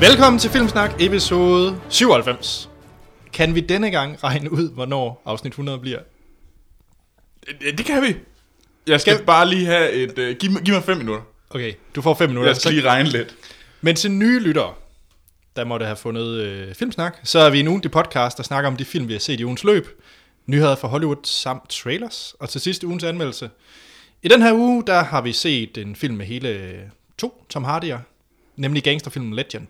Velkommen 0.00 0.38
til 0.38 0.50
Filmsnak 0.50 0.90
episode 1.02 1.80
97. 1.88 2.70
Kan 3.32 3.54
vi 3.54 3.60
denne 3.60 3.90
gang 3.90 4.24
regne 4.24 4.52
ud, 4.52 4.70
hvornår 4.74 5.22
afsnit 5.24 5.50
100 5.50 5.78
bliver? 5.78 5.98
Ja, 7.64 7.70
Det 7.70 7.86
kan 7.86 8.02
vi. 8.02 8.16
Jeg 8.86 9.00
skal 9.00 9.14
Skal- 9.14 9.26
bare 9.26 9.48
lige 9.48 9.66
have 9.66 9.90
et... 9.92 10.18
Uh, 10.18 10.36
giv, 10.38 10.50
mig, 10.50 10.62
giv 10.62 10.74
mig 10.74 10.82
fem 10.84 10.96
minutter. 10.96 11.22
Okay, 11.50 11.72
du 11.94 12.02
får 12.02 12.14
5 12.14 12.28
minutter. 12.28 12.48
Jeg 12.50 12.56
skal 12.56 12.72
lige 12.74 12.88
regne 12.88 13.08
lidt. 13.08 13.34
Men 13.80 13.96
til 13.96 14.10
nye 14.10 14.40
lyttere, 14.40 14.74
der 15.56 15.64
måtte 15.64 15.86
have 15.86 15.96
fundet 15.96 16.26
øh, 16.42 16.74
Filmsnak, 16.74 17.16
så 17.24 17.38
er 17.38 17.50
vi 17.50 17.60
en 17.60 17.68
ugentlig 17.68 17.90
podcast, 17.90 18.36
der 18.36 18.42
snakker 18.42 18.70
om 18.70 18.76
de 18.76 18.84
film, 18.84 19.08
vi 19.08 19.12
har 19.12 19.20
set 19.20 19.40
i 19.40 19.44
ugens 19.44 19.64
løb, 19.64 19.88
nyheder 20.46 20.76
fra 20.76 20.88
Hollywood 20.88 21.16
samt 21.24 21.70
trailers, 21.70 22.34
og 22.40 22.48
til 22.48 22.60
sidst 22.60 22.84
ugens 22.84 23.04
anmeldelse. 23.04 23.50
I 24.22 24.28
den 24.28 24.42
her 24.42 24.52
uge, 24.52 24.82
der 24.86 25.02
har 25.02 25.20
vi 25.22 25.32
set 25.32 25.78
en 25.78 25.96
film 25.96 26.14
med 26.16 26.26
hele 26.26 26.48
øh, 26.48 26.78
to 27.18 27.44
Tom 27.48 27.64
Hardy'er, 27.64 27.98
nemlig 28.58 28.82
gangsterfilmen 28.84 29.34
Legend. 29.34 29.66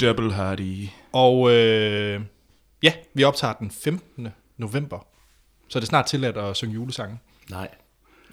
Double 0.00 0.32
Hardy. 0.32 0.86
Og 1.12 1.50
øh, 1.52 2.20
ja, 2.82 2.92
vi 3.14 3.24
optager 3.24 3.52
den 3.54 3.70
15. 3.70 4.28
november, 4.58 5.06
så 5.68 5.78
er 5.78 5.80
det 5.80 5.88
snart 5.88 6.06
tilladt 6.06 6.36
at 6.36 6.56
synge 6.56 6.74
julesange. 6.74 7.18
Nej, 7.50 7.68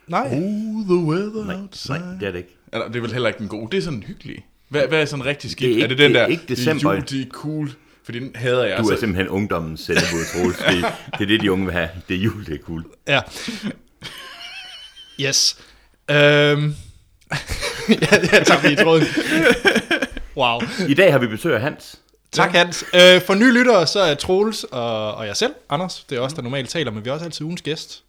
Nej, 0.07 0.21
Oh, 0.31 0.85
the 0.85 0.95
weather 0.95 1.45
nej, 1.45 1.55
nej, 1.89 2.13
det 2.20 2.27
er 2.27 2.31
det 2.31 2.38
ikke. 2.38 2.55
Eller, 2.73 2.88
det 2.88 2.95
er 2.95 3.02
vel 3.02 3.11
heller 3.13 3.27
ikke 3.27 3.39
den 3.39 3.47
gode. 3.47 3.71
Det 3.71 3.77
er 3.77 3.81
sådan 3.81 4.03
hyggelig. 4.03 4.45
Hvad, 4.70 4.88
hvad 4.88 5.02
er 5.02 5.05
sådan 5.05 5.25
rigtig 5.25 5.52
skidt? 5.52 5.67
Det 5.67 5.71
er 5.71 5.75
ikke- 5.75 5.83
er 5.83 5.88
det 5.88 5.97
den 5.97 6.11
det 6.13 6.17
er 6.21 6.25
der, 6.25 6.27
ikke 6.31 6.44
december. 6.47 6.91
Det 6.91 6.97
er, 6.97 6.97
jul, 6.97 7.05
det 7.08 7.21
er 7.27 7.30
cool. 7.31 7.71
Fordi 8.03 8.19
den 8.19 8.31
hader 8.35 8.63
jeg. 8.66 8.77
Du 8.77 8.83
er 8.83 8.91
altså. 8.91 8.99
simpelthen 8.99 9.30
ungdommens 9.30 9.80
sendebud, 9.81 10.25
Troels. 10.33 10.58
Det, 10.58 10.94
det 11.13 11.21
er 11.21 11.25
det, 11.25 11.41
de 11.41 11.52
unge 11.52 11.66
vil 11.66 11.73
have. 11.73 11.89
Det 12.09 12.16
er 12.16 12.19
jul, 12.19 12.45
det 12.45 12.53
er 12.59 12.63
cool. 12.63 12.85
Ja. 13.08 13.21
Yes. 15.21 15.59
Øhm. 16.11 16.75
ja, 18.11 18.17
ja, 18.33 18.43
tak 18.43 18.59
for 18.59 18.67
i 18.67 18.75
tråden. 18.75 19.05
Wow. 20.38 20.61
I 20.89 20.93
dag 20.93 21.11
har 21.11 21.19
vi 21.19 21.27
besøg 21.27 21.55
af 21.55 21.61
Hans. 21.61 21.99
Tak 22.31 22.52
Hans. 22.52 22.83
Øh, 22.94 23.21
for 23.21 23.33
nye 23.33 23.52
lyttere, 23.53 23.88
så 23.88 23.99
er 23.99 24.13
Troels 24.16 24.63
og, 24.63 25.16
og 25.16 25.27
jeg 25.27 25.38
selv, 25.38 25.53
Anders, 25.69 26.05
det 26.09 26.17
er 26.17 26.21
os, 26.21 26.33
der 26.33 26.41
normalt 26.41 26.69
taler, 26.69 26.91
men 26.91 27.05
vi 27.05 27.09
er 27.09 27.13
også 27.13 27.25
altid 27.25 27.45
ugens 27.45 27.61
gæst. 27.61 28.03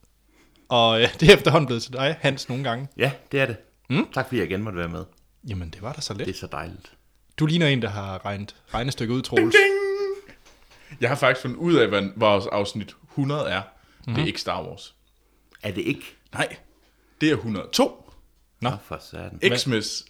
Og 0.68 1.02
øh, 1.02 1.08
det 1.20 1.30
er 1.30 1.34
efterhånden 1.34 1.66
blevet 1.66 1.82
til 1.82 1.92
dig, 1.92 2.16
Hans, 2.20 2.48
nogle 2.48 2.64
gange. 2.64 2.88
Ja, 2.96 3.10
det 3.32 3.40
er 3.40 3.46
det. 3.46 3.56
Mm. 3.90 4.06
Tak 4.14 4.26
fordi 4.26 4.38
jeg 4.40 4.50
igen 4.50 4.62
måtte 4.62 4.78
være 4.78 4.88
med. 4.88 5.04
Jamen, 5.48 5.70
det 5.70 5.82
var 5.82 5.92
da 5.92 6.00
så 6.00 6.14
Det 6.14 6.26
let. 6.26 6.34
er 6.34 6.38
så 6.38 6.46
dejligt. 6.52 6.92
Du 7.38 7.46
ligner 7.46 7.66
en, 7.66 7.82
der 7.82 7.88
har 7.88 8.24
regnet 8.24 8.54
regnestykket 8.74 9.14
ud, 9.14 9.22
Troels. 9.22 9.54
Jeg 11.00 11.08
har 11.08 11.16
faktisk 11.16 11.42
fundet 11.42 11.56
ud 11.56 11.74
af, 11.74 11.88
hvad 11.88 12.02
vores 12.16 12.46
afsnit 12.46 12.94
100 13.12 13.48
er. 13.48 13.62
Mhm. 14.06 14.14
Det 14.14 14.22
er 14.22 14.26
ikke 14.26 14.40
Star 14.40 14.62
Wars. 14.62 14.94
Er 15.62 15.70
det 15.72 15.82
ikke? 15.84 16.02
Nej, 16.34 16.56
det 17.20 17.28
er 17.30 17.32
102. 17.34 18.07
Nå, 18.60 18.70
for 18.84 18.98
satan. 19.10 19.58
Xmas, 19.58 20.04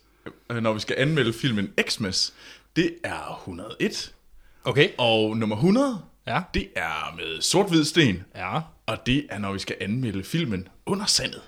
øh, 0.51 0.57
når 0.63 0.73
vi 0.73 0.81
skal 0.81 0.95
anmelde 0.99 1.33
filmen 1.33 1.71
Xmas, 1.89 2.33
det 2.77 2.95
er 3.05 3.37
101. 3.49 4.15
Okay. 4.65 4.89
Og 4.99 5.37
nummer 5.37 5.57
100, 5.57 6.01
Ja. 6.27 6.41
det 6.55 6.69
er 6.77 7.15
med 7.17 7.41
sort-hvid 7.41 7.85
sten. 7.85 8.25
Ja. 8.37 8.61
Og 8.87 9.07
det 9.07 9.27
er, 9.31 9.39
når 9.39 9.53
vi 9.53 9.59
skal 9.59 9.77
anmelde 9.81 10.25
filmen 10.25 10.69
Under 10.87 11.07
Sandet. 11.07 11.41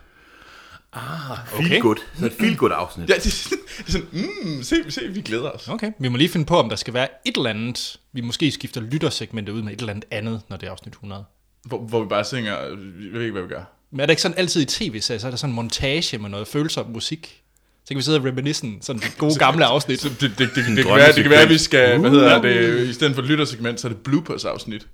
Feel 1.46 1.80
good. 1.82 1.96
Så 2.18 2.26
et 2.26 2.32
feel 2.32 2.56
good 2.56 2.70
afsnit. 2.74 3.08
Ja, 3.10 3.14
det, 3.14 3.26
er- 3.26 3.56
det 3.78 3.86
er 3.86 3.90
sådan, 3.92 4.08
mm, 4.44 4.62
se, 4.62 4.90
se, 4.90 5.08
vi 5.08 5.20
glæder 5.20 5.50
os. 5.50 5.68
Okay. 5.68 5.92
Vi 5.98 6.08
må 6.08 6.16
lige 6.16 6.28
finde 6.28 6.46
på, 6.46 6.56
om 6.56 6.68
der 6.68 6.76
skal 6.76 6.94
være 6.94 7.08
et 7.24 7.36
eller 7.36 7.50
andet. 7.50 8.00
Vi 8.12 8.20
måske 8.20 8.50
skifter 8.50 8.80
lyttersegmentet 8.80 9.52
ud 9.52 9.62
med 9.62 9.72
et 9.72 9.78
eller 9.80 9.92
andet 9.92 10.04
andet, 10.10 10.42
når 10.48 10.56
det 10.56 10.66
er 10.66 10.70
afsnit 10.70 10.92
100. 10.92 11.24
Hvor, 11.64 11.78
hvor 11.78 12.02
vi 12.02 12.08
bare 12.08 12.24
synger, 12.24 12.58
jeg 12.58 12.76
ved 13.12 13.20
ikke, 13.20 13.32
hvad 13.32 13.42
vi 13.42 13.48
gør. 13.48 13.64
Men 13.90 14.00
er 14.00 14.06
det 14.06 14.12
ikke 14.12 14.22
sådan 14.22 14.38
altid 14.38 14.62
i 14.62 14.64
tv-serier, 14.64 15.18
så 15.18 15.26
er 15.26 15.30
der 15.30 15.36
sådan 15.36 15.50
en 15.50 15.56
montage 15.56 16.18
med 16.18 16.30
noget 16.30 16.48
følsom 16.48 16.86
musik? 16.86 17.42
Så 17.84 17.88
kan 17.88 17.96
vi 17.96 18.02
sidde 18.02 18.18
og 18.18 18.24
reminisce 18.24 18.66
sådan 18.80 19.02
de 19.02 19.06
gode 19.18 19.38
gamle 19.38 19.64
afsnit. 19.64 20.00
Så 20.00 20.08
det, 20.08 20.20
det, 20.20 20.38
det, 20.38 20.50
det, 20.54 20.76
det, 20.76 20.84
kan 20.84 20.94
være, 20.94 21.12
det 21.12 21.22
kan 21.22 21.30
være, 21.30 21.42
at 21.42 21.48
vi 21.48 21.58
skal, 21.58 21.98
hvad 21.98 22.10
hedder 22.10 22.42
det, 22.42 22.88
i 22.88 22.92
stedet 22.92 23.14
for 23.14 23.22
lyttersegment, 23.22 23.80
så 23.80 23.88
er 23.88 23.92
det 23.92 24.02
bloopers-afsnit. 24.02 24.86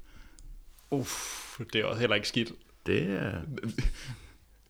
Uff, 0.90 1.12
det 1.72 1.80
er 1.80 1.84
også 1.84 2.00
heller 2.00 2.16
ikke 2.16 2.28
skidt. 2.28 2.48
Det 2.86 3.02
er, 3.02 3.30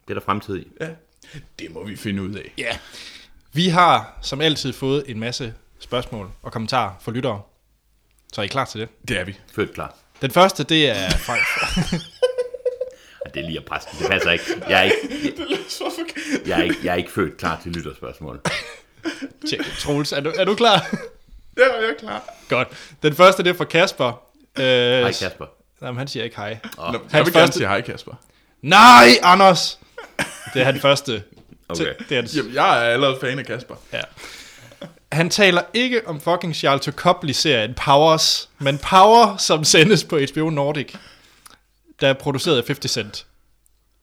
det 0.04 0.10
er 0.10 0.14
der 0.14 0.20
fremtid 0.20 0.56
i. 0.56 0.66
Ja, 0.80 0.88
det 1.58 1.74
må 1.74 1.84
vi 1.84 1.96
finde 1.96 2.22
ud 2.22 2.34
af. 2.34 2.52
Ja. 2.58 2.78
Vi 3.52 3.68
har 3.68 4.18
som 4.22 4.40
altid 4.40 4.72
fået 4.72 5.04
en 5.06 5.20
masse 5.20 5.54
spørgsmål 5.78 6.30
og 6.42 6.52
kommentarer 6.52 6.94
fra 7.00 7.12
lyttere. 7.12 7.42
Så 8.32 8.40
er 8.40 8.44
I 8.44 8.48
klar 8.48 8.64
til 8.64 8.80
det? 8.80 8.88
Det 9.08 9.20
er 9.20 9.24
vi. 9.24 9.38
Født 9.54 9.74
klar. 9.74 9.94
Den 10.22 10.30
første, 10.30 10.64
det 10.64 10.90
er 10.90 11.10
fra... 11.10 11.36
Det 13.36 13.44
er 13.44 13.48
lige 13.48 13.58
at 13.58 13.64
presse 13.64 13.88
den. 13.92 13.98
Det 13.98 14.10
passer 14.10 14.30
ikke. 14.30 14.44
Jeg 14.68 14.78
er 14.78 14.82
ikke, 14.82 14.96
Det 15.36 15.44
forkert. 15.80 16.46
jeg 16.48 16.58
er 16.58 16.62
ikke, 16.62 16.76
jeg 16.84 16.92
er 16.92 16.96
ikke 16.96 17.10
født 17.12 17.36
klar 17.36 17.60
til 17.62 17.72
lytterspørgsmål. 17.72 18.40
Tjek, 19.48 19.60
Troels, 19.78 20.12
er 20.12 20.20
du, 20.20 20.32
er 20.36 20.44
du 20.44 20.54
klar? 20.54 20.86
Ja, 21.58 21.62
jeg 21.80 21.90
er 21.90 21.94
klar. 22.00 22.22
Godt. 22.48 22.68
Den 23.02 23.14
første, 23.14 23.42
det 23.42 23.50
er 23.50 23.54
fra 23.54 23.64
Kasper. 23.64 24.22
Øh, 24.58 24.64
Hej 24.64 25.12
Kasper. 25.12 25.46
Jamen, 25.82 25.98
han 25.98 26.08
siger 26.08 26.24
ikke 26.24 26.36
hej. 26.36 26.58
Nå, 26.76 26.82
jeg 26.84 26.92
vil 26.92 27.00
Hans 27.10 27.12
gerne 27.12 27.32
første- 27.32 27.56
sige 27.58 27.68
hej, 27.68 27.80
Kasper. 27.80 28.12
Nej, 28.62 29.08
Anders! 29.22 29.78
Det 30.54 30.60
er 30.60 30.64
han 30.64 30.80
første. 30.80 31.22
Okay. 31.68 31.94
Det 32.08 32.12
er 32.12 32.16
hans 32.16 32.36
Jamen, 32.36 32.54
jeg 32.54 32.78
er 32.86 32.90
allerede 32.90 33.16
fan 33.20 33.38
af 33.38 33.46
Kasper. 33.46 33.74
Ja. 33.92 34.00
Han 35.12 35.30
taler 35.30 35.62
ikke 35.74 36.08
om 36.08 36.20
fucking 36.20 36.54
Charlton 36.54 36.94
Copley-serien 36.94 37.74
Powers, 37.74 38.48
men 38.58 38.78
Power, 38.78 39.36
som 39.36 39.64
sendes 39.64 40.04
på 40.04 40.18
HBO 40.32 40.50
Nordic, 40.50 40.94
der 42.00 42.08
er 42.08 42.12
produceret 42.12 42.58
af 42.58 42.64
50 42.66 42.90
Cent. 42.90 43.26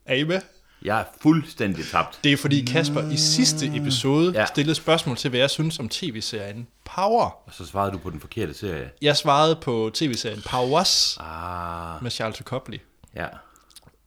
Er 0.05 0.15
I 0.15 0.23
med? 0.23 0.41
Jeg 0.81 0.99
er 0.99 1.03
fuldstændig 1.21 1.85
tabt. 1.87 2.19
Det 2.23 2.33
er 2.33 2.37
fordi 2.37 2.65
Kasper 2.65 3.11
i 3.11 3.17
sidste 3.17 3.65
episode 3.75 4.31
ja. 4.39 4.45
Stillede 4.45 4.75
spørgsmål 4.75 5.17
til, 5.17 5.29
hvad 5.29 5.39
jeg 5.39 5.49
synes 5.49 5.79
om 5.79 5.89
tv-serien 5.89 6.67
Power. 6.95 7.25
Og 7.47 7.53
så 7.53 7.65
svarede 7.65 7.91
du 7.91 7.97
på 7.97 8.09
den 8.09 8.19
forkerte 8.19 8.53
serie. 8.53 8.91
Jeg 9.01 9.17
svarede 9.17 9.55
på 9.55 9.91
tv-serien 9.93 10.41
Powers 10.41 11.17
Ah, 11.19 12.03
med 12.03 12.11
Charlton 12.11 12.43
Copley. 12.43 12.79
ja. 13.15 13.27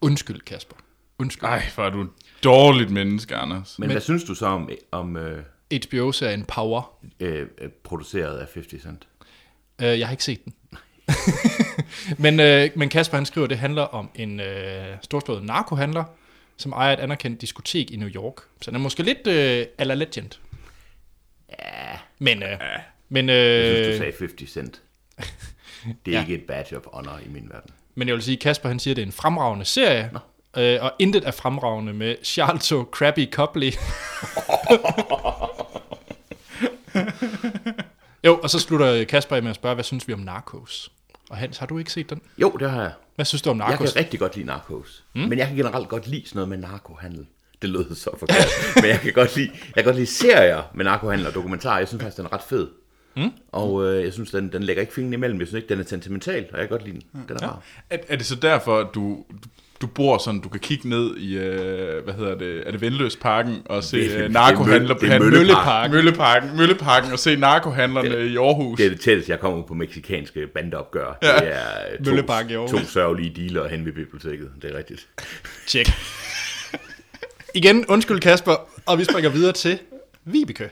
Undskyld, 0.01 0.41
Kasper. 0.41 0.77
Undskyld. 1.19 1.45
Ej, 1.49 1.63
hvor 1.75 1.85
er 1.85 1.91
du 1.91 2.03
et 2.03 2.11
dårligt 2.45 2.91
menneske, 2.91 3.37
Anders. 3.37 3.79
Men, 3.79 3.89
Men 3.89 3.95
hvad 3.95 4.03
synes 4.03 4.25
du 4.25 4.35
så 4.35 4.47
om, 4.47 4.71
om 4.93 5.17
øh, 5.17 5.43
HBO-serien 5.87 6.45
Power. 6.45 6.83
øh, 7.21 7.47
øh, 7.59 7.69
produceret 7.85 8.39
af 8.39 8.47
50 8.55 8.83
Cent? 8.83 9.07
Uh, 9.79 9.85
jeg 9.85 10.07
har 10.07 10.11
ikke 10.13 10.25
set 10.25 10.45
den. 10.45 10.55
men, 12.25 12.41
uh, 12.41 12.79
men 12.79 12.89
Kasper 12.89 13.17
han 13.17 13.27
skriver, 13.27 13.45
at 13.45 13.51
det 13.51 13.59
handler 13.59 13.83
om 13.83 14.11
en 14.15 14.41
uh, 14.41 14.47
storslået 15.03 15.45
narkohandler, 15.45 16.05
som 16.57 16.73
ejer 16.73 16.93
et 16.93 17.01
anerkendt 17.01 17.41
diskotek 17.41 17.91
i 17.91 17.97
New 17.97 18.09
York. 18.09 18.35
Så 18.63 18.71
den 18.71 18.75
er 18.77 18.81
måske 18.81 19.03
lidt 19.03 19.19
uh, 19.27 19.69
a 19.79 19.85
la 19.85 19.95
Legend. 19.95 20.31
Ja, 21.59 21.99
Men, 22.19 22.43
uh, 22.43 22.49
men, 23.09 23.29
jeg 23.29 23.75
synes, 23.75 23.87
du 23.87 23.93
uh, 23.93 23.99
sagde 23.99 24.13
50 24.19 24.51
Cent. 24.53 24.81
Det 25.17 25.95
Ja. 26.07 26.11
er 26.11 26.13
ja. 26.13 26.21
ikke 26.21 26.35
et 26.35 26.43
badge 26.49 26.77
of 26.77 26.83
honor 26.93 27.19
i 27.27 27.29
min 27.29 27.49
verden. 27.53 27.71
men 27.95 28.09
jeg 28.09 28.15
vil 28.15 28.23
sige, 28.23 28.37
Kasper 28.37 28.69
han 28.69 28.79
siger, 28.79 28.93
at 28.93 28.97
det 28.97 29.03
er 29.03 29.07
en 29.07 29.13
fremragende 29.13 29.65
serie. 29.65 30.11
Uh, 30.59 30.85
og 30.85 30.93
intet 30.99 31.27
er 31.27 31.31
fremragende 31.31 31.93
med 31.93 32.17
Charlton 32.25 32.87
Krabby 32.93 33.31
Copley. 33.33 33.73
jo, 38.27 38.41
og 38.43 38.51
så 38.51 38.59
slutter 38.59 39.05
Kasper 39.05 39.41
med 39.41 39.51
at 39.51 39.57
spørge, 39.57 39.75
hvad 39.75 39.85
synes 39.85 40.09
vi 40.09 40.13
om 40.13 40.21
Narcos? 40.21 40.93
Og 41.31 41.37
Hans, 41.37 41.59
har 41.59 41.67
du 41.67 41.79
ikke 41.79 41.93
set 41.93 42.11
den? 42.11 42.21
Jo, 42.39 42.51
det 42.61 42.71
har 42.71 42.83
jeg. 42.83 42.93
Hvad 43.15 43.25
synes 43.25 43.43
du 43.43 43.51
om 43.51 43.59
Jeg 43.59 43.69
Narcos? 43.69 43.93
kan 43.93 44.01
rigtig 44.01 44.21
godt 44.21 44.37
lide 44.37 44.47
narkos. 44.47 45.05
Mm. 45.15 45.21
Men 45.21 45.39
jeg 45.39 45.47
kan 45.47 45.57
generelt 45.57 45.89
godt 45.89 46.07
lide 46.07 46.29
sådan 46.29 46.37
noget 46.37 46.49
med 46.49 46.59
narkohandel. 46.59 47.27
Det 47.63 47.71
lød 47.71 47.95
så 47.95 48.11
forkert. 48.19 48.47
men 48.83 48.85
jeg 48.85 49.01
kan 49.01 49.13
godt 49.13 49.37
lide, 49.37 49.51
jeg 49.53 49.75
kan 49.75 49.85
godt 49.85 49.97
lide 49.97 50.07
serier 50.07 50.63
med 50.75 50.85
narkohandel 50.85 51.27
og 51.27 51.35
dokumentarer. 51.35 51.79
Jeg 51.79 51.89
synes 51.89 52.03
faktisk, 52.03 52.17
den 52.17 52.27
er 52.27 52.33
ret 52.33 52.43
fed. 52.43 52.69
Mm. 53.17 53.31
Og 53.53 53.85
øh, 53.85 54.05
jeg 54.05 54.13
synes, 54.13 54.31
den, 54.31 54.53
den 54.53 54.63
lægger 54.63 54.81
ikke 54.81 54.95
fingeren 54.95 55.13
imellem. 55.13 55.41
Jeg 55.41 55.49
synes 55.49 55.63
ikke, 55.63 55.75
den 55.75 55.81
er 55.81 55.87
sentimental, 55.89 56.47
og 56.53 56.59
jeg 56.59 56.69
kan 56.69 56.79
godt 56.79 56.85
lide 56.85 57.01
den. 57.13 57.25
Den 57.29 57.37
er 57.43 57.47
rar. 57.49 57.63
Er, 57.91 57.99
er 58.09 58.17
det 58.17 58.27
så 58.27 58.35
derfor, 58.35 58.79
at 58.79 58.87
du, 58.95 59.25
du 59.81 59.87
bor 59.87 60.19
sådan, 60.19 60.41
du 60.41 60.49
kan 60.49 60.61
kigge 60.61 60.89
ned 60.89 61.17
i, 61.17 61.37
øh, 61.37 62.05
hvad 62.05 62.15
hedder 62.15 62.35
det, 62.39 62.63
er 62.67 62.71
det 62.71 62.81
Vendløsparken 62.81 63.63
og 63.67 63.85
se 63.85 63.97
Det 63.97 64.11
øh, 64.11 64.17
det 64.19 64.25
er 64.25 64.29
narkohandler... 64.29 64.95
Det 64.95 65.09
han- 65.09 65.23
Mølleparken. 65.23 65.95
Mølleparken. 65.95 66.57
Mølleparken 66.57 67.13
og 67.13 67.19
se 67.19 67.37
narkohandlerne 67.37 68.27
i 68.27 68.37
Aarhus. 68.37 68.77
Det 68.77 68.87
er 68.87 68.91
det 68.91 69.01
tætteste, 69.01 69.33
jeg 69.33 69.41
kommer 69.41 69.63
på 69.63 69.75
meksikanske 69.75 70.47
bandeopgør. 70.47 71.19
Ja. 71.23 71.29
Det 71.39 71.49
er 71.55 72.05
to, 72.05 72.11
Mølleparken 72.11 72.51
i 72.51 72.55
Aarhus. 72.55 72.71
to 72.71 72.79
sørgelige 72.87 73.33
dealer 73.37 73.69
hen 73.69 73.85
ved 73.85 73.93
biblioteket. 73.93 74.51
Det 74.63 74.73
er 74.75 74.79
rigtigt. 74.79 75.09
Tjek. 75.67 75.89
Igen, 77.55 77.87
undskyld 77.89 78.21
Kasper, 78.21 78.55
og 78.87 78.99
vi 78.99 79.05
springer 79.05 79.31
videre 79.31 79.53
til 79.53 79.79
Vibeke. 80.25 80.71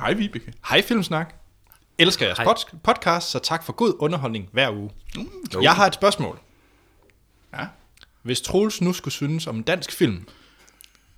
Hej, 0.00 0.12
Vibeke. 0.12 0.52
Hej 0.70 0.82
Filmsnak. 0.82 1.34
Elsker 1.98 2.26
jeres 2.26 2.38
pod- 2.38 2.76
podcast, 2.84 3.30
så 3.30 3.38
tak 3.38 3.64
for 3.64 3.72
god 3.72 3.94
underholdning 3.98 4.48
hver 4.52 4.70
uge. 4.72 4.90
Jo. 5.54 5.62
Jeg 5.62 5.72
har 5.72 5.86
et 5.86 5.94
spørgsmål. 5.94 6.38
Ja. 7.58 7.64
Hvis 8.22 8.40
Troels 8.40 8.80
nu 8.80 8.92
skulle 8.92 9.14
synes 9.14 9.46
om 9.46 9.56
en 9.56 9.62
dansk 9.62 9.92
film, 9.92 10.28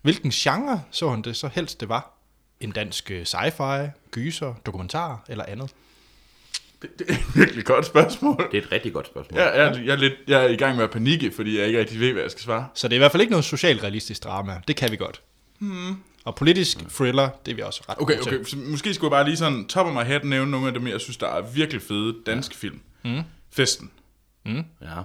hvilken 0.03 0.31
genre 0.31 0.83
så 0.91 1.11
han 1.11 1.23
det 1.23 1.37
så 1.37 1.49
helst 1.53 1.81
det 1.81 1.89
var? 1.89 2.19
En 2.61 2.71
dansk 2.71 3.11
øh, 3.11 3.23
sci-fi, 3.23 3.91
gyser, 4.11 4.55
dokumentar 4.67 5.25
eller 5.29 5.45
andet? 5.49 5.71
Det, 6.83 6.91
det 6.99 7.11
er 7.11 7.15
et 7.15 7.37
virkelig 7.37 7.65
godt 7.65 7.87
spørgsmål. 7.87 8.49
Det 8.53 8.59
er 8.59 8.63
et 8.63 8.73
rigtig 8.73 8.93
godt 8.93 9.07
spørgsmål. 9.07 9.41
Jeg, 9.41 9.53
jeg, 9.57 9.87
jeg, 9.87 9.93
er 9.93 9.97
lidt, 9.97 10.13
jeg 10.29 10.45
er 10.45 10.49
i 10.49 10.57
gang 10.57 10.77
med 10.77 10.85
at 10.85 10.91
panikke, 10.91 11.33
fordi 11.37 11.59
jeg 11.59 11.67
ikke 11.67 11.79
rigtig 11.79 12.01
ved, 12.01 12.13
hvad 12.13 12.23
jeg 12.23 12.31
skal 12.31 12.43
svare. 12.43 12.67
Så 12.75 12.89
det 12.89 12.95
er 12.95 12.97
i 12.97 12.99
hvert 12.99 13.13
fald 13.13 13.21
ikke 13.21 13.31
noget 13.31 13.45
socialrealistisk 13.45 14.25
drama. 14.25 14.61
Det 14.69 14.77
kan 14.77 14.91
vi 14.91 14.97
godt. 14.97 15.23
Og 16.25 16.35
politisk 16.35 16.79
thriller, 16.89 17.29
det 17.47 17.53
er 17.53 17.57
vi 17.57 17.63
også 17.63 17.83
ret 17.89 17.97
Okay, 18.01 18.21
okay. 18.21 18.45
Så 18.45 18.57
måske 18.57 18.95
skulle 18.95 19.15
jeg 19.15 19.19
bare 19.19 19.25
lige 19.25 19.37
sådan 19.37 19.67
top 19.67 19.87
of 19.87 19.93
my 19.93 20.07
head 20.07 20.21
nævne 20.25 20.51
nogle 20.51 20.67
af 20.67 20.75
dem, 20.75 20.87
jeg 20.87 21.01
synes, 21.01 21.17
der 21.17 21.29
er 21.29 21.41
virkelig 21.41 21.83
fede 21.83 22.17
danske 22.27 22.57
film. 22.57 22.81
Mm. 23.05 23.23
Festen. 23.51 23.91
Ja, 24.81 25.03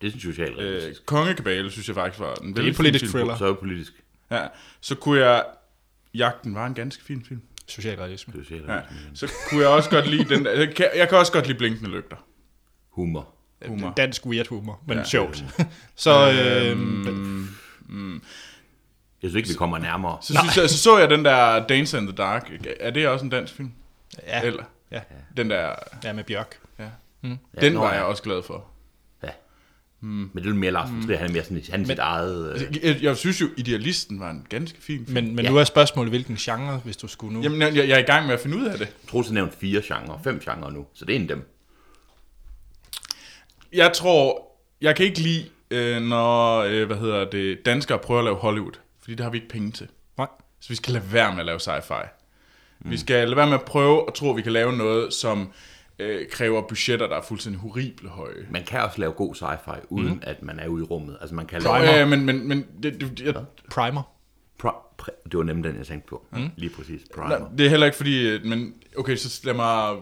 det 0.00 0.06
er 0.06 0.10
sådan 0.10 0.20
socialt 0.20 0.58
Øh. 0.60 0.94
Kongekabale, 1.06 1.70
synes 1.70 1.88
jeg 1.88 1.94
faktisk 1.94 2.20
var 2.20 2.34
en 2.34 2.58
er 2.58 2.62
en 2.62 2.74
politisk 2.74 3.04
film. 3.04 3.12
thriller. 3.12 3.36
Så 3.36 3.44
er 3.44 3.48
det 3.48 3.58
politisk. 3.58 3.92
Ja. 4.30 4.46
Så 4.80 4.94
kunne 4.94 5.20
jeg... 5.20 5.44
Jagten 6.14 6.54
var 6.54 6.66
en 6.66 6.74
ganske 6.74 7.04
fin 7.04 7.24
film. 7.28 7.40
Socialrealisme. 7.66 8.34
Socialt 8.44 8.68
Ja. 8.68 8.80
Så 9.14 9.32
kunne 9.48 9.60
jeg 9.60 9.68
også 9.68 9.90
godt 9.90 10.06
lide 10.10 10.34
den. 10.34 10.46
Jeg 10.46 10.74
kan, 10.74 10.88
jeg 10.96 11.08
kan 11.08 11.18
også 11.18 11.32
godt 11.32 11.46
lide 11.46 11.58
Blinkende 11.58 11.90
Lygter. 11.90 12.16
Humor. 12.90 13.28
Humor. 13.66 13.92
Dansk 13.96 14.26
weird 14.26 14.46
humor, 14.48 14.80
men 14.86 14.94
Ja. 14.94 14.98
ja. 15.00 15.04
sjovt. 15.08 15.44
så 15.96 16.10
øh, 16.30 16.78
Jeg 19.22 19.30
synes 19.30 19.34
ikke, 19.34 19.48
vi 19.48 19.54
kommer 19.54 19.78
nærmere. 19.78 20.18
Så, 20.22 20.26
synes 20.42 20.56
jeg, 20.56 20.70
så 20.70 20.78
så 20.78 20.98
jeg 20.98 21.10
den 21.10 21.24
der 21.24 21.66
Dance 21.66 21.98
in 21.98 22.06
the 22.06 22.16
Dark. 22.16 22.50
Er 22.80 22.90
det 22.90 23.08
også 23.08 23.24
en 23.24 23.30
dansk 23.30 23.54
film? 23.54 23.72
ja, 24.26 24.42
Eller? 24.42 24.64
ja, 24.90 25.00
Den 25.36 25.50
der... 25.50 25.74
ja, 26.04 26.12
med 26.12 26.24
Bjørk. 26.24 26.58
Ja. 26.78 26.84
Ja, 27.22 27.36
Den 27.60 27.72
nå, 27.72 27.80
var 27.80 27.88
ja. 27.88 27.94
jeg 27.94 28.04
også 28.04 28.22
glad 28.22 28.42
for. 28.42 28.64
Ja. 30.02 30.06
Men 30.06 30.30
det 30.36 30.44
er 30.44 30.48
jo 30.48 30.54
mere 30.54 30.70
Lars 30.70 30.90
von 30.90 31.02
Trier, 31.06 31.18
han 31.18 31.28
er 31.28 31.32
mere 31.32 31.42
sådan, 31.44 31.62
han 31.70 31.82
er 31.82 31.86
sit 31.86 31.98
eget... 31.98 32.54
Øh, 32.54 32.84
Jeg, 32.86 33.02
jeg 33.02 33.16
synes 33.16 33.40
jo, 33.40 33.48
Idealisten 33.56 34.20
var 34.20 34.30
en 34.30 34.46
ganske 34.48 34.82
fin 34.82 35.06
film. 35.06 35.14
Men, 35.14 35.36
men 35.36 35.44
Ja. 35.44 35.50
nu 35.50 35.56
er 35.56 35.64
spørgsmålet, 35.64 36.10
hvilken 36.12 36.36
genre, 36.36 36.80
hvis 36.84 36.96
du 36.96 37.08
skulle 37.08 37.34
nu. 37.34 37.42
Jamen, 37.42 37.60
jeg, 37.60 37.76
jeg 37.76 37.88
er 37.88 37.98
i 37.98 38.02
gang 38.02 38.26
med 38.26 38.34
at 38.34 38.40
finde 38.40 38.56
ud 38.56 38.64
af 38.64 38.78
det. 38.78 38.88
Troels 39.10 39.26
har 39.28 39.34
nævnt 39.34 39.54
fire 39.54 39.82
genrer, 39.82 40.20
fem 40.24 40.40
genrer 40.40 40.70
nu, 40.70 40.86
så 40.94 41.04
det 41.04 41.12
er 41.12 41.16
en 41.16 41.22
af 41.22 41.28
dem. 41.28 41.48
Jeg 43.72 43.92
tror, 43.92 44.42
jeg 44.80 44.96
kan 44.96 45.06
ikke 45.06 45.18
lide, 45.20 45.44
øh, 45.70 46.02
når 46.02 46.58
øh, 46.58 46.86
hvad 46.86 46.96
hedder 46.96 47.24
det, 47.30 47.58
danskere 47.66 47.98
prøver 47.98 48.20
at 48.20 48.24
lave 48.24 48.36
Hollywood. 48.36 48.72
Fordi 49.00 49.14
det 49.14 49.24
har 49.24 49.30
vi 49.30 49.36
ikke 49.36 49.48
penge 49.48 49.70
til. 49.70 49.88
Nej. 50.18 50.28
Så 50.60 50.68
vi 50.68 50.74
skal 50.74 50.92
lade 50.92 51.12
være 51.12 51.30
med 51.32 51.40
at 51.40 51.46
lave 51.46 51.58
sci-fi. 51.60 52.06
Mm. 52.80 52.90
Vi 52.90 52.96
skal 52.98 53.24
lade 53.28 53.36
være 53.36 53.46
med 53.46 53.54
at 53.54 53.64
prøve 53.64 54.04
at 54.08 54.14
tro, 54.14 54.30
at 54.30 54.36
vi 54.36 54.42
kan 54.42 54.52
lave 54.52 54.72
noget, 54.76 55.12
som 55.14 55.52
øh, 55.98 56.28
kræver 56.30 56.62
budgetter, 56.68 57.06
der 57.08 57.16
er 57.16 57.22
fuldstændig 57.22 57.60
horrible 57.60 58.08
høje. 58.08 58.46
Man 58.50 58.64
kan 58.64 58.80
også 58.80 59.00
lave 59.00 59.12
god 59.12 59.34
sci-fi, 59.34 59.86
uden 59.88 60.12
mm. 60.12 60.20
at 60.22 60.42
man 60.42 60.58
er 60.58 60.66
ude 60.68 60.82
i 60.82 60.86
rummet. 60.86 61.18
Altså 61.20 61.34
man 61.34 61.46
kan 61.46 61.62
lave... 61.62 61.74
Primer. 61.78 62.02
Øh, 62.02 62.08
men 62.08 62.24
men, 62.26 62.48
men 62.48 62.66
det, 62.82 63.00
det, 63.00 63.20
jeg, 63.20 63.34
Primer. 63.70 64.02
Pro- 64.64 65.02
pre- 65.02 65.22
det 65.24 65.38
var 65.38 65.42
nemlig 65.44 65.64
den, 65.70 65.78
jeg 65.78 65.86
tænkte 65.86 66.08
på. 66.08 66.26
Mm. 66.32 66.50
Lige 66.56 66.70
præcis. 66.70 67.00
Primer. 67.14 67.38
nej, 67.38 67.48
det 67.58 67.66
er 67.66 67.70
heller 67.70 67.86
ikke 67.86 67.96
fordi, 67.96 68.28
øh, 68.28 68.44
men 68.44 68.74
okay, 68.96 69.16
så 69.16 69.40
lad 69.44 69.54
mig 69.54 69.96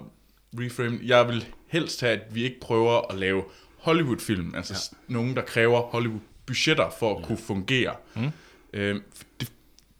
reframe. 0.58 0.98
Jeg 1.02 1.28
vil 1.28 1.46
helst 1.66 2.00
have, 2.00 2.12
at 2.12 2.34
vi 2.34 2.44
ikke 2.44 2.60
prøver 2.60 3.12
at 3.12 3.18
lave 3.18 3.42
Hollywood-film, 3.78 4.54
altså 4.56 4.96
ja. 5.08 5.12
nogen, 5.14 5.36
der 5.36 5.42
kræver 5.42 5.80
Hollywood-budgetter 5.80 6.90
for 6.98 7.14
at 7.16 7.20
ja. 7.20 7.26
kunne 7.26 7.38
fungere. 7.38 7.94
Mm. 8.16 8.30
Øh, 8.72 9.00
det 9.40 9.52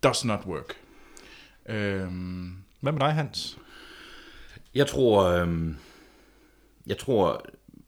does 0.03 0.25
not 0.25 0.41
work. 0.47 0.75
Øhm, 1.69 2.53
Hvad 2.81 2.93
med 2.93 3.01
dig, 3.01 3.13
Hans? 3.13 3.59
Jeg 4.75 4.87
tror, 4.87 5.23
øhm, 5.25 5.77
jeg 6.87 6.99
tror, 6.99 7.45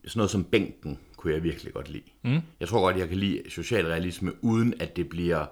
sådan 0.06 0.18
noget 0.18 0.30
som 0.30 0.44
bænken 0.44 0.98
kunne 1.16 1.32
jeg 1.34 1.42
virkelig 1.42 1.72
godt 1.72 1.88
lide. 1.90 2.04
Mm. 2.22 2.40
Jeg 2.60 2.68
tror 2.68 2.80
godt, 2.80 2.96
jeg 2.96 3.08
kan 3.08 3.18
lide 3.18 3.42
socialrealisme, 3.50 4.32
uden 4.44 4.74
at 4.80 4.96
det 4.96 5.08
bliver 5.08 5.46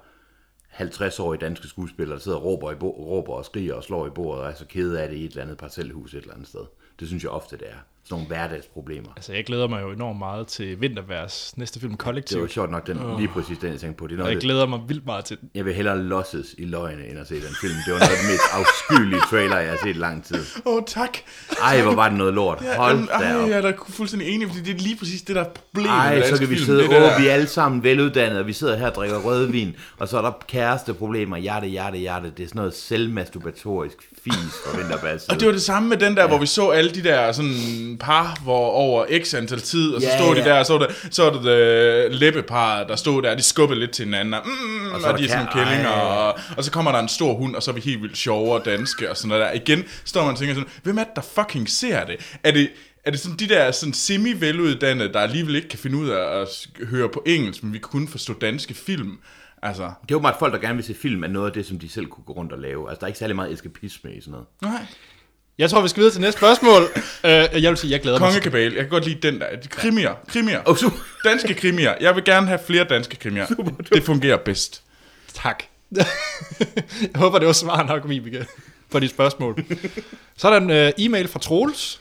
50-årige 0.72 1.40
danske 1.40 1.68
skuespillere, 1.68 2.16
der 2.16 2.22
sidder 2.22 2.38
og 2.38 2.44
råber, 2.44 2.72
i 2.72 2.74
bo- 2.74 3.06
råber 3.06 3.32
og 3.32 3.44
skriger 3.44 3.74
og 3.74 3.84
slår 3.84 4.06
i 4.06 4.10
bordet, 4.10 4.42
og 4.44 4.50
er 4.50 4.54
så 4.54 4.66
kede 4.66 5.02
af 5.02 5.08
det 5.08 5.16
i 5.16 5.24
et 5.24 5.30
eller 5.30 5.42
andet 5.42 5.58
parcelhus 5.58 6.14
et 6.14 6.20
eller 6.20 6.34
andet 6.34 6.48
sted. 6.48 6.60
Det 7.00 7.08
synes 7.08 7.22
jeg 7.22 7.30
ofte, 7.30 7.56
det 7.56 7.68
er. 7.70 7.76
Sådan 8.08 8.14
nogle 8.14 8.26
hverdagsproblemer. 8.26 9.08
Altså, 9.16 9.32
jeg 9.32 9.44
glæder 9.44 9.68
mig 9.68 9.82
jo 9.82 9.90
enormt 9.90 10.18
meget 10.18 10.46
til 10.46 10.80
Vinterværs 10.80 11.52
næste 11.56 11.80
film, 11.80 11.92
Det 11.92 11.98
var 11.98 12.04
Kollektiv. 12.04 12.48
sjovt 12.48 12.70
nok, 12.70 12.86
den, 12.86 13.00
lige 13.18 13.28
præcis 13.28 13.58
den, 13.58 13.70
jeg 13.72 13.80
tænkte 13.80 13.98
på. 13.98 14.06
Det 14.06 14.12
er 14.12 14.16
Og 14.16 14.18
noget, 14.18 14.32
jeg 14.34 14.40
glæder 14.40 14.66
mig 14.66 14.80
vildt 14.88 15.06
meget 15.06 15.24
til 15.24 15.36
den. 15.40 15.50
jeg 15.54 15.64
vil 15.64 15.74
hellere 15.74 15.98
losses 16.02 16.54
i 16.58 16.64
løgne, 16.64 17.06
end 17.10 17.18
at 17.18 17.28
se 17.28 17.34
den 17.34 17.54
film. 17.60 17.74
Det 17.86 17.92
var 17.92 17.98
noget 17.98 18.10
af 18.12 18.18
den 18.22 18.30
mest 18.30 18.42
afskyelige 18.52 19.20
trailer, 19.30 19.58
jeg 19.58 19.70
har 19.70 19.78
set 19.82 19.88
i 19.96 19.98
lang 19.98 20.24
tid. 20.24 20.36
Åh, 20.66 20.74
oh, 20.76 20.82
tak. 20.86 21.18
Ej, 21.62 21.82
hvor 21.82 21.94
var 21.94 22.08
det 22.08 22.18
noget 22.18 22.34
lort. 22.34 22.58
Hold 22.76 22.92
Jamen, 22.96 23.06
da 23.20 23.42
op. 23.42 23.48
jeg 23.50 23.56
er 23.58 23.60
da 23.62 23.72
fuldstændig 23.88 24.28
enig, 24.28 24.48
fordi 24.48 24.60
det 24.60 24.74
er 24.74 24.78
lige 24.82 24.96
præcis 24.96 25.22
det, 25.22 25.36
der 25.36 25.42
er 25.44 25.48
problemet 25.72 25.90
Ej, 25.90 26.22
så 26.30 26.38
kan 26.38 26.50
vi 26.50 26.54
film. 26.54 26.66
sidde, 26.66 26.82
det 26.82 26.90
der- 26.90 27.14
åh, 27.16 27.22
vi 27.22 27.28
er 27.28 27.32
alle 27.32 27.46
sammen 27.46 27.82
veluddannede, 27.82 28.40
og 28.40 28.46
vi 28.46 28.52
sidder 28.52 28.76
her 28.76 28.86
og 28.86 28.94
drikker 28.94 29.18
rødvin, 29.20 29.76
og 29.98 30.08
så 30.08 30.18
er 30.18 30.22
der 30.22 30.32
kæresteproblemer, 30.48 31.36
hjerte, 31.36 31.66
hjerte, 31.66 31.96
hjerte. 31.98 32.32
Det 32.36 32.42
er 32.44 32.48
sådan 32.48 32.58
noget 32.58 32.74
selvmasturbatorisk 32.74 33.96
fis 34.24 34.34
for 34.66 34.76
Vinterbads. 34.78 35.24
Og 35.28 35.40
det 35.40 35.46
var 35.46 35.52
det 35.52 35.62
samme 35.62 35.88
med 35.88 35.96
den 35.96 36.16
der, 36.16 36.22
ja. 36.22 36.28
hvor 36.28 36.38
vi 36.38 36.46
så 36.46 36.68
alle 36.70 36.90
de 36.90 37.02
der 37.04 37.32
sådan 37.32 37.93
par, 37.98 38.38
hvor 38.42 38.66
over 38.70 39.06
x 39.24 39.34
antal 39.34 39.60
tid, 39.60 39.94
og 39.94 40.02
så 40.02 40.08
Ja, 40.08 40.18
stod 40.18 40.34
de 40.34 40.40
ja. 40.40 40.48
der, 40.48 40.58
og 40.58 40.66
så 40.66 40.78
var 40.78 40.86
det, 40.86 41.08
så 41.10 41.22
var 41.24 41.32
det, 41.32 41.44
det 41.44 42.14
læbepar, 42.14 42.84
der 42.84 42.96
stod 42.96 43.22
der, 43.22 43.34
de 43.34 43.42
skubbede 43.42 43.80
lidt 43.80 43.90
til 43.90 44.04
hinanden, 44.04 44.34
og, 44.34 44.40
mm, 44.44 44.92
Og 44.94 45.00
så 45.00 45.06
er 45.06 45.12
og 45.12 45.18
de 45.18 45.24
er 45.24 45.28
sådan 45.28 45.46
kællinger, 45.52 45.88
og, 45.90 46.38
og 46.56 46.64
så 46.64 46.70
kommer 46.70 46.92
der 46.92 46.98
en 46.98 47.08
stor 47.08 47.34
hund, 47.34 47.56
og 47.56 47.62
så 47.62 47.70
er 47.70 47.74
vi 47.74 47.80
helt 47.80 48.02
vildt 48.02 48.16
sjove 48.16 48.54
og 48.54 48.64
danske, 48.64 49.10
og 49.10 49.16
sådan 49.16 49.28
noget 49.28 49.44
der. 49.44 49.52
Igen 49.52 49.84
står 50.04 50.22
man 50.22 50.32
og 50.32 50.38
tænker 50.38 50.54
sådan, 50.54 50.70
hvem 50.82 50.98
er 50.98 51.04
det, 51.04 51.16
der 51.16 51.22
fucking 51.22 51.68
ser 51.70 52.04
det? 52.04 52.16
Er 52.42 52.50
det, 52.50 52.70
er 53.04 53.10
det 53.10 53.20
sådan 53.20 53.36
de 53.38 53.48
der 53.48 53.70
sådan 53.70 53.92
semi-veluddannede, 53.94 55.12
der 55.12 55.20
alligevel 55.20 55.56
ikke 55.56 55.68
kan 55.68 55.78
finde 55.78 55.96
ud 55.98 56.08
af 56.08 56.40
at 56.40 56.48
høre 56.86 57.08
på 57.08 57.22
engelsk, 57.26 57.62
men 57.62 57.72
vi 57.72 57.78
kan 57.78 57.88
kun 57.88 58.08
forstå 58.08 58.32
danske 58.40 58.74
film? 58.74 59.18
Altså, 59.62 59.82
Det 59.82 59.90
er 60.10 60.14
jo 60.14 60.20
meget 60.20 60.36
folk, 60.38 60.52
der 60.54 60.60
gerne 60.60 60.74
vil 60.74 60.84
se 60.84 60.94
film, 60.94 61.24
er 61.24 61.28
noget 61.28 61.46
af 61.46 61.52
det, 61.52 61.66
som 61.66 61.78
de 61.78 61.88
selv 61.88 62.06
kunne 62.06 62.24
gå 62.24 62.32
rundt 62.32 62.52
og 62.52 62.58
lave. 62.58 62.88
Altså, 62.88 63.00
der 63.00 63.04
er 63.04 63.08
ikke 63.08 63.18
særlig 63.18 63.36
meget 63.36 63.52
eskapisme 63.52 64.14
i 64.14 64.20
sådan 64.20 64.30
noget. 64.32 64.46
nej. 64.62 64.86
Jeg 65.58 65.70
tror, 65.70 65.82
vi 65.82 65.88
skal 65.88 66.00
videre 66.00 66.12
til 66.14 66.20
næste 66.20 66.38
spørgsmål. 66.38 66.82
uh, 66.82 66.90
jeg 67.62 67.70
vil 67.70 67.76
sige, 67.76 67.90
jeg 67.90 68.00
glæder 68.00 68.18
mig. 68.18 68.32
til- 68.32 68.40
Kongekabale, 68.42 68.74
jeg 68.74 68.82
kan 68.82 68.90
godt 68.90 69.04
lide 69.06 69.18
den 69.30 69.40
der. 69.40 69.56
De 69.56 69.68
krimier, 69.68 70.14
krimier. 70.28 70.60
Oh, 70.66 70.76
super. 70.76 70.96
Danske 71.24 71.54
krimier. 71.54 71.94
Jeg 72.00 72.14
vil 72.16 72.24
gerne 72.24 72.46
have 72.46 72.58
flere 72.66 72.84
danske 72.84 73.16
krimier. 73.16 73.46
det 73.94 74.04
fungerer 74.04 74.36
bedst. 74.36 74.82
Tak. 75.34 75.62
jeg 75.96 76.06
håber, 77.14 77.38
det 77.38 77.46
var 77.46 77.52
svar 77.52 77.82
nok, 77.82 78.08
Vibeke, 78.08 78.46
på 78.90 78.98
dit 79.00 79.10
spørgsmål. 79.10 79.64
Så 80.36 80.48
er 80.48 80.58
der 80.60 80.66
en 80.84 80.86
uh, 80.98 81.04
e-mail 81.04 81.28
fra 81.28 81.38
Troels. 81.38 82.00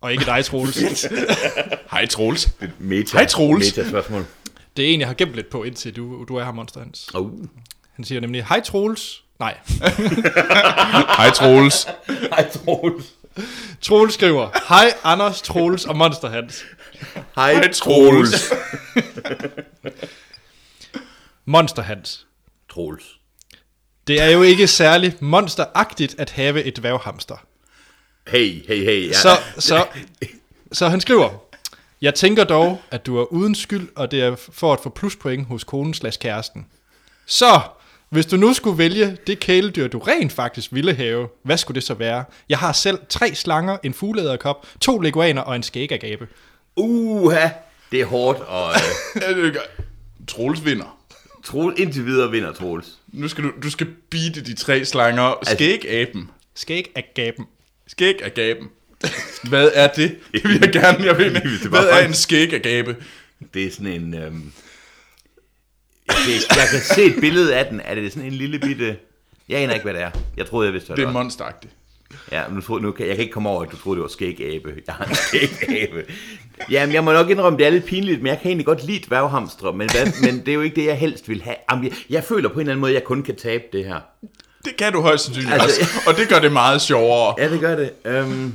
Og 0.00 0.12
ikke 0.12 0.24
dig, 0.24 0.44
Troels. 0.44 1.06
Hej 1.92 2.06
Troels. 2.06 2.48
Meta. 2.78 3.16
Hej, 3.18 3.26
Troels. 3.26 3.76
Meta-spørgsmål. 3.76 4.24
Det 4.76 4.84
er 4.90 4.94
en, 4.94 5.00
jeg 5.00 5.08
har 5.08 5.14
gemt 5.14 5.34
lidt 5.34 5.50
på, 5.50 5.64
indtil 5.64 5.96
du, 5.96 6.24
du 6.28 6.36
er 6.36 6.44
her, 6.44 6.52
Monster 6.52 6.80
Hans. 6.80 7.08
Oh. 7.14 7.30
Han 7.92 8.04
siger 8.04 8.20
nemlig, 8.20 8.44
hej 8.44 8.60
Troels. 8.60 9.22
Nej, 9.38 9.58
Hej 11.18 11.30
Troels. 11.34 11.86
Hej, 12.08 12.50
Troels. 12.50 13.04
Troels 13.80 14.14
skriver, 14.14 14.50
hej 14.68 14.92
Anders, 15.04 15.42
Troels 15.42 15.84
og 15.84 15.96
Monster 15.96 16.28
Hans. 16.28 16.64
Hej, 17.34 17.72
Troels. 17.72 18.52
Monster 21.44 21.82
Hans. 21.82 22.26
Troels. 22.70 23.04
Det 24.06 24.22
er 24.22 24.30
jo 24.30 24.42
ikke 24.42 24.66
særlig 24.66 25.16
monsteragtigt 25.20 26.14
at 26.18 26.30
have 26.30 26.62
et 26.62 26.76
dværghamster. 26.76 27.36
Hey, 28.26 28.66
hey, 28.68 28.84
hey. 28.84 29.08
Ja. 29.08 29.12
Så, 29.12 29.28
så, 29.58 29.86
så 30.72 30.88
han 30.88 31.00
skriver, 31.00 31.30
jeg 32.00 32.14
tænker 32.14 32.44
dog, 32.44 32.80
at 32.90 33.06
du 33.06 33.18
er 33.18 33.24
uden 33.24 33.54
skyld, 33.54 33.88
og 33.96 34.10
det 34.10 34.22
er 34.22 34.36
for 34.52 34.72
at 34.72 34.80
få 34.80 34.88
pluspoint 34.88 35.46
hos 35.48 35.64
konen 35.64 35.94
slash 35.94 36.18
kæresten. 36.18 36.66
Så, 37.26 37.60
hvis 38.10 38.26
du 38.26 38.36
nu 38.36 38.52
skulle 38.52 38.78
vælge 38.78 39.16
det 39.26 39.40
kæledyr, 39.40 39.88
du 39.88 39.98
rent 39.98 40.32
faktisk 40.32 40.72
ville 40.72 40.94
have, 40.94 41.28
hvad 41.42 41.56
skulle 41.56 41.74
det 41.74 41.82
så 41.82 41.94
være? 41.94 42.24
Jeg 42.48 42.58
har 42.58 42.72
selv 42.72 42.98
tre 43.08 43.34
slanger, 43.34 43.76
en 43.82 43.94
fugleæderkop, 43.94 44.66
to 44.80 44.98
leguaner 44.98 45.42
og 45.42 45.56
en 45.56 45.62
skægagabe. 45.62 46.28
Uha, 46.76 47.48
det 47.92 48.00
er 48.00 48.04
hårdt, 48.04 48.40
og 48.40 48.70
uh, 49.16 49.54
Troels 50.28 50.64
vinder. 50.64 50.98
Troels, 51.44 51.80
indtil 51.80 52.06
videre 52.06 52.30
vinder 52.30 52.52
Troels. 52.52 52.86
Nu 53.12 53.28
skal 53.28 53.44
du, 53.44 53.52
du 53.62 53.70
skal 53.70 53.86
beate 54.10 54.40
de 54.44 54.54
tre 54.54 54.84
slanger. 54.84 55.34
Skægaben. 55.42 56.30
Skægagaben. 56.54 57.46
Skægagaben. 57.86 58.68
Hvad 59.48 59.70
er 59.74 59.88
det? 59.88 60.16
Det 60.32 60.44
vil 60.44 60.58
jeg 60.60 60.72
gerne, 60.72 61.04
jeg 61.04 61.18
var 61.18 61.68
Hvad 61.68 61.90
er 61.90 62.06
en 62.06 62.14
skægagabe? 62.14 62.96
Det 63.54 63.66
er 63.66 63.70
sådan 63.70 63.86
en... 63.86 64.14
Øhm, 64.14 64.52
jeg, 66.32 66.40
kan, 66.50 66.58
jeg 66.58 66.68
kan 66.72 66.80
se 66.80 67.02
et 67.04 67.20
billede 67.20 67.56
af 67.56 67.66
den. 67.66 67.80
Er 67.84 67.94
det 67.94 68.12
sådan 68.12 68.26
en 68.26 68.32
lille 68.32 68.58
bitte... 68.58 68.96
Jeg 69.48 69.58
aner 69.60 69.74
ikke, 69.74 69.84
hvad 69.84 69.94
det 69.94 70.02
er. 70.02 70.10
Jeg 70.36 70.46
troede, 70.46 70.66
jeg 70.66 70.72
vidste, 70.72 70.86
hvad 70.86 70.96
Det 70.96 71.02
det 71.02 71.08
er 71.08 71.12
var. 71.12 71.22
monsteragtigt. 71.22 71.72
Ja, 72.32 72.42
men 72.48 72.54
nu, 72.54 72.60
troede, 72.60 72.82
nu 72.82 72.90
kan, 72.92 73.06
jeg 73.06 73.14
kan 73.16 73.22
ikke 73.22 73.32
komme 73.32 73.48
over, 73.48 73.62
at 73.62 73.70
du 73.72 73.76
troede, 73.76 73.96
det 73.96 74.02
var 74.02 74.08
skægabe. 74.08 74.74
Jeg 74.86 74.94
har 74.94 75.04
en 75.04 75.14
skægabe. 75.14 76.04
Jamen, 76.70 76.94
jeg 76.94 77.04
må 77.04 77.12
nok 77.12 77.30
indrømme, 77.30 77.58
det 77.58 77.66
er 77.66 77.70
lidt 77.70 77.84
pinligt, 77.84 78.22
men 78.22 78.26
jeg 78.26 78.38
kan 78.40 78.46
egentlig 78.48 78.66
godt 78.66 78.84
lide 78.84 79.04
dværghamstre, 79.08 79.72
men, 79.72 79.88
hvad, 79.90 80.06
men 80.22 80.40
det 80.40 80.48
er 80.48 80.54
jo 80.54 80.60
ikke 80.60 80.76
det, 80.76 80.86
jeg 80.86 80.98
helst 80.98 81.28
vil 81.28 81.42
have. 81.42 81.56
Jamen, 81.70 81.84
jeg, 81.84 81.92
jeg 82.10 82.24
føler 82.24 82.48
på 82.48 82.54
en 82.54 82.60
eller 82.60 82.72
anden 82.72 82.80
måde, 82.80 82.90
at 82.90 82.94
jeg 82.94 83.04
kun 83.04 83.22
kan 83.22 83.36
tabe 83.36 83.64
det 83.72 83.84
her. 83.84 84.00
Det 84.64 84.76
kan 84.76 84.92
du 84.92 85.00
højst 85.00 85.24
sandsynligt 85.24 85.52
Altså- 85.54 85.80
også. 85.80 86.00
Og 86.10 86.16
det 86.16 86.28
gør 86.28 86.38
det 86.38 86.52
meget 86.52 86.80
sjovere. 86.82 87.34
Ja, 87.38 87.50
det 87.50 87.60
gør 87.60 87.76
det. 87.76 87.90
Øhm, 88.04 88.54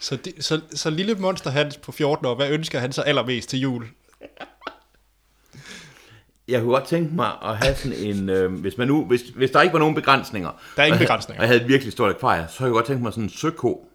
Så, 0.00 0.16
de, 0.16 0.32
så, 0.40 0.60
så 0.74 0.90
lille 0.90 1.14
Monster 1.14 1.50
Hans 1.50 1.76
på 1.76 1.92
14 1.92 2.26
år, 2.26 2.34
hvad 2.34 2.50
ønsker 2.50 2.78
han 2.78 2.92
så 2.92 3.02
allermest 3.02 3.48
til 3.50 3.58
jul? 3.60 3.84
Jeg 6.48 6.60
kunne 6.60 6.72
godt 6.72 6.84
tænke 6.84 7.14
mig 7.14 7.30
at 7.44 7.56
have 7.56 7.76
sådan 7.76 7.98
en... 7.98 8.28
Øh, 8.28 8.52
hvis, 8.52 8.78
man 8.78 8.88
nu, 8.88 9.04
hvis, 9.04 9.20
hvis 9.34 9.50
der 9.50 9.62
ikke 9.62 9.72
var 9.72 9.78
nogen 9.78 9.94
begrænsninger... 9.94 10.50
Der 10.76 10.82
er 10.82 10.86
ingen 10.86 10.98
begrænsninger. 10.98 11.40
Og 11.40 11.42
jeg 11.42 11.48
havde 11.48 11.62
et 11.62 11.68
virkelig 11.68 11.92
stort 11.92 12.10
akvarie, 12.10 12.46
så 12.50 12.58
kunne 12.58 12.66
jeg 12.66 12.72
godt 12.72 12.86
tænke 12.86 13.02
mig 13.02 13.12
sådan 13.12 13.24
en 13.24 13.30
søko. 13.30 13.88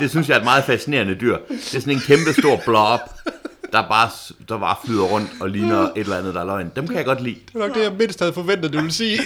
det 0.00 0.10
synes 0.10 0.28
jeg 0.28 0.34
er 0.34 0.38
et 0.38 0.44
meget 0.44 0.64
fascinerende 0.64 1.14
dyr. 1.14 1.38
Det 1.48 1.74
er 1.74 1.80
sådan 1.80 1.92
en 1.92 2.00
kæmpe 2.00 2.32
stor 2.32 2.60
blob. 2.64 3.00
der 3.72 3.88
bare, 3.88 4.10
der 4.48 4.58
bare 4.58 4.76
flyder 4.84 5.04
rundt 5.04 5.30
og 5.40 5.50
ligner 5.50 5.80
et 5.80 5.92
eller 5.96 6.18
andet, 6.18 6.34
der 6.34 6.40
er 6.40 6.44
løgn. 6.44 6.72
Dem 6.76 6.86
kan 6.86 6.96
jeg 6.96 7.04
godt 7.04 7.22
lide. 7.22 7.38
Det 7.46 7.54
var 7.54 7.66
nok 7.66 7.76
det, 7.76 7.82
jeg 7.82 7.92
mindst 7.92 8.20
havde 8.20 8.32
forventet, 8.32 8.72
du 8.72 8.78
ville 8.78 8.92
sige. 8.92 9.20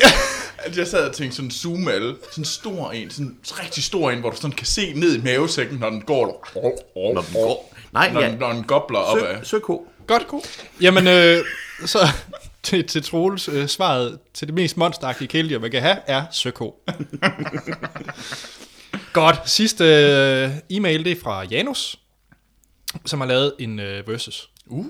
Altså, 0.65 0.81
jeg 0.81 0.89
sad 0.89 1.09
og 1.09 1.15
tænkte 1.15 1.37
sådan 1.37 1.51
zoom 1.51 1.89
alle. 1.89 2.17
Sådan 2.31 2.43
en 2.43 2.45
stor 2.45 2.91
en, 2.91 3.11
sådan 3.11 3.27
en 3.27 3.37
rigtig 3.45 3.85
stor 3.85 4.11
en, 4.11 4.21
hvor 4.21 4.31
du 4.31 4.37
sådan 4.37 4.53
kan 4.53 4.67
se 4.67 4.93
ned 4.97 5.17
i 5.17 5.23
mavesækken, 5.23 5.79
når 5.79 5.91
den 5.91 6.01
går. 6.01 6.49
Når 7.15 7.21
den 7.21 7.33
går. 7.33 7.74
Nej, 7.95 8.13
Når, 8.13 8.21
ja. 8.21 8.37
når 8.37 8.53
den 8.53 8.65
gobler 8.65 8.99
op 8.99 9.19
Sø, 9.19 9.27
af. 9.27 9.47
søko. 9.47 9.87
Godt, 10.07 10.27
god. 10.29 10.43
Jamen, 10.81 11.07
øh, 11.09 11.39
så 11.87 11.99
til, 12.63 12.87
til 12.87 13.03
Troels 13.03 13.49
øh, 13.49 13.69
svaret 13.69 14.19
til 14.35 14.49
det 14.49 14.55
mest 14.55 14.77
monsteragtige 14.77 15.29
kæledyr, 15.29 15.59
man 15.59 15.71
kan 15.71 15.83
have, 15.83 15.97
er 16.07 16.25
søko. 16.31 16.75
Godt. 19.13 19.51
Sidste 19.51 19.85
øh, 19.85 20.51
e-mail, 20.71 21.05
det 21.05 21.13
er 21.13 21.21
fra 21.23 21.45
Janus, 21.45 21.97
som 23.07 23.21
har 23.21 23.27
lavet 23.29 23.53
en 23.59 23.79
øh, 23.81 24.09
versus. 24.09 24.51
Oh, 24.71 24.85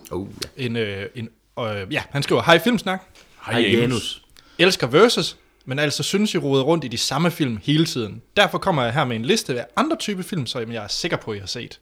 ja. 0.58 0.64
En, 0.64 0.76
øh, 0.76 1.06
en, 1.14 1.28
øh, 1.61 1.92
ja, 1.92 2.02
han 2.11 2.23
skriver, 2.23 2.42
Hej 2.42 2.58
Filmsnak, 2.58 3.02
Hej, 3.46 3.61
Janus. 3.61 4.23
elsker 4.58 4.87
versus, 4.87 5.37
men 5.64 5.78
altså 5.78 6.02
synes, 6.02 6.34
I 6.34 6.38
roder 6.38 6.62
rundt 6.64 6.84
i 6.84 6.88
de 6.88 6.99
samme 6.99 7.30
film 7.30 7.58
hele 7.62 7.87
tiden. 7.87 8.23
Derfor 8.37 8.58
kommer 8.58 8.82
jeg 8.84 8.92
her 8.94 9.04
med 9.04 9.16
en 9.16 9.25
liste 9.25 9.61
af 9.61 9.66
andre 9.76 9.96
type 9.96 10.23
film, 10.23 10.46
som 10.46 10.73
jeg 10.73 10.84
er 10.84 10.88
sikker 10.88 11.16
på, 11.16 11.32
I 11.32 11.38
har 11.38 11.46
set. 11.46 11.80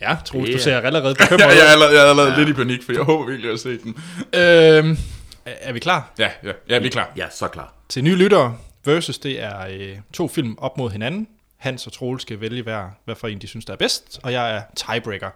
Ja. 0.00 0.16
Troels, 0.24 0.46
Det 0.46 0.52
du 0.54 0.58
er- 0.58 0.62
ser 0.62 0.80
allerede 0.80 1.08
Ja, 1.20 1.24
bekymret 1.24 1.40
jeg 1.40 1.48
er 1.50 1.64
ud. 1.64 1.70
allerede, 1.72 1.94
jeg 1.98 2.06
er 2.06 2.10
allerede 2.10 2.32
ja. 2.32 2.38
lidt 2.38 2.48
i 2.48 2.52
panik, 2.52 2.82
for 2.82 2.92
jeg 2.92 3.02
håber 3.02 3.26
virkelig, 3.30 3.52
at 3.52 3.60
set 3.60 3.82
den. 3.82 3.90
Øhm, 4.34 4.96
er- 5.44 5.72
vi 5.72 5.78
klar? 5.78 6.12
Ja, 6.18 6.30
ja, 6.42 6.52
ja, 6.68 6.78
vi 6.78 6.86
er 6.86 6.90
klar. 6.90 7.12
Ja, 7.16 7.26
så 7.30 7.48
klar. 7.48 7.74
Til 7.88 8.04
nye 8.04 8.14
lyttere, 8.16 8.56
versus 8.84 9.18
det 9.18 9.40
er 9.42 9.66
øh, 9.70 9.96
to 10.12 10.28
film 10.28 10.54
op 10.58 10.76
mod 10.78 10.90
hinanden. 10.90 11.28
Hans 11.56 11.86
og 11.86 11.92
Troels 11.92 12.22
skal 12.22 12.40
vælge 12.40 12.62
hver, 12.62 12.88
hvad 13.04 13.14
for 13.14 13.28
en 13.28 13.38
de 13.38 13.46
synes, 13.46 13.64
der 13.64 13.72
er 13.72 13.76
bedst, 13.76 14.20
og 14.22 14.32
jeg 14.32 14.56
er 14.56 14.62
tiebreaker. 14.76 15.30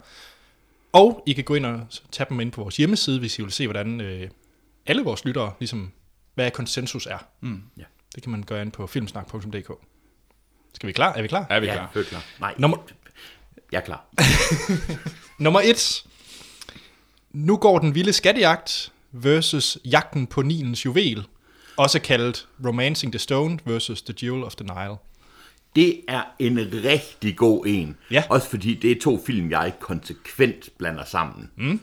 Og 0.93 1.23
I 1.27 1.33
kan 1.33 1.45
gå 1.45 1.55
ind 1.55 1.67
og 1.67 1.81
tage 2.13 2.27
dem 2.29 2.41
ind 2.41 2.53
på 2.53 2.63
vores 2.63 2.77
hjemmeside, 2.77 3.19
hvis 3.19 3.39
I 3.39 3.43
vil 3.43 3.53
se, 3.53 3.67
hvordan 3.67 4.01
øh, 4.01 4.29
alle 4.87 5.03
vores 5.03 5.25
lyttere, 5.25 5.53
ligesom, 5.59 5.93
hvad 6.35 6.51
konsensus 6.51 7.07
er. 7.07 7.19
Mm. 7.41 7.63
Ja. 7.79 7.83
Det 8.15 8.23
kan 8.23 8.33
man 8.33 8.43
gøre 8.43 8.63
ind 8.63 8.73
på 8.73 8.87
filmsnak.dk. 8.87 9.71
Skal 10.75 10.87
vi 10.87 10.93
klar? 10.93 11.13
Er 11.13 11.23
vi 11.23 11.29
klar? 11.29 11.47
Er 11.51 11.61
vi 11.61 11.67
Ja, 11.67 11.73
klar? 11.73 11.91
er 11.95 12.03
klar. 12.03 12.25
Nej, 12.41 12.55
Nummer, 12.59 12.77
jeg 13.73 13.79
er 13.79 13.83
klar. 13.85 14.05
nummer 15.39 15.61
et. 15.65 16.05
Nu 17.33 17.57
går 17.57 17.79
den 17.79 17.95
vilde 17.95 18.13
skattejagt 18.13 18.93
versus 19.13 19.79
jagten 19.85 20.27
på 20.27 20.43
Nilens 20.43 20.85
juvel. 20.87 21.27
Også 21.77 22.01
kaldet 22.01 22.49
Romancing 22.67 23.13
the 23.13 23.19
Stone 23.19 23.59
versus 23.65 24.03
The 24.03 24.15
Jewel 24.23 24.45
of 24.45 24.55
the 24.55 24.65
Nile. 24.67 24.97
Det 25.77 26.01
er 26.09 26.23
en 26.39 26.59
rigtig 26.85 27.37
god 27.37 27.67
en. 27.67 27.97
Ja. 28.11 28.23
Også 28.29 28.49
fordi 28.49 28.75
det 28.75 28.91
er 28.91 29.01
to 29.03 29.23
film, 29.27 29.51
jeg 29.51 29.73
konsekvent 29.81 30.69
blander 30.79 31.05
sammen. 31.05 31.51
Mm. 31.57 31.81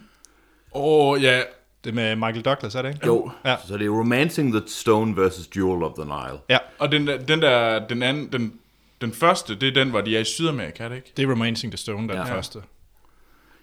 Åh, 0.72 1.08
oh, 1.12 1.24
ja. 1.24 1.42
Det 1.84 1.94
med 1.94 2.16
Michael 2.16 2.42
Douglas, 2.42 2.76
er 2.76 2.82
det 2.82 2.94
ikke? 2.94 3.06
Jo, 3.06 3.32
Ja. 3.46 3.56
så 3.68 3.78
det 3.78 3.86
er 3.86 3.90
Romancing 3.90 4.54
the 4.54 4.62
Stone 4.68 5.16
versus 5.16 5.50
Jewel 5.58 5.84
of 5.84 5.92
the 5.98 6.06
Nile. 6.06 6.40
Ja, 6.50 6.58
Og 6.80 6.92
den 6.92 7.08
der, 7.08 7.18
den 7.18 7.42
der, 7.42 7.88
den 7.88 8.04
anden, 8.04 8.32
den, 8.32 8.54
den 9.02 9.14
første, 9.14 9.56
det 9.56 9.68
er 9.68 9.74
den, 9.74 9.90
hvor 9.90 10.02
de 10.02 10.16
er 10.16 10.20
i 10.20 10.24
Sydamerika, 10.24 10.84
er 10.84 10.90
det 10.90 10.96
ikke? 10.96 11.14
det 11.18 11.26
er 11.26 11.32
Romancing 11.32 11.72
the 11.74 11.78
Stone, 11.78 12.08
der 12.08 12.14
er 12.14 12.20
den 12.20 12.28
Ja. 12.28 12.36
første. 12.38 12.60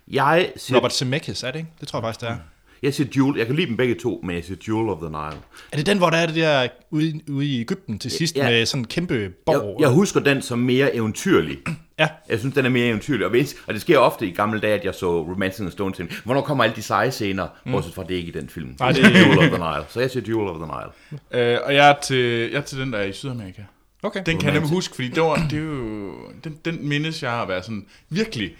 Jeg 0.08 0.52
siger, 0.56 0.76
Robert 0.76 0.92
Zemeckis, 0.94 1.42
er 1.42 1.50
det 1.50 1.58
ikke? 1.58 1.70
Det 1.80 1.88
tror 1.88 1.98
jeg 1.98 2.04
faktisk, 2.04 2.20
det 2.20 2.28
er. 2.28 2.36
jeg 2.82 2.94
siger 2.94 3.08
Jewel, 3.16 3.38
jeg 3.38 3.46
kan 3.46 3.56
lide 3.56 3.66
dem 3.66 3.76
begge 3.76 3.94
to, 3.94 4.20
men 4.24 4.36
jeg 4.36 4.44
siger 4.44 4.58
Jewel 4.68 4.88
of 4.88 4.98
the 4.98 5.08
Nile. 5.08 5.40
Er 5.72 5.76
det 5.76 5.86
den, 5.86 5.98
hvor 5.98 6.10
der 6.10 6.16
er 6.16 6.26
det 6.26 6.34
der 6.34 6.68
ude, 6.90 7.20
ude 7.30 7.46
i 7.46 7.60
Ægypten 7.60 7.98
til 7.98 8.10
sidst 8.10 8.36
Ja. 8.36 8.50
med 8.50 8.66
sådan 8.66 8.80
en 8.82 8.86
kæmpe 8.86 9.14
Jeg, 9.14 9.30
borg? 9.46 9.76
jeg 9.80 9.88
husker 9.88 10.20
den 10.20 10.42
som 10.42 10.58
mere 10.58 10.94
eventyrlig. 10.96 11.58
Ja, 11.98 12.08
Jeg 12.28 12.38
synes, 12.38 12.54
den 12.54 12.64
er 12.64 12.68
mere 12.68 12.86
eventyrlig. 12.86 13.24
Og, 13.24 13.30
hvis, 13.30 13.56
og 13.66 13.74
det 13.74 13.80
sker 13.82 13.98
ofte 13.98 14.26
i 14.26 14.30
gamle 14.30 14.60
dage, 14.60 14.74
at 14.74 14.84
jeg 14.84 14.94
så 14.94 15.22
Romancing 15.22 15.68
the 15.68 15.72
Stone 15.72 15.92
til. 15.94 16.12
Hvornår 16.24 16.40
kommer 16.40 16.64
alle 16.64 16.76
de 16.76 16.82
seje 16.82 17.10
scener? 17.10 17.46
Mm. 17.66 17.72
Bortset 17.72 17.94
fra, 17.94 18.02
det 18.02 18.10
er 18.10 18.16
ikke 18.16 18.28
i 18.28 18.40
den 18.40 18.48
film. 18.48 18.76
Nej, 18.80 18.92
det 18.92 19.04
er 19.04 19.08
er- 19.08 19.18
Jewel 19.18 19.38
of 19.38 19.44
the 19.44 19.56
Nile. 19.58 19.84
Så 19.88 20.00
jeg 20.00 20.10
siger 20.10 20.24
Jewel 20.28 20.48
of 20.48 20.56
the 20.56 20.66
Nile. 20.66 21.44
Øh, 21.52 21.58
og 21.64 21.74
jeg 21.74 21.90
er, 21.90 21.94
til, 22.02 22.50
jeg 22.50 22.58
er 22.58 22.60
til 22.60 22.78
den, 22.78 22.92
der 22.92 22.98
er 22.98 23.04
i 23.04 23.12
Sydamerika. 23.12 23.62
Okay. 24.04 24.22
Den 24.26 24.38
kan 24.38 24.44
jeg 24.46 24.52
nemlig 24.54 24.70
huske, 24.70 24.94
fordi 24.94 25.08
det, 25.08 25.22
var, 25.22 25.46
det 25.50 25.58
er 25.58 25.62
jo, 25.62 26.14
den, 26.44 26.58
den 26.64 26.88
mindes 26.88 27.22
jeg 27.22 27.42
at 27.42 27.48
være 27.48 27.62
sådan 27.62 27.86
virkelig 28.08 28.56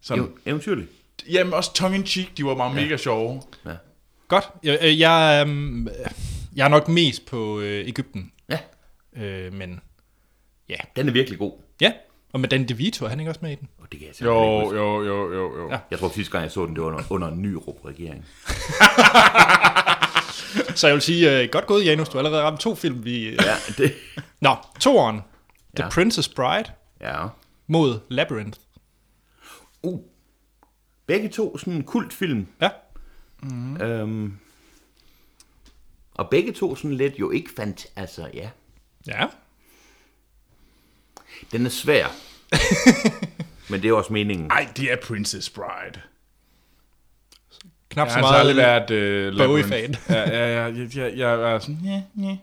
sådan, 0.00 0.24
Ev- 0.24 0.38
eventyrlig. 0.46 0.86
jamen 1.30 1.52
også 1.54 1.72
tongue-in-cheek, 1.74 2.36
de 2.36 2.44
var 2.44 2.54
bare 2.54 2.74
mega 2.74 2.96
sjove. 2.96 3.42
Ja. 3.66 3.70
Godt. 4.28 4.48
Jeg, 4.64 4.78
øh, 4.82 5.00
jeg, 5.00 5.44
øhm, 5.46 5.88
jeg 6.56 6.64
er 6.64 6.68
nok 6.68 6.88
mest 6.88 7.26
på 7.26 7.60
øh, 7.60 7.88
Ægypten, 7.88 8.32
ja, 8.48 8.58
øh, 9.16 9.52
men 9.52 9.80
den 10.96 11.08
er 11.08 11.12
virkelig 11.12 11.38
god. 11.38 11.52
ja. 11.80 11.92
Og 12.32 12.40
med 12.40 12.48
Dan 12.48 12.68
DeVito, 12.68 13.04
er 13.04 13.08
han 13.08 13.20
ikke 13.20 13.30
også 13.30 13.38
med 13.42 13.52
i 13.52 13.54
den? 13.54 13.68
Og 13.78 13.86
det 13.92 14.00
kan 14.00 14.08
jeg 14.08 14.14
ikke 14.14 14.24
Jo, 14.24 14.60
huske. 14.64 14.76
jo, 14.78 15.02
jo, 15.04 15.32
jo, 15.34 15.58
jo. 15.58 15.70
Ja. 15.70 15.78
Jeg 15.90 15.98
tror 15.98 16.08
sidste 16.08 16.32
gang, 16.32 16.42
jeg 16.42 16.52
så 16.52 16.66
den, 16.66 16.74
det 16.74 16.82
var 16.82 16.88
under, 16.88 17.02
under 17.10 17.28
en 17.28 17.42
ny 17.42 17.54
regering. 17.84 18.24
Så 20.78 20.86
jeg 20.86 20.94
vil 20.94 21.02
sige, 21.02 21.42
øh, 21.42 21.48
godt 21.52 21.66
gået, 21.66 21.84
Janus. 21.84 22.08
Du 22.08 22.12
har 22.12 22.18
allerede 22.24 22.42
ramt 22.44 22.60
to 22.60 22.74
film. 22.74 23.04
Vi... 23.04 23.30
Ja, 23.30 23.54
det... 23.78 23.94
Nå, 24.40 24.56
toeren. 24.80 25.16
The 25.76 25.84
Ja. 25.84 25.88
Princess 25.90 26.28
Bride 26.28 26.64
Ja. 27.00 27.26
mod 27.66 28.00
Labyrinth. 28.08 28.58
Uh. 29.82 30.00
Begge 31.06 31.28
to 31.28 31.58
sådan 31.58 31.72
en 31.72 31.84
kultfilm. 31.84 32.46
Ja. 32.60 32.70
Mm. 33.42 33.76
Øhm. 33.76 34.38
Og 36.14 36.30
begge 36.30 36.52
to 36.52 36.76
sådan 36.76 36.96
lidt 36.96 37.18
jo 37.20 37.30
ikke 37.30 37.50
fandt... 37.56 37.86
Altså, 37.96 38.30
ja. 38.34 38.50
Ja. 39.06 39.26
Den 41.52 41.66
er 41.66 41.70
svær. 41.70 42.06
Men 43.70 43.82
det 43.82 43.88
er 43.88 43.92
også 43.92 44.12
meningen. 44.12 44.50
Ej, 44.50 44.68
det 44.76 44.92
er 44.92 44.96
Princess 45.06 45.50
Bride. 45.50 46.00
Knap 47.88 48.06
Jeg 48.06 48.12
så 48.12 48.18
har 48.18 48.26
altså 48.38 48.54
meget. 48.54 48.70
aldrig 48.80 48.90
været 48.90 49.32
uh, 49.32 49.38
Bowie-fan. 49.48 49.94
Ja, 50.08 50.30
ja, 50.30 50.54
ja, 50.56 50.64
jeg, 50.64 50.96
jeg, 50.96 51.12
jeg 51.18 51.52
er 51.54 51.58
sådan, 51.58 51.78
ja, 51.84 52.02
ja. 52.22 52.36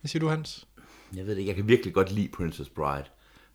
Hvad 0.00 0.08
siger 0.08 0.20
du, 0.20 0.28
Hans? 0.28 0.64
Jeg 1.16 1.26
ved 1.26 1.32
det, 1.32 1.38
ikke, 1.38 1.48
jeg 1.48 1.56
kan 1.56 1.68
virkelig 1.68 1.94
godt 1.94 2.12
lide 2.12 2.28
Princess 2.28 2.68
Bride. 2.70 3.04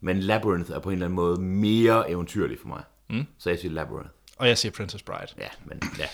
Men 0.02 0.20
Labyrinth 0.20 0.72
er 0.72 0.80
på 0.80 0.90
en 0.90 0.94
eller 0.94 1.06
anden 1.06 1.16
måde 1.16 1.42
mere 1.42 2.10
eventyrlig 2.12 2.58
for 2.62 2.68
mig. 2.68 2.82
Mm. 3.10 3.26
Så 3.40 3.50
jeg 3.50 3.60
siger 3.60 3.72
Labyrinth. 3.72 4.10
Og 4.38 4.48
jeg 4.48 4.58
siger 4.58 4.72
Princess 4.72 5.04
Bride. 5.04 5.28
Ja, 5.40 5.48
men 5.66 5.82
ja. 6.00 6.06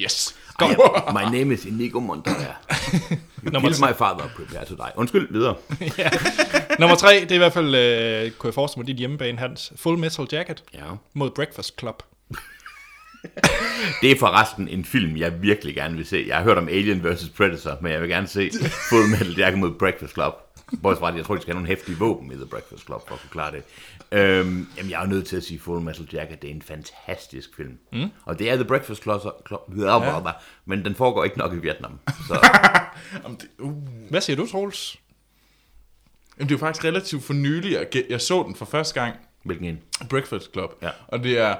Yes. 0.00 0.34
I 0.60 0.64
am, 0.64 1.14
my 1.14 1.38
name 1.38 1.54
is 1.54 1.64
Inigo 1.64 2.00
Montoya. 2.00 2.36
You 3.44 3.50
killed 3.60 3.80
my 3.80 3.92
father, 3.98 4.28
prepare 4.36 4.64
to 4.64 4.74
die. 4.74 4.90
Undskyld, 4.96 5.32
videre. 5.32 5.54
Nummer 6.80 6.96
tre, 6.96 7.20
det 7.20 7.30
er 7.30 7.34
i 7.34 7.38
hvert 7.38 7.52
fald, 7.52 7.74
øh, 7.74 8.30
kunne 8.30 8.48
jeg 8.48 8.54
forestille 8.54 8.80
mig, 8.82 8.86
dit 8.86 8.96
hjemmebane, 8.96 9.38
Hans. 9.38 9.72
Full 9.76 9.98
Metal 9.98 10.26
Jacket 10.32 10.64
Ja. 10.74 10.80
mod 11.14 11.30
Breakfast 11.30 11.78
Club. 11.78 12.02
Det 14.02 14.10
er 14.10 14.18
forresten 14.18 14.68
en 14.68 14.84
film, 14.84 15.16
jeg 15.16 15.42
virkelig 15.42 15.74
gerne 15.74 15.96
vil 15.96 16.06
se. 16.06 16.24
Jeg 16.28 16.36
har 16.36 16.44
hørt 16.44 16.58
om 16.58 16.68
Alien 16.68 17.04
vs. 17.04 17.28
Predator, 17.28 17.78
men 17.80 17.92
jeg 17.92 18.00
vil 18.00 18.08
gerne 18.08 18.26
se 18.26 18.50
Full 18.88 19.08
Metal 19.10 19.38
Jacket 19.38 19.58
mod 19.58 19.70
Breakfast 19.78 20.12
Club. 20.12 20.34
Bortset 20.82 21.00
fra, 21.00 21.14
jeg 21.14 21.24
tror, 21.24 21.34
de 21.34 21.40
skal 21.40 21.54
have 21.54 21.62
nogle 21.62 21.68
hæftige 21.68 21.98
våben 21.98 22.32
i 22.32 22.34
The 22.34 22.46
Breakfast 22.46 22.84
Club 22.84 23.08
for 23.08 23.14
at 23.14 23.20
kunne 23.20 23.30
klare 23.30 23.52
det. 23.52 23.62
Øhm, 24.12 24.68
jamen, 24.76 24.90
jeg 24.90 25.02
er 25.02 25.06
nødt 25.06 25.26
til 25.26 25.36
at 25.36 25.44
sige 25.44 25.60
Full 25.60 25.80
Metal 25.80 26.08
Jacket. 26.12 26.42
Det 26.42 26.50
er 26.50 26.54
en 26.54 26.62
fantastisk 26.62 27.56
film. 27.56 27.78
Mm. 27.92 28.10
Og 28.24 28.38
det 28.38 28.50
er 28.50 28.54
The 28.54 28.64
Breakfast 28.64 29.02
Club, 29.02 29.20
Club 29.46 29.60
ja. 29.78 30.32
men 30.64 30.84
den 30.84 30.94
foregår 30.94 31.24
ikke 31.24 31.38
nok 31.38 31.52
i 31.52 31.56
Vietnam. 31.56 31.98
Så 32.28 32.48
uh. 33.58 33.72
Hvad 34.10 34.20
siger 34.20 34.36
du, 34.36 34.46
Troels? 34.46 34.96
Jamen, 36.38 36.48
det 36.48 36.54
er 36.54 36.58
jo 36.58 36.66
faktisk 36.66 36.84
relativt 36.84 37.24
for 37.24 37.32
nylig, 37.32 37.86
jeg 38.08 38.20
så 38.20 38.42
den 38.42 38.54
for 38.56 38.64
første 38.64 39.00
gang, 39.00 39.16
hvilken 39.42 39.66
en? 39.66 39.80
Breakfast 40.08 40.52
Club. 40.52 40.70
Ja. 40.82 40.90
Og 41.08 41.22
det 41.24 41.38
er 41.38 41.56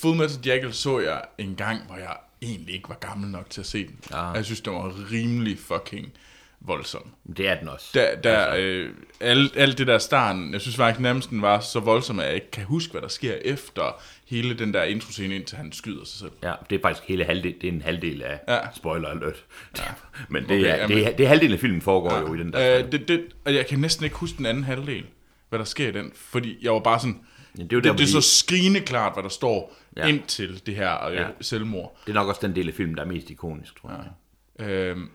Full 0.00 0.16
Metal 0.16 0.46
Jacket 0.46 0.74
så 0.74 1.00
jeg 1.00 1.22
en 1.38 1.54
gang, 1.56 1.86
hvor 1.86 1.96
jeg 1.96 2.16
egentlig 2.42 2.74
ikke 2.74 2.88
var 2.88 2.94
gammel 2.94 3.30
nok 3.30 3.50
til 3.50 3.60
at 3.60 3.66
se 3.66 3.86
den. 3.86 3.98
Ah. 4.12 4.36
Jeg 4.36 4.44
synes, 4.44 4.60
den 4.60 4.72
var 4.74 4.94
rimelig 5.12 5.58
fucking 5.58 6.12
voldsom. 6.60 7.10
Det 7.36 7.48
er 7.48 7.54
den 7.58 7.68
også. 7.68 7.90
Der, 7.94 8.16
der, 8.16 8.54
øh, 8.58 8.90
alt, 9.20 9.56
alt 9.56 9.78
det 9.78 9.86
der 9.86 9.98
starten, 9.98 10.52
jeg 10.52 10.60
synes 10.60 10.76
faktisk 10.76 11.00
nærmest, 11.00 11.30
den 11.30 11.42
var 11.42 11.60
så 11.60 11.80
voldsom, 11.80 12.18
at 12.20 12.26
jeg 12.26 12.34
ikke 12.34 12.50
kan 12.50 12.64
huske, 12.64 12.90
hvad 12.92 13.02
der 13.02 13.08
sker 13.08 13.34
efter 13.44 14.02
hele 14.26 14.54
den 14.58 14.74
der 14.74 14.82
introscene, 14.82 15.34
indtil 15.36 15.56
han 15.58 15.72
skyder 15.72 16.04
sig 16.04 16.18
selv. 16.18 16.30
Ja, 16.42 16.52
det 16.70 16.76
er 16.76 16.82
faktisk 16.82 17.08
hele 17.08 17.24
halvdel, 17.24 17.54
det 17.60 17.68
er 17.68 17.72
en 17.72 17.82
halvdel 17.82 18.22
af 18.22 18.40
Ja. 18.48 18.58
spoiler 18.76 19.08
alert. 19.08 19.44
Ja. 19.78 19.82
Men 20.28 20.42
det, 20.42 20.50
okay, 20.50 20.70
er, 20.70 20.76
jamen- 20.76 20.96
det, 20.96 21.06
er, 21.06 21.16
det 21.16 21.24
er 21.24 21.28
halvdelen 21.28 21.54
af 21.54 21.60
filmen 21.60 21.82
foregår 21.82 22.14
ja. 22.14 22.20
jo 22.20 22.34
i 22.34 22.38
den 22.38 22.52
der. 22.52 22.78
Øh, 22.78 22.92
det, 22.92 23.08
det, 23.08 23.24
og 23.44 23.54
jeg 23.54 23.66
kan 23.66 23.78
næsten 23.78 24.04
ikke 24.04 24.16
huske 24.16 24.38
den 24.38 24.46
anden 24.46 24.64
halvdel, 24.64 25.04
hvad 25.48 25.58
der 25.58 25.64
sker 25.64 25.88
i 25.88 25.92
den, 25.92 26.12
fordi 26.14 26.56
jeg 26.62 26.72
var 26.72 26.80
bare 26.80 27.00
sådan, 27.00 27.20
Ja, 27.58 27.62
det, 27.62 27.72
er 27.72 27.76
jo 27.76 27.80
der, 27.80 27.90
det, 27.90 27.98
det 27.98 28.04
er 28.08 28.12
hvor 28.12 28.20
så 28.20 28.26
de- 28.26 28.34
skrigende 28.34 28.80
klart, 28.80 29.12
hvad 29.12 29.22
der 29.22 29.28
står 29.28 29.76
Ja. 29.96 30.02
ja. 30.06 30.14
ind 30.14 30.22
til 30.26 30.62
det 30.66 30.76
her 30.76 31.04
øh, 31.06 31.14
Ja. 31.14 31.22
ja. 31.22 31.28
selvmord. 31.40 31.96
det 32.06 32.10
er 32.10 32.14
nok 32.14 32.28
også 32.28 32.40
den 32.46 32.56
del 32.56 32.68
af 32.68 32.74
filmen, 32.74 32.96
der 32.96 33.02
er 33.02 33.06
mest 33.06 33.30
ikonisk, 33.30 33.80
tror 33.80 33.90
jeg. 33.90 34.66
Øhm, 34.68 35.08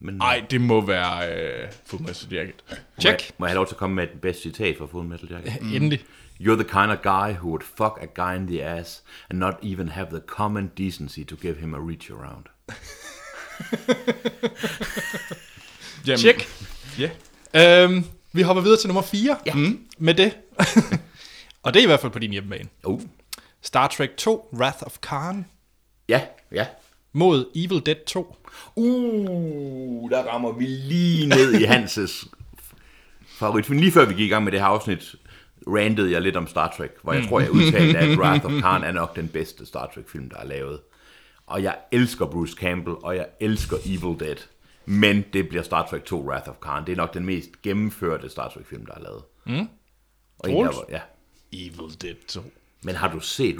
Men, 0.00 0.20
ej, 0.20 0.44
det 0.50 0.60
må 0.60 0.86
være 0.86 1.32
øh, 1.34 1.68
Full 1.86 2.02
Metal 2.02 2.32
Jacket. 2.32 2.54
Må 2.70 2.74
jeg, 2.74 3.18
Check. 3.18 3.32
må 3.38 3.46
jeg 3.46 3.50
have 3.50 3.54
lov 3.56 3.66
til 3.66 3.74
at 3.74 3.78
komme 3.78 3.96
med 3.96 4.04
et 4.04 4.20
bedste 4.22 4.42
citat 4.42 4.76
fra 4.78 4.86
Full 4.86 5.06
Metal 5.08 5.28
Jacket? 5.30 5.62
Mm. 5.62 5.72
Endelig. 5.74 6.04
You're 6.40 6.54
the 6.62 6.64
kind 6.64 6.90
of 6.92 6.98
guy 7.02 7.32
who 7.32 7.48
would 7.48 7.62
fuck 7.62 7.98
a 8.02 8.06
guy 8.24 8.36
in 8.40 8.46
the 8.46 8.64
ass 8.64 9.02
and 9.30 9.38
not 9.38 9.54
even 9.62 9.88
have 9.88 10.06
the 10.10 10.20
common 10.26 10.70
decency 10.78 11.24
to 11.24 11.36
give 11.36 11.56
him 11.56 11.74
a 11.74 11.78
reach 11.78 12.10
around. 12.10 12.44
Jamen, 16.06 16.18
Check. 16.18 16.48
Ja. 16.98 17.10
Øhm, 17.84 18.04
vi 18.32 18.42
hopper 18.42 18.62
videre 18.62 18.78
til 18.80 18.88
nummer 18.88 19.02
4 19.02 19.36
Ja. 19.46 19.54
mm. 19.54 19.80
med 19.98 20.14
det. 20.14 20.32
og 21.66 21.74
det 21.74 21.80
er 21.80 21.82
i 21.82 21.86
hvert 21.86 22.00
fald 22.00 22.12
på 22.12 22.18
din 22.18 22.30
hjemmebane. 22.30 22.68
Oh, 22.84 23.00
Star 23.62 23.86
Trek 23.88 24.10
2, 24.16 24.48
Wrath 24.52 24.82
of 24.82 24.98
Khan, 25.02 25.46
Ja, 26.08 26.20
ja. 26.52 26.66
mod 27.12 27.50
Evil 27.54 27.86
Dead 27.86 28.04
2. 28.06 28.36
Uh, 28.76 30.10
der 30.10 30.22
rammer 30.22 30.52
vi 30.52 30.64
lige 30.66 31.26
ned 31.28 31.52
i 31.60 31.64
Hanses 31.64 32.28
favorit. 33.26 33.68
Lige 33.68 33.92
før 33.92 34.04
vi 34.04 34.14
gik 34.14 34.26
i 34.26 34.28
gang 34.28 34.44
med 34.44 34.52
det 34.52 34.60
her 34.60 34.66
afsnit, 34.66 35.14
rantede 35.68 36.12
jeg 36.12 36.22
lidt 36.22 36.36
om 36.36 36.46
Star 36.46 36.74
Trek, 36.76 36.90
hvor 37.02 37.12
jeg 37.12 37.24
tror, 37.28 37.40
jeg 37.40 37.50
udtalte, 37.50 37.98
at 37.98 38.18
Wrath 38.18 38.44
of 38.44 38.52
Khan 38.52 38.82
er 38.84 38.92
nok 38.92 39.16
den 39.16 39.28
bedste 39.28 39.66
Star 39.66 39.90
Trek-film, 39.94 40.30
der 40.30 40.36
er 40.36 40.44
lavet. 40.44 40.80
Og 41.46 41.62
jeg 41.62 41.76
elsker 41.92 42.26
Bruce 42.26 42.54
Campbell, 42.60 42.96
og 43.02 43.16
jeg 43.16 43.26
elsker 43.40 43.76
Evil 43.86 44.20
Dead. 44.20 44.36
Men 44.86 45.24
det 45.32 45.48
bliver 45.48 45.62
Star 45.62 45.86
Trek 45.86 46.04
2 46.04 46.22
Wrath 46.28 46.48
of 46.48 46.54
Khan. 46.62 46.86
Det 46.86 46.92
er 46.92 46.96
nok 46.96 47.14
den 47.14 47.24
mest 47.26 47.62
gennemførte 47.62 48.28
Star 48.30 48.48
Trek-film, 48.48 48.86
der 48.86 48.94
er 48.94 49.00
lavet. 49.02 49.22
Mm. 49.46 49.68
Og 50.38 50.50
en, 50.50 50.56
der, 50.56 50.62
var- 50.64 50.84
ja. 50.90 51.00
Evil 51.52 51.96
Dead 52.02 52.14
2. 52.28 52.40
Men 52.82 52.94
har 52.94 53.12
du 53.12 53.20
set 53.20 53.56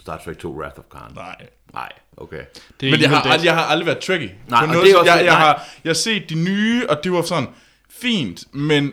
Star 0.00 0.20
Trek 0.24 0.38
2 0.38 0.56
Wrath 0.58 0.78
of 0.78 0.84
Khan? 0.90 1.12
Nej. 1.14 1.46
Nej, 1.74 1.92
okay. 2.16 2.44
Det 2.80 2.90
Men 2.90 3.00
jeg 3.00 3.10
har, 3.10 3.20
aldrig, 3.20 3.44
jeg 3.46 3.54
har 3.54 3.62
aldrig 3.64 3.86
været 3.86 3.98
tricky. 3.98 4.30
Nej, 4.48 4.60
På 4.60 4.66
og 4.66 4.72
noget, 4.72 4.86
det 4.86 4.92
er 4.92 4.98
også- 4.98 5.12
jeg, 5.12 5.24
jeg, 5.24 5.32
nej. 5.34 5.40
har, 5.40 5.66
jeg 5.84 5.88
har 5.90 5.94
set 5.94 6.30
de 6.30 6.34
nye, 6.34 6.86
og 6.90 7.04
det 7.04 7.12
var 7.12 7.22
sådan 7.22 7.48
fint, 7.90 8.54
men, 8.54 8.92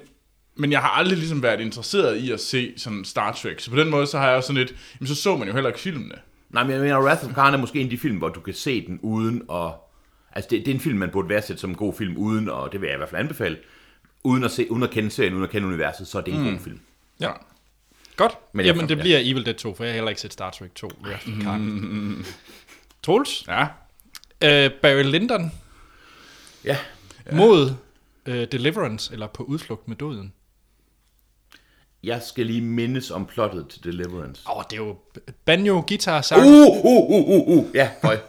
men 0.55 0.71
jeg 0.71 0.79
har 0.81 0.89
aldrig 0.89 1.17
ligesom 1.17 1.43
været 1.43 1.60
interesseret 1.62 2.17
i 2.17 2.31
at 2.31 2.39
se 2.39 2.74
sådan 2.77 3.05
Star 3.05 3.31
Trek. 3.31 3.60
Så 3.60 3.69
på 3.69 3.77
den 3.77 3.89
måde, 3.89 4.07
så 4.07 4.17
har 4.17 4.27
jeg 4.27 4.36
også 4.38 4.48
sådan 4.48 4.57
lidt, 4.57 4.75
jamen 5.00 5.07
så 5.07 5.15
så 5.15 5.38
man 5.38 5.48
jo 5.48 5.53
heller 5.53 5.69
ikke 5.69 5.79
filmene. 5.79 6.15
Nej, 6.50 6.63
men 6.63 6.71
jeg 6.71 6.81
mener, 6.81 7.00
Wrath 7.01 7.25
of 7.25 7.33
Khan 7.33 7.53
er 7.53 7.57
måske 7.57 7.79
en 7.79 7.86
af 7.86 7.89
de 7.89 7.98
film, 7.98 8.17
hvor 8.17 8.29
du 8.29 8.39
kan 8.39 8.53
se 8.53 8.88
den 8.88 9.00
uden 9.01 9.41
at... 9.51 9.71
Altså, 10.33 10.48
det, 10.51 10.60
det 10.65 10.71
er 10.71 10.75
en 10.75 10.81
film, 10.81 10.98
man 11.00 11.10
burde 11.10 11.29
værdsætte 11.29 11.60
som 11.62 11.69
en 11.69 11.75
god 11.75 11.93
film, 11.93 12.17
uden, 12.17 12.50
og 12.50 12.71
det 12.71 12.81
vil 12.81 12.88
jeg 12.88 12.95
i 12.95 12.98
hvert 12.98 13.10
fald 13.10 13.21
anbefale, 13.21 13.57
uden 14.24 14.43
at, 14.43 14.51
se, 14.51 14.71
uden 14.71 14.83
at 14.83 14.89
kende 14.89 15.12
serien, 15.12 15.33
uden 15.33 15.43
at 15.43 15.50
kende 15.50 15.67
universet, 15.67 16.07
så 16.07 16.17
er 16.17 16.21
det 16.21 16.33
en 16.33 16.39
mm. 16.43 16.50
god 16.51 16.60
film. 16.60 16.79
Ja. 17.19 17.31
Godt. 18.15 18.38
Men 18.53 18.65
Jamen, 18.65 18.89
det 18.89 18.96
ja. 18.98 19.01
bliver 19.01 19.20
Evil 19.20 19.46
Dead 19.46 19.56
2, 19.56 19.75
for 19.75 19.84
jeg 19.84 19.91
har 19.91 19.96
heller 19.96 20.10
ikke 20.10 20.22
set 20.22 20.34
Star 20.34 20.50
Trek 20.51 20.75
2, 20.75 20.89
Wrath 21.03 21.27
of 21.27 21.44
Khan. 21.44 22.25
Troels? 23.03 23.44
Ja. 23.48 23.63
Uh, 24.46 24.72
Barry 24.82 25.03
Lyndon 25.03 25.51
Ja, 26.63 26.77
mod 27.32 27.74
uh, 28.27 28.34
Deliverance, 28.34 29.13
eller 29.13 29.27
På 29.27 29.44
udflugt 29.44 29.88
med 29.88 29.96
døden. 29.96 30.34
jeg 32.03 32.22
skal 32.22 32.46
lige 32.46 32.62
mindes 32.62 33.12
om 33.12 33.25
plottet 33.25 33.68
til 33.70 33.84
Deliverance. 33.84 34.41
Åh, 34.50 34.58
oh, 34.58 34.63
det 34.70 34.74
er 34.74 34.77
jo 34.84 34.98
banjo, 35.46 35.84
guitar, 35.88 36.22
sang. 36.22 36.41
Uh, 36.41 36.86
uh, 36.86 36.86
uh, 36.86 37.30
uh, 37.30 37.48
uh, 37.58 37.75
ja, 37.75 37.89
føj. 38.01 38.20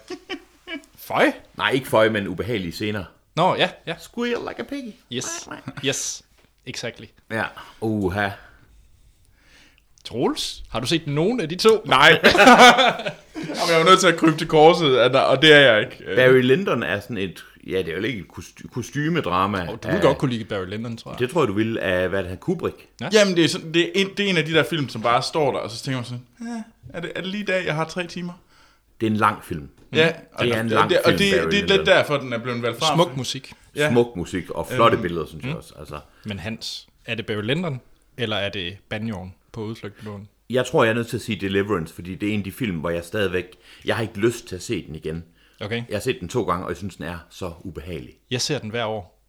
Føj. 0.95 1.31
Nej, 1.57 1.69
ikke 1.71 1.87
føj, 1.87 2.09
men 2.09 2.27
ubehagelige 2.27 2.71
scener. 2.71 3.03
Nå, 3.35 3.55
ja, 3.55 3.69
ja. 3.87 3.95
Squeal 3.99 4.39
like 4.47 4.59
a 4.59 4.63
piggy. 4.63 4.91
Yes. 5.11 5.49
Yes. 5.85 6.23
Exactly. 6.65 7.05
Ja, 7.31 7.43
uha. 7.81 8.29
Troels, 10.03 10.63
har 10.69 10.79
du 10.79 10.85
set 10.87 11.07
nogen 11.07 11.39
af 11.41 11.49
de 11.49 11.55
to? 11.55 11.81
Nej. 11.85 12.09
Jamen, 13.35 13.69
jeg 13.69 13.79
var 13.79 13.89
nødt 13.89 13.99
til 13.99 14.07
at 14.07 14.17
krybe 14.17 14.37
til 14.37 14.47
korset, 14.47 14.99
og 15.01 15.13
der- 15.13 15.19
og 15.19 15.41
det 15.41 15.53
er 15.53 15.59
jeg 15.59 15.79
ikke. 15.81 16.03
Øh, 16.07 16.15
Barry 16.15 16.41
Lyndon 16.41 16.83
er 16.83 16.99
sådan 16.99 17.17
et, 17.17 17.45
ja, 17.67 17.77
det 17.77 17.87
er 17.89 17.97
jo 17.97 18.03
ikke 18.03 18.19
et 18.19 18.27
kost- 18.27 18.61
kostymedrama. 18.73 19.67
Oh, 19.69 19.77
du 19.83 19.91
vil 19.91 20.01
godt 20.01 20.17
kunne 20.17 20.31
lide 20.31 20.43
Barry 20.45 20.65
Lyndon, 20.65 20.97
tror 20.97 21.11
jeg. 21.11 21.19
Det 21.19 21.29
tror 21.29 21.41
jeg, 21.41 21.47
du 21.47 21.53
vil 21.53 21.77
af, 21.77 22.09
hvad 22.09 22.19
er 22.19 22.23
det 22.23 22.29
her, 22.31 22.37
Kubrick? 22.37 22.75
Jamen, 23.13 23.35
det 23.35 23.43
er, 23.43 23.49
sådan, 23.49 23.73
det, 23.73 23.81
er 23.83 23.89
en, 23.95 24.07
det 24.17 24.25
er 24.25 24.29
en 24.29 24.37
af 24.37 24.45
de 24.45 24.53
der 24.53 24.63
film, 24.63 24.89
som 24.89 25.01
bare 25.01 25.21
står 25.21 25.51
der, 25.51 25.59
og 25.59 25.71
så 25.71 25.83
tænker 25.83 25.97
man 25.97 26.05
sådan, 26.05 26.23
ja, 26.41 26.63
er, 26.97 27.01
det, 27.01 27.11
er 27.15 27.21
det 27.21 27.29
lige 27.29 27.41
i 27.43 27.45
dag, 27.45 27.65
jeg 27.65 27.75
har 27.75 27.85
tre 27.85 28.07
timer? 28.07 28.33
Det 29.01 29.07
er 29.07 29.11
en 29.11 29.17
lang 29.17 29.43
film. 29.43 29.69
Ja, 29.93 30.11
og, 30.33 30.45
Det 30.45 30.55
er 30.55 30.59
en 30.59 30.65
og, 30.65 30.71
lang 30.71 30.89
det, 30.89 30.97
og 30.97 31.03
film, 31.05 31.17
det, 31.17 31.39
Barry 31.41 31.51
det 31.51 31.71
er 31.71 31.77
lidt 31.77 31.85
derfor, 31.87 32.17
den 32.17 32.33
er 32.33 32.37
blevet 32.37 32.61
valgt 32.61 32.79
fra. 32.79 32.95
Smuk 32.95 33.17
musik. 33.17 33.53
Ja. 33.75 33.89
Smuk 33.91 34.15
musik 34.15 34.49
og 34.49 34.67
flotte 34.67 34.97
billeder, 34.97 35.25
synes 35.25 35.45
jeg 35.45 35.55
også. 35.55 35.73
Altså, 35.79 35.99
Men 36.25 36.39
Hans, 36.39 36.87
er 37.05 37.15
det 37.15 37.25
Barry 37.25 37.41
Lyndon, 37.41 37.81
eller 38.17 38.35
er 38.35 38.49
det 38.49 38.77
banjoen 38.89 39.33
på 39.53 39.63
udflugt 39.63 40.03
med 40.03 40.11
døden? 40.11 40.27
jeg 40.49 40.65
tror, 40.65 40.83
jeg 40.83 40.91
er 40.91 40.95
nødt 40.95 41.07
til 41.07 41.17
at 41.17 41.21
sige 41.21 41.41
Deliverance, 41.41 41.93
fordi 41.93 42.15
det 42.15 42.29
er 42.29 42.33
en 42.33 42.39
af 42.39 42.43
de 42.43 42.51
film, 42.51 42.77
hvor 42.77 42.89
jeg 42.89 43.03
stadigvæk... 43.03 43.45
Jeg 43.85 43.95
har 43.95 44.01
ikke 44.01 44.17
lyst 44.19 44.47
til 44.47 44.55
at 44.55 44.63
se 44.63 44.85
den 44.87 44.95
igen. 44.95 45.23
Okay. 45.61 45.83
Jeg 45.89 45.95
har 45.95 45.99
set 46.01 46.17
den 46.19 46.27
to 46.27 46.43
gange, 46.43 46.65
og 46.65 46.69
jeg 46.69 46.77
synes, 46.77 46.95
den 46.95 47.05
er 47.05 47.17
så 47.29 47.51
ubehagelig. 47.61 48.13
Jeg 48.31 48.41
ser 48.41 48.59
den 48.59 48.69
hver 48.69 48.85
år. 48.85 49.23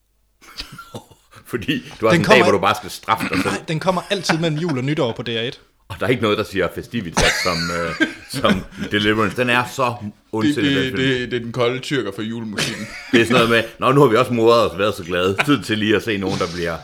Fordi 1.46 1.78
du 2.00 2.06
har 2.06 2.12
sådan 2.12 2.12
Den 2.12 2.20
en 2.20 2.24
dag, 2.30 2.42
hvor 2.42 2.52
du 2.52 2.58
bare 2.58 2.74
skal 2.74 2.90
straffe 2.90 3.28
dig 3.28 3.36
selv, 3.42 3.54
Nej, 3.54 3.64
den 3.68 3.80
kommer 3.80 4.02
altid 4.10 4.38
mellem 4.38 4.58
jul 4.58 4.78
og 4.78 4.84
nytår 4.84 5.12
på 5.12 5.22
DR1. 5.28 5.58
og 5.88 5.96
der 6.00 6.06
er 6.06 6.10
ikke 6.10 6.22
noget, 6.22 6.38
der 6.38 6.44
siger 6.44 6.68
festivitas 6.74 7.32
som, 7.44 7.56
øh, 7.78 8.08
som 8.40 8.60
Deliverance. 8.90 9.36
Den 9.36 9.50
er 9.50 9.64
så 9.76 9.94
Det, 10.02 10.12
ondsindig, 10.32 10.74
det, 10.76 10.92
det, 10.92 10.98
det, 10.98 11.30
det 11.30 11.36
er 11.36 11.40
den 11.44 11.52
kolde 11.52 11.78
tyrker 11.80 12.12
for 12.14 12.22
julemusikken. 12.22 12.86
Det 13.12 13.20
er 13.20 13.24
sådan 13.24 13.34
noget 13.34 13.50
med, 13.50 13.64
Nå, 13.78 13.92
nu 13.92 14.00
har 14.00 14.08
vi 14.08 14.16
også 14.16 14.32
modret 14.32 14.66
os 14.66 14.72
og 14.72 14.78
været 14.78 14.94
så 14.94 15.04
glade. 15.04 15.36
Tid 15.44 15.62
til 15.62 15.78
lige 15.78 15.96
at 15.96 16.02
se 16.02 16.16
nogen, 16.18 16.38
der 16.38 16.46
bliver 16.54 16.76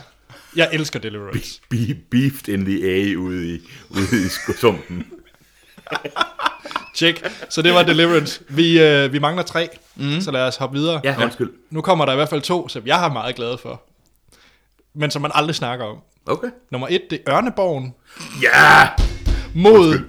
Jeg 0.55 0.69
elsker 0.73 0.99
Deliverance. 0.99 1.61
be- 1.69 1.97
beefed 2.11 2.47
in 2.49 2.65
the 2.65 2.83
A 2.89 3.15
ude 3.17 3.55
i, 3.55 3.59
ude 3.89 4.25
i 4.25 4.29
sumpen. 4.59 5.05
Tjek. 6.95 7.23
Så 7.49 7.61
det 7.61 7.73
var 7.73 7.83
Deliverance. 7.83 8.41
Vi, 8.49 8.81
øh, 8.83 9.13
vi 9.13 9.19
mangler 9.19 9.43
tre, 9.43 9.69
mm. 9.95 10.21
så 10.21 10.31
lad 10.31 10.41
os 10.41 10.55
hoppe 10.55 10.79
videre. 10.79 11.01
Ja, 11.03 11.23
undskyld. 11.23 11.49
Nu 11.69 11.81
kommer 11.81 12.05
der 12.05 12.11
i 12.11 12.15
hvert 12.15 12.29
fald 12.29 12.41
to, 12.41 12.67
som 12.67 12.87
jeg 12.87 13.05
er 13.05 13.11
meget 13.13 13.35
glad 13.35 13.57
for. 13.57 13.81
Men 14.93 15.11
som 15.11 15.21
man 15.21 15.31
aldrig 15.33 15.55
snakker 15.55 15.85
om. 15.85 15.97
Okay. 16.25 16.47
Nummer 16.71 16.87
et, 16.89 17.01
det 17.09 17.21
er 17.27 17.33
Ørneborgen 17.37 17.93
Ja! 18.41 18.87
mod, 19.55 19.99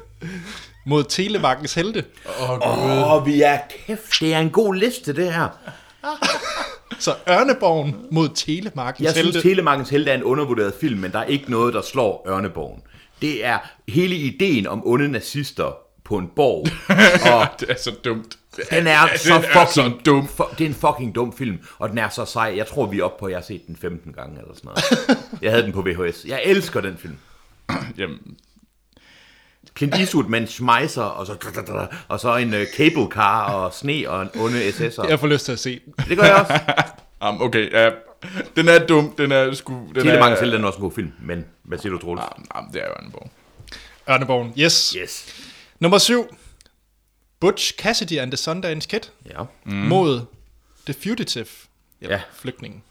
mod 0.86 1.04
Telemarkens 1.04 1.74
Helte. 1.74 2.04
Åh, 2.40 3.12
oh, 3.16 3.26
vi 3.26 3.42
er 3.42 3.58
kæft. 3.86 4.20
Det 4.20 4.34
er 4.34 4.38
en 4.38 4.50
god 4.50 4.74
liste, 4.74 5.12
det 5.16 5.32
her. 5.32 5.48
Så 7.02 7.14
Ørneborgen 7.28 7.96
mod 8.10 8.28
Telemarkens 8.34 9.04
Jeg 9.06 9.12
Helte. 9.14 9.32
synes, 9.32 9.42
Telemarkens 9.42 9.88
Helte 9.90 10.10
er 10.10 10.14
en 10.14 10.22
undervurderet 10.22 10.74
film, 10.80 11.00
men 11.00 11.12
der 11.12 11.18
er 11.18 11.24
ikke 11.24 11.50
noget, 11.50 11.74
der 11.74 11.82
slår 11.82 12.24
Ørneborgen. 12.28 12.82
Det 13.22 13.44
er 13.44 13.58
hele 13.88 14.16
ideen 14.16 14.66
om 14.66 14.82
onde 14.86 15.08
nazister 15.08 15.76
på 16.04 16.16
en 16.18 16.28
borg. 16.36 16.66
Og 17.34 17.60
det 17.60 17.70
er 17.70 17.74
så 17.78 17.90
dumt. 18.04 18.38
den 18.70 18.86
er 18.86 19.06
Den 19.06 19.18
så 19.18 19.34
er 19.34 19.40
fucking 19.40 19.92
så 19.92 19.92
dum. 20.06 20.28
For, 20.28 20.54
det 20.58 20.64
er 20.64 20.68
en 20.68 20.74
fucking 20.74 21.14
dum 21.14 21.32
film, 21.36 21.58
og 21.78 21.88
den 21.88 21.98
er 21.98 22.08
så 22.08 22.24
sej. 22.24 22.52
Jeg 22.56 22.66
tror, 22.66 22.86
vi 22.86 22.98
er 23.00 23.04
oppe 23.04 23.20
på, 23.20 23.26
at 23.26 23.30
jeg 23.30 23.38
har 23.38 23.44
set 23.44 23.66
den 23.66 23.76
15 23.76 24.12
gange 24.12 24.38
eller 24.40 24.54
sådan 24.54 24.68
noget. 24.68 25.18
Jeg 25.42 25.50
havde 25.50 25.62
den 25.62 25.72
på 25.72 25.82
VHS. 25.82 26.24
Jeg 26.28 26.42
elsker 26.44 26.80
den 26.80 26.96
film. 26.98 27.16
Jamen, 27.98 28.18
Clint 29.76 29.94
Eastwood 29.94 30.24
med 30.24 30.40
en 30.40 30.46
schmeiser, 30.46 31.02
og 31.02 31.26
så, 31.26 31.36
og 32.08 32.20
så 32.20 32.36
en 32.36 32.54
uh, 32.54 32.60
cable 32.76 33.06
car, 33.10 33.52
og 33.52 33.74
sne, 33.74 34.10
og 34.10 34.22
en 34.22 34.28
onde 34.34 34.68
SS'er. 34.68 35.08
Jeg 35.08 35.20
får 35.20 35.26
lyst 35.26 35.44
til 35.44 35.52
at 35.52 35.58
se 35.58 35.80
den. 35.84 35.94
Det 36.08 36.16
gør 36.16 36.24
jeg 36.24 36.34
også. 36.34 36.60
um, 37.28 37.42
okay, 37.42 37.72
ja. 37.72 37.90
Den 38.56 38.68
er 38.68 38.86
dum, 38.86 39.14
den 39.18 39.32
er 39.32 39.54
sgu... 39.54 39.72
Den 39.94 40.08
er, 40.08 40.40
Helte 40.40 40.56
er 40.58 40.64
også 40.64 40.76
en 40.76 40.82
god 40.82 40.92
film, 40.92 41.12
men 41.22 41.44
hvad 41.62 41.78
siger 41.78 41.92
du, 41.92 41.98
Troels? 41.98 42.22
Jamen, 42.54 42.72
det 42.72 42.82
er 42.82 42.86
jo 42.86 43.06
en 43.06 43.10
bog. 43.12 43.30
Ørneborgen, 44.10 44.54
yes. 44.58 44.90
Yes. 44.90 45.26
Nummer 45.80 45.98
syv. 45.98 46.36
Butch 47.40 47.74
Cassidy 47.78 48.18
and 48.18 48.30
the 48.30 48.36
Sundance 48.36 48.88
Kid 48.88 49.00
Ja. 49.30 49.42
mm. 49.64 49.72
mod 49.74 50.20
The 50.86 50.94
Fugitive. 51.02 51.46
Ja. 52.02 52.20
Flygtningen. 52.34 52.82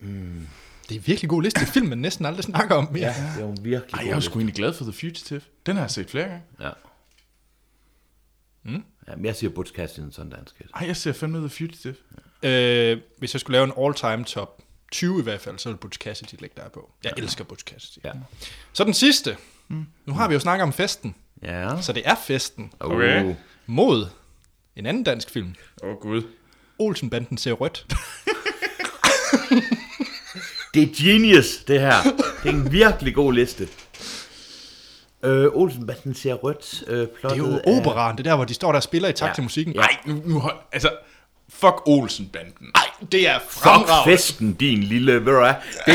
Mm. 0.00 0.46
Det 0.88 0.94
er 0.94 0.98
en 1.00 1.06
virkelig 1.06 1.28
god 1.30 1.42
liste. 1.42 1.60
Film, 1.66 1.86
man 1.86 1.98
næsten 1.98 2.26
aldrig 2.26 2.44
snakker 2.44 2.74
om 2.74 2.88
mere. 2.92 3.02
Ja, 3.02 3.32
det 3.34 3.42
er 3.42 3.46
jo 3.46 3.54
virkelig 3.60 3.94
Ej, 3.94 4.00
god 4.00 4.08
jeg 4.08 4.16
er 4.16 4.20
sgu 4.20 4.38
egentlig 4.38 4.54
glad 4.54 4.72
for 4.72 4.84
The 4.84 4.92
Fugitive. 4.92 5.40
Den 5.66 5.76
har 5.76 5.82
jeg 5.82 5.90
set 5.90 6.10
flere 6.10 6.28
gange. 6.28 6.42
Ja. 6.60 6.70
Mm. 8.62 8.84
ja 9.08 9.16
men 9.16 9.24
jeg 9.24 9.36
siger 9.36 9.50
Butch 9.50 9.72
Cassidy 9.72 10.04
and 10.04 10.12
Sundance 10.12 10.54
Kid. 10.58 10.66
Ej, 10.74 10.86
jeg 10.86 10.96
ser 10.96 11.12
fandme 11.12 11.38
The 11.38 11.48
Fugitive. 11.48 11.94
Øh, 12.42 13.00
hvis 13.18 13.34
jeg 13.34 13.40
skulle 13.40 13.54
lave 13.54 13.64
en 13.64 13.72
all-time 13.86 14.24
top 14.24 14.62
20 14.92 15.20
i 15.20 15.22
hvert 15.22 15.40
fald, 15.40 15.58
så 15.58 15.68
ville 15.68 15.78
Butch 15.78 15.98
Cassidy 15.98 16.40
ligge 16.40 16.54
der 16.56 16.68
på. 16.68 16.92
Jeg 17.04 17.12
ja. 17.16 17.22
elsker 17.22 17.44
Butch 17.44 17.64
Cassidy. 17.64 18.04
Ja. 18.04 18.12
Så 18.72 18.84
den 18.84 18.94
sidste. 18.94 19.36
Mm. 19.68 19.86
Nu 20.06 20.12
har 20.12 20.28
vi 20.28 20.34
jo 20.34 20.40
snakket 20.40 20.62
om 20.62 20.72
festen. 20.72 21.14
Ja. 21.42 21.82
Så 21.82 21.92
det 21.92 22.02
er 22.04 22.14
festen 22.14 22.72
Okay. 22.80 23.24
Uh. 23.24 23.34
mod 23.66 24.06
en 24.76 24.86
anden 24.86 25.04
dansk 25.04 25.30
film. 25.30 25.54
Åh, 25.82 25.90
oh, 25.90 25.96
gud. 25.96 26.22
Olsenbanden 26.78 27.38
ser 27.38 27.52
rødt. 27.52 27.86
Det 30.74 30.82
er 30.82 30.86
genius, 31.04 31.56
det 31.68 31.80
her. 31.80 31.92
Det 32.42 32.48
er 32.48 32.52
en 32.52 32.72
virkelig 32.72 33.14
god 33.14 33.32
liste. 33.32 33.68
Øh, 35.24 35.46
Olsenbanden 35.52 36.14
ser 36.14 36.34
rødt. 36.34 36.84
Øh, 36.86 36.98
Det 36.98 37.08
er 37.22 37.36
jo 37.36 37.60
operaen, 37.66 38.16
det 38.18 38.26
er 38.26 38.30
der, 38.30 38.36
hvor 38.36 38.44
de 38.44 38.54
står 38.54 38.72
der 38.72 38.76
og 38.76 38.82
spiller 38.82 39.08
i 39.08 39.12
takt 39.12 39.28
Ja. 39.28 39.34
til 39.34 39.42
musikken. 39.42 39.74
Nej, 39.76 39.96
nu, 40.06 40.22
nu 40.26 40.38
hold, 40.38 40.56
altså, 40.72 40.90
fuck 41.52 41.82
Olsen-banden. 41.86 42.66
Nej, 42.74 43.06
det 43.12 43.28
er 43.28 43.38
Fuck 43.38 43.62
fremragende. 43.62 44.16
festen, 44.16 44.52
din 44.52 44.82
lille... 44.82 45.12
Ved 45.26 45.32
du? 45.32 45.46
Det, 45.86 45.94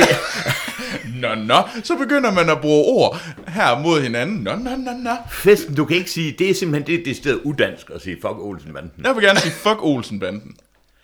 Nå, 1.22 1.36
nå, 1.36 1.56
så 1.84 1.96
begynder 1.96 2.32
man 2.32 2.50
at 2.50 2.62
bruge 2.62 2.86
ord 2.86 3.22
her 3.48 3.80
mod 3.80 4.02
hinanden. 4.02 4.38
Nå, 4.38 4.56
nå, 4.56 4.70
nå, 4.76 4.92
nå. 4.92 5.12
festen, 5.32 5.76
du 5.76 5.86
kan 5.86 5.98
ikke 5.98 6.12
sige... 6.12 6.36
Det 6.40 6.50
er 6.50 6.54
simpelthen 6.54 6.98
det, 6.98 7.06
det 7.06 7.16
stedet 7.16 7.42
udansk 7.44 7.90
at 7.96 8.02
sige 8.02 8.16
fuck 8.22 8.38
Olsenbanden. 8.40 8.92
Jeg 9.04 9.16
vil 9.16 9.24
gerne 9.24 9.40
sige 9.40 9.52
fuck 9.54 9.78
Olsen-banden. 9.82 10.56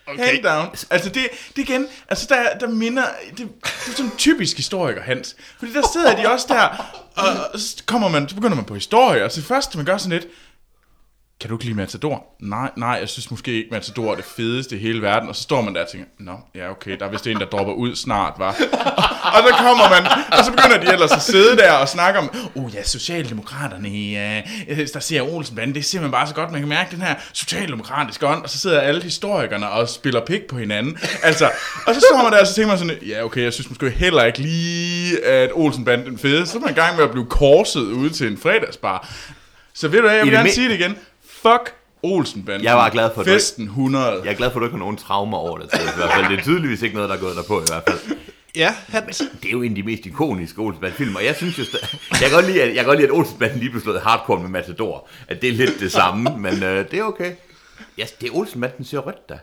Okay. 0.08 0.26
Hand 0.26 0.44
down. 0.44 0.68
Altså 0.90 1.10
det, 1.10 1.28
det 1.56 1.62
igen, 1.62 1.88
altså 2.10 2.26
der, 2.30 2.58
der 2.58 2.68
minder, 2.68 3.04
det, 3.30 3.38
det 3.38 3.48
er 3.64 3.96
sådan 3.96 4.12
typisk 4.18 4.58
historiker, 4.58 5.02
Hans. 5.02 5.36
Fordi 5.60 5.74
der 5.74 5.88
sidder 5.94 6.16
de 6.16 6.32
også 6.32 6.46
der, 6.50 6.94
og, 7.16 7.28
og 7.54 7.60
så 7.60 7.84
kommer 7.86 8.08
man, 8.08 8.30
så 8.30 8.36
begynder 8.36 8.56
man 8.56 8.66
på 8.66 8.74
historie, 8.74 9.26
og 9.26 9.32
så 9.32 9.42
først 9.42 9.76
man 9.76 9.86
gør 9.86 9.98
sådan 9.98 10.20
lidt, 10.20 10.28
kan 11.44 11.50
du 11.50 11.56
ikke 11.56 11.66
lide 11.66 11.78
Matador? 11.78 12.24
Nej, 12.40 12.72
nej, 12.78 12.98
jeg 13.02 13.10
synes 13.10 13.32
måske 13.32 13.52
ikke, 13.52 13.70
Matador 13.72 14.12
er 14.12 14.16
det 14.16 14.26
fedeste 14.26 14.76
i 14.76 14.80
hele 14.80 15.02
verden. 15.02 15.30
Og 15.30 15.36
så 15.36 15.42
står 15.42 15.62
man 15.62 15.76
der 15.76 15.82
og 15.82 15.88
tænker, 15.92 16.08
nå, 16.20 16.32
ja 16.56 16.72
okay, 16.72 16.98
der 17.00 17.06
er 17.06 17.10
vist 17.10 17.28
en, 17.28 17.40
der 17.40 17.46
dropper 17.46 17.74
ud 17.74 17.96
snart, 17.96 18.34
var. 18.38 18.50
og 19.36 19.40
så 19.48 19.56
kommer 19.58 19.90
man, 19.90 20.12
og 20.38 20.46
så 20.46 20.52
begynder 20.52 20.78
de 20.78 20.94
ellers 20.94 21.12
at 21.12 21.22
sidde 21.22 21.58
der 21.58 21.72
og 21.72 21.90
snakke 21.90 22.20
om, 22.20 22.36
oh 22.56 22.76
ja, 22.76 22.84
Socialdemokraterne, 22.84 23.90
ja, 23.90 24.42
der 24.94 25.00
ser 25.00 25.22
Olsenbanden, 25.22 25.76
det 25.76 25.86
ser 25.86 26.02
man 26.02 26.12
bare 26.12 26.28
så 26.28 26.34
godt, 26.34 26.52
man 26.52 26.60
kan 26.60 26.70
mærke 26.70 26.92
den 26.92 27.02
her 27.02 27.16
socialdemokratiske 27.34 28.28
ånd, 28.28 28.44
og 28.44 28.50
så 28.50 28.60
sidder 28.60 28.80
alle 28.80 29.04
historikerne 29.04 29.70
og 29.70 29.90
spiller 29.90 30.26
pik 30.26 30.42
på 30.50 30.58
hinanden. 30.58 30.98
Altså, 31.24 31.52
og 31.88 31.96
så 31.96 32.00
står 32.00 32.24
man 32.24 32.32
der, 32.32 32.40
og 32.40 32.48
så 32.48 32.56
tænker 32.56 32.68
man 32.68 32.78
sådan, 32.78 32.98
ja 33.08 33.24
okay, 33.24 33.44
jeg 33.44 33.54
synes 33.54 33.70
måske 33.70 33.90
heller 33.90 34.24
ikke 34.24 34.40
lige, 34.40 35.26
at 35.26 35.50
Olsenbanden 35.54 36.08
er 36.08 36.10
den 36.10 36.20
fede. 36.20 36.46
Så 36.46 36.58
er 36.58 36.62
man 36.62 36.70
i 36.70 36.74
gang 36.74 36.96
med 36.96 37.04
at 37.04 37.12
blive 37.12 37.26
korset 37.26 37.82
ude 37.82 38.10
til 38.10 38.28
en 38.28 38.38
fredagsbar. 38.38 39.10
Så 39.74 39.88
ved 39.88 40.00
du 40.00 40.08
hvad, 40.08 40.16
jeg 40.16 40.26
vil 40.26 40.34
gerne 40.34 40.50
sige 40.50 40.70
det 40.70 40.80
igen. 40.80 40.98
Fuck 41.44 41.74
Olsenbanden. 42.04 42.64
Jeg 42.64 42.76
var 42.76 42.90
glad 42.90 43.10
for, 43.14 43.22
at 43.22 43.28
Festen 43.28 43.64
100. 43.66 44.06
Jeg 44.24 44.32
er 44.32 44.34
glad 44.34 44.52
for, 44.52 44.60
at 44.60 44.62
du 44.62 44.66
ikke 44.66 44.74
har 44.74 44.80
nogen 44.80 44.98
traumer 44.98 45.38
over 45.38 45.58
det. 45.58 45.70
Til, 45.70 45.80
i 45.80 45.84
hvert 45.98 46.12
fald. 46.14 46.30
Det 46.30 46.40
er 46.40 46.44
tydeligvis 46.44 46.82
ikke 46.82 46.96
noget, 46.96 47.10
der 47.10 47.16
er 47.16 47.20
gået 47.20 47.36
der 47.36 47.44
på 47.44 47.60
i 47.62 47.64
hvert 47.68 47.84
fald. 47.88 48.18
Ja, 48.56 48.76
Hans. 48.88 49.18
Det 49.18 49.48
er 49.48 49.52
jo 49.52 49.62
en 49.62 49.72
af 49.72 49.76
de 49.76 49.84
mest 49.84 50.06
ikoniske 50.06 50.60
Olsenbanden-film, 50.62 51.16
og 51.16 51.26
jeg 51.26 51.36
synes 51.36 51.60
jo, 51.60 51.64
jeg 52.12 52.20
kan 52.20 52.32
godt 52.32 52.46
lide, 52.46 52.62
at, 52.62 52.68
jeg 52.68 52.76
kan 52.76 52.86
godt 52.86 53.00
lide, 53.00 53.08
at 53.08 53.14
Olsenbanden 53.14 53.60
lige 53.60 53.70
blev 53.70 53.82
slået 53.82 54.02
hardcore 54.02 54.40
med 54.40 54.50
Matador. 54.50 55.08
At 55.28 55.42
det 55.42 55.50
er 55.50 55.54
lidt 55.54 55.80
det 55.80 55.92
samme, 55.92 56.30
men 56.38 56.64
øh, 56.64 56.92
det 56.92 57.00
er 57.00 57.04
okay. 57.04 57.32
Ja, 57.98 58.06
det 58.22 58.30
er 58.30 58.36
Olsenbanden 58.36 58.86
ser 58.86 58.98
rødt 59.00 59.30
da. 59.30 59.38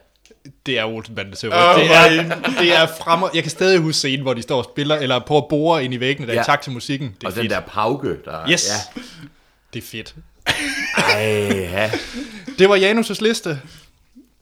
Det 0.67 0.79
er 0.79 0.85
Olsenbanden, 0.85 1.33
der 1.33 1.37
ser 1.39 1.49
Åh, 1.49 1.77
ud. 1.77 1.81
Det 1.83 1.95
er, 1.97 2.35
det 2.61 2.77
er 2.77 2.87
fremmer. 2.87 3.29
Jeg 3.35 3.43
kan 3.43 3.51
stadig 3.51 3.79
huske 3.81 3.97
scenen, 3.97 4.23
hvor 4.23 4.35
de 4.35 4.43
står 4.43 4.59
og 4.59 4.65
spiller, 4.65 4.97
eller 4.97 5.19
på 5.19 5.37
at 5.39 5.45
bore 5.49 5.85
ind 5.85 5.95
i 5.95 6.01
væggene, 6.01 6.27
der 6.27 6.33
ja. 6.33 6.39
Ja. 6.39 6.43
i 6.43 6.47
takt 6.47 6.63
til 6.63 6.73
musikken. 6.73 7.09
Det 7.09 7.23
er 7.25 7.27
Og 7.27 7.33
fedt. 7.33 7.43
den 7.43 7.51
der 7.51 7.61
pauke, 7.61 8.09
der... 8.25 8.51
Yes. 8.51 8.69
Ja. 8.97 9.03
Det 9.75 9.83
er 9.83 9.87
fedt. 9.87 10.15
Ej, 10.97 11.23
ja. 11.53 11.91
Det 12.59 12.69
var 12.69 12.77
Janus' 12.77 13.23
liste. 13.25 13.61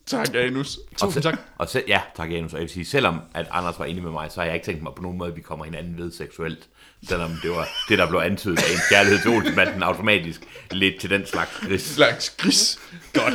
Tak, 0.07 0.35
Janus. 0.35 0.79
Tusind 0.97 1.23
tak. 1.23 1.39
Og 1.59 1.69
se, 1.69 1.83
ja, 1.89 2.01
tak 2.17 2.33
Janus. 2.33 2.53
Og 2.53 2.59
jeg 2.59 2.63
vil 2.63 2.71
sige, 2.71 2.85
selvom 2.85 3.21
at 3.35 3.47
Anders 3.51 3.79
var 3.79 3.85
enig 3.85 4.03
med 4.03 4.11
mig, 4.11 4.33
så 4.33 4.41
har 4.41 4.45
jeg 4.45 4.55
ikke 4.55 4.67
tænkt 4.67 4.83
mig 4.83 4.93
på 4.97 5.03
nogen 5.03 5.19
måde, 5.19 5.31
at 5.31 5.37
vi 5.37 5.41
kommer 5.41 5.65
hinanden 5.65 5.99
ved 5.99 6.13
seksuelt. 6.13 6.69
Selvom 7.09 7.31
det 7.43 7.51
var 7.51 7.69
det, 7.89 7.99
der 7.99 8.09
blev 8.09 8.21
antydet 8.21 8.59
af 8.59 8.73
en 8.73 8.81
kærlighed 8.91 9.23
til 9.23 9.31
Olsenbanden 9.31 9.83
automatisk 9.83 10.41
lidt 10.71 11.01
til 11.01 11.11
den 11.11 11.27
slags 11.27 11.51
gris. 11.61 11.83
Slags 11.83 12.31
gris. 12.31 12.79
Godt. 13.13 13.35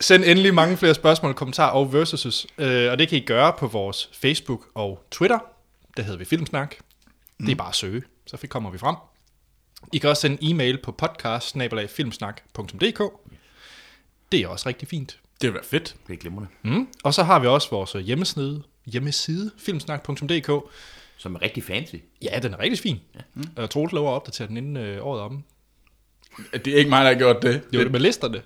Send 0.00 0.24
endelig 0.24 0.54
mange 0.54 0.76
flere 0.76 0.94
spørgsmål, 0.94 1.34
kommentarer 1.34 1.70
og 1.70 1.92
versuses, 1.92 2.46
øh, 2.58 2.92
og 2.92 2.98
det 2.98 3.08
kan 3.08 3.18
I 3.18 3.20
gøre 3.20 3.52
på 3.58 3.66
vores 3.66 4.10
Facebook 4.12 4.66
og 4.74 5.04
Twitter. 5.10 5.38
Der 5.96 6.02
hedder 6.02 6.18
vi 6.18 6.24
Filmsnak. 6.24 6.74
Mm. 7.38 7.46
Det 7.46 7.52
er 7.52 7.56
bare 7.56 7.68
at 7.68 7.74
søge, 7.74 8.02
så 8.26 8.46
kommer 8.48 8.70
vi 8.70 8.78
frem. 8.78 8.96
I 9.92 9.98
kan 9.98 10.10
også 10.10 10.20
sende 10.20 10.38
e-mail 10.40 10.78
på 10.78 10.92
podcast 10.92 11.56
Det 14.32 14.40
er 14.40 14.48
også 14.48 14.68
rigtig 14.68 14.88
fint. 14.88 15.18
Det 15.40 15.46
vil 15.46 15.54
være 15.54 15.64
fedt. 15.64 15.96
Det 16.06 16.12
er 16.12 16.16
glimrende. 16.16 16.48
Mm. 16.62 16.88
Og 17.04 17.14
så 17.14 17.22
har 17.22 17.38
vi 17.38 17.46
også 17.46 17.70
vores 17.70 17.92
hjemmeside, 17.92 18.62
hjemmeside 18.86 19.50
filmsnak.dk. 19.58 20.50
Som 21.16 21.34
er 21.34 21.42
rigtig 21.42 21.64
fancy. 21.64 21.94
Ja, 22.22 22.38
den 22.42 22.52
er 22.52 22.58
rigtig 22.60 22.78
fin. 22.78 23.00
Ja. 23.14 23.20
Mm. 23.34 23.44
Og 23.56 23.70
Troels 23.70 23.92
lover 23.92 24.10
at 24.10 24.14
opdatere 24.14 24.48
den 24.48 24.56
inden 24.56 24.76
øh, 24.76 25.06
året 25.06 25.20
om. 25.20 25.44
Det 26.52 26.66
er 26.66 26.76
ikke 26.76 26.90
mig, 26.90 27.04
der 27.04 27.12
har 27.12 27.18
gjort 27.18 27.42
det. 27.42 27.62
Det 27.70 27.78
var 27.78 27.84
det 27.84 27.92
med 27.92 28.00
listerne. 28.00 28.42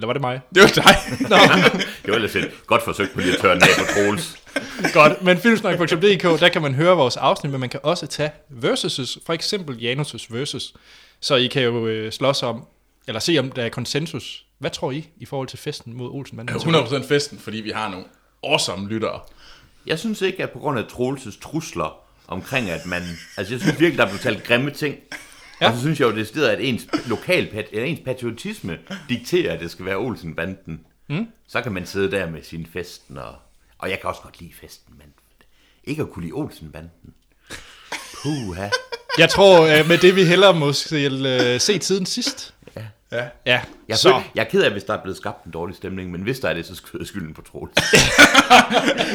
Eller 0.00 0.06
var 0.06 0.12
det 0.12 0.20
mig? 0.22 0.40
Det 0.54 0.62
var 0.62 0.68
dig. 0.68 0.96
Nå, 1.30 1.36
Det 2.02 2.08
var 2.08 2.14
ellers 2.14 2.36
et 2.36 2.50
godt 2.66 2.82
forsøg 2.82 3.10
på 3.14 3.20
lige 3.20 3.32
at 3.32 3.40
tørre 3.40 3.54
den 3.54 3.62
af 3.62 3.68
på 3.78 3.84
Troels. 3.92 4.36
godt. 4.92 5.22
Men 5.22 5.38
filmsnak.dk, 5.38 6.40
der 6.40 6.48
kan 6.48 6.62
man 6.62 6.74
høre 6.74 6.96
vores 6.96 7.16
afsnit, 7.16 7.50
men 7.50 7.60
man 7.60 7.68
kan 7.68 7.80
også 7.82 8.06
tage 8.06 8.30
versuses, 8.48 9.18
for 9.26 9.32
eksempel 9.32 9.76
Janus' 9.76 10.26
versus. 10.30 10.74
Så 11.20 11.34
I 11.34 11.46
kan 11.46 11.62
jo 11.62 11.86
øh, 11.86 12.12
slås 12.12 12.42
om, 12.42 12.64
eller 13.06 13.20
se 13.20 13.38
om 13.38 13.50
der 13.52 13.62
er 13.64 13.68
konsensus. 13.68 14.44
Hvad 14.58 14.70
tror 14.70 14.90
I 14.90 15.08
i 15.16 15.24
forhold 15.24 15.48
til 15.48 15.58
festen 15.58 15.94
mod 15.94 16.10
Olsenbanden? 16.10 16.56
100% 16.56 17.08
festen, 17.08 17.38
fordi 17.38 17.56
vi 17.60 17.70
har 17.70 17.88
nogle 17.88 18.04
awesome 18.44 18.88
lyttere. 18.88 19.20
Jeg 19.86 19.98
synes 19.98 20.22
ikke, 20.22 20.42
at 20.42 20.50
på 20.50 20.58
grund 20.58 20.78
af 20.78 20.84
Troelses 20.84 21.36
trusler 21.36 21.98
omkring, 22.28 22.70
at 22.70 22.86
man... 22.86 23.02
Altså, 23.36 23.54
jeg 23.54 23.60
synes 23.60 23.80
virkelig, 23.80 23.98
der 23.98 24.04
er 24.04 24.08
blevet 24.08 24.20
talt 24.20 24.44
grimme 24.44 24.70
ting. 24.70 24.96
Ja. 25.60 25.68
Og 25.68 25.74
så 25.74 25.80
synes 25.80 26.00
jeg 26.00 26.06
jo, 26.06 26.14
det 26.14 26.20
er 26.20 26.24
stedet, 26.24 26.48
at 26.48 26.58
ens 26.60 26.86
lokal 27.06 27.66
eller 27.72 27.84
ens 27.84 28.00
patriotisme 28.04 28.78
dikterer, 29.08 29.54
at 29.54 29.60
det 29.60 29.70
skal 29.70 29.84
være 29.84 29.96
Olsenbanden. 29.96 30.80
Mm. 31.08 31.26
Så 31.48 31.60
kan 31.62 31.72
man 31.72 31.86
sidde 31.86 32.10
der 32.10 32.30
med 32.30 32.42
sin 32.42 32.66
festen, 32.72 33.18
og, 33.18 33.34
og 33.78 33.90
jeg 33.90 34.00
kan 34.00 34.08
også 34.08 34.20
godt 34.22 34.40
lide 34.40 34.52
festen, 34.60 34.94
men 34.98 35.06
ikke 35.84 36.02
at 36.02 36.10
kunne 36.10 36.22
lide 36.22 36.32
Olsenbanden. 36.32 37.14
Puha. 38.22 38.68
Jeg 39.18 39.30
tror, 39.30 39.60
øh, 39.66 39.88
med 39.88 39.98
det 39.98 40.16
vi 40.16 40.24
hellere 40.24 40.54
måske 40.54 41.06
øh, 41.06 41.60
se 41.60 41.78
tiden 41.78 42.06
sidst. 42.06 42.54
Ja. 42.76 42.82
Ja. 43.12 43.28
Ja, 43.46 43.60
Jeg, 43.88 43.96
så 43.98 44.08
føler, 44.08 44.22
jeg 44.34 44.44
er 44.44 44.48
ked 44.48 44.62
af, 44.62 44.70
hvis 44.72 44.84
der 44.84 44.94
er 44.94 45.02
blevet 45.02 45.16
skabt 45.16 45.44
en 45.44 45.52
dårlig 45.52 45.76
stemning, 45.76 46.10
men 46.10 46.22
hvis 46.22 46.40
der 46.40 46.48
er 46.48 46.54
det, 46.54 46.66
så 46.66 46.74
skyder 46.74 46.98
jeg 46.98 47.06
skylden 47.06 47.34
på 47.34 47.42
Troels. 47.42 47.72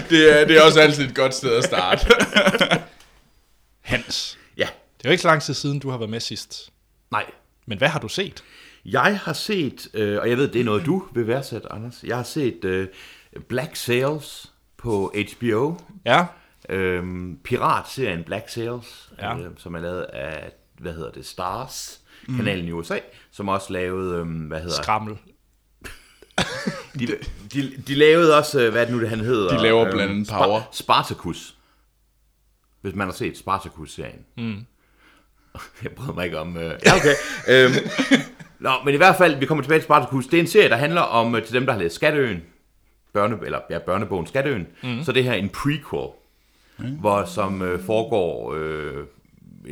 Det 0.09 0.41
er, 0.41 0.47
det 0.47 0.57
er 0.57 0.61
også 0.61 0.79
altid 0.79 1.03
et 1.07 1.15
godt 1.15 1.33
sted 1.35 1.55
at 1.57 1.63
starte. 1.63 2.07
Hans. 3.81 4.37
Det 5.05 5.09
er 5.09 5.11
jo 5.11 5.13
ikke 5.13 5.21
så 5.21 5.27
lang 5.27 5.41
tid 5.41 5.53
siden, 5.53 5.79
du 5.79 5.89
har 5.89 5.97
været 5.97 6.09
med 6.09 6.19
sidst. 6.19 6.73
nej. 7.11 7.25
Men 7.67 7.77
hvad 7.77 7.87
har 7.87 7.99
du 7.99 8.07
set? 8.07 8.43
Jeg 8.85 9.19
har 9.23 9.33
set, 9.33 9.87
øh, 9.93 10.19
og 10.21 10.29
jeg 10.29 10.37
ved, 10.37 10.47
det 10.47 10.61
er 10.61 10.65
noget, 10.65 10.85
du 10.85 11.03
vil 11.13 11.27
værdsætte, 11.27 11.71
Anders. 11.71 12.03
Jeg 12.03 12.15
har 12.15 12.23
set 12.23 12.65
øh, 12.65 12.87
Black 13.47 13.75
Sails 13.75 14.51
på 14.77 15.13
HBO. 15.39 15.77
Ja, 16.05 16.25
Øhm, 16.69 17.39
piratserien 17.43 18.23
Black 18.23 18.49
Sails, 18.49 19.09
Ja. 19.19 19.37
øh, 19.37 19.51
som 19.57 19.75
er 19.75 19.79
lavet 19.79 20.01
af, 20.01 20.51
hvad 20.79 20.93
hedder 20.93 21.11
det, 21.11 21.25
Stars, 21.25 22.01
kanalen 22.37 22.65
i 22.67 22.71
USA, 22.71 22.99
som 23.31 23.47
også 23.49 23.73
lavede, 23.73 24.15
øhm, 24.19 24.29
hvad 24.47 24.61
hedder 24.61 24.83
skrammel. 24.83 25.17
de, 26.99 27.07
de, 27.53 27.71
de 27.87 27.95
lavede 27.95 28.37
også, 28.37 28.61
øh, 28.61 28.71
hvad 28.71 28.81
er 28.81 28.85
det 28.85 28.95
nu, 28.95 29.01
det 29.01 29.09
han 29.09 29.19
hedder? 29.19 29.57
De 29.57 29.63
laver 29.63 29.91
blandt 29.91 30.11
andet 30.11 30.27
Power. 30.29 30.61
Spartacus. 30.71 31.55
Hvis 32.81 32.95
man 32.95 33.07
har 33.07 33.13
set 33.13 33.37
Spartacus-serien. 33.37 34.25
Mm. 34.37 34.65
Jeg 35.83 35.91
bryder 35.91 36.13
mig 36.13 36.25
ikke 36.25 36.39
om... 36.39 36.57
Øh, 36.57 36.79
ja, 36.85 36.95
okay. 36.95 37.15
øhm, 37.47 37.73
nå, 38.59 38.71
men 38.85 38.93
i 38.93 38.97
hvert 38.97 39.15
fald, 39.15 39.35
vi 39.35 39.45
kommer 39.45 39.61
tilbage 39.61 39.79
til 39.79 39.85
Spartacus. 39.85 40.27
Det 40.27 40.37
er 40.37 40.41
en 40.41 40.47
serie, 40.47 40.69
der 40.69 40.75
handler 40.75 41.01
om, 41.01 41.35
øh, 41.35 41.43
til 41.43 41.53
dem, 41.53 41.65
der 41.65 41.73
har 41.73 41.79
læst 41.79 41.95
Skatteøen, 41.95 42.43
børne, 43.13 43.37
eller 43.45 43.59
ja, 43.69 43.79
børnebogen 43.79 44.27
Skatteøen, 44.27 44.67
mm. 44.83 45.03
så 45.03 45.11
det 45.11 45.23
her 45.23 45.31
er 45.31 45.35
en 45.35 45.49
prequel, 45.49 46.07
mm. 46.77 46.95
hvor 46.99 47.25
som 47.25 47.61
øh, 47.61 47.79
foregår 47.85 48.53
øh, 48.57 49.03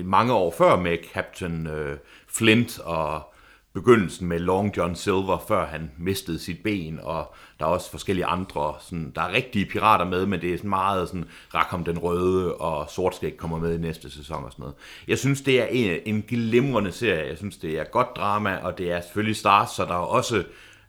mange 0.05 0.33
år 0.33 0.53
før 0.57 0.75
med 0.75 0.97
Captain 1.13 1.67
øh, 1.67 1.97
Flint 2.27 2.79
og 2.79 3.32
begyndelsen 3.73 4.27
med 4.27 4.39
Long 4.39 4.77
John 4.77 4.95
Silver, 4.95 5.43
før 5.47 5.65
han 5.65 5.91
mistede 5.97 6.39
sit 6.39 6.63
ben, 6.63 6.99
og 7.03 7.33
der 7.59 7.65
er 7.65 7.69
også 7.69 7.91
forskellige 7.91 8.25
andre, 8.25 8.73
sådan, 8.79 9.12
der 9.15 9.21
er 9.21 9.33
rigtige 9.33 9.65
pirater 9.65 10.05
med, 10.05 10.25
men 10.25 10.41
det 10.41 10.53
er 10.53 10.57
sådan 10.57 10.69
meget 10.69 11.07
sådan, 11.07 11.25
Rackham 11.55 11.83
den 11.83 11.97
Røde, 11.97 12.55
og 12.55 12.89
Sortskæg 12.89 13.38
kommer 13.38 13.57
med 13.57 13.75
i 13.75 13.81
næste 13.81 14.12
sæson 14.12 14.43
og 14.43 14.51
sådan 14.51 14.63
noget. 14.63 14.75
Jeg 15.07 15.17
synes, 15.17 15.41
det 15.41 15.62
er 15.62 15.65
en, 15.65 15.99
en 16.05 16.21
glimrende 16.27 16.91
serie, 16.91 17.27
jeg 17.27 17.38
synes, 17.38 17.57
det 17.57 17.79
er 17.79 17.83
godt 17.83 18.07
drama, 18.15 18.57
og 18.63 18.77
det 18.77 18.91
er 18.91 19.01
selvfølgelig 19.01 19.36
stars, 19.36 19.69
så 19.69 19.86
der 19.86 19.93
er 19.93 19.97
også 19.97 20.43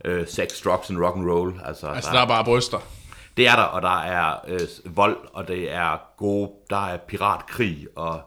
øh, 0.04 0.26
sex, 0.26 0.62
drugs 0.64 0.90
and 0.90 0.98
rock 1.04 1.16
and 1.16 1.30
roll. 1.30 1.60
Altså, 1.64 1.86
Altså, 1.86 2.10
der 2.12 2.20
er 2.20 2.26
bare 2.26 2.44
bryster. 2.44 2.78
det 3.36 3.48
er 3.48 3.56
der, 3.56 3.62
og 3.62 3.82
der 3.82 4.00
er 4.02 4.34
øh, 4.48 4.60
vold, 4.84 5.16
og 5.32 5.48
det 5.48 5.72
er 5.72 5.96
gode, 6.16 6.50
der 6.70 6.86
er 6.86 6.96
piratkrig, 6.96 7.86
og 7.96 8.20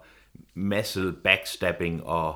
masse 0.54 1.14
backstabbing, 1.24 2.04
og 2.04 2.36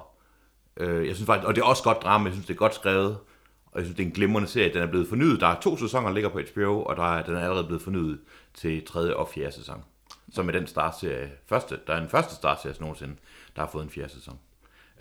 øh, 0.81 1.07
jeg 1.07 1.15
synes 1.15 1.25
faktisk, 1.25 1.47
og 1.47 1.55
det 1.55 1.61
er 1.61 1.65
også 1.65 1.83
godt 1.83 2.03
drama, 2.03 2.25
jeg 2.25 2.33
synes, 2.33 2.47
det 2.47 2.53
er 2.53 2.57
godt 2.57 2.75
skrevet, 2.75 3.17
og 3.65 3.79
jeg 3.79 3.85
synes, 3.85 3.95
det 3.95 4.03
er 4.03 4.07
en 4.07 4.13
glimrende 4.13 4.47
serie, 4.47 4.73
den 4.73 4.81
er 4.81 4.87
blevet 4.87 5.07
fornyet, 5.07 5.41
der 5.41 5.47
er 5.47 5.59
to 5.59 5.77
sæsoner, 5.77 6.07
der 6.07 6.13
ligger 6.13 6.29
på 6.29 6.39
HBO, 6.53 6.83
og 6.83 6.95
der 6.95 7.03
er, 7.03 7.23
den 7.23 7.35
er 7.35 7.41
allerede 7.41 7.63
blevet 7.63 7.81
fornyet 7.81 8.19
til 8.53 8.85
tredje 8.85 9.15
og 9.15 9.27
fjerde 9.27 9.51
sæson. 9.51 9.83
Som 10.31 10.47
er 10.47 10.51
den 10.51 10.67
startserie, 10.67 11.31
første, 11.47 11.79
der 11.87 11.93
er 11.93 12.01
en 12.01 12.09
første 12.09 12.35
startserie 12.35 12.75
nogensinde, 12.79 13.15
der 13.55 13.61
har 13.61 13.69
fået 13.71 13.83
en 13.83 13.89
fjerde 13.89 14.13
sæson. 14.13 14.39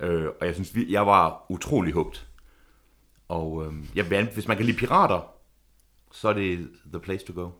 Øh, 0.00 0.26
og 0.40 0.46
jeg 0.46 0.54
synes, 0.54 0.74
vi, 0.74 0.92
jeg 0.92 1.06
var 1.06 1.46
utrolig 1.48 1.92
hugt. 1.92 2.26
Og 3.28 3.66
øh, 3.66 3.72
jeg 3.96 4.24
hvis 4.34 4.48
man 4.48 4.56
kan 4.56 4.66
lide 4.66 4.76
pirater, 4.76 5.20
så 6.12 6.28
er 6.28 6.32
det 6.32 6.68
the 6.92 7.00
place 7.00 7.26
to 7.26 7.32
go. 7.42 7.50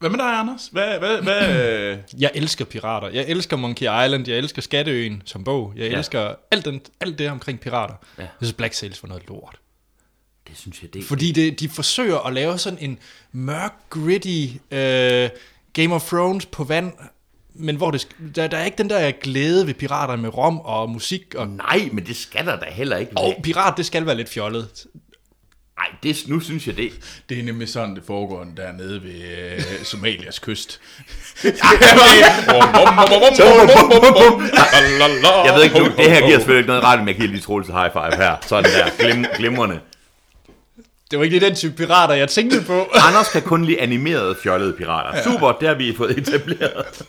Hvad 0.00 0.10
med 0.10 0.18
dig, 0.18 0.26
Anders? 0.38 0.68
Hvad, 0.72 0.98
hvad, 0.98 1.22
hvad? 1.22 1.96
Jeg 2.18 2.30
elsker 2.34 2.64
pirater. 2.64 3.08
Jeg 3.08 3.24
elsker 3.28 3.56
Monkey 3.56 3.82
Island. 3.82 4.28
Jeg 4.28 4.38
elsker 4.38 4.62
Skatteøen 4.62 5.22
som 5.24 5.44
bog. 5.44 5.72
Jeg 5.76 5.90
Ja. 5.90 5.98
elsker 5.98 6.34
alt, 6.50 6.64
den, 6.64 6.80
alt 7.00 7.18
det 7.18 7.30
omkring 7.30 7.60
pirater. 7.60 7.94
Ja. 8.18 8.22
Jeg 8.22 8.30
synes 8.40 8.52
Black 8.52 8.74
Sails 8.74 9.02
var 9.02 9.08
noget 9.08 9.22
lort. 9.28 9.56
Det 10.48 10.58
synes 10.58 10.82
jeg, 10.82 10.94
det 10.94 11.04
Fordi 11.04 11.32
det, 11.32 11.60
de 11.60 11.68
forsøger 11.68 12.18
at 12.18 12.32
lave 12.32 12.58
sådan 12.58 12.78
en 12.82 12.98
mørk, 13.32 13.72
gritty 13.90 14.46
uh, 14.54 15.38
Game 15.72 15.94
of 15.94 16.08
Thrones 16.08 16.46
på 16.46 16.64
vand, 16.64 16.92
men 17.54 17.76
hvor 17.76 17.90
det, 17.90 18.08
der, 18.34 18.46
der 18.46 18.56
er 18.56 18.64
ikke 18.64 18.78
den 18.78 18.90
der 18.90 19.10
glæde 19.10 19.66
ved 19.66 19.74
pirater 19.74 20.16
med 20.16 20.36
rom 20.36 20.58
og 20.60 20.90
musik. 20.90 21.34
Og, 21.34 21.48
Nej, 21.48 21.88
men 21.92 22.06
det 22.06 22.16
skal 22.16 22.46
der 22.46 22.58
da 22.60 22.66
heller 22.70 22.96
ikke 22.96 23.12
og 23.16 23.30
være. 23.30 23.42
pirat, 23.42 23.74
det 23.76 23.86
skal 23.86 24.06
være 24.06 24.16
lidt 24.16 24.28
fjollet. 24.28 24.86
Nej, 25.80 25.88
det, 26.02 26.16
nu 26.26 26.40
synes 26.40 26.66
jeg 26.66 26.76
det. 26.76 26.92
Det 27.28 27.38
er 27.38 27.42
nemlig 27.42 27.68
sådan, 27.68 27.94
det 27.94 28.02
foregår 28.06 28.46
dernede 28.56 29.02
ved 29.02 29.20
øh, 29.56 29.62
Somalias 29.84 30.38
kyst. 30.38 30.80
Jeg 35.44 35.54
ved 35.54 35.64
ikke, 35.64 35.78
nu, 35.78 35.84
det 35.84 36.10
her 36.10 36.26
giver 36.26 36.38
selvfølgelig 36.38 36.58
ikke 36.58 36.66
noget 36.68 36.84
ret, 36.84 36.98
men 36.98 37.08
jeg 37.08 37.16
giver 37.16 37.28
lige 37.28 37.40
Troels 37.40 37.66
high 37.66 37.92
five 37.92 38.16
her. 38.16 38.36
Sådan 38.46 38.64
der, 38.64 38.90
glim, 38.98 39.24
glimrende. 39.36 39.80
Det 41.10 41.18
var 41.18 41.24
ikke 41.24 41.38
lige 41.38 41.48
den 41.48 41.56
type 41.56 41.76
pirater, 41.76 42.14
jeg 42.14 42.28
tænkte 42.28 42.62
på. 42.66 42.88
Anders 42.94 43.28
kan 43.28 43.42
kun 43.42 43.64
lide 43.64 43.80
animerede 43.80 44.36
fjollede 44.42 44.72
pirater. 44.72 45.22
Super, 45.22 45.52
det 45.52 45.68
har 45.68 45.74
vi 45.74 45.94
fået 45.96 46.18
etableret. 46.18 47.02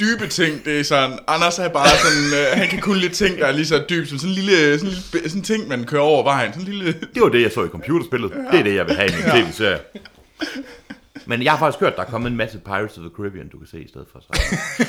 Dybe 0.00 0.26
ting, 0.28 0.64
det 0.64 0.80
er 0.80 0.84
sådan, 0.84 1.18
Anders 1.26 1.58
er 1.58 1.68
bare 1.68 1.88
sådan, 1.88 2.40
øh, 2.52 2.58
han 2.58 2.68
kan 2.68 2.80
kun 2.80 2.96
lide 2.96 3.12
ting, 3.14 3.38
der 3.38 3.46
er 3.46 3.52
lige 3.52 3.66
så 3.66 3.84
dybt, 3.90 4.08
som 4.08 4.18
sådan 4.18 4.30
en 4.30 4.34
lille, 4.34 4.78
sådan 4.78 4.94
en 4.94 5.02
lille 5.12 5.28
sådan 5.28 5.40
en 5.40 5.44
ting, 5.44 5.68
man 5.68 5.84
kører 5.84 6.02
over 6.02 6.22
vejen. 6.22 6.52
Sådan 6.52 6.66
en 6.68 6.72
lille... 6.72 6.92
Det 7.14 7.22
var 7.22 7.28
det, 7.28 7.42
jeg 7.42 7.52
så 7.52 7.64
i 7.64 7.68
computerspillet. 7.68 8.32
Det 8.52 8.58
er 8.60 8.62
det, 8.64 8.74
jeg 8.74 8.86
vil 8.86 8.96
have 8.96 9.08
i 9.08 9.12
min 9.12 9.44
tv-serie. 9.44 9.78
Men 11.26 11.42
jeg 11.42 11.52
har 11.52 11.58
faktisk 11.58 11.80
hørt, 11.80 11.96
der 11.96 12.02
er 12.02 12.06
kommet 12.06 12.30
en 12.30 12.36
masse 12.36 12.58
Pirates 12.58 12.98
of 12.98 13.02
the 13.02 13.10
Caribbean, 13.16 13.48
du 13.48 13.58
kan 13.58 13.66
se 13.70 13.80
i 13.80 13.88
stedet 13.88 14.06
for. 14.12 14.20
Så. 14.20 14.84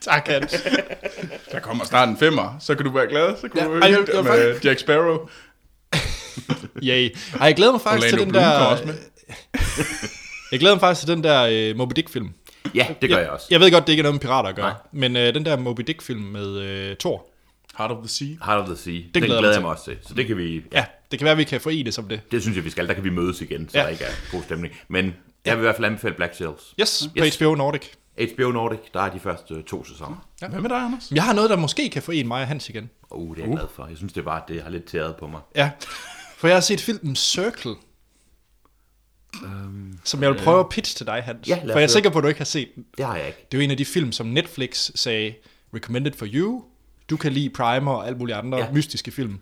tak, 0.00 0.28
Hans. 0.28 0.54
Der 1.52 1.60
kommer 1.60 1.84
snart 1.84 2.08
en 2.08 2.16
femmer, 2.18 2.56
så 2.60 2.74
kan 2.74 2.84
du 2.86 2.92
være 2.92 3.06
glad. 3.06 3.36
Så 3.40 3.48
kan 3.48 3.60
Ja, 3.60 3.64
du 3.66 3.78
ej, 3.80 3.90
jeg- 3.90 4.14
jeg- 4.14 4.24
med 4.24 4.60
Jack 4.64 4.78
Sparrow. 4.80 5.18
Yay. 6.82 7.08
Ej, 7.40 7.46
jeg 7.46 7.56
glæder 7.56 7.72
mig 7.72 7.80
faktisk 7.80 8.14
Orlando 8.14 8.16
til 8.16 8.24
den 8.24 8.32
Bloom 8.32 8.44
der... 8.44 8.58
også 8.58 8.84
med. 8.84 8.94
Jeg 10.52 10.60
glæder 10.60 10.74
mig 10.74 10.80
faktisk 10.80 11.06
til 11.06 11.16
den 11.16 11.24
der 11.24 11.70
uh, 11.72 11.76
Moby 11.78 11.92
Dick-film. 11.96 12.28
Ja, 12.74 12.86
det 13.02 13.10
gør 13.10 13.18
jeg 13.18 13.28
også. 13.30 13.46
Jeg 13.50 13.60
ved 13.60 13.70
godt, 13.70 13.86
det 13.86 13.92
ikke 13.92 14.00
er 14.00 14.02
noget 14.04 14.14
med 14.14 14.20
pirater 14.20 14.48
at 14.48 14.56
gøre, 14.56 14.66
Nej. 14.70 14.74
men 14.92 15.16
uh, 15.16 15.22
den 15.22 15.44
der 15.44 15.56
Moby 15.56 15.80
Dick-film 15.86 16.20
med 16.20 16.90
uh, 16.90 16.96
Thor, 16.96 17.26
Heart 17.78 17.90
of 17.90 17.96
the 17.98 18.08
Sea. 18.08 18.28
Heart 18.44 18.60
of 18.60 18.66
the 18.68 18.76
Sea. 18.76 18.92
Den, 18.92 19.02
glæder 19.12 19.26
glæder, 19.26 19.34
jeg 19.34 19.40
glæder 19.42 19.52
mig 19.52 19.54
jeg 19.54 19.62
mig 19.62 19.70
også 19.70 19.84
til. 19.84 19.96
Så 20.02 20.14
det 20.14 20.26
kan 20.26 20.36
vi... 20.36 20.62
ja, 20.72 20.84
det 21.10 21.18
kan 21.18 21.24
være, 21.24 21.32
at 21.32 21.38
vi 21.38 21.44
kan 21.44 21.60
forene 21.60 21.92
som 21.92 22.08
det. 22.08 22.20
Det 22.30 22.42
synes 22.42 22.56
jeg, 22.56 22.64
vi 22.64 22.70
skal. 22.70 22.88
Der 22.88 22.94
kan 22.94 23.04
vi 23.04 23.10
mødes 23.10 23.40
igen, 23.40 23.68
så 23.68 23.78
Ja. 23.78 23.80
ja. 23.80 23.84
der 23.86 23.92
ikke 23.92 24.04
er 24.04 24.10
god 24.32 24.42
stemning. 24.42 24.74
Men 24.88 25.14
jeg 25.44 25.56
vil 25.56 25.60
i 25.60 25.64
hvert 25.64 25.76
fald 25.76 25.84
anbefale 25.86 26.14
Black 26.14 26.34
Sails. 26.34 26.74
Yes, 26.80 27.08
på 27.18 27.24
Yes. 27.24 27.36
HBO 27.36 27.54
Nordic. 27.54 27.82
HBO 28.34 28.50
Nordic, 28.50 28.78
der 28.94 29.00
er 29.00 29.10
de 29.12 29.20
første 29.20 29.62
to 29.62 29.84
sæsoner. 29.84 30.26
Ja. 30.42 30.48
Hvad 30.48 30.60
med 30.60 30.68
dig, 30.70 30.78
Anders? 30.78 31.12
Jeg 31.14 31.22
har 31.24 31.32
noget, 31.32 31.50
der 31.50 31.56
måske 31.56 31.88
kan 31.90 32.02
forene 32.02 32.28
mig 32.28 32.40
og 32.42 32.48
Hans 32.48 32.68
igen. 32.68 32.90
Uh, 33.10 33.36
det 33.36 33.42
er 33.42 33.46
jeg 33.48 33.56
glad 33.56 33.66
for. 33.74 33.86
Jeg 33.86 33.96
synes, 33.96 34.12
det 34.12 34.20
er 34.20 34.24
bare, 34.24 34.42
det 34.48 34.62
har 34.62 34.70
lidt 34.70 34.84
tæret 34.84 35.16
på 35.16 35.26
mig. 35.26 35.40
Ja, 35.56 35.70
for 36.36 36.46
jeg 36.48 36.56
har 36.56 36.60
set 36.60 36.80
filmen 36.80 37.16
Circle, 37.16 37.74
um, 39.42 39.98
som 40.04 40.22
jeg 40.22 40.30
vil 40.30 40.38
prøve 40.38 40.60
at 40.60 40.68
pitche 40.68 40.94
til 40.94 41.06
dig, 41.06 41.22
Hans. 41.22 41.48
Ja, 41.48 41.56
for 41.62 41.78
jeg 41.78 41.82
er 41.82 41.86
sikker 41.86 42.10
på, 42.10 42.18
at 42.18 42.22
du 42.22 42.28
ikke 42.28 42.40
har 42.40 42.44
set 42.44 42.68
den. 42.74 42.86
Det 42.96 43.06
har 43.06 43.16
jeg 43.16 43.26
ikke. 43.26 43.38
Det 43.52 43.58
er 43.58 43.62
jo 43.62 43.64
en 43.64 43.70
af 43.70 43.76
de 43.76 43.84
film, 43.84 44.12
som 44.12 44.26
Netflix 44.26 44.90
sagde, 44.94 45.34
recommended 45.74 46.12
for 46.12 46.26
you. 46.26 46.64
Du 47.10 47.16
kan 47.16 47.32
lide 47.32 47.50
Primer 47.50 47.92
og 47.92 48.06
alle 48.06 48.18
mulige 48.18 48.36
andre. 48.36 48.58
Ja. 48.58 48.70
mystiske 48.72 49.10
film. 49.10 49.40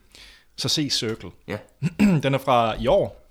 Så 0.57 0.69
se 0.69 0.91
Circle. 0.91 1.31
Ja. 1.49 1.57
den 2.23 2.35
er 2.35 2.39
fra 2.39 2.81
i 2.81 2.87
år. 2.87 3.29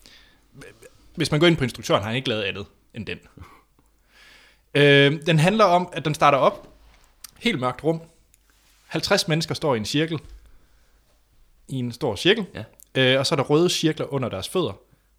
Hvis 1.16 1.32
man 1.32 1.40
går 1.40 1.48
ind 1.48 1.58
på 1.58 1.64
instruktøren, 1.64 2.02
har 2.02 2.08
han 2.08 2.16
ikke 2.16 2.30
lavet 2.30 2.44
andet 2.44 2.66
end 2.94 3.06
den. 3.06 3.18
Øh, 4.74 5.26
den 5.26 5.40
handler 5.40 5.66
om, 5.66 5.90
at 5.94 6.06
den 6.06 6.14
starter 6.14 6.38
op. 6.38 6.68
Helt 7.40 7.60
mørkt 7.60 7.84
rum. 7.84 8.02
50 8.88 9.28
mennesker 9.28 9.56
står 9.56 9.76
i 9.76 9.78
en 9.78 9.86
cirkel. 9.86 10.20
I 11.68 11.76
en 11.76 11.92
stor 11.92 12.16
cirkel. 12.16 12.46
Ja. 12.54 12.64
Øh, 12.96 13.20
og 13.20 13.26
så 13.26 13.36
er 13.36 13.38
der 13.38 13.44
røde 13.44 13.70
cirkler 13.70 14.14
under 14.14 14.30
deres 14.30 14.50
fødder. 14.50 14.74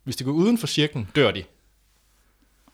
Hvis 0.05 0.17
de 0.17 0.25
går 0.25 0.33
uden 0.33 0.59
for 0.59 0.67
cirklen, 0.67 1.09
dør 1.17 1.31
de. 1.31 1.45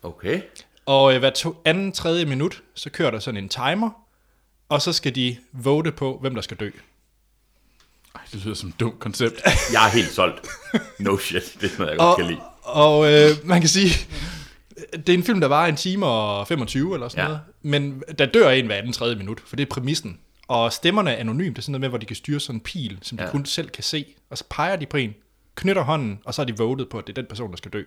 Okay. 0.03 0.40
Og 0.87 1.12
øh, 1.14 1.19
hver 1.19 1.31
to, 1.31 1.62
anden, 1.64 1.93
tredje 1.93 2.25
minut, 2.25 2.62
så 2.75 2.90
kører 2.90 3.11
der 3.11 3.19
sådan 3.19 3.37
en 3.45 3.49
timer. 3.49 3.90
Og 4.69 4.83
så 4.83 4.93
skal 4.93 5.14
de 5.14 5.37
vote 5.53 5.93
på, 5.93 6.19
hvem 6.21 6.35
der 6.35 6.43
skal 6.43 6.57
dø. 6.57 6.71
Ej, 8.14 8.21
det 8.33 8.45
lyder 8.45 8.55
som 8.55 8.69
et 8.69 8.81
dumt 8.81 8.99
koncept. 9.01 9.35
Jeg 9.73 9.87
er 9.87 9.90
helt 9.90 10.11
solgt. 10.11 10.47
No 10.99 11.19
shit. 11.19 11.57
Det 11.61 11.73
er 11.73 11.79
noget, 11.79 11.90
jeg 11.93 12.01
Og, 12.01 12.07
godt 12.16 12.27
kan 12.27 12.27
lide. 12.35 12.40
og 12.62 13.12
øh, 13.12 13.31
man 13.45 13.61
kan 13.61 13.69
sige, 13.69 13.90
det 14.93 15.09
er 15.09 15.14
en 15.14 15.25
film, 15.25 15.40
der 15.40 15.49
var 15.49 15.66
en 15.66 15.77
time 15.77 16.07
og 16.07 16.49
25 16.49 16.95
eller 16.95 17.09
sådan 17.09 17.23
Ja. 17.25 17.29
noget. 17.29 17.40
Men 17.62 18.03
der 18.19 18.27
dør 18.27 18.51
en 18.51 18.66
hver 18.66 18.77
anden 18.77 18.93
tredje 18.93 19.16
minut, 19.16 19.40
for 19.47 19.57
det 19.57 19.62
er 19.62 19.71
præmissen. 19.71 20.19
Og 20.49 20.73
stemmerne 20.73 21.11
er 21.11 21.16
anonymt. 21.16 21.57
Det 21.57 21.62
er 21.62 21.62
sådan 21.62 21.73
noget 21.73 21.81
med, 21.81 21.88
hvor 21.88 21.99
de 21.99 22.07
kan 22.07 22.16
styre 22.16 22.40
sådan 22.40 22.57
en 22.57 22.61
pil, 22.61 22.99
som 23.03 23.19
de 23.19 23.25
Ja. 23.25 23.31
kun 23.31 23.47
selv 23.47 23.69
kan 23.69 23.85
se. 23.85 24.14
Og 24.31 24.38
så 24.38 24.45
peger 24.51 24.77
de 24.77 24.87
på 24.87 24.97
en, 24.97 25.14
knytter 25.61 25.83
hånden, 25.83 26.20
og 26.25 26.35
så 26.35 26.42
er 26.42 26.46
de 26.46 26.57
votet 26.57 26.88
på, 26.88 26.99
at 26.99 27.07
det 27.07 27.18
er 27.18 27.23
den 27.23 27.29
person, 27.29 27.51
der 27.51 27.57
skal 27.57 27.73
dø. 27.73 27.83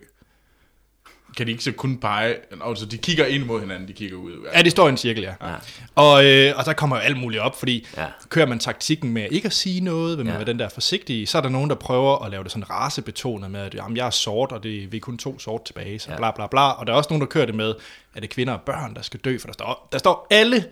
Kan 1.36 1.46
de 1.46 1.52
ikke 1.52 1.64
så 1.64 1.72
kun 1.72 1.98
pege? 1.98 2.36
Altså, 2.64 2.86
de 2.86 2.98
kigger 2.98 3.26
ind 3.26 3.44
mod 3.44 3.60
hinanden, 3.60 3.88
de 3.88 3.92
kigger 3.92 4.16
ud. 4.16 4.48
Ja, 4.54 4.62
det 4.62 4.72
står 4.72 4.86
i 4.86 4.90
en 4.90 4.96
cirkel, 4.96 5.22
ja. 5.22 5.34
Ja. 5.42 5.54
Og, 5.94 6.24
øh, 6.24 6.52
og 6.56 6.64
der 6.64 6.72
kommer 6.72 6.96
jo 6.96 7.02
alt 7.02 7.16
muligt 7.16 7.42
op, 7.42 7.58
fordi 7.58 7.86
ja. 7.96 8.02
Ja. 8.02 8.08
kører 8.28 8.46
man 8.46 8.58
taktikken 8.58 9.12
med 9.12 9.28
ikke 9.30 9.46
at 9.46 9.52
sige 9.52 9.80
noget, 9.80 10.18
vil 10.18 10.26
man 10.26 10.32
ja. 10.32 10.38
Ja. 10.38 10.44
være 10.44 10.52
den 10.52 10.58
der 10.58 10.68
forsigtige, 10.68 11.26
så 11.26 11.38
er 11.38 11.42
der 11.42 11.48
nogen, 11.48 11.70
der 11.70 11.76
prøver 11.76 12.24
at 12.24 12.30
lave 12.30 12.44
det 12.44 12.52
sådan 12.52 12.70
racebetonet 12.70 13.50
med, 13.50 13.60
at 13.60 13.74
jamen, 13.74 13.96
jeg 13.96 14.06
er 14.06 14.10
sort, 14.10 14.52
og 14.52 14.62
det, 14.62 14.92
vi 14.92 14.96
er 14.96 15.00
kun 15.00 15.18
to 15.18 15.38
sort 15.38 15.64
tilbage, 15.64 15.98
så 15.98 16.08
ja. 16.08 16.12
Ja. 16.12 16.18
bla 16.18 16.30
bla 16.30 16.46
bla. 16.46 16.70
Og 16.70 16.86
der 16.86 16.92
er 16.92 16.96
også 16.96 17.10
nogen, 17.10 17.20
der 17.20 17.26
kører 17.26 17.46
det 17.46 17.54
med, 17.54 17.74
at 18.14 18.22
det 18.22 18.24
er 18.24 18.34
kvinder 18.34 18.52
og 18.52 18.60
børn, 18.60 18.94
der 18.94 19.02
skal 19.02 19.20
dø, 19.20 19.38
for 19.38 19.46
der 19.46 19.52
står, 19.52 19.88
der 19.92 19.98
står 19.98 20.26
alle, 20.30 20.64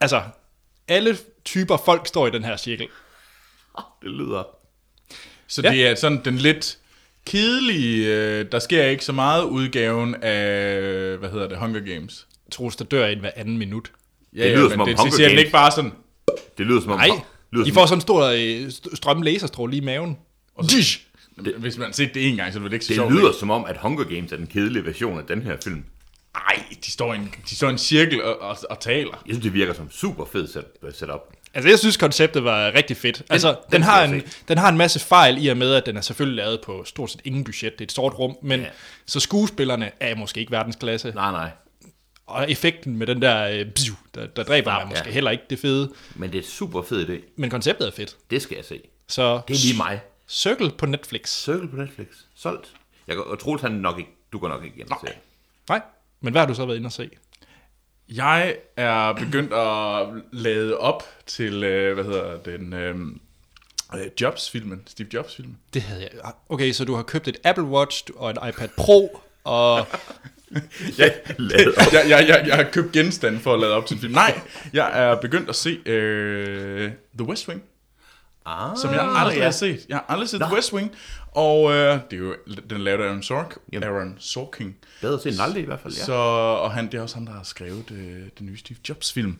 altså 0.00 0.22
alle 0.88 1.16
typer 1.44 1.76
folk 1.76 2.06
står 2.06 2.26
i 2.26 2.30
den 2.30 2.44
her 2.44 2.56
cirkel. 2.56 2.88
Det 4.02 4.10
lyder... 4.10 4.57
Så 5.48 5.62
Ja. 5.62 5.70
det 5.70 5.86
er 5.86 5.94
sådan 5.94 6.20
den 6.24 6.38
lidt 6.38 6.78
kedelige, 7.26 8.06
øh, 8.16 8.46
der 8.52 8.58
sker 8.58 8.84
ikke 8.84 9.04
så 9.04 9.12
meget 9.12 9.44
udgaven 9.44 10.14
af, 10.14 11.16
hvad 11.18 11.30
hedder 11.30 11.48
det, 11.48 11.58
Hunger 11.58 11.80
Games. 11.94 12.26
Troels, 12.52 12.76
der 12.76 12.84
dør 12.84 13.06
en 13.06 13.20
hver 13.20 13.30
anden 13.36 13.58
minut. 13.58 13.90
Ja, 14.36 14.44
Det 14.44 14.50
lyder 14.52 14.62
men 14.62 14.70
som 14.70 14.80
om 14.80 14.86
det, 14.88 14.96
Hunger 14.96 15.10
det 15.10 15.16
siger 15.16 15.28
Games- 15.28 15.38
ikke 15.38 15.50
bare 15.50 15.70
sådan, 15.70 15.92
Det 16.58 16.66
lyder 16.66 16.80
som 16.80 16.90
om... 16.90 16.98
Nej, 16.98 17.08
lyder 17.52 17.64
de 17.64 17.70
som, 17.70 17.74
får 17.74 17.86
sådan 17.86 17.96
en 17.96 18.00
stor 18.00 18.24
øh, 18.24 18.66
st- 18.68 18.96
strøm 18.96 19.22
laserstråle 19.22 19.70
lige 19.72 19.82
i 19.82 19.84
maven. 19.84 20.16
Dish! 20.70 21.00
hvis 21.58 21.78
man 21.78 21.86
har 21.86 21.92
set 21.92 22.14
det 22.14 22.28
en 22.28 22.36
gang, 22.36 22.52
så 22.52 22.58
er 22.58 22.62
det 22.62 22.72
ikke 22.72 22.84
så 22.84 22.88
det 22.88 22.96
sjovt. 22.96 23.12
lyder 23.14 23.32
som 23.40 23.50
om, 23.50 23.64
at 23.64 23.76
Hunger 23.82 24.04
Games 24.04 24.32
er 24.32 24.36
den 24.36 24.46
kedelige 24.46 24.84
version 24.84 25.18
af 25.18 25.24
den 25.28 25.42
her 25.42 25.56
film. 25.64 25.84
Nej, 26.34 26.64
de 26.86 26.90
står 26.90 27.12
i 27.14 27.16
en, 27.16 27.34
de 27.50 27.56
står 27.56 27.68
i 27.68 27.70
en 27.70 27.78
cirkel 27.78 28.22
og, 28.22 28.40
og, 28.42 28.56
og 28.70 28.80
taler. 28.80 29.10
Jeg 29.26 29.34
synes, 29.34 29.42
det 29.42 29.54
virker 29.54 29.72
som 29.74 29.90
super 29.90 30.24
fed 30.32 30.48
set, 30.48 30.64
setup. 30.94 31.20
Altså, 31.58 31.68
jeg 31.68 31.78
synes, 31.78 31.96
konceptet 31.96 32.44
var 32.44 32.74
rigtig 32.74 32.96
fedt. 32.96 33.22
Altså, 33.30 33.48
den, 33.48 33.72
den 33.72 33.82
har 33.82 34.04
en, 34.04 34.14
jeg 34.14 34.22
den 34.48 34.58
har 34.58 34.68
en 34.68 34.76
masse 34.76 35.00
fejl 35.00 35.44
i 35.44 35.48
og 35.48 35.56
med, 35.56 35.74
at 35.74 35.86
den 35.86 35.96
er 35.96 36.00
selvfølgelig 36.00 36.36
lavet 36.44 36.60
på 36.60 36.84
stort 36.84 37.10
set 37.10 37.20
ingen 37.24 37.44
budget. 37.44 37.72
Det 37.72 37.80
er 37.80 37.84
et 37.84 37.92
stort 37.92 38.18
rum, 38.18 38.36
men 38.42 38.60
ja. 38.60 38.66
Ja. 38.66 38.72
så 39.06 39.20
skuespillerne 39.20 39.90
er 40.00 40.14
måske 40.14 40.40
ikke 40.40 40.52
verdensklasse. 40.52 41.12
Nej, 41.14 41.30
nej. 41.30 41.50
Og 42.26 42.50
effekten 42.50 42.96
med 42.96 43.06
den 43.06 43.22
der, 43.22 43.48
øh, 43.48 43.66
bziu, 43.66 43.94
der, 44.14 44.26
der 44.26 44.42
dræber 44.42 44.70
Snap, 44.70 44.80
mig, 44.82 44.88
måske 44.88 45.06
ja. 45.08 45.12
heller 45.12 45.30
ikke 45.30 45.44
det 45.50 45.58
fede. 45.58 45.92
Men 46.14 46.32
det 46.32 46.38
er 46.38 46.42
super 46.48 46.82
fed 46.82 47.08
idé. 47.08 47.32
Men 47.36 47.50
konceptet 47.50 47.86
er 47.86 47.92
fedt. 47.92 48.16
Det 48.30 48.42
skal 48.42 48.56
jeg 48.56 48.64
se. 48.64 48.80
Så 49.08 49.40
Det 49.48 49.54
er 49.54 49.60
lige 49.66 49.76
mig. 49.76 50.00
Circle 50.28 50.70
på 50.70 50.86
Netflix. 50.86 51.28
Circle 51.28 51.68
på 51.68 51.76
Netflix. 51.76 52.06
Solgt. 52.36 52.72
Jeg 53.06 53.18
og 53.18 53.38
Troels, 53.38 53.62
han 53.62 53.72
nok 53.72 53.98
ikke, 53.98 54.10
du 54.32 54.38
går 54.38 54.48
nok 54.48 54.64
ikke 54.64 54.80
ind 54.80 54.90
og 54.90 54.98
se. 55.06 55.12
Nej, 55.68 55.80
men 56.20 56.32
hvad 56.32 56.40
har 56.42 56.46
du 56.46 56.54
så 56.54 56.66
været 56.66 56.76
inde 56.76 56.86
og 56.86 56.92
se? 56.92 57.10
Jeg 58.14 58.56
er 58.76 59.12
begyndt 59.12 59.52
at 59.52 60.22
lade 60.32 60.78
op 60.78 61.02
til, 61.26 61.64
øh, 61.64 61.94
hvad 61.94 62.04
hedder 62.04 62.36
den, 62.38 62.72
øh, 62.72 62.96
øh, 63.94 64.06
Jobs-filmen, 64.20 64.82
Steve 64.86 65.08
Jobs-filmen. 65.14 65.58
Det 65.74 65.82
havde 65.82 66.00
jeg. 66.00 66.32
Okay, 66.48 66.72
så 66.72 66.84
du 66.84 66.94
har 66.94 67.02
købt 67.02 67.28
et 67.28 67.36
Apple 67.44 67.64
Watch 67.64 68.04
og 68.16 68.30
en 68.30 68.36
iPad 68.48 68.68
Pro, 68.76 69.20
og 69.44 69.74
op. 69.78 69.86
jeg, 70.98 71.14
jeg, 72.08 72.28
jeg, 72.28 72.44
jeg 72.46 72.56
har 72.56 72.66
købt 72.72 72.92
genstand 72.92 73.40
for 73.40 73.54
at 73.54 73.60
lade 73.60 73.72
op 73.72 73.86
til 73.86 73.94
en 73.94 74.00
film. 74.00 74.12
Nej, 74.12 74.40
jeg 74.72 74.90
er 75.02 75.20
begyndt 75.20 75.48
at 75.48 75.56
se 75.56 75.70
øh, 75.86 76.90
The 77.18 77.26
West 77.28 77.48
Wing, 77.48 77.62
Ah, 78.46 78.76
som 78.76 78.92
jeg 78.92 79.00
aldrig 79.16 79.36
ja. 79.36 79.44
har 79.44 79.50
set. 79.50 79.86
Jeg 79.88 79.96
har 79.96 80.04
aldrig 80.08 80.28
set 80.28 80.40
Nå. 80.40 80.46
The 80.46 80.54
West 80.54 80.72
Wing, 80.72 80.92
og 81.32 81.72
øh, 81.72 82.00
det 82.10 82.16
er 82.16 82.20
jo, 82.20 82.36
den 82.46 82.76
er 82.76 82.78
lavet 82.78 83.00
af 83.00 83.06
Aaron, 83.06 83.22
Sork, 83.22 83.58
Jamen. 83.72 83.88
Aaron 83.88 84.16
Sorkin. 84.18 84.74
Bedre 85.00 85.20
set 85.20 85.32
end 85.32 85.40
aldrig 85.40 85.62
i 85.62 85.66
hvert 85.66 85.80
fald, 85.80 85.94
ja. 85.94 86.04
Så, 86.04 86.12
og 86.12 86.72
han, 86.72 86.86
det 86.86 86.94
er 86.94 87.02
også 87.02 87.14
ham, 87.14 87.26
der 87.26 87.32
har 87.32 87.42
skrevet 87.42 87.90
øh, 87.90 88.22
den 88.38 88.46
nye 88.46 88.56
Steve 88.56 88.78
Jobs-film. 88.88 89.38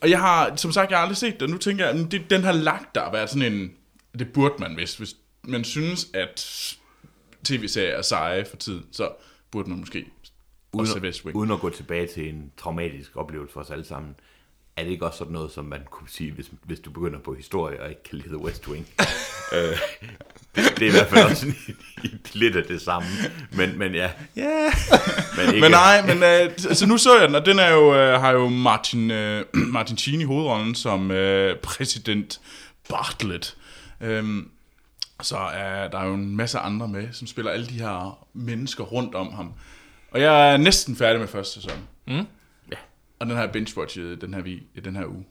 Og 0.00 0.10
jeg 0.10 0.20
har, 0.20 0.56
som 0.56 0.72
sagt, 0.72 0.90
jeg 0.90 0.98
har 0.98 1.02
aldrig 1.02 1.16
set 1.16 1.40
det. 1.40 1.50
Nu 1.50 1.58
tænker 1.58 1.86
jeg, 1.86 2.10
det, 2.10 2.30
den 2.30 2.44
har 2.44 2.52
lagt 2.52 2.94
der 2.94 3.00
at 3.00 3.12
være 3.12 3.28
sådan 3.28 3.52
en... 3.52 3.72
Det 4.18 4.32
burde 4.32 4.54
man, 4.58 4.74
hvis, 4.74 4.96
hvis 4.96 5.16
man 5.42 5.64
synes, 5.64 6.06
at 6.14 6.46
tv-serier 7.44 7.96
er 7.96 8.02
seje 8.02 8.44
for 8.44 8.56
tiden, 8.56 8.86
så 8.92 9.10
burde 9.50 9.70
man 9.70 9.78
måske 9.78 10.06
også 10.72 10.92
uden, 10.92 11.04
West 11.04 11.24
Wing. 11.24 11.36
uden 11.36 11.50
at 11.50 11.60
gå 11.60 11.70
tilbage 11.70 12.06
til 12.06 12.28
en 12.28 12.52
traumatisk 12.56 13.16
oplevelse 13.16 13.52
for 13.52 13.60
os 13.60 13.70
alle 13.70 13.84
sammen, 13.84 14.14
er 14.76 14.84
det 14.84 14.90
ikke 14.90 15.06
også 15.06 15.18
sådan 15.18 15.32
noget, 15.32 15.52
som 15.52 15.64
man 15.64 15.80
kunne 15.90 16.08
sige, 16.08 16.32
hvis, 16.32 16.50
hvis 16.62 16.80
du 16.80 16.90
begynder 16.90 17.18
på 17.18 17.34
historie 17.34 17.82
og 17.82 17.88
ikke 17.88 18.02
kan 18.02 18.18
lide 18.18 18.28
The 18.28 18.38
West 18.38 18.68
Wing? 18.68 18.88
øh, 19.54 19.78
det, 20.56 20.64
det 20.78 20.82
er 20.82 20.88
i 20.88 20.90
hvert 20.90 21.08
fald 21.08 21.24
også 21.30 21.46
lidt 22.32 22.56
af 22.56 22.64
det 22.64 22.80
samme. 22.82 23.08
Men, 23.52 23.78
men 23.78 23.94
ja, 23.94 24.10
Ja. 24.36 24.72
men 25.36 25.46
ikke... 25.48 25.60
Men 25.60 25.70
nej, 25.70 26.06
men 26.06 26.22
øh, 26.22 26.40
t- 26.60 26.68
altså 26.68 26.86
nu 26.86 26.98
så 26.98 27.18
jeg 27.18 27.28
den, 27.28 27.34
og 27.36 27.46
den 27.46 27.58
er 27.58 27.68
jo, 27.70 27.94
øh, 27.94 28.20
har 28.20 28.30
jo 28.32 28.48
Martin, 28.48 29.10
øh, 29.10 29.44
Martin 29.54 29.98
Sheen 29.98 30.20
i 30.20 30.24
hovedrollen 30.24 30.74
som 30.74 31.10
øh, 31.10 31.56
præsident 31.58 32.40
Bartlett. 32.88 33.56
Øhm, 34.00 34.48
så 35.22 35.36
er 35.36 35.88
der 35.88 35.98
er 35.98 36.04
jo 36.06 36.14
en 36.14 36.36
masse 36.36 36.58
andre 36.58 36.88
med, 36.88 37.08
som 37.12 37.26
spiller 37.26 37.50
alle 37.50 37.66
de 37.66 37.72
her 37.74 38.18
mennesker 38.34 38.84
rundt 38.84 39.14
om 39.14 39.32
ham. 39.32 39.52
Og 40.10 40.20
jeg 40.20 40.52
er 40.52 40.56
næsten 40.56 40.96
færdig 40.96 41.20
med 41.20 41.28
første 41.28 41.54
sæson. 41.54 41.78
Mm. 42.06 42.12
Ja, 42.70 42.76
Og 43.18 43.26
den 43.26 43.30
har 43.36 43.42
jeg 43.42 43.50
binge-watchet 43.52 44.20
den 44.20 44.34
her, 44.34 44.42
vi, 44.42 44.62
den 44.84 44.96
her 44.96 45.06
uge. 45.06 45.24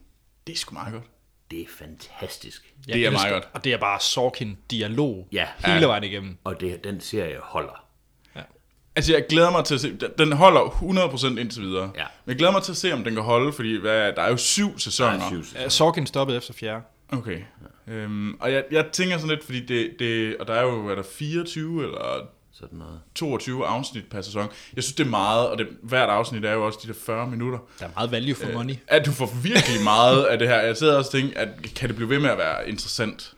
Det 0.47 0.53
er 0.53 0.57
sgu 0.57 0.73
meget 0.73 0.93
godt. 0.93 1.03
Det 1.51 1.61
er 1.61 1.65
fantastisk. 1.79 2.73
jeg 2.87 2.93
Det 2.95 3.01
er 3.05 3.09
elsker- 3.09 3.11
meget 3.29 3.33
godt. 3.33 3.49
Og 3.53 3.63
det 3.63 3.73
er 3.73 3.77
bare 3.77 3.99
Sorkin-dialog 3.99 5.27
Ja. 5.31 5.47
hele 5.65 5.79
Ja. 5.79 5.85
vejen 5.87 6.03
igennem. 6.03 6.37
Og 6.43 6.61
det, 6.61 6.83
den 6.83 7.01
serie 7.01 7.37
holder. 7.41 7.85
Altså, 8.95 9.13
jeg 9.13 9.25
glæder 9.29 9.51
mig 9.51 9.65
til 9.65 9.73
at 9.75 9.81
se... 9.81 9.97
den- 9.97 10.09
Den 10.17 10.31
holder 10.31 10.61
100% 10.61 11.39
indtil 11.39 11.61
videre. 11.63 11.91
Ja. 11.95 12.03
Men 12.25 12.29
jeg 12.31 12.35
glæder 12.37 12.51
mig 12.51 12.63
til 12.63 12.71
at 12.71 12.77
se, 12.77 12.93
om 12.93 13.03
den 13.03 13.13
kan 13.13 13.23
holde, 13.23 13.53
fordi 13.53 13.75
hvad, 13.75 14.13
der 14.13 14.21
er 14.21 14.29
jo 14.29 14.37
syv 14.37 14.71
Der 14.73 14.77
sæsoner. 14.79 15.11
er 15.25 15.29
syv 15.29 15.43
sæsoner. 15.43 15.61
Ja, 15.63 15.69
Sorkin 15.69 16.05
stoppede 16.05 16.37
efter 16.37 16.53
fjerde. 16.53 16.81
Okay. 17.09 17.41
Øhm, 17.87 18.33
og 18.39 18.51
jeg, 18.51 18.63
jeg 18.71 18.85
tænker 18.91 19.17
sådan 19.17 19.29
lidt, 19.29 19.43
fordi 19.45 19.65
det, 19.65 19.91
det, 19.99 20.37
og 20.37 20.47
der 20.47 20.53
er 20.53 20.61
jo, 20.61 20.87
er 20.87 20.95
der 20.95 21.03
24 21.03 21.83
eller 21.83 22.27
Sådan 22.67 22.79
noget. 22.79 22.99
22 23.15 23.65
afsnit 23.65 24.05
per 24.11 24.21
sæson. 24.21 24.47
Jeg 24.75 24.83
synes, 24.83 24.95
det 24.95 25.05
er 25.05 25.09
meget, 25.09 25.49
og 25.49 25.57
det, 25.57 25.67
hvert 25.83 26.09
afsnit 26.09 26.45
er 26.45 26.53
jo 26.53 26.65
også 26.65 26.79
de 26.83 26.87
der 26.87 26.93
40 27.05 27.27
minutter. 27.27 27.59
Der 27.79 27.85
er 27.85 27.89
meget 27.95 28.11
value 28.11 28.35
for 28.35 28.51
money. 28.53 28.75
At 28.87 29.05
du 29.05 29.11
får 29.11 29.25
virkelig 29.43 29.83
meget 29.83 30.23
af 30.23 30.39
det 30.39 30.47
her. 30.47 30.61
Jeg 30.61 30.77
sidder 30.77 30.97
også 30.97 31.09
og 31.17 31.21
tænker, 31.21 31.39
at 31.39 31.49
kan 31.75 31.89
det 31.89 31.95
blive 31.95 32.09
ved 32.09 32.19
med 32.19 32.29
at 32.29 32.37
være 32.37 32.69
interessant? 32.69 33.33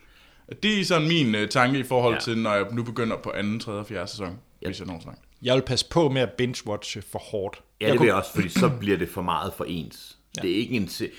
Det 0.63 0.79
er 0.79 0.85
sådan 0.85 1.07
min 1.07 1.35
uh, 1.35 1.47
tanke 1.49 1.79
i 1.79 1.83
forhold 1.83 2.13
Ja. 2.13 2.17
ja. 2.17 2.21
til, 2.23 2.37
når 2.37 2.53
jeg 2.53 2.65
nu 2.71 2.83
begynder 2.83 3.17
på 3.17 3.31
anden, 3.31 3.59
tredje 3.59 3.79
og 3.79 3.87
fjerde 3.87 4.07
sæson, 4.11 4.37
Ja. 4.61 4.67
hvis 4.67 4.79
jeg 4.79 4.87
når 4.87 4.99
så 4.99 5.05
langt. 5.05 5.21
Jeg 5.41 5.55
vil 5.55 5.61
passe 5.61 5.85
på 5.89 6.09
med 6.09 6.21
at 6.21 6.29
binge-watche 6.41 7.01
for 7.11 7.19
hårdt. 7.19 7.61
Ja, 7.81 7.85
jeg 7.85 7.91
det 7.91 7.97
kunne- 7.97 8.05
vil 8.05 8.09
jeg 8.09 8.15
også, 8.15 8.31
fordi 8.33 8.49
så 8.49 8.69
bliver 8.79 8.97
det 8.97 9.09
for 9.09 9.21
meget 9.21 9.53
for 9.57 9.65
ens. 9.67 10.17
Ja. 10.37 10.41
Det 10.41 10.51
er 10.51 10.55
ikke 10.55 10.75
en 10.75 10.87
se- 10.89 11.09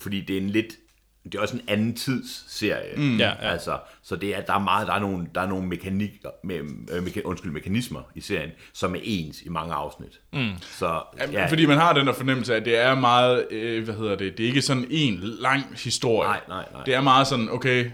fordi 0.00 0.20
det 0.20 0.36
er 0.36 0.40
en 0.40 0.50
lidt 0.50 0.74
det 1.24 1.34
er 1.34 1.40
også 1.40 1.54
en 1.56 1.62
anden 1.68 1.94
tids 1.94 2.44
serie. 2.48 2.96
Mm. 2.96 3.16
Ja, 3.18 3.28
ja. 3.28 3.34
Altså, 3.50 3.78
så 4.02 4.16
det 4.16 4.36
er, 4.36 4.40
der 4.40 4.54
er 4.54 4.58
meget, 4.58 4.86
der 4.88 4.94
er 4.94 4.98
nogle, 5.00 5.26
der 5.34 5.40
er 5.40 5.46
nogle 5.48 5.66
mekanikker, 5.66 6.28
med, 6.44 6.54
øh, 6.92 7.02
meka, 7.02 7.20
undskyld, 7.24 7.52
mekanismer 7.52 8.00
i 8.14 8.20
serien, 8.20 8.50
som 8.72 8.94
er 8.94 9.00
ens 9.02 9.42
i 9.42 9.48
mange 9.48 9.74
afsnit. 9.74 10.20
Mm. 10.32 10.48
Så, 10.60 11.02
Ja, 11.32 11.46
fordi 11.46 11.66
man 11.66 11.78
har 11.78 11.92
den 11.92 12.06
der 12.06 12.12
fornemmelse 12.12 12.52
af, 12.54 12.56
at 12.60 12.64
det 12.64 12.76
er 12.78 12.94
meget, 12.94 13.46
øh, 13.52 13.84
hvad 13.84 13.94
hedder 13.94 14.16
det, 14.16 14.38
det 14.38 14.44
er 14.44 14.48
ikke 14.48 14.62
sådan 14.62 14.86
en 14.90 15.20
lang 15.22 15.64
historie. 15.84 16.28
Nej, 16.28 16.40
nej, 16.48 16.64
nej. 16.72 16.84
Det 16.84 16.94
er 16.94 17.00
meget 17.00 17.26
sådan, 17.26 17.48
okay, 17.50 17.84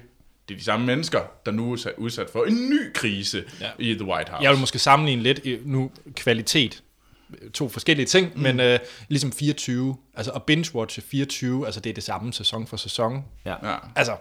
det 0.49 0.55
er 0.55 0.59
de 0.59 0.65
samme 0.65 0.87
mennesker, 0.87 1.21
der 1.47 1.53
nu 1.53 1.73
er 1.73 1.77
sat- 1.77 1.95
udsat 1.99 2.31
for 2.33 2.45
en 2.45 2.71
ny 2.71 2.93
krise 2.95 3.45
Ja. 3.61 3.67
i 3.79 3.95
The 3.95 4.05
White 4.05 4.31
House. 4.31 4.43
Jeg 4.45 4.51
vil 4.51 4.61
måske 4.61 4.79
sammenligne 4.79 5.23
lidt 5.23 5.67
nu 5.67 5.91
kvalitet. 6.15 6.83
To 7.55 7.69
forskellige 7.69 8.07
ting, 8.07 8.33
mm. 8.37 8.43
men 8.43 8.61
øh, 8.61 8.79
ligesom 9.09 9.33
24, 9.33 9.97
altså 10.15 10.31
at 10.31 10.43
binge-watche 10.51 11.01
24, 11.11 11.67
altså 11.67 11.81
det 11.81 11.91
er 11.91 11.95
det 11.95 12.05
samme 12.05 12.33
sæson 12.33 12.67
for 12.67 12.77
sæson. 12.77 13.25
ja. 13.45 13.55
Ja. 13.71 13.77
Altså, 13.97 14.17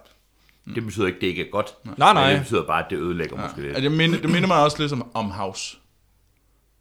Det 0.75 0.83
betyder 0.83 1.07
ikke, 1.07 1.19
det 1.21 1.27
ikke 1.27 1.47
er 1.47 1.51
godt. 1.51 1.67
Nej, 1.97 2.13
nej. 2.13 2.31
Det 2.31 2.39
betyder 2.41 2.65
bare, 2.65 2.85
at 2.85 2.89
det 2.89 2.97
ødelægger 2.97 3.35
ja. 3.37 3.43
måske 3.43 3.61
lidt. 3.61 3.75
Altså, 3.75 3.89
det, 3.89 3.97
minder, 3.97 4.21
det 4.21 4.29
minder 4.29 4.47
mig 4.47 4.63
også 4.63 4.81
lidt 4.81 4.93
om, 4.93 5.11
om 5.13 5.31
House. 5.31 5.77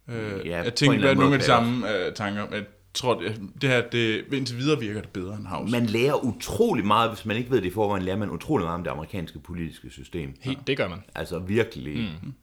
Øh, 0.09 0.47
Ja, 0.47 0.55
jeg 0.57 0.65
på 0.65 0.71
tænker, 0.71 0.95
anden 0.97 1.17
nogle 1.17 1.33
af 1.33 1.39
de 1.39 1.45
samme 1.45 1.95
øh, 1.95 2.13
tanker. 2.13 2.47
Jeg 2.51 2.63
tror, 2.93 3.19
det, 3.19 3.41
det 3.61 3.69
her, 3.69 3.81
det, 3.89 4.25
indtil 4.33 4.57
videre 4.57 4.79
virker 4.79 5.01
det 5.01 5.09
bedre 5.09 5.35
end 5.35 5.47
House. 5.47 5.71
Man 5.71 5.85
lærer 5.85 6.25
utrolig 6.25 6.85
meget, 6.85 7.09
hvis 7.09 7.25
man 7.25 7.37
ikke 7.37 7.51
ved 7.51 7.61
det 7.61 7.67
i 7.67 7.71
forvejen, 7.71 8.03
lærer 8.03 8.17
man 8.17 8.29
utrolig 8.31 8.65
meget 8.65 8.75
om 8.75 8.83
det 8.83 8.91
amerikanske 8.91 9.39
politiske 9.39 9.89
system. 9.89 10.33
helt, 10.41 10.67
det 10.67 10.77
gør 10.77 10.87
man. 10.87 11.03
Altså 11.15 11.39
virkelig. 11.39 11.97
Mm. 12.23 12.33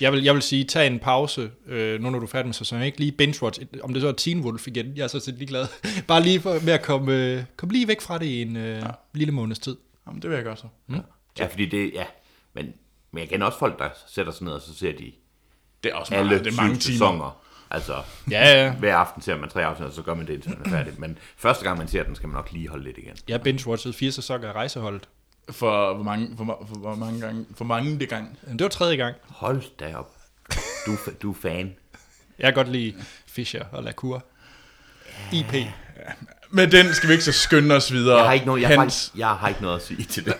Jeg 0.00 0.12
vil, 0.12 0.22
jeg 0.24 0.34
vil 0.34 0.42
sige, 0.42 0.64
tag 0.64 0.86
en 0.86 0.98
pause, 0.98 1.50
øh, 1.66 2.00
nu 2.00 2.10
når 2.10 2.18
du 2.18 2.24
er 2.24 2.28
færdig 2.30 2.46
med 2.46 2.54
sæson, 2.54 2.82
ikke 2.82 2.98
lige 3.00 3.12
binge-watch, 3.22 3.60
om 3.82 3.92
det 3.92 4.02
så 4.02 4.08
er 4.08 4.12
Teen 4.12 4.40
Wolf 4.40 4.66
igen, 4.68 4.92
jeg 4.96 5.02
er 5.04 5.08
så 5.08 5.20
set 5.20 5.34
ligeglad. 5.34 5.66
Bare 6.08 6.22
lige 6.22 6.40
for, 6.40 6.58
med 6.64 6.72
at 6.72 6.82
komme, 6.82 7.14
øh, 7.16 7.42
komme 7.56 7.72
lige 7.72 7.88
væk 7.88 8.00
fra 8.00 8.18
det 8.18 8.26
i 8.26 8.42
en 8.42 8.56
øh, 8.56 8.76
ja. 8.78 8.86
lille 9.14 9.32
måneds 9.32 9.58
tid. 9.58 9.76
Jamen, 10.06 10.22
det 10.22 10.30
vil 10.30 10.34
jeg 10.36 10.44
gøre 10.44 10.56
så. 10.56 10.66
Mm. 10.86 11.00
Ja, 11.38 11.46
fordi 11.46 11.66
det, 11.66 11.90
ja. 11.94 12.04
Men, 12.54 12.72
men 13.12 13.20
jeg 13.20 13.28
kender 13.28 13.46
også 13.46 13.58
folk, 13.58 13.78
der 13.78 13.88
sætter 14.08 14.32
sig 14.32 14.44
ned, 14.44 14.52
og 14.52 14.60
så 14.62 14.74
ser 14.74 14.92
de 14.92 15.12
Det 15.84 15.92
er 15.92 15.96
også 15.96 16.14
alle 16.14 16.28
meget, 16.28 16.44
det 16.44 16.52
er 16.52 16.56
mange 16.56 16.76
timer. 16.76 16.92
sæsoner. 16.94 17.42
Altså, 17.70 17.94
Ja, 18.30 18.64
ja. 18.64 18.72
hver 18.72 18.96
aften 18.96 19.22
ser 19.22 19.36
man 19.36 19.48
tre 19.48 19.64
afsnit, 19.64 19.86
og 19.88 19.92
så 19.94 20.02
gør 20.02 20.14
man 20.14 20.26
det, 20.26 20.32
indtil 20.34 20.50
man 20.50 20.66
er 20.66 20.70
færdig. 20.70 20.92
Men 21.00 21.18
første 21.36 21.64
gang, 21.64 21.78
man 21.78 21.88
ser 21.88 22.02
den, 22.02 22.14
skal 22.14 22.28
man 22.28 22.34
nok 22.36 22.52
lige 22.52 22.68
holde 22.68 22.84
lidt 22.84 22.98
igen. 22.98 23.16
Jeg 23.28 23.40
binge-watchede 23.46 23.92
fire 23.92 24.12
sæsoner 24.12 24.48
af 24.48 24.52
rejseholdet. 24.52 25.08
For 25.50 25.94
hvor 25.94 26.04
mange, 26.04 26.36
for, 26.36 26.66
for, 26.68 26.78
hvor 26.78 26.94
mange 26.94 27.20
gange, 27.20 27.46
for 27.56 27.64
mange 27.64 27.98
det 27.98 28.08
gang. 28.08 28.38
Det 28.52 28.62
var 28.62 28.68
tredje 28.68 28.96
gang. 28.96 29.16
Hold 29.22 29.62
da 29.80 29.94
op. 29.96 30.12
Du, 30.86 30.92
er 30.92 31.10
du 31.22 31.30
er 31.30 31.36
fan. 31.42 31.74
Jeg 32.38 32.46
kan 32.46 32.54
godt 32.54 32.68
lide 32.68 32.94
Fischer 33.26 33.64
og 33.72 33.82
Lacour. 33.82 34.24
IP. 35.32 35.54
Med 36.50 36.66
den 36.66 36.94
skal 36.94 37.08
vi 37.08 37.12
ikke 37.12 37.24
så 37.24 37.32
skynde 37.32 37.74
os 37.74 37.92
videre. 37.92 38.16
Jeg 38.16 38.26
har 38.26 38.32
ikke 38.32 38.46
noget, 38.46 38.60
jeg 38.62 38.68
har, 38.68 38.76
Hans, 38.76 38.94
faktisk, 38.94 39.18
jeg 39.18 39.28
har 39.28 39.48
ikke 39.48 39.62
noget 39.62 39.76
at 39.76 39.82
sige 39.82 40.04
til 40.04 40.24
det. 40.24 40.34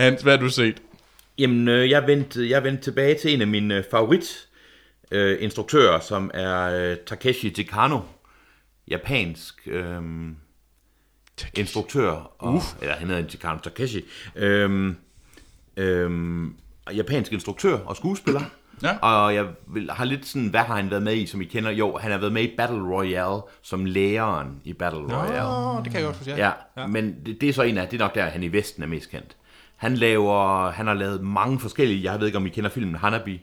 Hans, 0.00 0.22
hvad 0.22 0.36
har 0.36 0.40
du 0.44 0.50
set? 0.50 0.82
Jamen, 1.38 1.68
øh, 1.68 1.90
jeg 1.90 2.06
vendte 2.06 2.50
jeg 2.50 2.64
vendte 2.64 2.82
tilbage 2.82 3.18
til 3.18 3.34
en 3.34 3.40
af 3.40 3.46
mine 3.46 3.74
øh, 3.74 3.84
favorit 3.90 4.48
øh, 5.10 5.36
instruktører, 5.40 6.00
som 6.00 6.30
er 6.34 6.62
øh, 6.64 6.96
Takeshi 7.06 7.50
Tikano. 7.50 8.00
Japansk 8.88 9.54
øh, 9.66 10.02
instruktør. 11.54 12.10
Og, 12.38 12.54
uh. 12.54 12.62
Eller 12.80 12.94
han 12.94 13.08
hedder 13.08 13.28
Tikano 13.28 13.58
Takeshi. 13.58 14.04
Øh, 14.36 14.94
øh, 15.76 16.46
japansk 16.96 17.32
instruktør 17.32 17.78
og 17.78 17.96
skuespiller. 17.96 18.40
Ja. 18.82 18.96
Og 18.98 19.34
jeg 19.34 19.46
vil, 19.66 19.90
har 19.90 20.04
lidt 20.04 20.26
sådan, 20.26 20.48
hvad 20.48 20.60
har 20.60 20.76
han 20.76 20.90
været 20.90 21.02
med 21.02 21.16
i, 21.16 21.26
som 21.26 21.40
I 21.40 21.44
kender? 21.44 21.70
Jo, 21.70 21.96
han 21.96 22.10
har 22.10 22.18
været 22.18 22.32
med 22.32 22.42
i 22.42 22.54
Battle 22.56 22.82
Royale, 22.82 23.42
som 23.62 23.84
læreren 23.84 24.60
i 24.64 24.72
Battle 24.72 25.00
Royale. 25.00 25.46
Åh, 25.46 25.84
det 25.84 25.92
kan 25.92 26.00
jeg 26.00 26.04
godt 26.06 26.16
forstå. 26.16 26.30
Ja, 26.30 26.50
ja. 26.76 26.86
men 26.86 27.16
det, 27.26 27.40
det 27.40 27.48
er 27.48 27.52
så 27.52 27.62
en 27.62 27.78
af, 27.78 27.88
det 27.88 28.00
er 28.00 28.04
nok 28.04 28.14
der, 28.14 28.24
han 28.24 28.42
i 28.42 28.52
Vesten 28.52 28.82
er 28.82 28.86
mest 28.86 29.10
kendt. 29.10 29.36
Han 29.76 29.94
laver, 29.94 30.70
han 30.70 30.86
har 30.86 30.94
lavet 30.94 31.20
mange 31.20 31.60
forskellige, 31.60 32.12
jeg 32.12 32.20
ved 32.20 32.26
ikke, 32.26 32.38
om 32.38 32.46
I 32.46 32.48
kender 32.48 32.70
filmen 32.70 32.94
Hanabi. 32.94 33.40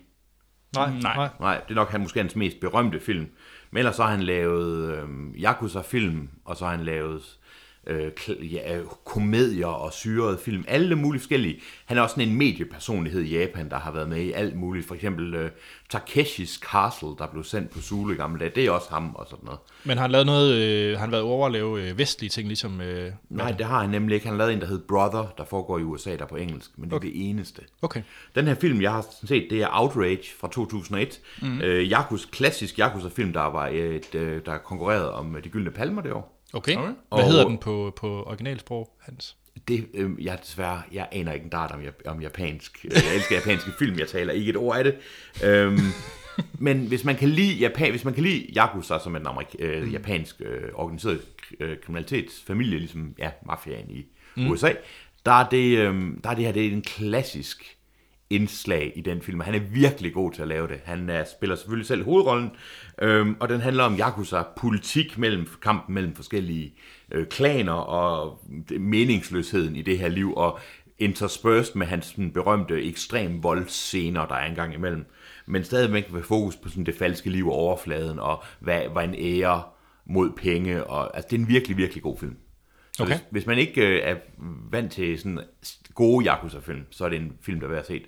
Nej, 0.75 0.91
Nej. 1.01 1.15
nej. 1.15 1.29
Nej, 1.39 1.61
det 1.63 1.71
er 1.71 1.75
nok 1.75 1.91
han 1.91 2.01
måske 2.01 2.19
hans 2.19 2.35
mest 2.35 2.59
berømte 2.59 2.99
film. 2.99 3.27
Men 3.71 3.77
ellers 3.77 3.95
så 3.95 4.03
har 4.03 4.11
han 4.11 4.23
lavet 4.23 4.93
øh, 4.93 5.09
Yakuza-film, 5.35 6.29
og 6.45 6.57
så 6.57 6.65
har 6.65 6.71
han 6.71 6.85
lavet 6.85 7.37
øh, 7.87 8.53
ja, 8.53 8.79
komedier 9.05 9.67
og 9.67 9.93
syrede 9.93 10.37
film. 10.37 10.65
Alle 10.67 10.95
mulige 10.95 11.21
forskellige. 11.21 11.59
Han 11.85 11.97
er 11.97 12.01
også 12.01 12.13
sådan 12.13 12.29
en 12.29 12.37
mediepersonlighed 12.37 13.21
i 13.21 13.37
Japan, 13.37 13.69
der 13.69 13.79
har 13.79 13.91
været 13.91 14.09
med 14.09 14.21
i 14.21 14.31
alt 14.31 14.55
muligt. 14.55 14.87
For 14.87 14.95
eksempel 14.95 15.33
øh, 15.33 15.51
Takeshis 15.89 16.53
Castle, 16.53 17.09
der 17.17 17.27
blev 17.31 17.43
sendt 17.43 17.69
på 17.69 17.81
Zulu 17.81 18.13
i 18.13 18.15
gamle 18.15 18.39
dage. 18.39 18.51
Det 18.55 18.65
er 18.65 18.71
også 18.71 18.87
ham 18.89 19.15
og 19.15 19.27
sådan 19.29 19.45
noget. 19.45 19.59
Men 19.83 19.97
har 19.97 20.01
han 20.01 20.11
lavet 20.11 20.25
noget, 20.25 20.53
øh, 20.53 20.93
har 20.93 20.99
han 20.99 21.11
været 21.11 21.23
over 21.23 21.45
at 21.45 21.51
lave 21.51 21.89
øh, 21.89 21.97
vestlige 21.97 22.29
ting, 22.29 22.47
ligesom... 22.47 22.81
Øh, 22.81 23.11
Nej, 23.29 23.51
det 23.51 23.65
har 23.65 23.81
han 23.81 23.89
nemlig 23.89 24.15
ikke. 24.15 24.27
Han 24.27 24.33
har 24.33 24.37
lavet 24.37 24.53
en, 24.53 24.61
der 24.61 24.67
hedder 24.67 24.87
Brother, 24.87 25.33
der 25.37 25.45
foregår 25.45 25.79
i 25.79 25.83
USA, 25.83 26.15
der 26.15 26.23
er 26.23 26.27
på 26.27 26.35
engelsk. 26.35 26.71
Men 26.77 26.89
det 26.89 26.95
er 26.95 26.99
det 26.99 27.29
eneste. 27.29 27.61
Okay. 27.81 28.01
Den 28.35 28.47
her 28.47 28.55
film, 28.55 28.81
jeg 28.81 28.91
har 28.91 29.05
set, 29.25 29.47
det 29.49 29.61
er 29.61 29.67
Outrage 29.71 30.23
fra 30.39 30.47
2001. 30.47 31.19
Mm. 31.41 31.61
Øh, 31.61 31.91
Yakuza, 31.91 32.27
klassisk 32.31 32.79
Yakuza-film, 32.79 33.33
der 33.33 33.41
var 33.41 33.67
et, 33.67 34.15
øh, 34.15 34.41
der 34.45 34.57
konkurrerede 34.57 35.13
om 35.13 35.35
øh, 35.35 35.43
de 35.43 35.49
gyldne 35.49 35.71
palmer 35.71 36.01
det 36.01 36.13
år. 36.13 36.36
Okay. 36.53 36.75
Okay. 36.75 36.81
Hvad 36.85 36.93
Og- 37.09 37.23
hedder 37.25 37.47
den 37.47 37.57
på, 37.57 37.93
på 37.95 38.23
originalsprog, 38.23 38.93
Hans? 39.01 39.35
Det, 39.67 39.87
øh, 39.93 40.09
jeg 40.25 40.33
er 40.33 40.37
desværre, 40.37 40.81
jeg 40.91 41.07
aner 41.11 41.31
ikke 41.33 41.43
en 41.43 41.49
dart 41.49 41.71
om, 41.71 41.81
om 42.05 42.21
japansk. 42.21 42.83
Jeg 42.83 43.15
elsker 43.15 43.35
japanske 43.35 43.71
film, 43.79 43.99
jeg 43.99 44.07
taler 44.07 44.33
ikke 44.33 44.49
et 44.49 44.57
ord 44.57 44.77
af 44.77 44.83
det. 44.83 44.95
Øhm, 45.43 45.79
men 46.59 46.87
hvis 46.87 47.03
man 47.03 47.15
kan 47.15 47.29
lide 47.29 47.53
Japan, 47.55 47.89
hvis 47.91 48.05
man 48.05 48.13
kan 48.13 48.23
lide 48.23 48.53
Yakuza 48.57 48.99
som 49.03 49.15
en 49.15 49.27
amerik- 49.27 49.55
øh, 49.59 49.93
japansk 49.93 50.41
øh, 50.45 50.61
organiseret 50.73 51.21
øh, 51.59 51.77
kriminalitetsfamilie, 51.83 52.79
ligesom 52.79 53.15
ja, 53.19 53.29
mafiaen 53.45 53.89
i 53.91 54.05
mm. 54.35 54.47
USA, 54.51 54.71
der 55.25 55.31
er, 55.31 55.49
det, 55.49 55.77
øh, 55.77 55.95
der 56.23 56.29
er 56.29 56.33
det 56.35 56.45
her 56.45 56.51
det 56.51 56.65
er 56.67 56.71
en 56.71 56.81
klassisk 56.81 57.76
indslag 58.29 58.93
i 58.95 59.01
den 59.01 59.21
film. 59.21 59.39
Han 59.39 59.55
er 59.55 59.59
virkelig 59.59 60.13
god 60.13 60.31
til 60.31 60.41
at 60.41 60.47
lave 60.47 60.67
det. 60.67 60.79
Han 60.85 61.09
er, 61.09 61.23
spiller 61.37 61.55
selvfølgelig 61.55 61.87
selv 61.87 62.03
hovedrollen, 62.03 62.51
øhm, 63.01 63.35
og 63.39 63.49
den 63.49 63.61
handler 63.61 63.83
om 63.83 63.99
Yakuza, 63.99 64.43
politik 64.57 65.17
mellem 65.17 65.47
kampen 65.61 65.95
mellem 65.95 66.15
forskellige 66.15 66.73
øh, 67.11 67.27
klaner 67.27 67.73
og 67.73 68.39
meningsløsheden 68.79 69.75
i 69.75 69.81
det 69.81 69.99
her 69.99 70.07
liv, 70.07 70.33
og 70.33 70.59
interspersed 70.99 71.75
med 71.75 71.87
hans 71.87 72.11
den 72.11 72.31
berømte 72.31 72.83
ekstrem 72.83 73.43
voldscener, 73.43 74.27
der 74.27 74.35
er 74.35 74.45
engang 74.45 74.73
imellem. 74.73 75.05
Men 75.45 75.63
stadigvæk 75.63 76.11
med 76.13 76.23
fokus 76.23 76.55
på 76.55 76.69
sådan, 76.69 76.85
det 76.85 76.95
falske 76.95 77.29
liv 77.29 77.47
og 77.47 77.53
overfladen, 77.53 78.19
og 78.19 78.43
hvad, 78.59 78.81
hvad 78.93 79.03
en 79.03 79.15
ære 79.15 79.63
mod 80.05 80.31
penge. 80.37 80.83
Og, 80.83 81.15
altså, 81.15 81.27
det 81.29 81.37
er 81.37 81.41
en 81.41 81.47
virkelig, 81.47 81.77
virkelig 81.77 82.03
god 82.03 82.17
film. 82.17 82.37
Så 82.97 83.03
Okay. 83.03 83.13
hvis, 83.13 83.23
hvis 83.29 83.45
man 83.45 83.57
ikke 83.57 83.81
øh, 83.87 83.99
er 84.03 84.15
vant 84.71 84.91
til 84.91 85.17
sådan 85.19 85.39
gode 85.93 86.25
Yakuza-film, 86.25 86.85
så 86.89 87.05
er 87.05 87.09
det 87.09 87.19
en 87.21 87.37
film, 87.41 87.59
der 87.59 87.67
er 87.67 87.71
værd 87.71 87.79
at 87.79 87.87
se. 87.87 88.05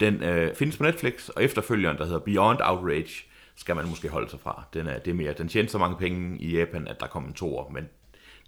Den 0.00 0.22
øh, 0.22 0.54
findes 0.54 0.76
på 0.76 0.82
Netflix, 0.84 1.28
og 1.28 1.44
efterfølgeren, 1.44 1.98
der 1.98 2.04
hedder 2.04 2.18
Beyond 2.18 2.58
Outrage, 2.62 3.24
skal 3.56 3.76
man 3.76 3.88
måske 3.88 4.08
holde 4.08 4.30
sig 4.30 4.40
fra. 4.40 4.64
Den, 4.74 4.86
er, 4.86 4.98
det 4.98 5.10
er 5.10 5.14
mere, 5.14 5.32
den 5.32 5.48
tjente 5.48 5.72
så 5.72 5.78
mange 5.78 5.96
penge 5.96 6.38
i 6.38 6.56
Japan, 6.58 6.88
at 6.88 7.00
der 7.00 7.06
kom 7.06 7.24
en 7.24 7.32
toer, 7.32 7.70
men 7.70 7.88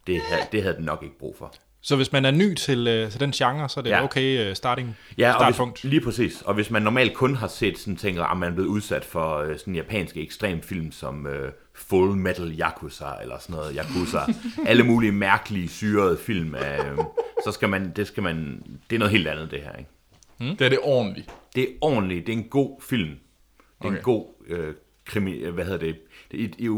det, 0.06 0.20
havde- 0.20 0.42
det 0.52 0.62
havde 0.62 0.76
den 0.76 0.84
nok 0.84 1.02
ikke 1.02 1.18
brug 1.18 1.36
for. 1.38 1.54
Så 1.88 1.96
hvis 1.96 2.12
man 2.12 2.24
er 2.24 2.30
ny 2.30 2.54
til, 2.54 2.86
øh, 2.86 3.10
til 3.10 3.20
den 3.20 3.32
genre, 3.32 3.68
så 3.68 3.80
er 3.80 3.82
det 3.84 3.90
ja. 3.90 4.04
Okay 4.04 4.50
uh, 4.50 4.54
starting, 4.54 4.96
Ja, 5.18 5.32
og 5.32 5.40
startpunkt. 5.40 5.80
hvis, 5.80 5.90
lige 5.90 6.00
præcis. 6.00 6.42
Og 6.42 6.54
hvis 6.54 6.70
man 6.70 6.82
normalt 6.82 7.14
kun 7.14 7.34
har 7.34 7.48
set 7.48 7.78
sådan 7.78 7.96
tænker, 7.96 8.24
at 8.24 8.36
man 8.36 8.48
er 8.50 8.54
blevet 8.54 8.68
udsat 8.68 9.04
for 9.04 9.36
øh, 9.36 9.58
sådan 9.58 9.74
japanske 9.74 10.22
ekstremfilm 10.22 10.92
som 10.92 11.26
øh, 11.26 11.52
Full 11.74 12.16
Metal 12.16 12.60
Yakuza 12.60 13.04
eller 13.22 13.38
sådan 13.38 13.56
noget 13.56 13.76
Yakuza, 13.76 14.18
alle 14.70 14.82
mulige 14.82 15.12
mærkelige 15.12 15.68
syrede 15.68 16.18
film, 16.18 16.54
øh, 16.54 16.98
så 17.44 17.52
skal 17.52 17.68
man, 17.68 17.92
det 17.96 18.06
skal 18.06 18.22
man, 18.22 18.62
det 18.90 18.96
er 18.96 18.98
noget 18.98 19.12
helt 19.12 19.28
andet 19.28 19.50
det 19.50 19.60
her, 19.60 19.72
ikke? 19.76 19.90
Det 20.58 20.60
er 20.60 20.68
det 20.68 20.78
ordentligt. 20.82 21.30
Det 21.54 21.62
er 21.62 21.68
ordentligt, 21.80 22.26
det 22.26 22.32
er 22.32 22.36
en 22.36 22.48
god 22.48 22.80
film. 22.82 23.08
Det 23.08 23.16
er 23.84 23.88
okay. 23.88 23.96
En 23.96 24.02
god 24.02 24.26
øh, 24.48 24.74
krimi, 25.04 25.32
øh, 25.32 25.54
hvad 25.54 25.64
hedder 25.64 25.78
det, 25.78 25.98
i, 26.30 26.44
i, 26.44 26.64
i 26.64 26.68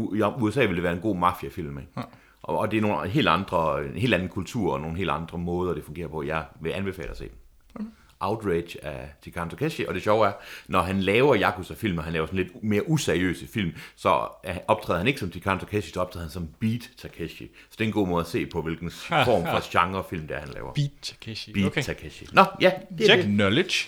USA 0.41 0.65
vil 0.65 0.75
det 0.75 0.83
være 0.83 0.93
en 0.93 1.01
god 1.01 1.15
mafiafilm, 1.15 1.77
ikke? 1.77 1.91
Ja. 1.97 2.01
Og, 2.43 2.57
og 2.57 2.71
det 2.71 2.77
er 2.77 2.81
nogle 2.81 3.09
helt 3.09 3.27
andre, 3.27 3.85
en 3.85 3.97
helt 3.97 4.13
anden 4.13 4.29
kultur 4.29 4.73
og 4.73 4.79
nogle 4.81 4.97
helt 4.97 5.09
andre 5.09 5.37
måder, 5.37 5.73
det 5.73 5.83
fungerer 5.83 6.07
på. 6.07 6.23
Jeg 6.23 6.45
vil 6.61 6.69
anbefale 6.71 7.09
at 7.09 7.17
se 7.17 7.23
den. 7.23 7.91
Outrage 8.23 8.85
af 8.85 9.09
Tikan 9.23 9.49
Takeshi, 9.49 9.85
og 9.85 9.93
det 9.93 10.03
sjove 10.03 10.27
er, 10.27 10.31
når 10.67 10.81
han 10.81 10.99
laver 11.01 11.35
Yakuza-film, 11.41 11.97
og 11.97 12.03
han 12.03 12.13
laver 12.13 12.25
sådan 12.25 12.37
lidt 12.39 12.63
mere 12.63 12.89
useriøse 12.89 13.47
film, 13.47 13.71
så 13.95 14.27
er- 14.43 14.57
optræder 14.67 14.97
han 14.99 15.07
ikke 15.07 15.19
som 15.19 15.31
Tikan 15.31 15.59
Takeshi, 15.59 15.91
så 15.91 16.01
optræder 16.01 16.25
han 16.25 16.31
som 16.31 16.47
Beat 16.59 16.89
Takeshi. 16.97 17.45
Så 17.69 17.75
det 17.77 17.81
er 17.83 17.87
en 17.87 17.93
god 17.93 18.07
måde 18.07 18.21
at 18.21 18.27
se 18.27 18.45
på, 18.45 18.61
hvilken 18.61 18.91
form 19.29 19.43
for 19.45 19.71
genrefilm 19.85 20.27
det 20.27 20.35
er, 20.35 20.39
han 20.39 20.49
laver. 20.49 20.73
Beat 20.73 20.91
Takeshi. 21.01 21.53
Beat 21.53 21.65
Okay. 21.67 21.81
Takeshi. 21.83 22.27
Nå, 22.33 22.45
ja, 22.61 22.71
det 22.97 23.01
er 23.01 23.05
Check. 23.05 23.17
det. 23.23 23.25
Knowledge. 23.31 23.87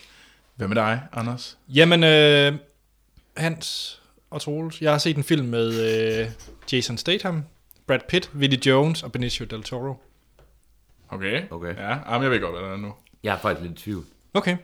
Hvad 0.56 0.68
med 0.68 0.76
dig, 0.76 1.02
Anders? 1.14 1.58
Jamen, 1.70 2.04
øh, 2.04 2.54
Hans 3.38 4.02
og 4.32 4.42
Troels, 4.42 4.82
jeg 4.82 4.92
har 4.92 4.98
set 4.98 5.18
en 5.18 5.24
film 5.24 5.48
med 5.48 6.20
øh, 6.22 6.28
Jason 6.74 6.98
Statham, 6.98 7.44
Brad 7.88 8.00
Pitt, 8.10 8.30
Vinnie 8.34 8.60
Jones 8.68 9.04
og 9.04 9.12
Benicio 9.12 9.46
Del 9.46 9.64
Toro. 9.64 10.04
Okay. 11.10 11.44
Okay. 11.52 11.76
Ja, 11.76 11.90
jamen, 12.12 12.24
jeg 12.24 12.32
ved 12.32 12.42
godt, 12.42 12.52
hvad 12.52 12.62
det 12.62 12.72
er 12.72 12.78
nu. 12.78 12.94
Jeg 13.24 13.36
er 13.36 13.40
faktisk 13.40 13.68
lidt 13.68 13.80
i 13.80 13.84
tvivl. 13.84 14.06
Okay. 14.34 14.58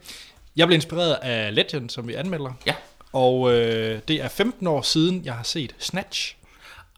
Jeg 0.56 0.68
blev 0.68 0.76
inspireret 0.76 1.14
af 1.14 1.56
Legend, 1.56 1.90
som 1.90 2.08
vi 2.08 2.14
anmelder. 2.14 2.54
Ja. 2.66 2.76
Og 3.14 3.52
øh, 3.54 4.00
det 4.08 4.22
er 4.22 4.28
15 4.28 4.68
år 4.68 4.82
siden, 4.82 5.26
jeg 5.26 5.34
har 5.36 5.44
set 5.44 5.76
Snatch. 5.80 6.36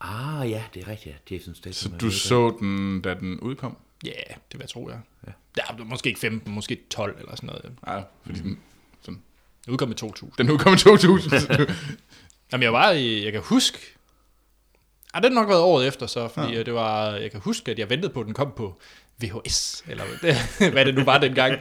Ah, 0.01 0.49
ja, 0.49 0.63
det 0.73 0.83
er 0.83 0.87
rigtigt. 0.87 1.15
ja. 1.29 1.35
Jason 1.35 1.55
Statham. 1.55 1.73
Så 1.73 1.89
er 1.95 1.97
du 1.99 2.05
med 2.05 2.11
i 2.13 2.17
så 2.17 2.55
den, 2.59 3.01
da 3.01 3.13
den 3.13 3.39
udkom? 3.39 3.77
Ja, 4.05 4.09
yeah, 4.09 4.27
det 4.27 4.37
vil 4.53 4.59
jeg 4.59 4.69
tro, 4.69 4.89
jeg. 4.89 4.99
Ja. 5.27 5.31
ja. 5.77 5.83
måske 5.83 6.09
ikke 6.09 6.19
15, 6.19 6.53
måske 6.53 6.77
12 6.89 7.15
eller 7.19 7.35
sådan 7.35 7.47
noget. 7.47 7.71
Nej, 7.85 8.03
fordi 8.25 8.39
den, 8.39 8.59
sådan, 9.01 9.21
Det 9.65 9.71
udkom 9.71 9.91
i 9.91 9.93
2000. 9.93 10.31
den 10.37 10.51
udkom 10.51 10.73
i 10.73 10.77
2000. 10.77 11.39
så 11.39 11.47
du- 11.57 11.73
Jamen, 12.51 12.63
jeg 12.63 12.73
var 12.73 12.91
i, 12.91 13.23
jeg 13.23 13.31
kan 13.31 13.41
huske, 13.41 13.77
ah, 15.13 15.23
det 15.23 15.33
har 15.33 15.39
nok 15.41 15.49
været 15.49 15.61
året 15.61 15.87
efter 15.87 16.07
så, 16.07 16.27
fordi 16.27 16.53
ja. 16.53 16.63
det 16.63 16.73
var, 16.73 17.11
jeg 17.11 17.31
kan 17.31 17.39
huske, 17.39 17.71
at 17.71 17.79
jeg 17.79 17.89
ventede 17.89 18.13
på, 18.13 18.19
at 18.19 18.25
den 18.25 18.33
kom 18.33 18.53
på 18.55 18.81
VHS, 19.23 19.83
eller 19.87 20.03
hvad- 20.71 20.85
det 20.85 20.95
nu 20.95 21.03
var 21.03 21.17
dengang. 21.17 21.59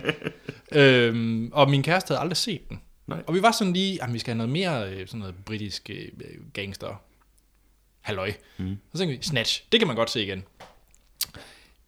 øhm, 0.73 1.51
og 1.53 1.71
min 1.71 1.83
kæreste 1.83 2.11
havde 2.13 2.21
aldrig 2.21 2.37
set 2.37 2.69
den. 2.69 2.81
Nej. 3.07 3.23
Og 3.27 3.35
vi 3.35 3.43
var 3.43 3.53
sådan 3.53 3.73
lige, 3.73 4.03
at 4.03 4.13
vi 4.13 4.19
skal 4.19 4.31
have 4.35 4.37
noget 4.39 4.53
mere 4.53 4.91
øh, 4.95 5.07
sådan 5.07 5.21
noget 5.21 5.35
britisk 5.45 5.91
øh, 5.91 6.09
gangster 6.53 7.03
halløj. 8.01 8.33
Mm. 8.59 8.77
Så 8.93 8.99
tænkte 8.99 9.17
vi, 9.17 9.23
Snatch, 9.23 9.65
det 9.73 9.81
kan 9.81 9.87
man 9.87 9.97
godt 9.97 10.11
se 10.11 10.23
igen. 10.23 10.45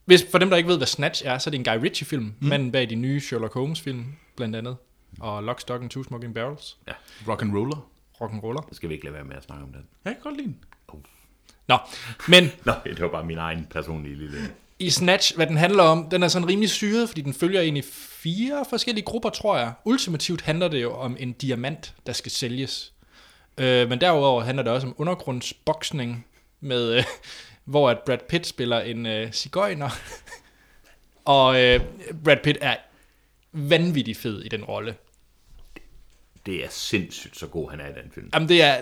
Hvis, 0.05 0.27
for 0.31 0.39
dem, 0.39 0.51
der 0.51 0.57
ikke 0.57 0.69
ved, 0.69 0.77
hvad 0.77 0.87
Snatch 0.87 1.23
er, 1.27 1.39
så 1.39 1.51
er 1.51 1.53
det 1.53 1.59
en 1.59 1.65
Guy 1.65 1.85
Ritchie-film. 1.85 2.23
Mm. 2.41 2.49
Manden 2.49 2.73
bag 2.73 2.91
de 2.91 2.95
nye 2.95 3.21
Sherlock 3.21 3.55
Holmes-film, 3.55 4.05
blandt 4.37 4.57
andet. 4.57 4.77
Og 5.21 5.43
Lock, 5.43 5.61
Stock 5.61 5.83
and 5.83 5.91
Two 5.91 6.03
Smoking 6.05 6.35
Barrels. 6.35 6.79
Rock 7.29 7.43
and 7.43 7.55
roller. 7.57 7.89
Rock'n'roller. 8.23 8.69
Så 8.69 8.75
skal 8.77 8.89
vi 8.89 8.95
ikke 8.95 9.05
lade 9.05 9.15
være 9.15 9.25
med 9.25 9.37
at 9.37 9.45
snakke 9.45 9.65
om 9.65 9.73
den. 9.73 9.83
Jeg 10.05 10.13
kan 10.13 10.23
godt 10.23 10.37
lide 10.37 10.47
den. 10.47 10.57
Nå, 11.69 11.79
men 12.29 12.45
Nå, 12.67 12.73
det 12.85 13.01
var 13.01 13.09
bare 13.09 13.25
min 13.25 13.39
egen 13.39 13.67
personlige 13.71 14.17
lille... 14.17 14.39
i 14.79 14.91
Snatch, 14.91 15.37
hvad 15.37 15.47
den 15.47 15.57
handler 15.57 15.83
om, 15.83 16.11
den 16.11 16.23
er 16.23 16.29
sådan 16.29 16.49
rimelig 16.49 16.71
syret, 16.71 17.09
fordi 17.09 17.21
den 17.21 17.35
følger 17.35 17.61
ind 17.61 17.79
i 17.79 17.83
fire 18.23 18.65
forskellige 18.71 19.05
grupper, 19.05 19.31
tror 19.31 19.59
jeg. 19.59 19.73
Ultimativt 19.85 20.41
handler 20.41 20.69
det 20.69 20.83
jo 20.83 20.93
om 20.95 21.17
en 21.21 21.33
diamant, 21.33 21.95
der 22.07 22.13
skal 22.13 22.33
sælges. 22.33 22.93
Øh, 23.59 23.89
men 23.89 24.01
derudover 24.01 24.43
handler 24.43 24.63
det 24.63 24.73
også 24.73 24.87
om 24.87 24.95
undergrundsboksning, 24.99 26.27
med, 26.61 26.93
øh, 26.95 27.05
hvor 27.65 27.91
at 27.91 27.99
Brad 28.07 28.19
Pitt 28.29 28.47
spiller 28.47 28.81
en 28.81 29.07
øh, 29.07 29.33
cigøjner. 29.33 29.91
og 31.25 31.63
øh, 31.63 31.81
Brad 32.25 32.37
Pitt 32.45 32.59
er 32.61 32.77
vanvittig 33.53 34.17
fed 34.17 34.43
i 34.43 34.49
den 34.49 34.65
rolle. 34.65 34.95
Det 36.47 36.65
er 36.65 36.69
sindssygt 36.71 37.39
så 37.39 37.47
god, 37.47 37.71
han 37.71 37.81
er 37.81 37.89
i 37.89 38.03
den 38.03 38.11
film. 38.15 38.31
Jamen 38.35 38.49
det 38.49 38.63
er... 38.63 38.77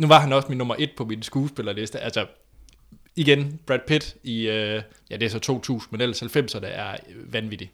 Nu 0.00 0.06
var 0.06 0.20
han 0.20 0.32
også 0.32 0.48
min 0.48 0.58
nummer 0.58 0.74
et 0.78 0.90
på 0.96 1.04
min 1.04 1.22
skuespillerliste. 1.22 1.98
Altså, 2.00 2.26
igen, 3.16 3.60
Brad 3.66 3.78
Pitt 3.86 4.16
i... 4.22 4.48
Øh, 4.48 4.82
ja, 5.10 5.16
det 5.16 5.22
er 5.22 5.28
så 5.30 5.38
2000, 5.38 5.92
men 5.92 6.00
ellers 6.00 6.22
90'erne 6.22 6.66
er 6.66 6.96
vanvittig. 7.24 7.70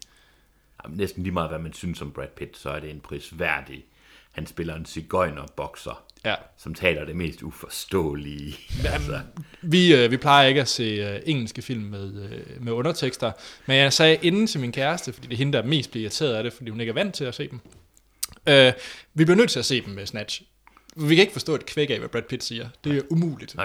Jamen, 0.83 0.97
næsten 0.97 1.23
lige 1.23 1.33
meget, 1.33 1.49
hvad 1.49 1.59
man 1.59 1.73
synes 1.73 2.01
om 2.01 2.11
Brad 2.11 2.27
Pitt, 2.37 2.57
så 2.57 2.69
er 2.69 2.79
det 2.79 2.89
en 2.89 2.99
prisværdig. 2.99 3.85
Han 4.31 4.47
spiller 4.47 4.75
en 4.75 4.85
cigøjner-bokser, 4.85 6.03
Ja. 6.25 6.35
som 6.57 6.73
taler 6.73 7.05
det 7.05 7.15
mest 7.15 7.41
uforståelige. 7.43 8.55
altså, 8.93 9.19
Vi, 9.61 9.95
øh, 9.95 10.11
vi 10.11 10.17
plejer 10.17 10.47
ikke 10.47 10.61
at 10.61 10.67
se 10.67 10.83
øh, 10.83 11.21
engelske 11.25 11.61
film 11.61 11.83
med, 11.83 12.23
øh, 12.29 12.63
med 12.63 12.71
undertekster, 12.73 13.31
men 13.65 13.77
jeg 13.77 13.93
sagde 13.93 14.17
inden 14.21 14.47
til 14.47 14.59
min 14.59 14.71
kæreste, 14.71 15.13
fordi 15.13 15.27
det 15.27 15.33
er 15.33 15.37
hende, 15.37 15.57
der 15.57 15.63
mest 15.63 15.91
bliver 15.91 16.01
irriteret 16.03 16.33
af 16.35 16.43
det, 16.43 16.53
fordi 16.53 16.69
hun 16.69 16.79
ikke 16.79 16.89
er 16.89 16.93
vant 16.93 17.15
til 17.15 17.23
at 17.25 17.35
se 17.35 17.49
dem. 17.49 17.59
Øh, 18.49 18.73
vi 19.13 19.25
bliver 19.25 19.37
nødt 19.37 19.49
til 19.49 19.59
at 19.59 19.65
se 19.65 19.81
dem 19.85 19.93
med 19.93 20.05
Snatch. 20.05 20.41
Vi 20.99 21.15
kan 21.15 21.21
ikke 21.21 21.33
forstå 21.33 21.55
et 21.55 21.65
kvæk 21.65 21.89
af, 21.89 21.99
hvad 21.99 22.09
Brad 22.09 22.21
Pitt 22.21 22.43
siger. 22.43 22.69
Det 22.83 22.97
er 22.97 23.01
umuligt. 23.09 23.55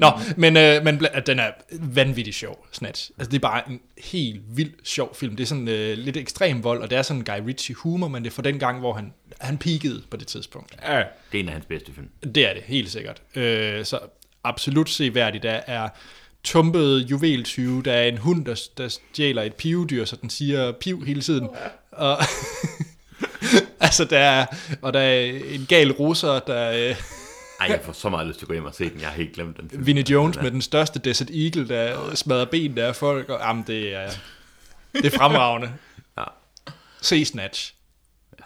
Nå, 0.00 0.10
men, 0.36 0.56
øh, 0.56 0.84
men 0.84 1.06
at 1.12 1.26
den 1.26 1.38
er 1.38 1.50
vanvittig 1.80 2.34
sjov, 2.34 2.66
Snatch. 2.72 3.10
Altså, 3.18 3.30
det 3.30 3.36
er 3.36 3.48
bare 3.48 3.70
en 3.70 3.80
helt 3.98 4.40
vild 4.48 4.72
sjov 4.84 5.14
film. 5.14 5.36
Det 5.36 5.44
er 5.44 5.46
sådan 5.46 5.68
øh, 5.68 5.98
lidt 5.98 6.16
ekstrem 6.16 6.64
vold, 6.64 6.82
og 6.82 6.90
det 6.90 6.98
er 6.98 7.02
sådan 7.02 7.24
Guy 7.24 7.46
Ritchie 7.46 7.74
humor, 7.74 8.08
men 8.08 8.24
det 8.24 8.30
er 8.30 8.34
fra 8.34 8.42
den 8.42 8.58
gang, 8.58 8.78
hvor 8.78 8.92
han, 8.92 9.12
han 9.40 9.58
peakede 9.58 10.02
på 10.10 10.16
det 10.16 10.26
tidspunkt. 10.26 10.76
Ja, 10.82 11.02
det 11.32 11.38
er 11.38 11.42
en 11.42 11.46
af 11.48 11.52
hans 11.52 11.66
bedste 11.66 11.92
film. 11.92 12.08
Det 12.34 12.48
er 12.50 12.54
det, 12.54 12.62
helt 12.62 12.90
sikkert. 12.90 13.22
Øh, 13.34 13.84
så 13.84 13.98
absolut 14.44 14.90
seværdigt. 14.90 15.42
Der 15.42 15.60
er 15.66 15.88
tumpet 16.44 17.10
juveltyve, 17.10 17.82
der 17.82 17.92
er 17.92 18.04
en 18.04 18.18
hund, 18.18 18.44
der, 18.44 18.68
der 18.78 18.88
stjæler 18.88 19.42
et 19.42 19.54
pivedyr, 19.54 20.04
så 20.04 20.16
den 20.16 20.30
siger 20.30 20.72
piv 20.72 21.04
hele 21.04 21.20
tiden. 21.20 21.48
Og, 21.92 22.18
altså, 23.80 24.04
der 24.04 24.18
er, 24.18 24.46
og 24.82 24.92
der 24.92 25.00
er 25.00 25.24
en 25.50 25.66
gal 25.68 25.92
russer, 25.92 26.38
der... 26.38 26.90
Øh, 26.90 26.96
Ej, 27.60 27.66
jeg 27.70 27.80
får 27.82 27.92
så 27.92 28.08
meget 28.08 28.26
lyst 28.26 28.38
til 28.38 28.44
at 28.44 28.48
gå 28.48 28.52
hjem 28.54 28.64
og 28.64 28.74
se 28.74 28.90
den. 28.90 29.00
Jeg 29.00 29.08
har 29.08 29.16
helt 29.16 29.32
glemt 29.34 29.56
den 29.56 29.70
film. 29.70 29.86
Vinnie 29.86 30.10
Jones 30.10 30.36
med 30.42 30.50
den 30.50 30.62
største 30.62 30.98
Desert 30.98 31.30
Eagle, 31.30 31.68
der 31.68 32.14
smadrer 32.14 32.44
benene 32.44 32.82
af 32.82 32.96
folk. 32.96 33.28
Og, 33.28 33.40
jamen, 33.40 33.64
det 33.66 33.94
er, 33.94 34.10
det 34.92 35.14
er 35.14 35.18
fremragende. 35.18 35.72
Ja. 36.18 36.24
Se 37.02 37.24
Snatch. 37.24 37.74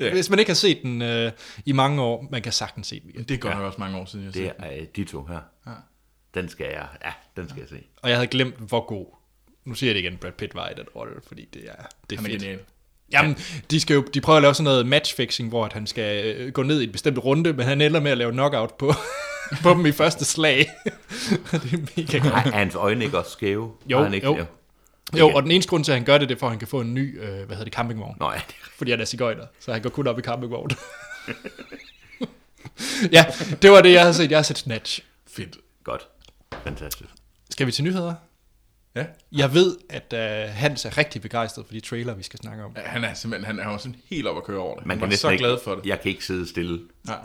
Ja. 0.00 0.12
Hvis 0.12 0.30
man 0.30 0.38
ikke 0.38 0.48
har 0.48 0.54
set 0.54 0.82
den 0.82 1.02
øh, 1.02 1.32
i 1.64 1.72
mange 1.72 2.02
år, 2.02 2.28
man 2.30 2.42
kan 2.42 2.52
sagtens 2.52 2.86
se 2.86 3.00
den 3.00 3.10
igen. 3.10 3.24
det 3.24 3.34
er 3.34 3.38
godt 3.38 3.54
nok 3.54 3.64
også 3.64 3.78
mange 3.80 3.98
år 3.98 4.04
siden, 4.04 4.24
jeg 4.24 4.34
Det 4.34 4.52
er 4.58 4.72
øh, 4.72 4.86
de 4.96 5.04
to 5.04 5.24
her. 5.24 5.40
Ja. 5.66 5.72
Den 6.34 6.48
skal 6.48 6.66
jeg, 6.66 6.86
ja, 7.04 7.12
den 7.36 7.48
skal 7.48 7.60
jeg 7.60 7.68
se. 7.68 7.82
Og 8.02 8.08
jeg 8.08 8.16
havde 8.18 8.26
glemt, 8.26 8.54
hvor 8.58 8.86
god. 8.86 9.06
Nu 9.64 9.74
siger 9.74 9.90
jeg 9.90 9.94
det 9.94 10.00
igen, 10.00 10.16
Brad 10.18 10.32
Pitt 10.32 10.54
var 10.54 10.68
i 10.68 10.74
den 10.76 10.86
rolle, 10.96 11.14
fordi 11.26 11.48
det 11.54 11.62
er, 11.68 11.86
det 12.10 12.16
er 12.18 12.22
er 12.22 12.26
fedt. 12.26 12.42
genial. 12.42 12.58
Jamen, 13.12 13.36
de, 13.70 13.80
skal 13.80 13.94
jo, 13.94 14.02
de 14.14 14.20
prøver 14.20 14.36
at 14.36 14.42
lave 14.42 14.54
sådan 14.54 14.64
noget 14.64 14.86
matchfixing, 14.86 15.48
hvor 15.48 15.64
at 15.64 15.72
han 15.72 15.86
skal 15.86 16.24
øh, 16.36 16.52
gå 16.52 16.62
ned 16.62 16.80
i 16.80 16.84
en 16.84 16.92
bestemt 16.92 17.18
runde, 17.18 17.52
men 17.52 17.66
han 17.66 17.80
ender 17.80 18.00
med 18.00 18.10
at 18.10 18.18
lave 18.18 18.32
knockout 18.32 18.74
på, 18.74 18.92
på 19.62 19.70
dem 19.70 19.86
i 19.86 19.92
første 19.92 20.24
slag. 20.24 20.58
det 21.52 21.72
er 21.72 21.78
mega 21.96 22.18
godt. 22.18 22.24
Nej, 22.24 22.42
er 22.46 22.50
hans 22.58 22.74
øjne 22.74 23.04
ikke 23.04 23.18
også 23.18 23.30
skæve? 23.30 23.70
Jo, 23.86 23.96
Har 23.96 24.04
han 24.04 24.14
ikke 24.14 24.26
jo. 24.26 24.36
det? 24.36 24.46
Jo, 25.18 25.28
og 25.28 25.42
den 25.42 25.50
eneste 25.50 25.70
grund 25.70 25.84
til, 25.84 25.92
at 25.92 25.98
han 25.98 26.04
gør 26.04 26.18
det, 26.18 26.28
det 26.28 26.34
er 26.34 26.38
for, 26.38 26.46
at 26.46 26.50
han 26.50 26.58
kan 26.58 26.68
få 26.68 26.80
en 26.80 26.94
ny, 26.94 27.20
øh, 27.20 27.28
hvad 27.28 27.46
hedder 27.46 27.64
det, 27.64 27.72
campingvogn. 27.72 28.16
Nå, 28.20 28.30
ja, 28.30 28.36
det 28.48 28.54
Fordi 28.78 28.90
han 28.90 29.00
er 29.00 29.04
cigøjner, 29.04 29.44
så 29.60 29.72
han 29.72 29.82
går 29.82 29.90
kun 29.90 30.06
op 30.06 30.18
i 30.18 30.22
campingvogn. 30.22 30.70
ja, 33.12 33.24
det 33.62 33.70
var 33.70 33.80
det, 33.82 33.92
jeg 33.92 34.00
havde 34.00 34.14
set. 34.14 34.30
Jeg 34.30 34.38
har 34.38 34.42
set 34.42 34.58
Snatch. 34.58 35.00
Fedt. 35.26 35.56
godt. 35.84 36.08
Fantastisk. 36.64 37.10
Skal 37.50 37.66
vi 37.66 37.72
til 37.72 37.84
nyheder? 37.84 38.14
Ja. 38.96 39.04
Jeg 39.32 39.54
ved, 39.54 39.76
at 39.90 40.12
uh, 40.48 40.54
Hans 40.54 40.84
er 40.84 40.98
rigtig 40.98 41.22
begejstret 41.22 41.66
for 41.66 41.72
de 41.72 41.80
trailer, 41.80 42.14
vi 42.14 42.22
skal 42.22 42.38
snakke 42.38 42.64
om. 42.64 42.72
Ja, 42.76 42.82
Han 42.84 43.04
er 43.04 43.14
simpelthen 43.14 43.46
han 43.46 43.66
er 43.68 43.72
jo 43.72 43.78
sådan 43.78 43.96
helt 44.10 44.26
op 44.26 44.36
at 44.36 44.44
køre 44.44 44.58
over 44.58 44.76
det. 44.78 44.86
Man 44.86 44.98
Han 45.00 45.08
næsten 45.08 45.20
så 45.22 45.30
ikke, 45.30 45.44
glad 45.44 45.58
for 45.64 45.74
det. 45.74 45.86
Jeg 45.86 46.00
kan 46.00 46.10
ikke 46.10 46.24
sidde 46.24 46.48
stille, 46.48 46.80
Nej, 47.06 47.18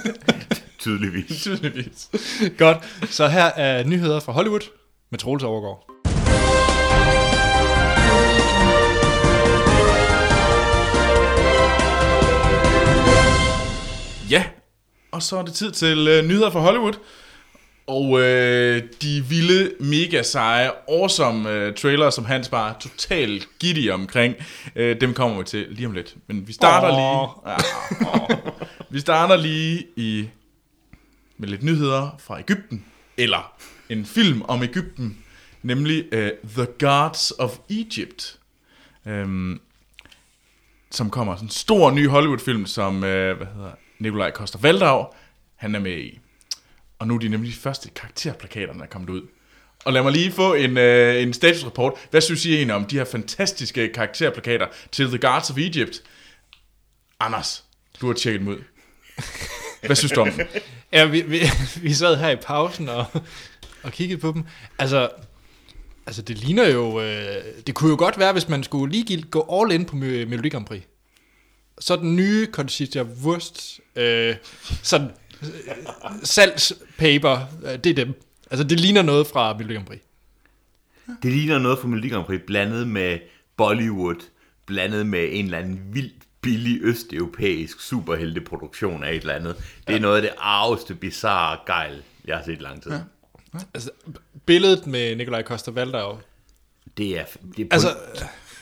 tydeligvis. 0.78 1.42
tydeligvis. 1.42 2.10
Godt, 2.58 2.78
så 3.10 3.28
her 3.28 3.44
er 3.44 3.84
nyheder 3.84 4.20
fra 4.20 4.32
Hollywood 4.32 4.70
med 5.10 5.18
Troels 5.18 5.42
Overgaard. 5.44 5.90
Ja, 14.30 14.44
og 15.12 15.22
så 15.22 15.36
er 15.36 15.42
det 15.42 15.54
tid 15.54 15.72
til 15.72 16.08
øh, 16.08 16.24
nyheder 16.24 16.50
fra 16.50 16.60
Hollywood. 16.60 16.92
Og 17.88 18.20
øh, 18.20 18.82
de 19.02 19.24
vilde, 19.28 19.72
mega 19.80 20.22
seje, 20.22 20.70
awesome 20.88 21.50
øh, 21.50 21.74
trailer, 21.74 22.10
som 22.10 22.24
Hans 22.24 22.48
bare 22.48 22.74
totalt 22.80 23.48
giddy 23.58 23.90
omkring, 23.90 24.34
øh, 24.76 25.00
dem 25.00 25.14
kommer 25.14 25.38
vi 25.38 25.44
til 25.44 25.66
lige 25.70 25.86
om 25.86 25.92
lidt. 25.92 26.16
Men 26.26 26.48
vi 26.48 26.52
starter 26.52 26.88
Åh. 26.88 26.96
lige... 26.96 27.30
Ja, 27.46 27.56
åh. 28.06 28.38
vi 28.94 29.00
starter 29.00 29.36
lige 29.36 29.86
i 29.96 30.28
med 31.38 31.48
lidt 31.48 31.62
nyheder 31.62 32.16
fra 32.18 32.38
Ægypten, 32.38 32.84
eller 33.16 33.52
en 33.88 34.04
film 34.04 34.42
om 34.42 34.62
Ægypten, 34.62 35.18
nemlig 35.62 36.04
øh, 36.12 36.30
The 36.56 36.66
Gods 36.78 37.32
of 37.38 37.58
Egypt. 37.70 38.38
Øhm, 39.06 39.60
som 40.90 41.10
kommer 41.10 41.36
en 41.36 41.50
stor 41.50 41.90
ny 41.90 42.08
Hollywood-film, 42.08 42.66
som 42.66 43.04
øh, 43.04 43.36
hvad 43.36 43.46
hedder, 43.54 43.70
Nikolaj 43.98 44.30
Koster 44.30 44.58
Valdau, 44.58 45.06
han 45.56 45.74
er 45.74 45.78
med 45.78 45.98
i. 45.98 46.18
Og 46.98 47.06
nu 47.06 47.14
er 47.14 47.18
de 47.18 47.28
nemlig 47.28 47.52
de 47.52 47.56
første 47.56 47.90
karakterplakater, 47.90 48.72
der 48.72 48.82
er 48.82 48.86
kommet 48.86 49.10
ud. 49.10 49.22
Og 49.84 49.92
lad 49.92 50.02
mig 50.02 50.12
lige 50.12 50.32
få 50.32 50.54
en, 50.54 50.78
øh, 50.78 51.22
en 51.22 51.32
statusrapport. 51.32 51.92
Hvad 52.10 52.20
synes 52.20 52.44
I 52.44 52.54
egentlig 52.54 52.74
om 52.74 52.84
de 52.84 52.96
her 52.96 53.04
fantastiske 53.04 53.88
karakterplakater 53.88 54.66
til 54.92 55.06
The 55.06 55.18
Guards 55.18 55.50
of 55.50 55.58
Egypt? 55.58 56.02
Anders, 57.20 57.64
du 58.00 58.06
har 58.06 58.14
tjekket 58.14 58.40
dem 58.40 58.48
ud. 58.48 58.58
Hvad 59.86 59.96
synes 59.96 60.12
du 60.12 60.20
om 60.20 60.30
dem? 60.30 60.46
Ja, 60.92 61.04
vi, 61.04 61.20
vi, 61.20 61.40
vi 61.82 61.94
sad 61.94 62.16
her 62.16 62.30
i 62.30 62.36
pausen 62.36 62.88
og, 62.88 63.06
og 63.82 63.92
kiggede 63.92 64.20
på 64.20 64.32
dem. 64.32 64.44
Altså, 64.78 65.08
Altså, 66.08 66.22
det 66.22 66.38
ligner 66.38 66.68
jo... 66.68 67.00
Øh, 67.00 67.44
det 67.66 67.74
kunne 67.74 67.90
jo 67.90 67.96
godt 67.98 68.18
være, 68.18 68.32
hvis 68.32 68.48
man 68.48 68.64
skulle 68.64 68.92
lige 68.92 69.22
gå 69.22 69.60
all 69.60 69.72
in 69.72 69.84
på 69.84 69.96
Melodi 69.96 70.48
Grand 70.48 70.66
Prix. 70.66 70.82
Så 71.80 71.96
den 71.96 72.16
nye 72.16 72.48
Conchita 72.52 73.02
Wurst, 73.02 73.80
øh, 73.96 74.36
sådan, 74.82 75.10
salgspaper, 76.22 77.38
øh, 77.64 77.78
det 77.78 77.86
er 77.86 77.94
dem. 77.94 78.22
Altså, 78.50 78.64
det 78.64 78.80
ligner 78.80 79.02
noget 79.02 79.26
fra 79.26 79.54
Melodi 79.54 79.74
Grand 79.74 79.86
Prix. 79.86 80.00
Det 81.22 81.32
ligner 81.32 81.58
noget 81.58 81.78
fra 81.78 81.88
Melodi 81.88 82.08
Grand 82.08 82.24
Prix, 82.24 82.40
blandet 82.46 82.88
med 82.88 83.18
Bollywood, 83.56 84.24
blandet 84.66 85.06
med 85.06 85.28
en 85.32 85.44
eller 85.44 85.58
anden 85.58 85.80
vildt 85.92 86.14
billig 86.40 86.78
østeuropæisk 86.82 87.80
superhelteproduktion 87.80 89.04
af 89.04 89.10
et 89.10 89.20
eller 89.20 89.34
andet. 89.34 89.56
Det 89.86 89.96
er 89.96 90.00
noget 90.00 90.16
af 90.16 90.22
det 90.22 90.30
arveste, 90.38 90.94
bizarre 90.94 91.58
gejl, 91.66 92.02
jeg 92.24 92.36
har 92.36 92.44
set 92.44 92.58
i 92.58 92.62
lang 92.62 92.82
tid. 92.82 92.92
Ja. 92.92 92.98
Altså, 93.74 93.90
billedet 94.46 94.86
med 94.86 95.16
Nikolaj 95.16 95.42
Koster 95.42 95.72
Valdau. 95.72 96.18
Det 96.96 97.18
er, 97.18 97.24
det 97.56 97.62
er 97.62 97.68
Altså, 97.70 97.96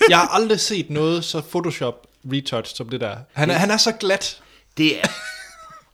jeg 0.08 0.18
har 0.18 0.28
aldrig 0.28 0.60
set 0.60 0.90
noget 0.90 1.24
så 1.24 1.40
Photoshop 1.40 2.06
retouch 2.32 2.76
som 2.76 2.88
det 2.88 3.00
der. 3.00 3.16
Han 3.32 3.50
er, 3.50 3.54
han 3.54 3.70
er 3.70 3.76
så 3.76 3.92
glat. 3.92 4.40
det 4.76 5.00
er, 5.00 5.08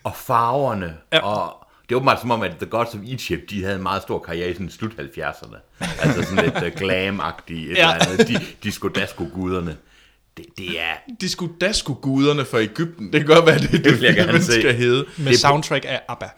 og 0.04 0.16
farverne, 0.16 0.96
Ja. 1.12 1.18
og 1.18 1.66
det 1.88 1.94
er 1.94 1.96
åbenbart 1.96 2.20
som 2.20 2.30
om, 2.30 2.42
at 2.42 2.50
The 2.60 2.66
Gods 2.70 2.94
of 2.94 3.00
Egypt, 3.06 3.50
de 3.50 3.62
havde 3.64 3.76
en 3.76 3.82
meget 3.82 4.02
stor 4.02 4.18
karriere 4.18 4.50
i 4.50 4.52
sådan 4.52 4.70
slut 4.70 4.92
70'erne. 4.92 5.56
Altså 6.02 6.22
sådan 6.22 6.44
lidt 6.44 6.56
uh, 6.56 6.80
glam-agtige, 6.82 7.70
et 7.70 7.76
Ja. 7.76 7.88
ja. 7.88 7.94
eller 7.94 8.06
andet. 8.10 8.28
De, 8.28 8.38
disco-dasko-guderne. 8.64 9.76
Det, 10.36 10.44
det 10.58 10.80
er, 10.80 10.92
De 11.20 11.28
skulle 11.28 11.54
da 11.60 11.72
skulle 11.72 12.00
guderne 12.00 12.44
fra 12.44 12.58
Ægypten. 12.60 13.12
Det 13.12 13.20
kan 13.20 13.26
godt 13.34 13.46
være, 13.46 13.58
det, 13.58 13.70
det, 13.70 13.84
vil 13.92 14.00
jeg 14.00 14.16
det 14.16 14.26
gerne 14.26 14.42
se. 14.42 14.52
skal 14.52 14.74
hedde. 14.74 15.04
Med 15.16 15.26
Det 15.26 15.32
er- 15.34 15.38
soundtrack 15.38 15.84
af 15.88 16.00
ABBA. 16.08 16.28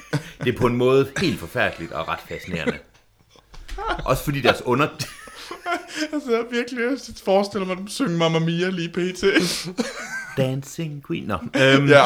det 0.44 0.54
er 0.54 0.58
på 0.58 0.66
en 0.66 0.76
måde 0.76 1.08
helt 1.20 1.40
forfærdeligt 1.40 1.92
og 1.92 2.08
ret 2.08 2.18
fascinerende. 2.28 2.78
Også 4.04 4.24
fordi 4.24 4.40
deres 4.40 4.62
under... 4.64 4.86
Altså, 6.12 6.30
jeg 6.36 6.44
virkelig 6.50 6.80
jeg 6.80 6.98
forestiller 7.24 7.66
mig, 7.66 7.72
at 7.76 7.82
du 7.86 7.86
synger 7.92 8.16
Mamma 8.16 8.38
Mia 8.38 8.68
lige 8.68 8.88
pt. 8.88 9.24
Dancing 10.40 11.04
Queen. 11.06 11.24
Nå. 11.24 11.34
Øhm, 11.34 11.88
ja. 11.88 12.02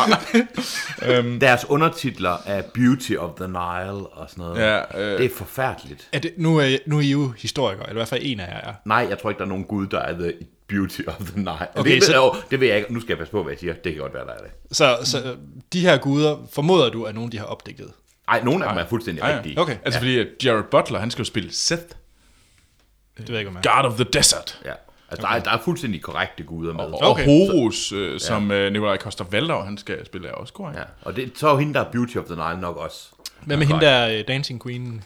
Deres 1.40 1.64
undertitler 1.68 2.36
er 2.46 2.62
Beauty 2.74 3.12
of 3.18 3.30
the 3.36 3.46
Nile 3.48 4.06
og 4.06 4.30
sådan 4.30 4.44
noget. 4.44 4.60
Ja, 4.60 5.00
øh. 5.00 5.18
Det 5.18 5.24
er 5.32 5.36
forfærdeligt. 5.36 6.08
Er 6.12 6.18
det, 6.18 6.32
nu, 6.36 6.58
er, 6.58 6.76
nu 6.86 6.96
er 6.96 7.00
I 7.02 7.10
jo 7.10 7.28
historikere, 7.38 7.82
eller 7.88 7.92
i 7.92 7.98
hvert 7.98 8.08
fald 8.08 8.20
en 8.24 8.40
af 8.40 8.46
jer 8.46 8.70
er. 8.70 8.74
Nej, 8.84 9.06
jeg 9.10 9.18
tror 9.18 9.30
ikke, 9.30 9.38
der 9.38 9.44
er 9.44 9.48
nogen 9.48 9.64
gud, 9.64 9.86
der 9.86 9.98
er 9.98 10.12
the 10.12 10.32
Beauty 10.68 11.00
of 11.06 11.14
the 11.18 11.36
Nile. 11.36 11.66
Okay, 11.74 11.94
det, 11.94 12.04
så- 12.04 12.12
så... 12.12 12.36
det 12.50 12.60
ved 12.60 12.68
jeg 12.68 12.76
ikke. 12.78 12.92
Nu 12.94 13.00
skal 13.00 13.08
jeg 13.08 13.18
passe 13.18 13.30
på, 13.32 13.42
hvad 13.42 13.52
jeg 13.52 13.58
siger. 13.58 13.74
Det 13.74 13.92
kan 13.92 14.02
godt 14.02 14.14
være, 14.14 14.24
der 14.26 14.32
er 14.32 14.38
det. 14.38 14.50
Så, 14.76 14.98
så 15.04 15.36
de 15.72 15.80
her 15.80 15.96
guder, 15.98 16.36
formoder 16.52 16.90
du, 16.90 17.04
at 17.04 17.14
nogen 17.14 17.32
de 17.32 17.38
har 17.38 17.44
opdigtet? 17.46 17.90
Ej, 18.28 18.40
nogle 18.44 18.64
af 18.64 18.70
dem 18.72 18.78
er 18.78 18.86
fuldstændig 18.86 19.22
Ja, 19.22 19.28
ja. 19.30 19.36
rigtige. 19.36 19.60
Okay. 19.60 19.76
Altså, 19.84 20.00
fordi 20.00 20.18
at 20.18 20.26
Jared 20.44 20.62
Butler, 20.70 20.98
han 20.98 21.10
skal 21.10 21.22
jo 21.22 21.24
spille 21.26 21.52
Seth, 21.52 21.82
Det 21.82 23.28
ved 23.28 23.34
jeg 23.34 23.38
ikke, 23.38 23.48
om. 23.48 23.56
God 23.82 23.90
of 23.92 23.94
the 23.94 24.04
Desert. 24.12 24.60
Ja. 24.64 24.72
Altså, 25.10 25.26
der, 25.26 25.34
er, 25.34 25.40
der 25.40 25.50
er 25.50 25.58
fuldstændig 25.64 26.02
korrekte 26.02 26.42
guder 26.42 26.72
med. 26.72 26.84
Og 26.84 27.00
Okay. 27.02 27.24
Horus, 27.24 27.92
øh, 27.92 28.20
som 28.20 28.50
øh, 28.50 28.72
Nikolaj 28.72 28.96
Koster 28.96 29.24
Valdau, 29.30 29.60
han 29.60 29.78
skal 29.78 30.06
spille, 30.06 30.28
er 30.28 30.32
også 30.32 30.52
korrekt. 30.52 30.78
Ja. 30.78 30.84
Og 31.02 31.16
det, 31.16 31.32
så 31.34 31.48
er 31.48 31.58
hende, 31.58 31.74
der 31.74 31.80
er 31.80 31.90
Beauty 31.90 32.16
of 32.16 32.24
the 32.24 32.34
Nile 32.34 32.60
nok 32.60 32.76
også. 32.76 33.08
Hvad 33.40 33.56
med 33.56 33.66
hende 33.66 33.80
der 33.80 34.18
uh, 34.18 34.24
Dancing 34.28 34.62
Queen? 34.62 35.02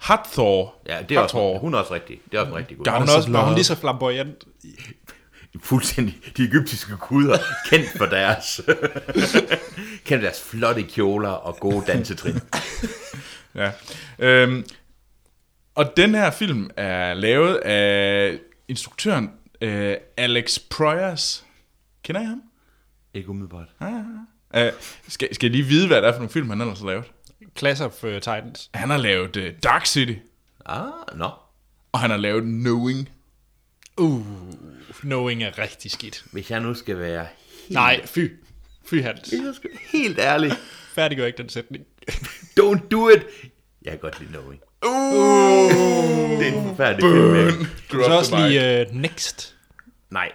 Hathor. 0.00 0.74
Ja, 0.86 0.98
det 1.08 1.16
er 1.16 1.20
også, 1.20 1.58
hun 1.60 1.74
er 1.74 1.78
også 1.78 1.94
rigtig. 1.94 2.20
Det 2.30 2.36
er 2.36 2.40
også 2.40 2.50
en 2.52 2.58
rigtig 2.58 2.76
gud. 2.76 2.84
God 2.84 2.92
hun, 2.92 3.08
of 3.08 3.16
også, 3.16 3.30
var 3.30 3.44
hun 3.44 3.54
lige 3.54 3.64
så 3.64 3.74
flamboyant? 3.74 4.44
Fuldstændig. 5.62 6.18
De 6.36 6.42
egyptiske 6.44 6.96
guder, 6.96 7.38
kendt 7.70 7.88
for 7.98 8.06
deres, 8.06 8.60
kendt 10.06 10.08
for 10.08 10.16
deres 10.16 10.42
flotte 10.50 10.82
kjoler 10.82 11.28
og 11.28 11.56
gode 11.56 11.84
dansetrin. 11.86 12.40
Ja. 13.56 13.70
Øhm, 14.18 14.66
og 15.74 15.96
den 15.96 16.14
her 16.14 16.30
film 16.30 16.70
er 16.76 17.14
lavet 17.14 17.56
af 17.56 18.38
instruktøren 18.68 19.30
øh, 19.60 19.96
Alex 20.16 20.58
Proyas. 20.70 21.44
Kender 22.02 22.20
I 22.20 22.24
ham? 22.24 22.42
Ikke 23.14 23.28
umiddelbart. 23.28 23.68
Uh, 24.56 24.60
skal, 25.08 25.34
skal 25.34 25.46
jeg 25.46 25.50
lige 25.56 25.64
vide, 25.68 25.86
hvad 25.86 25.96
det 26.02 26.08
er 26.08 26.12
for 26.12 26.18
nogle 26.18 26.30
film, 26.30 26.50
han 26.50 26.60
ellers 26.60 26.78
har 26.78 26.86
lavet? 26.86 27.04
Class 27.58 27.80
of 27.80 28.04
uh, 28.04 28.12
Titans. 28.14 28.70
Han 28.74 28.90
har 28.90 28.96
lavet 28.96 29.36
uh, 29.36 29.44
Dark 29.62 29.86
City, 29.86 30.14
Ah, 30.66 30.90
nå. 31.16 31.30
og 31.92 32.00
han 32.00 32.10
har 32.10 32.16
lavet 32.16 32.42
Knowing. 32.42 33.08
Uh, 33.96 34.26
knowing 35.00 35.42
er 35.42 35.58
rigtig 35.58 35.90
skidt. 35.90 36.24
Hvis 36.32 36.50
jeg 36.50 36.60
nu 36.60 36.74
skal 36.74 36.98
være 36.98 37.26
helt, 37.60 37.70
Nej, 37.74 38.06
fy. 38.06 38.28
Fy 38.86 38.94
Hans. 38.94 39.28
Hvis 39.28 39.40
jeg 39.42 39.54
skal 39.54 39.70
være 39.70 39.80
helt 39.92 40.18
ærlig. 40.18 40.52
Færdiggør 40.94 41.26
ikke 41.26 41.38
den 41.38 41.48
sætning. 41.48 41.84
Don't 42.60 42.88
do 42.88 43.08
it. 43.08 43.22
Jeg 43.82 43.90
kan 43.92 43.98
godt 44.00 44.20
lide 44.20 44.30
Knowing. 44.32 44.60
Uh, 44.86 45.70
det 46.38 46.48
er 46.48 46.52
en 46.52 46.68
forfærdelig 46.68 47.10
film. 47.10 47.36
ikke? 47.46 47.70
Du 47.92 48.02
så 48.04 48.10
også 48.18 48.48
lige 48.48 48.86
uh, 48.90 48.96
Next. 49.00 49.54
Nej. 50.10 50.32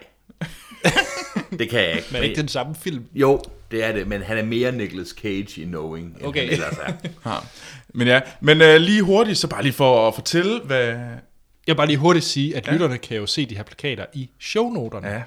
det 1.59 1.69
kan 1.69 1.79
jeg 1.79 1.91
ikke. 1.95 2.07
Men 2.11 2.19
er 2.21 2.23
ikke 2.23 2.35
den 2.41 2.47
samme 2.47 2.75
film? 2.75 3.03
Jo, 3.13 3.41
det 3.71 3.83
er 3.83 3.91
det, 3.91 4.07
men 4.07 4.21
han 4.21 4.37
er 4.37 4.43
mere 4.43 4.71
Nicolas 4.71 5.07
Cage 5.21 5.61
i 5.61 5.63
Knowing, 5.65 6.05
end 6.05 6.23
Okay. 6.25 6.43
han 6.43 6.49
ellers 6.53 6.77
er. 6.83 6.93
Ja. 7.31 7.35
Men 7.93 8.07
ja, 8.07 8.21
men 8.41 8.61
uh, 8.61 8.67
lige 8.75 9.01
hurtigt, 9.01 9.37
så 9.37 9.47
bare 9.47 9.63
lige 9.63 9.73
for 9.73 10.07
at 10.07 10.15
fortælle, 10.15 10.59
hvad... 10.59 10.87
Jeg 11.67 11.73
vil 11.73 11.75
bare 11.75 11.87
lige 11.87 11.97
hurtigt 11.97 12.25
sige, 12.25 12.55
at 12.57 12.67
ja. 12.67 12.71
lytterne 12.71 12.97
kan 12.97 13.17
jo 13.17 13.25
se 13.25 13.45
de 13.45 13.55
her 13.55 13.63
plakater 13.63 14.05
i 14.13 14.29
shownoterne. 14.39 15.07
Ja. 15.07 15.21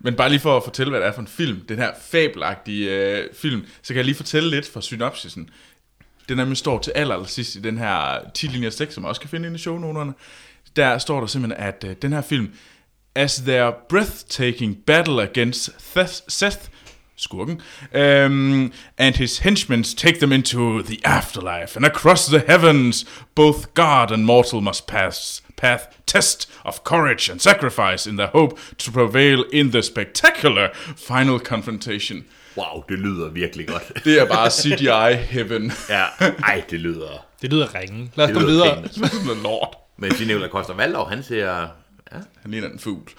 Men 0.00 0.14
bare 0.14 0.28
lige 0.28 0.40
for 0.40 0.56
at 0.56 0.64
fortælle, 0.64 0.90
hvad 0.90 1.00
det 1.00 1.06
er 1.08 1.12
for 1.12 1.20
en 1.20 1.26
film, 1.26 1.60
den 1.68 1.78
her 1.78 1.90
fabelagtige 2.00 2.90
øh, 2.90 3.24
film, 3.34 3.66
så 3.82 3.88
kan 3.88 3.96
jeg 3.96 4.04
lige 4.04 4.14
fortælle 4.14 4.50
lidt 4.50 4.68
fra 4.72 4.80
synopsisen. 4.80 5.50
Den 6.28 6.36
nemlig 6.36 6.56
står 6.56 6.78
til 6.78 6.92
aller, 6.94 7.14
aller 7.14 7.26
sidst 7.26 7.56
i 7.56 7.60
den 7.60 7.78
her 7.78 8.18
10 8.34 8.46
linjer 8.46 8.70
tekst, 8.70 8.94
som 8.94 9.02
man 9.02 9.08
også 9.08 9.20
kan 9.20 9.30
finde 9.30 9.46
inde 9.46 9.56
i 9.56 9.58
shownoterne. 9.58 10.14
Der 10.76 10.98
står 10.98 11.20
der 11.20 11.26
simpelthen, 11.26 11.64
at 11.64 11.84
øh, 11.86 11.96
den 12.02 12.12
her 12.12 12.22
film, 12.22 12.52
as 13.14 13.36
their 13.36 13.70
breathtaking 13.88 14.76
battle 14.86 15.22
against 15.22 15.70
Theth, 15.94 16.12
Seth, 16.28 16.58
skurken, 17.16 17.60
um, 17.94 18.72
and 18.98 19.16
his 19.16 19.38
henchmen 19.38 19.82
take 19.82 20.18
them 20.18 20.32
into 20.32 20.82
the 20.82 21.00
afterlife, 21.04 21.76
and 21.76 21.86
across 21.86 22.26
the 22.26 22.40
heavens, 22.46 23.06
both 23.34 23.74
God 23.74 24.10
and 24.10 24.24
mortal 24.24 24.60
must 24.60 24.86
pass 24.86 25.42
path 25.56 25.86
test 26.06 26.50
of 26.64 26.82
courage 26.84 27.28
and 27.28 27.40
sacrifice 27.40 28.06
in 28.06 28.16
the 28.16 28.26
hope 28.28 28.58
to 28.78 28.90
prevail 28.90 29.44
in 29.52 29.70
the 29.70 29.82
spectacular 29.82 30.70
final 30.96 31.38
confrontation. 31.38 32.24
Wow, 32.56 32.84
det 32.88 32.98
lyder 32.98 33.28
virkelig 33.28 33.66
godt. 33.68 33.92
Det 34.04 34.20
er 34.20 34.26
bare 34.26 34.50
CGI 34.50 35.24
heaven. 35.32 35.72
ja, 35.88 36.04
ej, 36.44 36.64
det 36.70 36.80
lyder... 36.80 37.26
Det 37.42 37.52
lyder 37.52 37.74
ringe. 37.74 38.10
Lad 38.14 38.24
os 38.24 38.28
Det 38.28 38.34
komme 38.36 38.50
lyder 38.52 38.74
videre. 38.74 38.88
Sådan 38.92 39.26
noget 39.26 39.42
lort. 39.42 39.76
Men 39.98 40.10
Ginevra 40.10 40.48
Costa 40.48 40.72
Valdov, 40.72 41.08
han 41.08 41.22
ser... 41.22 41.68
Ja, 42.12 42.18
Han 42.42 42.50
ligner 42.50 42.68
en 42.68 42.78
fugl. 42.78 43.10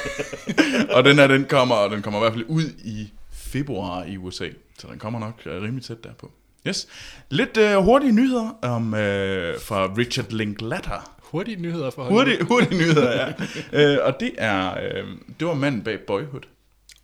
og 0.96 1.04
den 1.04 1.16
her, 1.18 1.26
den 1.26 1.44
kommer, 1.44 1.74
og 1.74 1.90
den 1.90 2.02
kommer 2.02 2.20
i 2.20 2.22
hvert 2.22 2.32
fald 2.32 2.44
ud 2.48 2.64
i 2.84 3.12
februar 3.32 4.04
i 4.04 4.16
USA. 4.16 4.48
Så 4.78 4.86
den 4.90 4.98
kommer 4.98 5.18
nok 5.18 5.42
øh, 5.46 5.62
rimelig 5.62 5.84
tæt 5.84 6.04
derpå. 6.04 6.30
Yes. 6.66 6.88
Lidt 7.30 7.56
øh, 7.56 7.76
hurtige 7.76 8.12
nyheder 8.12 8.58
om, 8.62 8.94
øh, 8.94 9.60
fra 9.60 9.94
Richard 9.98 10.30
Linklater. 10.30 11.16
Hurtige 11.22 11.56
nyheder 11.56 11.90
for 11.90 12.02
Hollywood. 12.02 12.24
Hurtige, 12.26 12.44
hurtige 12.44 12.78
nyheder, 12.78 13.12
ja. 13.72 13.92
øh, 13.92 13.98
og 14.06 14.20
det 14.20 14.32
er, 14.38 14.74
øh, 14.74 15.04
det 15.40 15.48
var 15.48 15.54
manden 15.54 15.82
bag 15.82 15.98
Boyhood. 16.06 16.42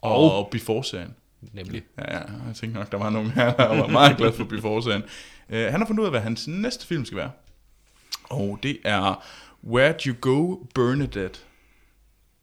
Og, 0.03 0.33
og 0.39 0.49
Before-serien. 0.55 1.15
Nemlig. 1.53 1.83
Ja, 1.99 2.15
ja, 2.17 2.19
jeg 2.47 2.55
tænkte 2.55 2.79
nok, 2.79 2.93
der 2.93 2.99
var 2.99 3.11
nogen 3.11 3.31
her, 3.31 3.55
der 3.55 3.69
var 3.81 3.87
meget 3.87 4.17
glad 4.17 4.33
for 4.33 4.45
Before-serien. 4.45 5.03
Øh, 5.51 5.71
han 5.71 5.81
har 5.81 5.87
fundet 5.87 6.01
ud 6.01 6.07
af, 6.07 6.13
hvad 6.13 6.21
hans 6.21 6.49
næste 6.49 6.87
film 6.87 7.05
skal 7.05 7.19
være. 7.19 7.31
Og 8.31 8.59
det 8.63 8.79
er 8.85 9.25
Where'd 9.67 10.07
You 10.07 10.15
Go, 10.21 10.57
Bernadette, 10.75 11.41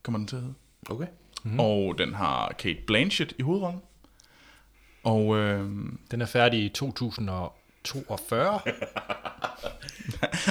kommer 0.04 0.18
den 0.18 0.28
til 0.28 0.36
at 0.36 0.41
hedde. 0.41 0.56
okay. 0.89 1.08
Mm. 1.43 1.60
Og 1.60 1.96
den 1.98 2.14
har 2.14 2.54
Kate 2.60 2.80
Blanchett 2.88 3.34
i 3.39 3.41
hovedrollen. 3.41 3.82
Og 5.04 5.38
øh, 5.38 5.70
Den 6.12 6.22
er 6.22 6.26
færdig 6.26 6.64
i 6.64 6.70
2042. 6.70 8.60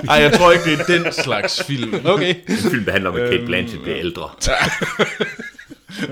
ej, 0.08 0.16
jeg 0.16 0.32
tror 0.32 0.52
ikke, 0.52 0.64
det 0.64 0.80
er 0.80 0.84
den 1.04 1.12
slags 1.12 1.62
film. 1.62 1.94
Okay. 2.06 2.34
En 2.48 2.56
film, 2.70 2.84
der 2.84 2.92
handler 2.92 3.10
om, 3.10 3.16
at 3.16 3.30
Kate 3.30 3.46
Blanchett 3.46 3.82
bliver 3.82 3.98
ældre. 3.98 4.30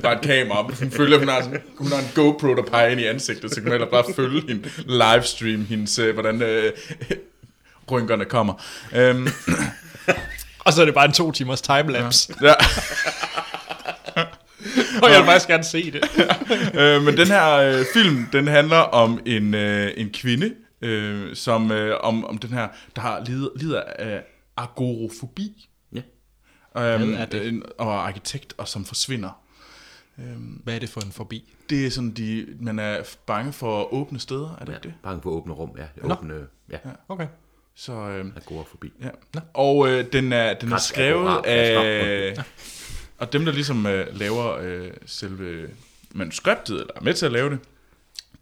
Bare 0.03 0.13
et 0.15 0.21
kamera, 0.21 0.63
hun 0.63 0.91
følger, 0.91 1.19
hun 1.19 1.29
har, 1.29 1.43
sådan- 1.43 1.63
hun 1.79 1.87
har 1.93 1.99
en 1.99 2.09
GoPro, 2.15 2.55
der 2.55 2.63
peger 2.63 2.89
ind 2.89 3.01
i 3.01 3.05
ansigtet, 3.05 3.55
så 3.55 3.61
kan 3.61 3.71
man 3.71 3.89
bare 3.91 4.05
følge 4.17 4.43
hende, 4.49 4.71
livestream 4.87 5.65
hendes, 5.65 5.99
øh, 5.99 6.15
hvordan 6.15 6.43
øh, 6.43 6.73
rynkerne 7.91 8.25
kommer. 8.25 8.55
Øhm, 8.95 9.29
Og 10.59 10.73
så 10.73 10.81
er 10.81 10.85
det 10.85 10.95
bare 10.95 11.05
en 11.05 11.13
to 11.13 11.33
timers 11.33 11.61
timelapse. 11.63 12.35
ja. 12.43 12.53
Og 15.03 15.11
jeg 15.11 15.19
vil 15.19 15.27
faktisk 15.27 15.49
gerne 15.49 15.65
se 15.65 15.91
det. 15.93 16.03
øh, 16.81 17.03
men 17.03 17.17
den 17.17 17.27
her 17.27 17.53
øh, 17.53 17.85
film, 17.93 18.27
den 18.33 18.47
handler 18.49 18.77
om 18.77 19.21
en, 19.27 19.55
øh, 19.55 19.93
en 19.97 20.11
kvinde, 20.15 20.55
øh, 20.83 21.37
som 21.37 21.73
øh, 21.73 21.97
om, 22.01 22.25
om 22.25 22.39
den 22.39 22.51
her, 22.53 22.69
der 22.97 23.03
har 23.03 23.23
lider, 23.27 23.49
lider 23.57 23.83
af 23.99 24.23
agorofobi. 24.57 25.69
Ja. 25.95 26.01
Øhm, 26.95 27.15
er 27.15 27.25
det? 27.25 27.47
en- 27.49 27.63
Og 27.79 27.87
er 27.89 27.99
arkitekt, 27.99 28.55
og 28.59 28.69
som 28.69 28.85
forsvinder. 28.85 29.42
Hvad 30.65 30.75
er 30.75 30.79
det 30.79 30.89
for 30.89 31.01
en 31.01 31.13
forbi? 31.13 31.55
Det 31.71 31.87
er 31.87 31.91
sådan, 31.91 32.11
de, 32.11 32.47
man 32.61 32.79
er 32.79 33.03
bange 33.27 33.53
for 33.53 33.95
åbne 33.95 34.21
steder, 34.21 34.57
er 34.61 34.65
det 34.65 34.73
ja. 34.73 34.79
det? 34.79 34.95
Bange 35.03 35.23
for 35.23 35.31
åbne 35.31 35.53
rum, 35.53 35.71
ja. 35.79 35.87
Nå. 36.09 36.15
Åbne, 36.15 36.47
ja. 36.71 36.79
Okay. 37.09 37.27
Så, 37.75 37.93
øh, 37.93 38.35
Der 38.35 38.41
går 38.41 38.67
forbi. 38.71 38.93
ja. 39.03 39.09
Og 39.55 39.89
øh, 39.89 40.13
den 40.13 40.33
er, 40.33 40.55
den 40.55 40.73
er 40.73 40.79
skrevet 40.79 41.29
akkurat, 41.29 41.47
af... 41.47 42.45
Og 43.19 43.33
dem, 43.33 43.45
der 43.45 43.53
ligesom 43.53 43.87
øh, 43.87 44.07
laver 44.19 44.57
øh, 44.61 44.91
selve 45.07 45.69
manuskriptet, 46.15 46.81
eller 46.81 46.93
er 46.97 47.01
med 47.01 47.15
til 47.15 47.27
at 47.27 47.33
lave 47.33 47.51
det, 47.51 47.59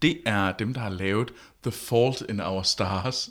det 0.01 0.21
er 0.25 0.51
dem, 0.51 0.73
der 0.73 0.81
har 0.81 0.89
lavet 0.89 1.33
The 1.63 1.71
Fault 1.71 2.23
in 2.29 2.41
Our 2.41 2.61
Stars. 2.61 3.29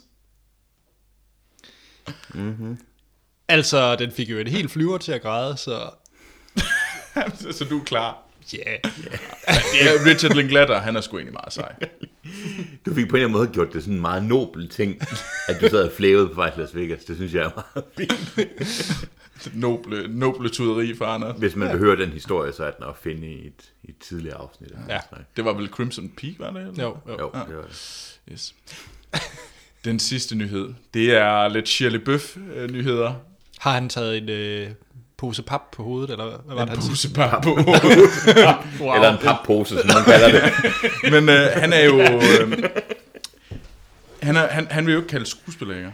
Altså, 3.47 3.95
den 3.95 4.11
fik 4.11 4.29
jo 4.29 4.37
et 4.37 4.47
helt 4.47 4.71
flyver 4.71 4.97
til 4.97 5.11
at 5.11 5.21
græde, 5.21 5.57
så 5.57 5.89
så, 7.35 7.51
så 7.57 7.65
du 7.69 7.79
er 7.79 7.83
klar. 7.83 8.23
Ja. 8.53 8.57
Yeah. 8.69 8.79
Ja, 9.81 10.11
Richard 10.11 10.35
Linklater, 10.35 10.79
han 10.79 10.95
er 10.95 11.01
sgu 11.01 11.17
egentlig 11.17 11.33
meget 11.33 11.53
sej. 11.53 11.75
Du 12.85 12.93
fik 12.95 13.09
på 13.09 13.15
en 13.15 13.21
eller 13.21 13.27
anden 13.27 13.31
måde 13.31 13.47
gjort 13.47 13.73
det 13.73 13.81
sådan 13.83 13.95
en 13.95 14.01
meget 14.01 14.23
nobel 14.23 14.69
ting, 14.69 15.01
at 15.47 15.61
du 15.61 15.69
sad 15.69 15.83
og 15.83 15.91
flævede 15.91 16.27
på 16.27 16.33
vej 16.33 16.49
til 16.53 16.59
Las 16.61 16.75
Vegas. 16.75 17.03
Det 17.05 17.15
synes 17.15 17.33
jeg 17.33 17.43
er 17.43 17.51
meget 17.75 17.85
fint. 17.97 19.07
Noble, 19.53 20.07
noble 20.07 20.49
tuderi 20.49 20.95
for 20.95 21.05
Anders. 21.05 21.35
Hvis 21.37 21.55
man 21.55 21.69
vil 21.69 21.77
høre 21.79 21.95
den 21.95 22.09
historie, 22.09 22.53
så 22.53 22.63
er 22.63 22.71
den 22.71 22.83
at 22.89 22.95
finde 23.03 23.27
i 23.27 23.47
et, 23.47 23.71
i 23.83 23.89
et 23.89 23.95
tidligere 23.99 24.37
afsnit. 24.37 24.71
af 24.71 24.75
Ja. 24.93 24.99
snak. 25.09 25.21
Det 25.35 25.45
var 25.45 25.53
vel 25.53 25.67
Crimson 25.67 26.09
Peak, 26.17 26.33
var 26.39 26.51
det? 26.51 26.61
Eller? 26.67 26.83
Jo, 26.83 26.97
jo. 27.07 27.13
Jo, 27.19 27.31
det 27.47 27.55
var 27.57 27.63
det. 27.63 28.11
Yes. 28.31 28.55
Den 29.85 29.99
sidste 29.99 30.35
nyhed, 30.35 30.69
det 30.93 31.13
er 31.17 31.47
lidt 31.47 31.69
Shirley 31.69 31.99
Bøf-nyheder. 31.99 33.13
Har 33.59 33.71
han 33.73 33.89
taget 33.89 34.17
en 34.17 34.29
øh, 34.29 34.69
pose 35.21 35.41
pap 35.43 35.61
på 35.71 35.83
hovedet, 35.83 36.09
eller 36.11 36.25
hvad 36.25 36.55
var 36.55 36.65
det, 36.65 36.69
han 36.73 36.81
sagde? 36.81 36.89
Pusepap 36.91 37.43
på. 37.43 37.49
wow. 38.83 38.93
Eller 38.95 39.11
en 39.11 39.17
pappose, 39.23 39.69
som 39.77 39.87
man 39.87 40.03
kalder 40.05 40.31
det. 40.31 40.51
Men 41.13 41.29
øh, 41.29 41.47
han 41.55 41.73
er 41.73 41.83
jo... 41.85 42.01
Øh, 42.01 42.63
han, 44.21 44.35
er, 44.35 44.47
han, 44.47 44.67
han 44.71 44.85
vil 44.85 44.91
jo 44.91 44.97
ikke 44.99 45.09
kalde 45.09 45.25
skuespiller 45.25 45.73
længere. 45.73 45.93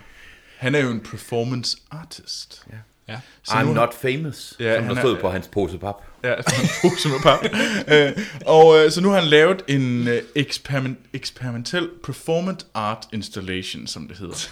Han 0.57 0.75
er 0.75 0.80
jo 0.80 0.89
en 0.89 0.99
performance 0.99 1.78
artist. 1.91 2.63
Ja. 2.71 2.78
Ja. 3.13 3.19
Så 3.43 3.51
I'm 3.53 3.63
nu- 3.63 3.73
not 3.73 3.93
famous, 4.01 4.53
Ja, 4.59 4.75
som 4.75 4.84
han 4.84 4.95
der 4.95 5.01
er- 5.01 5.05
stod 5.05 5.17
på 5.17 5.30
hans 5.30 5.47
pose 5.47 5.78
pap. 5.78 5.95
Ja, 6.23 6.34
en 6.36 6.41
pose 6.82 7.09
med 7.09 7.19
pap. 7.23 7.39
øh, 7.88 8.11
og 8.45 8.78
øh, 8.86 8.91
så 8.91 9.01
nu 9.01 9.09
har 9.09 9.19
han 9.19 9.28
lavet 9.30 9.61
en 9.67 10.07
øh, 10.07 10.21
eksperiment, 10.36 10.99
eksperimentel 11.13 11.89
performance 12.03 12.65
art 12.73 13.05
installation, 13.13 13.88
som 13.88 14.07
det 14.07 14.17
hedder. 14.17 14.49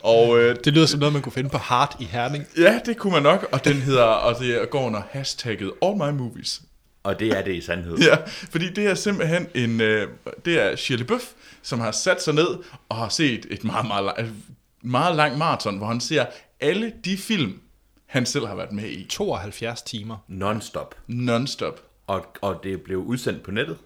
Og 0.00 0.38
øh, 0.38 0.56
Det 0.64 0.72
lyder 0.72 0.86
som 0.86 1.00
noget, 1.00 1.12
man 1.12 1.22
kunne 1.22 1.32
finde 1.32 1.50
på 1.50 1.58
Hart 1.58 1.96
i 2.00 2.04
Herning. 2.04 2.44
ja, 2.58 2.80
det 2.86 2.96
kunne 2.96 3.12
man 3.12 3.22
nok, 3.22 3.48
og 3.52 3.64
den 3.64 3.76
hedder, 3.76 4.02
og 4.04 4.38
det 4.40 4.70
går 4.70 4.86
under 4.86 5.02
hashtagget 5.10 5.72
All 5.82 5.96
My 5.96 6.10
Movies. 6.18 6.62
Og 7.02 7.20
det 7.20 7.28
er 7.38 7.42
det 7.42 7.54
i 7.54 7.60
sandhed. 7.60 7.98
Ja, 7.98 8.16
fordi 8.50 8.72
det 8.72 8.86
er 8.86 8.94
simpelthen 8.94 9.46
en, 9.54 9.80
øh, 9.80 10.08
det 10.44 10.60
er 10.62 10.76
Shirley 10.76 11.04
Bøf, 11.06 11.22
som 11.62 11.80
har 11.80 11.90
sat 11.92 12.22
sig 12.22 12.34
ned 12.34 12.46
og 12.88 12.96
har 12.96 13.08
set 13.08 13.46
et 13.50 13.64
meget, 13.64 13.86
meget, 13.86 14.04
lang- 14.04 14.34
meget 14.82 15.16
langt 15.16 15.38
maraton, 15.38 15.78
hvor 15.78 15.86
han 15.86 16.00
ser 16.00 16.26
alle 16.60 16.92
de 17.04 17.16
film, 17.16 17.60
han 18.06 18.26
selv 18.26 18.46
har 18.46 18.54
været 18.54 18.72
med 18.72 18.84
i, 18.88 19.06
72 19.10 19.82
timer. 19.82 20.16
Non-stop. 20.28 20.94
non-stop. 21.08 21.80
Og, 22.06 22.26
og 22.40 22.60
det 22.62 22.80
blev 22.82 22.98
udsendt 22.98 23.42
på 23.42 23.50
nettet. 23.50 23.76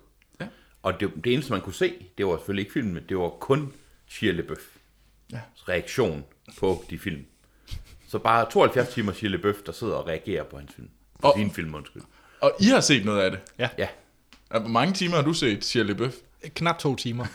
Ja. 0.40 0.46
Og 0.82 1.00
det, 1.00 1.10
det 1.24 1.32
eneste, 1.32 1.52
man 1.52 1.60
kunne 1.60 1.74
se, 1.74 1.92
det 2.18 2.26
var 2.26 2.36
selvfølgelig 2.36 2.62
ikke 2.62 2.72
filmen, 2.72 3.02
det 3.08 3.18
var 3.18 3.28
kun 3.28 3.72
Shia 4.08 4.32
LaBeouf. 4.32 4.60
Ja. 5.32 5.40
reaktion 5.68 6.24
på 6.58 6.84
de 6.90 6.98
film. 6.98 7.24
Så 8.08 8.18
bare 8.18 8.46
72 8.50 8.88
timer 8.94 9.12
Shia 9.12 9.28
LaBeouf, 9.28 9.56
der 9.66 9.72
sidder 9.72 9.94
og 9.94 10.06
reagerer 10.08 10.44
på 10.44 10.56
hans 10.58 10.72
film. 10.76 10.88
På 11.22 11.28
Og- 11.28 11.34
sin 11.38 11.50
film, 11.50 11.74
undskyld. 11.74 12.02
Og 12.40 12.52
I 12.60 12.64
har 12.64 12.80
set 12.80 13.04
noget 13.04 13.20
af 13.20 13.30
det. 13.30 13.40
Ja. 13.58 13.68
Ja, 13.78 13.88
Hvor 14.50 14.68
mange 14.68 14.94
timer 14.94 15.16
har 15.16 15.22
du 15.22 15.32
set 15.32 15.64
Shirley 15.64 15.94
Bøf? 15.94 16.14
Knap 16.54 16.78
to 16.78 16.96
timer. 16.96 17.26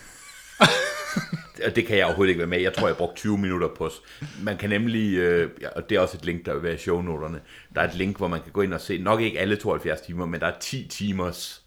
og 1.65 1.75
det 1.75 1.87
kan 1.87 1.97
jeg 1.97 2.05
overhovedet 2.05 2.29
ikke 2.29 2.39
være 2.39 2.47
med. 2.47 2.61
Jeg 2.61 2.73
tror, 2.73 2.87
jeg 2.87 2.97
brugte 2.97 3.15
20 3.15 3.37
minutter 3.37 3.67
på 3.77 3.85
os. 3.85 4.01
Man 4.41 4.57
kan 4.57 4.69
nemlig, 4.69 5.13
øh, 5.17 5.49
ja, 5.61 5.69
og 5.69 5.89
det 5.89 5.95
er 5.95 5.99
også 5.99 6.17
et 6.17 6.25
link, 6.25 6.45
der 6.45 6.53
vil 6.53 6.63
være 6.63 6.73
i 6.73 6.77
shownoterne. 6.77 7.41
Der 7.75 7.81
er 7.81 7.87
et 7.87 7.95
link, 7.95 8.17
hvor 8.17 8.27
man 8.27 8.41
kan 8.41 8.51
gå 8.51 8.61
ind 8.61 8.73
og 8.73 8.81
se, 8.81 8.97
nok 8.97 9.21
ikke 9.21 9.39
alle 9.39 9.55
72 9.55 10.01
timer, 10.01 10.25
men 10.25 10.39
der 10.39 10.47
er 10.47 10.59
10 10.59 10.87
timers 10.87 11.61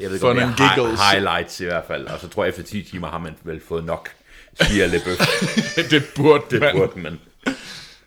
jeg 0.00 0.08
ved 0.10 0.16
ikke, 0.16 0.28
om 0.28 0.36
det 0.36 0.42
er 0.44 0.48
hi- 0.48 0.74
giggles. 0.80 1.00
highlights 1.12 1.60
i 1.60 1.64
hvert 1.64 1.84
fald. 1.86 2.06
Og 2.06 2.20
så 2.20 2.28
tror 2.28 2.44
jeg, 2.44 2.48
efter 2.48 2.62
10 2.62 2.82
timer 2.82 3.08
har 3.08 3.18
man 3.18 3.34
vel 3.42 3.60
fået 3.60 3.84
nok 3.84 4.10
Shia 4.62 4.86
LaBeouf. 4.86 5.18
det 5.90 6.04
burde 6.16 6.44
Det 6.50 6.60
man. 6.60 6.76
burde 6.76 6.98
man. 7.00 7.20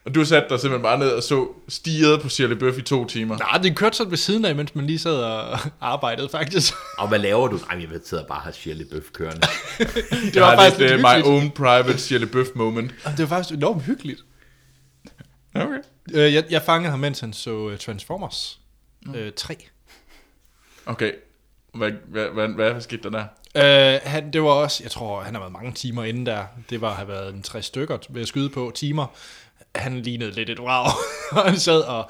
Og 0.06 0.16
du 0.16 0.26
satte 0.26 0.50
dig 0.50 0.60
simpelthen 0.60 0.84
bare 0.84 1.00
ned 1.00 1.10
og 1.10 1.24
så 1.24 1.48
stiget 1.70 2.22
på 2.22 2.30
Shirley 2.30 2.56
Bøf 2.56 2.78
i 2.78 2.82
to 2.82 3.06
timer. 3.06 3.38
Nej, 3.38 3.58
det 3.64 3.76
kørte 3.76 3.98
sådan 3.98 4.12
ved 4.12 4.18
siden 4.18 4.46
af, 4.46 4.56
mens 4.56 4.76
man 4.76 4.86
lige 4.88 5.00
sad 5.00 5.16
og 5.16 5.60
arbejdede, 5.82 6.30
faktisk. 6.30 6.74
Og 6.98 7.08
hvad 7.08 7.20
laver 7.20 7.48
du? 7.48 7.60
Nej, 7.72 7.82
jeg 7.82 7.89
ved, 7.89 8.02
sidder 8.06 8.26
bare 8.26 8.38
og 8.38 8.41
har 8.41 8.52
Shia 8.52 8.74
LaBeouf 8.74 9.04
kørende. 9.14 9.41
Det 10.34 10.41
var 10.41 10.41
var 10.41 10.56
faktisk 10.56 10.80
lidt 10.80 10.91
uh, 10.94 11.00
my 11.00 11.24
own 11.24 11.52
private 11.52 11.98
Shirley 11.98 12.28
Bøf 12.28 12.48
moment. 12.56 12.91
Det 13.06 13.20
var 13.20 13.26
faktisk 13.26 13.56
enormt 13.58 13.84
hyggeligt. 13.84 14.20
Okay. 15.56 15.78
Øh, 16.14 16.34
Jeg, 16.34 16.44
jeg 16.50 16.62
fangede 16.62 16.89
ham, 16.91 17.00
mens 17.00 17.20
han 17.20 17.34
så 17.34 17.52
uh, 17.56 17.78
Transformers 17.78 18.60
øh, 19.16 19.32
3. 19.38 19.58
Okay. 20.86 21.12
Hvad, 21.74 21.91
hvad, 22.07 22.26
hvad, 22.26 22.47
hvad 22.47 22.82
skete 22.82 23.09
der 23.09 23.09
der? 23.09 23.26
Øh, 23.95 23.99
han, 24.03 24.34
det 24.34 24.43
var 24.43 24.49
også, 24.49 24.84
jeg 24.84 24.91
tror, 24.91 25.21
han 25.21 25.34
har 25.34 25.41
været 25.41 25.53
mange 25.53 25.74
timer 25.74 26.03
inden 26.03 26.26
der. 26.26 26.43
Det 26.69 26.82
var 26.82 26.93
have 26.93 27.07
været 27.07 27.34
en 27.34 27.41
tre 27.41 27.61
stykker 27.61 27.97
ved 28.09 28.21
at 28.21 28.28
skyde 28.28 28.49
på 28.49 28.71
timer. 28.76 29.05
Han 29.76 30.01
lignede 30.01 30.32
lidt 30.32 30.49
et 30.49 30.59
rav. 30.59 30.88
Og 31.32 31.45
han 31.49 31.59
sad 31.59 31.82
og 31.82 32.09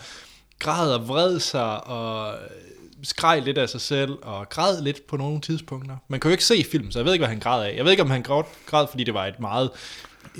græd 0.59 0.93
og 0.93 1.07
vred 1.07 1.39
sig 1.39 1.87
og 1.87 2.35
skreg 3.03 3.41
lidt 3.41 3.57
af 3.57 3.69
sig 3.69 3.81
selv 3.81 4.11
og 4.21 4.49
græd 4.49 4.81
lidt 4.81 5.07
på 5.07 5.17
nogle 5.17 5.41
tidspunkter. 5.41 5.97
Man 6.07 6.19
kan 6.19 6.29
jo 6.29 6.31
ikke 6.31 6.45
se 6.45 6.65
film, 6.71 6.91
så 6.91 6.99
jeg 6.99 7.05
ved 7.05 7.13
ikke, 7.13 7.21
hvad 7.21 7.29
han 7.29 7.39
græd 7.39 7.63
af. 7.63 7.75
Jeg 7.77 7.85
ved 7.85 7.91
ikke, 7.91 8.03
om 8.03 8.09
han 8.09 8.21
græd, 8.21 8.43
græd 8.65 8.87
fordi 8.87 9.03
det 9.03 9.13
var 9.13 9.25
et 9.25 9.39
meget 9.39 9.69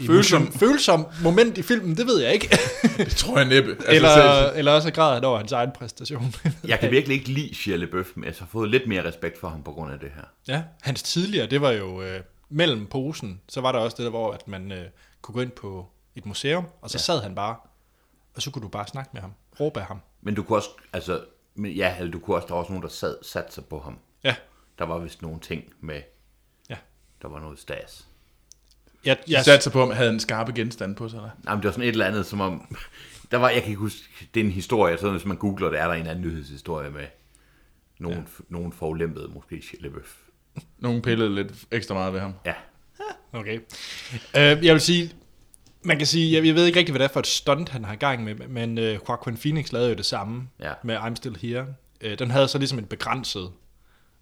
Følsom. 0.08 0.52
følsom, 0.52 1.06
moment 1.24 1.58
i 1.58 1.62
filmen, 1.62 1.98
det 1.98 2.06
ved 2.08 2.22
jeg 2.22 2.34
ikke. 2.34 2.50
Det 2.98 3.16
tror 3.16 3.38
jeg 3.38 3.48
næppe. 3.48 3.72
Altså, 3.72 3.91
eller, 3.91 4.10
selv- 4.46 4.58
eller 4.58 4.72
også 4.72 4.91
græd 4.91 5.14
han 5.14 5.24
over 5.24 5.38
hans 5.38 5.52
egen 5.52 5.72
præstation. 5.72 6.34
Jeg 6.68 6.80
kan 6.80 6.91
virkelig 6.91 7.18
ikke 7.18 7.30
lide 7.30 7.56
Shia 7.56 7.76
LaBeouf, 7.76 8.08
men 8.16 8.26
jeg 8.26 8.34
har 8.39 8.46
fået 8.46 8.70
lidt 8.70 8.88
mere 8.88 9.06
respekt 9.08 9.39
for 9.39 9.48
ham 9.50 9.64
på 9.64 9.72
grund 9.72 9.94
af 9.94 10.00
det 10.00 10.10
her. 10.16 10.24
Ja, 10.48 10.64
hans 10.82 11.04
tidligere, 11.04 11.48
det 11.48 11.62
var 11.62 11.72
jo 11.72 12.02
øh, 12.02 12.22
mellem 12.50 12.88
posen, 12.88 13.41
så 13.50 13.62
var 13.62 13.72
der 13.72 13.80
også 13.80 13.98
det 13.98 14.04
der, 14.04 14.10
hvor 14.10 14.32
at 14.32 14.48
man 14.48 14.72
øh, 14.72 14.86
kunne 15.22 15.34
gå 15.36 15.41
ind 15.41 15.52
på 15.52 15.88
et 16.16 16.26
museum, 16.26 16.66
og 16.82 16.89
så 16.89 16.98
ja. 16.98 17.02
sad 17.02 17.22
han 17.22 17.36
bare, 17.36 17.56
og 18.36 18.41
så 18.41 18.52
kunne 18.52 18.64
du 18.64 18.68
bare 18.68 18.88
snakke 18.88 19.10
med 19.14 19.22
ham, 19.22 19.34
råbe 19.60 19.80
af 19.80 19.86
ham. 19.86 20.00
Men 20.22 20.36
du 20.36 20.44
kunne 20.44 20.58
også, 20.58 20.70
altså, 20.94 21.22
men 21.56 21.72
ja, 21.72 21.96
eller 22.00 22.12
du 22.12 22.20
kunne 22.20 22.36
også, 22.38 22.48
der 22.48 22.54
var 22.54 22.60
også 22.62 22.72
nogen, 22.72 22.84
der 22.84 22.89
sad, 22.89 23.16
satte 23.22 23.54
sig 23.54 23.66
på 23.66 23.80
ham. 23.80 23.98
Ja, 24.24 24.36
Der 24.80 24.86
var 24.86 24.98
vist 25.00 25.22
nogle 25.22 25.39
ting 25.39 25.64
med, 25.82 26.02
ja. 26.70 26.76
der 27.22 27.28
var 27.28 27.39
noget 27.39 27.60
stas. 27.60 28.08
Jeg, 29.06 29.18
De 29.28 29.34
jeg, 29.34 29.45
satte 29.45 29.64
sig 29.64 29.72
på, 29.72 29.82
om 29.82 29.91
havde 29.91 30.10
en 30.10 30.20
skarpe 30.20 30.51
genstand 30.54 30.95
på 30.95 31.10
sig. 31.10 31.18
Eller? 31.18 31.30
Nej, 31.43 31.54
men 31.54 31.62
det 31.62 31.66
var 31.66 31.72
sådan 31.72 31.84
et 31.84 31.91
eller 31.91 32.06
andet, 32.06 32.26
som 32.26 32.41
om, 32.41 32.76
der 33.32 33.38
var, 33.38 33.49
jeg 33.49 33.62
kan 33.62 33.70
ikke 33.70 33.80
huske, 33.80 33.99
det 34.34 34.39
er 34.39 34.45
en 34.45 34.51
historie, 34.51 34.97
så 34.97 35.12
hvis 35.12 35.26
man 35.26 35.38
googler 35.38 35.70
det, 35.70 35.80
er 35.80 35.88
der 35.88 35.93
en 35.93 36.08
anden 36.08 36.24
nyhedshistorie 36.24 36.89
med 36.89 37.06
nogen, 37.99 38.18
ja. 38.18 38.43
nogen 38.49 38.74
forulæmpede, 38.74 39.28
måske 39.34 39.64
LaBeouf. 39.80 40.16
Nogen 40.80 41.01
pillede 41.01 41.36
lidt 41.36 41.51
ekstra 41.72 41.93
meget 41.93 42.14
ved 42.14 42.20
ham. 42.20 42.34
Ja, 42.45 42.54
okay. 43.34 43.60
Øh, 44.38 44.66
jeg 44.66 44.74
vil 44.74 44.82
sige, 44.82 45.12
man 45.84 45.97
kan 45.97 46.08
sige, 46.08 46.34
jeg, 46.38 46.45
jeg 46.45 46.56
ved 46.56 46.66
ikke 46.66 46.80
rigtig, 46.80 46.91
hvad 46.93 46.99
det 46.99 47.06
er 47.10 47.14
for 47.14 47.20
et 47.20 47.28
stunt, 47.28 47.70
han 47.70 47.86
har 47.86 47.93
i 47.93 47.97
gang 47.97 48.24
med, 48.24 48.36
men 48.36 48.78
øh, 48.78 48.99
Joaquin 49.10 49.38
Phoenix 49.38 49.72
lavede 49.72 49.89
jo 49.89 49.95
det 49.95 50.06
samme 50.06 50.49
Ja. 50.60 50.74
med 50.84 50.97
I'm 50.97 51.16
Still 51.16 51.38
Here. 51.41 51.66
Øh, 52.01 52.20
den 52.20 52.32
havde 52.32 52.47
så 52.47 52.58
ligesom 52.58 52.80
et 52.80 52.89
begrænset, 52.89 53.51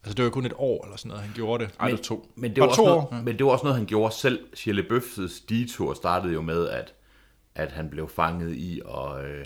altså 0.04 0.14
det 0.14 0.18
var 0.18 0.24
jo 0.24 0.30
kun 0.30 0.46
et 0.46 0.54
år 0.56 0.84
eller 0.86 0.98
sådan 0.98 1.10
noget, 1.10 1.24
han 1.24 1.34
gjorde 1.36 1.64
det. 1.66 1.74
Ej, 1.80 1.88
det 1.88 1.98
var 1.98 2.04
to. 2.04 2.32
Men 2.36 2.56
det, 2.56 2.62
var 2.62 2.68
også 2.68 2.82
to 2.82 2.86
noget, 2.86 2.98
år. 2.98 3.22
men 3.24 3.38
det 3.38 3.46
var 3.46 3.52
også 3.52 3.64
noget, 3.64 3.78
han 3.78 3.86
gjorde 3.86 4.14
selv. 4.14 4.48
Shia 4.54 4.74
LaBeouf's 4.74 5.46
detour 5.50 5.94
startede 5.94 6.34
jo 6.34 6.42
med, 6.42 6.70
at, 6.70 6.94
at 7.56 7.72
han 7.72 7.90
blev 7.90 8.10
fanget 8.10 8.56
i 8.56 8.82
at, 8.98 9.26
øh, 9.26 9.46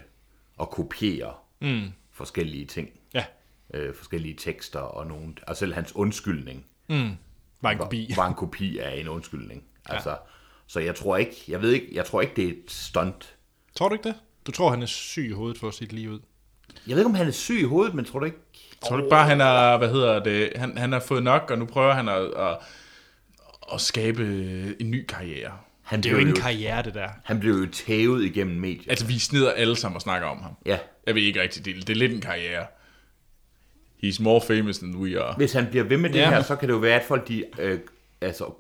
at 0.62 0.70
kopiere 0.70 1.34
mm. 1.62 1.92
forskellige 2.12 2.66
ting. 2.66 2.90
Ja, 3.14 3.26
Øh, 3.74 3.96
forskellige 3.96 4.36
tekster 4.38 4.80
og 4.80 5.08
nogle, 5.08 5.34
og 5.48 5.58
selv 5.58 5.74
hans 5.74 5.96
undskyldning 5.96 6.66
var 7.62 7.72
en 7.72 7.78
kopi. 7.78 8.08
var, 8.10 8.24
var 8.24 8.28
en 8.28 8.34
kopi 8.34 8.78
af 8.78 9.00
en 9.00 9.08
undskyldning. 9.08 9.64
Altså, 9.86 10.10
ja. 10.10 10.16
Så 10.68 10.80
jeg 10.80 10.96
tror 10.96 11.18
ikke, 11.18 11.44
jeg 11.48 11.62
ved 11.62 11.72
ikke, 11.72 11.88
jeg 11.92 12.06
tror 12.06 12.22
ikke, 12.22 12.34
det 12.36 12.46
er 12.46 12.50
et 12.50 12.64
stunt. 12.68 13.36
Tror 13.76 13.90
du 13.90 13.96
ikke 13.96 14.10
det? 14.10 14.16
Du 14.48 14.52
tror, 14.52 14.70
han 14.70 14.82
er 14.82 14.86
syg 14.86 15.26
i 15.30 15.32
hovedet 15.32 15.58
for 15.60 15.72
sit 15.72 15.94
liv 15.94 16.10
ud? 16.10 16.20
Jeg 16.88 16.96
ved 16.96 16.98
ikke, 16.98 17.10
om 17.10 17.16
han 17.16 17.28
er 17.28 17.32
syg 17.32 17.60
i 17.60 17.64
hovedet, 17.64 17.94
men 17.94 18.06
tror 18.06 18.20
du 18.20 18.26
ikke? 18.26 18.38
Tror 18.88 18.96
du 18.98 19.04
ikke 19.04 19.10
bare, 19.10 19.28
han 19.28 19.40
har, 19.40 19.78
hvad 19.78 19.90
hedder 19.90 20.24
det, 20.24 20.52
han, 20.56 20.78
han 20.78 20.92
har 20.92 21.00
fået 21.00 21.24
nok, 21.24 21.52
og 21.52 21.58
nu 21.58 21.66
prøver 21.66 21.94
han 21.94 22.10
at, 22.10 22.22
at, 22.38 22.58
at 23.74 23.82
skabe 23.82 24.24
en 24.80 24.92
ny 24.92 25.06
karriere. 25.06 25.52
Han 25.82 26.00
Det 26.04 26.10
er 26.10 26.14
jo 26.14 26.18
ikke 26.20 26.30
en 26.30 26.36
karriere, 26.36 26.84
det 26.84 26.94
der. 26.94 27.10
Han 27.24 27.40
blev 27.40 27.54
jo 27.54 27.68
tævet 27.72 28.24
igennem 28.24 28.56
medier. 28.60 28.90
Altså, 28.90 29.06
vi 29.06 29.20
snider 29.20 29.52
alle 29.52 29.76
sammen 29.76 29.96
og 29.96 30.02
snakker 30.02 30.28
om 30.28 30.42
ham. 30.42 30.52
Ja, 30.66 30.78
Jeg 31.08 31.16
ved 31.16 31.22
ikke 31.22 31.42
rigtig, 31.42 31.66
det, 31.66 31.76
det 31.88 31.90
er 31.90 31.96
lidt 31.98 32.14
en 32.14 32.22
karriere. 32.22 32.66
He's 34.04 34.24
more 34.24 34.42
famous 34.48 34.78
than 34.78 34.96
we 34.96 35.22
are. 35.24 35.36
hvis 35.38 35.54
han 35.54 35.68
bliver 35.68 35.84
ved 35.84 35.98
med 35.98 36.10
det 36.10 36.20
Ja. 36.20 36.30
her, 36.30 36.42
så 36.42 36.56
kan 36.56 36.68
det 36.70 36.74
jo 36.74 36.80
være, 36.80 37.00
at 37.00 37.06
folk 37.08 37.28
de, 37.28 37.44
øh, 37.60 37.80
altså, 38.22 38.54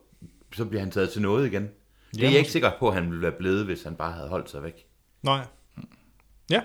så 0.55 0.65
bliver 0.65 0.81
han 0.81 0.91
taget 0.91 1.09
til 1.09 1.21
noget 1.21 1.47
igen. 1.47 1.69
Det 2.15 2.23
er 2.23 2.29
jeg 2.29 2.37
ikke 2.39 2.51
sikker 2.51 2.71
på, 2.79 2.87
at 2.87 2.93
han 2.93 3.09
ville 3.09 3.21
være 3.21 3.31
blevet, 3.31 3.65
hvis 3.65 3.83
han 3.83 3.95
bare 3.95 4.11
havde 4.11 4.27
holdt 4.29 4.49
sig 4.49 4.63
væk. 4.63 4.85
Nej. 5.23 5.39
Ja. 6.49 6.61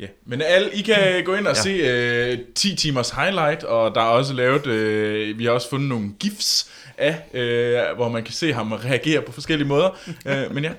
Ja, 0.00 0.06
men 0.26 0.42
alle, 0.42 0.70
I 0.74 0.82
kan 0.82 1.24
gå 1.24 1.34
ind 1.34 1.46
og 1.46 1.56
ja. 1.56 1.62
se 1.62 2.32
uh, 2.32 2.38
10 2.54 2.74
timers 2.76 3.10
highlight, 3.10 3.64
og 3.64 3.94
der 3.94 4.00
er 4.00 4.04
også 4.06 4.32
lavet, 4.34 4.66
uh, 4.66 5.38
vi 5.38 5.44
har 5.44 5.50
også 5.52 5.70
fundet 5.70 5.88
nogle 5.88 6.10
gifs 6.20 6.70
af, 6.98 7.14
uh, 7.32 7.96
hvor 7.96 8.08
man 8.08 8.24
kan 8.24 8.34
se 8.34 8.52
ham 8.52 8.72
reagere 8.72 9.22
på 9.22 9.32
forskellige 9.32 9.68
måder. 9.68 9.90
Uh, 10.26 10.54
men 10.54 10.64
ja, 10.64 10.70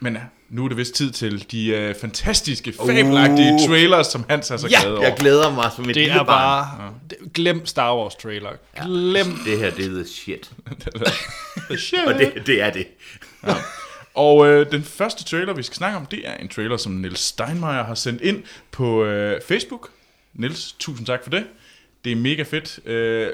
men 0.00 0.14
ja, 0.14 0.20
nu 0.50 0.64
er 0.64 0.68
det 0.68 0.76
vist 0.76 0.94
tid 0.94 1.10
til 1.10 1.46
de 1.50 1.88
uh, 1.94 2.00
fantastiske, 2.00 2.72
fabelagtige 2.86 3.52
Uh. 3.52 3.68
trailers, 3.68 4.06
som 4.06 4.24
Hans 4.28 4.50
er 4.50 4.56
så 4.56 4.68
Ja, 4.68 4.80
glad 4.82 4.92
over. 4.92 5.02
jeg 5.06 5.14
glæder 5.18 5.50
mig 5.54 5.70
som 5.76 5.84
et 5.84 5.88
Det 5.88 5.96
lille 5.96 6.12
er 6.12 6.24
barn. 6.24 6.26
bare... 6.78 6.94
Det, 7.10 7.18
glem 7.34 7.66
Star 7.66 7.96
Wars 7.96 8.14
trailer. 8.14 8.50
Glem... 8.84 9.26
Det 9.46 9.58
her, 9.58 9.70
det 9.70 9.84
er 9.86 9.90
the 9.90 10.04
shit. 10.06 10.50
Shit. 11.78 11.98
Og 12.06 12.14
det, 12.14 12.32
det 12.46 12.62
er 12.62 12.70
det. 12.70 12.86
Og 14.14 14.46
øh, 14.46 14.72
den 14.72 14.82
første 14.82 15.24
trailer, 15.24 15.54
vi 15.54 15.62
skal 15.62 15.76
snakke 15.76 15.96
om, 15.96 16.06
det 16.06 16.28
er 16.28 16.34
en 16.34 16.48
trailer, 16.48 16.76
som 16.76 16.92
Niels 16.92 17.20
Steinmeier 17.20 17.82
har 17.82 17.94
sendt 17.94 18.22
ind 18.22 18.42
på 18.70 19.04
øh, 19.04 19.40
Facebook. 19.48 19.90
Niels, 20.34 20.72
tusind 20.72 21.06
tak 21.06 21.22
for 21.22 21.30
det. 21.30 21.46
Det 22.04 22.12
er 22.12 22.16
mega 22.16 22.42
fedt. 22.42 22.86
Øh, 22.86 23.30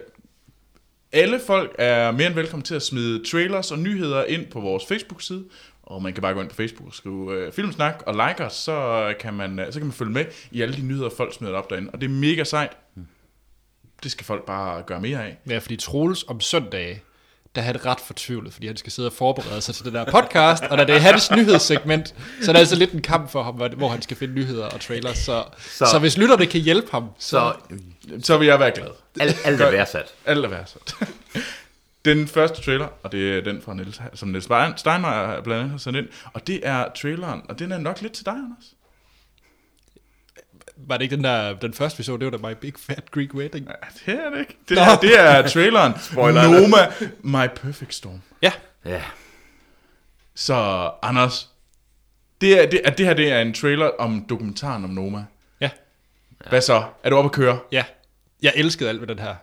alle 1.12 1.40
folk 1.46 1.74
er 1.78 2.10
mere 2.10 2.26
end 2.26 2.34
velkommen 2.34 2.64
til 2.64 2.74
at 2.74 2.82
smide 2.82 3.24
trailers 3.24 3.72
og 3.72 3.78
nyheder 3.78 4.24
ind 4.24 4.46
på 4.46 4.60
vores 4.60 4.86
Facebook-side. 4.86 5.44
Og 5.82 6.02
man 6.02 6.12
kan 6.12 6.22
bare 6.22 6.34
gå 6.34 6.40
ind 6.40 6.48
på 6.48 6.54
Facebook 6.54 6.88
og 6.88 6.94
skrive 6.94 7.34
øh, 7.34 7.52
filmsnak 7.52 8.02
og 8.06 8.14
like 8.14 8.44
os, 8.44 8.52
så 8.52 9.14
kan, 9.20 9.34
man, 9.34 9.58
øh, 9.58 9.72
så 9.72 9.78
kan 9.78 9.86
man 9.86 9.92
følge 9.92 10.12
med 10.12 10.24
i 10.50 10.62
alle 10.62 10.76
de 10.76 10.82
nyheder, 10.82 11.10
folk 11.16 11.34
smider 11.34 11.54
op 11.54 11.70
derinde. 11.70 11.90
Og 11.90 12.00
det 12.00 12.06
er 12.06 12.10
mega 12.10 12.44
sejt. 12.44 12.76
Det 14.02 14.10
skal 14.10 14.26
folk 14.26 14.46
bare 14.46 14.82
gøre 14.82 15.00
mere 15.00 15.24
af. 15.24 15.38
Ja, 15.48 15.58
fordi 15.58 15.76
Troels 15.76 16.24
om 16.28 16.40
søndag, 16.40 17.02
der 17.54 17.62
er 17.62 17.72
det 17.72 17.86
ret 17.86 18.00
fortvivlet, 18.00 18.52
fordi 18.52 18.66
han 18.66 18.76
skal 18.76 18.92
sidde 18.92 19.08
og 19.08 19.12
forberede 19.12 19.60
sig 19.60 19.74
til 19.74 19.84
det 19.84 19.92
der 19.92 20.04
podcast, 20.04 20.62
og 20.64 20.78
da 20.78 20.84
det 20.84 20.94
er 20.94 20.98
hans 20.98 21.30
nyhedssegment, 21.30 22.14
så 22.42 22.50
er 22.50 22.52
det 22.52 22.60
altså 22.60 22.76
lidt 22.76 22.92
en 22.92 23.02
kamp 23.02 23.30
for 23.30 23.42
ham, 23.42 23.54
hvor- 23.54 23.88
han 23.88 24.02
skal 24.02 24.16
finde 24.16 24.34
nyheder 24.34 24.64
og 24.66 24.80
trailers. 24.80 25.18
Så, 25.18 25.44
så, 25.58 25.68
Så- 25.78 25.86
så 25.90 25.98
hvis 25.98 26.18
lytterne 26.18 26.46
kan 26.46 26.60
hjælpe 26.60 26.88
ham, 26.90 27.08
Så 27.18 27.52
Så 28.22 28.38
vil 28.38 28.46
jeg 28.46 28.60
være 28.60 28.70
glad. 28.70 28.88
alt, 29.20 29.36
alt 29.44 29.60
er 29.60 29.70
værdsat. 29.70 30.06
Alt 30.26 30.44
er 30.44 30.48
værdsat. 30.48 30.94
Den 32.04 32.28
første 32.28 32.62
trailer, 32.62 32.88
og 33.02 33.12
det 33.12 33.38
er 33.38 33.40
den 33.40 33.62
fra 33.62 33.74
Niels, 33.74 34.00
som 34.14 34.28
Niels 34.28 34.44
Stein- 34.44 34.76
Steinmeier 34.76 35.40
blandt 35.42 35.58
andet 35.60 35.70
har 35.70 35.78
sendt 35.78 35.98
ind, 35.98 36.06
og 36.32 36.46
det 36.46 36.60
er 36.62 36.84
traileren, 37.02 37.42
og 37.48 37.58
den 37.58 37.72
er 37.72 37.78
nok 37.78 38.00
lidt 38.02 38.12
til 38.12 38.24
dig, 38.26 38.32
Anders. 38.34 38.64
Var 40.86 40.96
det 40.96 41.02
ikke 41.04 41.16
den 41.16 41.24
der, 41.24 41.54
den 41.54 41.74
første 41.74 41.98
vi 41.98 42.04
så, 42.04 42.16
det 42.16 42.32
var 42.32 42.38
da 42.38 42.48
My 42.48 42.54
Big 42.60 42.74
Fat 42.78 43.10
Greek 43.10 43.34
Wedding. 43.34 43.66
Ja, 43.66 44.12
det 44.14 44.20
er 44.26 44.30
det 44.30 44.40
ikke. 44.40 44.56
Det 44.68 44.78
er, 44.78 44.96
det 44.98 45.20
er 45.20 45.48
traileren 45.48 45.92
Spoiler. 46.12 46.42
Noma 46.42 46.76
My 47.22 47.48
Perfect 47.56 47.94
Storm. 47.94 48.22
Ja, 48.42 48.52
Ja. 48.84 49.02
Så 50.34 50.90
Anders, 51.02 51.50
det, 52.40 52.62
er, 52.62 52.70
det, 52.70 52.80
er, 52.84 52.90
det 52.90 53.06
her 53.06 53.14
det 53.14 53.32
er 53.32 53.40
en 53.40 53.54
trailer 53.54 53.86
om 53.98 54.26
dokumentaren 54.28 54.84
om 54.84 54.90
Noma. 54.90 55.24
ja, 55.60 55.70
Hvad 56.48 56.60
så? 56.60 56.84
Er 57.04 57.10
du 57.10 57.16
oppe 57.16 57.28
at 57.28 57.32
køre? 57.32 57.58
ja. 57.72 57.84
Jeg 58.42 58.52
elskede 58.56 58.88
alt 58.88 59.00
ved 59.00 59.08
den 59.08 59.18
her 59.18 59.34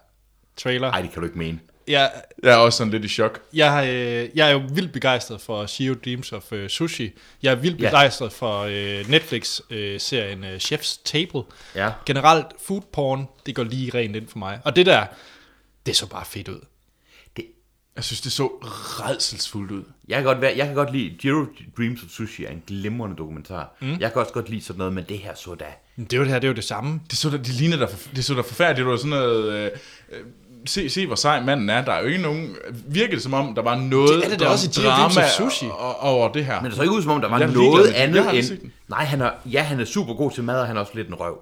trailer. 0.55 0.91
Ej, 0.91 1.01
det 1.01 1.11
kan 1.11 1.21
du 1.21 1.25
ikke 1.27 1.37
mene. 1.37 1.59
Jeg, 1.87 2.11
Jeg 2.43 2.51
er 2.53 2.57
også 2.57 2.77
sådan 2.77 2.91
lidt 2.91 3.05
i 3.05 3.07
chok. 3.07 3.41
jeg, 3.53 3.87
øh, 3.89 4.29
jeg 4.37 4.47
er 4.47 4.51
jo 4.51 4.61
vildt 4.73 4.93
begejstret 4.93 5.41
for 5.41 5.65
Shio 5.65 5.95
Dreams 6.05 6.31
of 6.33 6.51
uh, 6.51 6.67
Sushi. 6.67 7.11
Jeg 7.43 7.51
er 7.51 7.55
vildt 7.55 7.81
Ja. 7.81 7.87
begejstret 7.89 8.33
for 8.33 8.63
uh, 8.65 9.09
Netflix-serien 9.09 10.43
uh, 10.43 10.55
Chef's 10.55 11.01
Table. 11.05 11.41
Ja. 11.75 11.91
Generelt, 12.05 12.45
food 12.67 12.81
porn, 12.93 13.27
det 13.45 13.55
går 13.55 13.63
lige 13.63 13.91
rent 13.93 14.15
ind 14.15 14.27
for 14.27 14.37
mig. 14.39 14.59
Og 14.63 14.75
det 14.75 14.85
der, 14.85 15.05
det 15.85 15.95
så 15.95 16.07
bare 16.07 16.25
fedt 16.25 16.47
ud. 16.47 16.59
Det, 17.37 17.45
Jeg 17.95 18.03
synes, 18.03 18.21
det 18.21 18.31
så 18.31 18.47
redselsfuldt 18.99 19.71
ud. 19.71 19.83
jeg, 20.07 20.15
kan 20.17 20.23
godt 20.23 20.41
være, 20.41 20.53
jeg 20.57 20.65
kan 20.65 20.75
godt 20.75 20.91
lide 20.91 21.17
Zero 21.21 21.45
Dreams 21.77 22.03
of 22.03 22.09
Sushi 22.09 22.45
er 22.45 22.49
en 22.51 22.63
glimrende 22.67 23.15
dokumentar. 23.15 23.75
Mm. 23.81 23.97
Jeg 23.99 24.13
kan 24.13 24.21
også 24.21 24.33
godt 24.33 24.49
lide 24.49 24.61
sådan 24.61 24.77
noget, 24.77 24.93
men 24.93 25.05
det 25.09 25.17
her 25.19 25.35
så 25.35 25.55
da. 25.55 25.65
Men 25.95 26.05
Det 26.05 26.13
er 26.13 26.17
jo 26.17 26.23
det 26.23 26.31
her, 26.31 26.39
det 26.39 26.47
er 26.47 26.51
jo 26.51 26.55
det 26.55 26.63
samme. 26.63 27.01
Det 27.09 27.17
så 27.17 27.29
der, 27.29 27.37
det 27.37 27.47
ligner 27.53 27.77
der, 27.77 27.87
det 28.15 28.25
så 28.25 28.33
der 28.33 28.41
forfærdeligt. 28.43 28.77
Det 28.85 28.91
var 28.91 28.97
sådan 28.97 29.09
noget... 29.09 29.53
Øh, 29.53 29.71
øh, 30.11 30.25
se, 30.65 30.89
se, 30.89 31.05
hvor 31.07 31.15
sej 31.15 31.43
manden 31.43 31.69
er. 31.69 31.85
Der 31.85 31.91
er 31.91 32.01
jo 32.01 32.07
ikke 32.07 32.21
nogen... 32.21 32.55
Virkede 32.87 33.11
det 33.15 33.23
som 33.23 33.33
om, 33.33 33.55
der 33.55 33.61
var 33.61 33.75
noget 33.75 34.09
Det 34.09 34.25
er 34.25 34.29
det 34.29 34.39
der 34.39 34.47
også 34.49 34.81
i 34.81 34.85
drama 34.85 35.27
Sushi. 35.37 35.65
over 35.99 36.31
det 36.31 36.45
her. 36.45 36.61
Men 36.61 36.65
det 36.65 36.75
så 36.75 36.81
ikke 36.81 36.93
ud 36.95 37.01
som 37.01 37.11
om, 37.11 37.21
der 37.21 37.29
var 37.29 37.39
Jeg 37.39 37.47
noget 37.47 37.85
det. 37.87 37.93
Andet 37.93 38.51
end... 38.51 38.71
Nej, 38.89 39.03
han 39.03 39.21
er, 39.21 39.31
ja, 39.45 39.61
han 39.61 39.79
er 39.79 39.85
super 39.85 40.13
god 40.13 40.31
til 40.31 40.43
mad, 40.43 40.59
og 40.61 40.67
han 40.67 40.75
er 40.77 40.81
også 40.81 40.91
lidt 40.95 41.07
en 41.07 41.15
røv. 41.15 41.37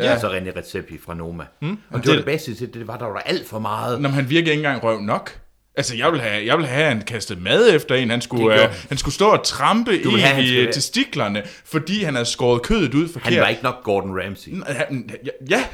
Ja. 0.00 0.04
Altså 0.04 0.28
René 0.28 0.58
Redzepi 0.58 0.98
fra 1.06 1.14
Noma. 1.14 1.44
Mm. 1.62 1.70
Og 1.70 1.76
det, 1.90 1.92
var 1.92 2.00
det- 2.00 2.16
det 2.16 2.24
bedste 2.24 2.54
til, 2.54 2.74
det 2.74 2.86
var, 2.88 2.96
der 2.96 3.06
var 3.06 3.18
alt 3.26 3.48
for 3.48 3.58
meget. 3.58 4.00
Når 4.00 4.10
han 4.10 4.30
virkede 4.30 4.50
ikke 4.50 4.60
engang 4.64 4.84
røv 4.84 5.00
nok. 5.00 5.38
Altså, 5.78 5.96
jeg 5.96 6.12
vil 6.12 6.20
have, 6.20 6.46
jeg 6.46 6.58
vil 6.58 6.66
have, 6.66 6.82
at 6.82 6.88
han 6.88 7.00
kastede 7.02 7.40
mad 7.40 7.74
efter 7.74 7.94
en. 7.94 8.10
Han 8.10 8.20
skulle, 8.20 8.62
øh, 8.64 8.68
han 8.88 8.98
skulle 8.98 9.14
stå 9.14 9.28
og 9.28 9.44
trampe 9.44 10.02
Du 10.04 10.10
vil 10.10 10.18
en 10.18 10.24
have, 10.24 10.34
han 10.34 10.44
i 10.44 10.56
øh, 10.56 10.72
testiklerne, 10.72 11.42
fordi 11.64 12.02
han 12.02 12.14
havde 12.14 12.26
skåret 12.26 12.62
kødet 12.62 12.94
ud 12.94 13.08
forkert. 13.08 13.32
Han 13.32 13.42
var 13.42 13.48
ikke 13.48 13.62
nok 13.62 13.82
Gordon 13.82 14.20
Ramsay. 14.24 14.50
Han, 14.66 15.10
ja, 15.24 15.30
ja. 15.50 15.64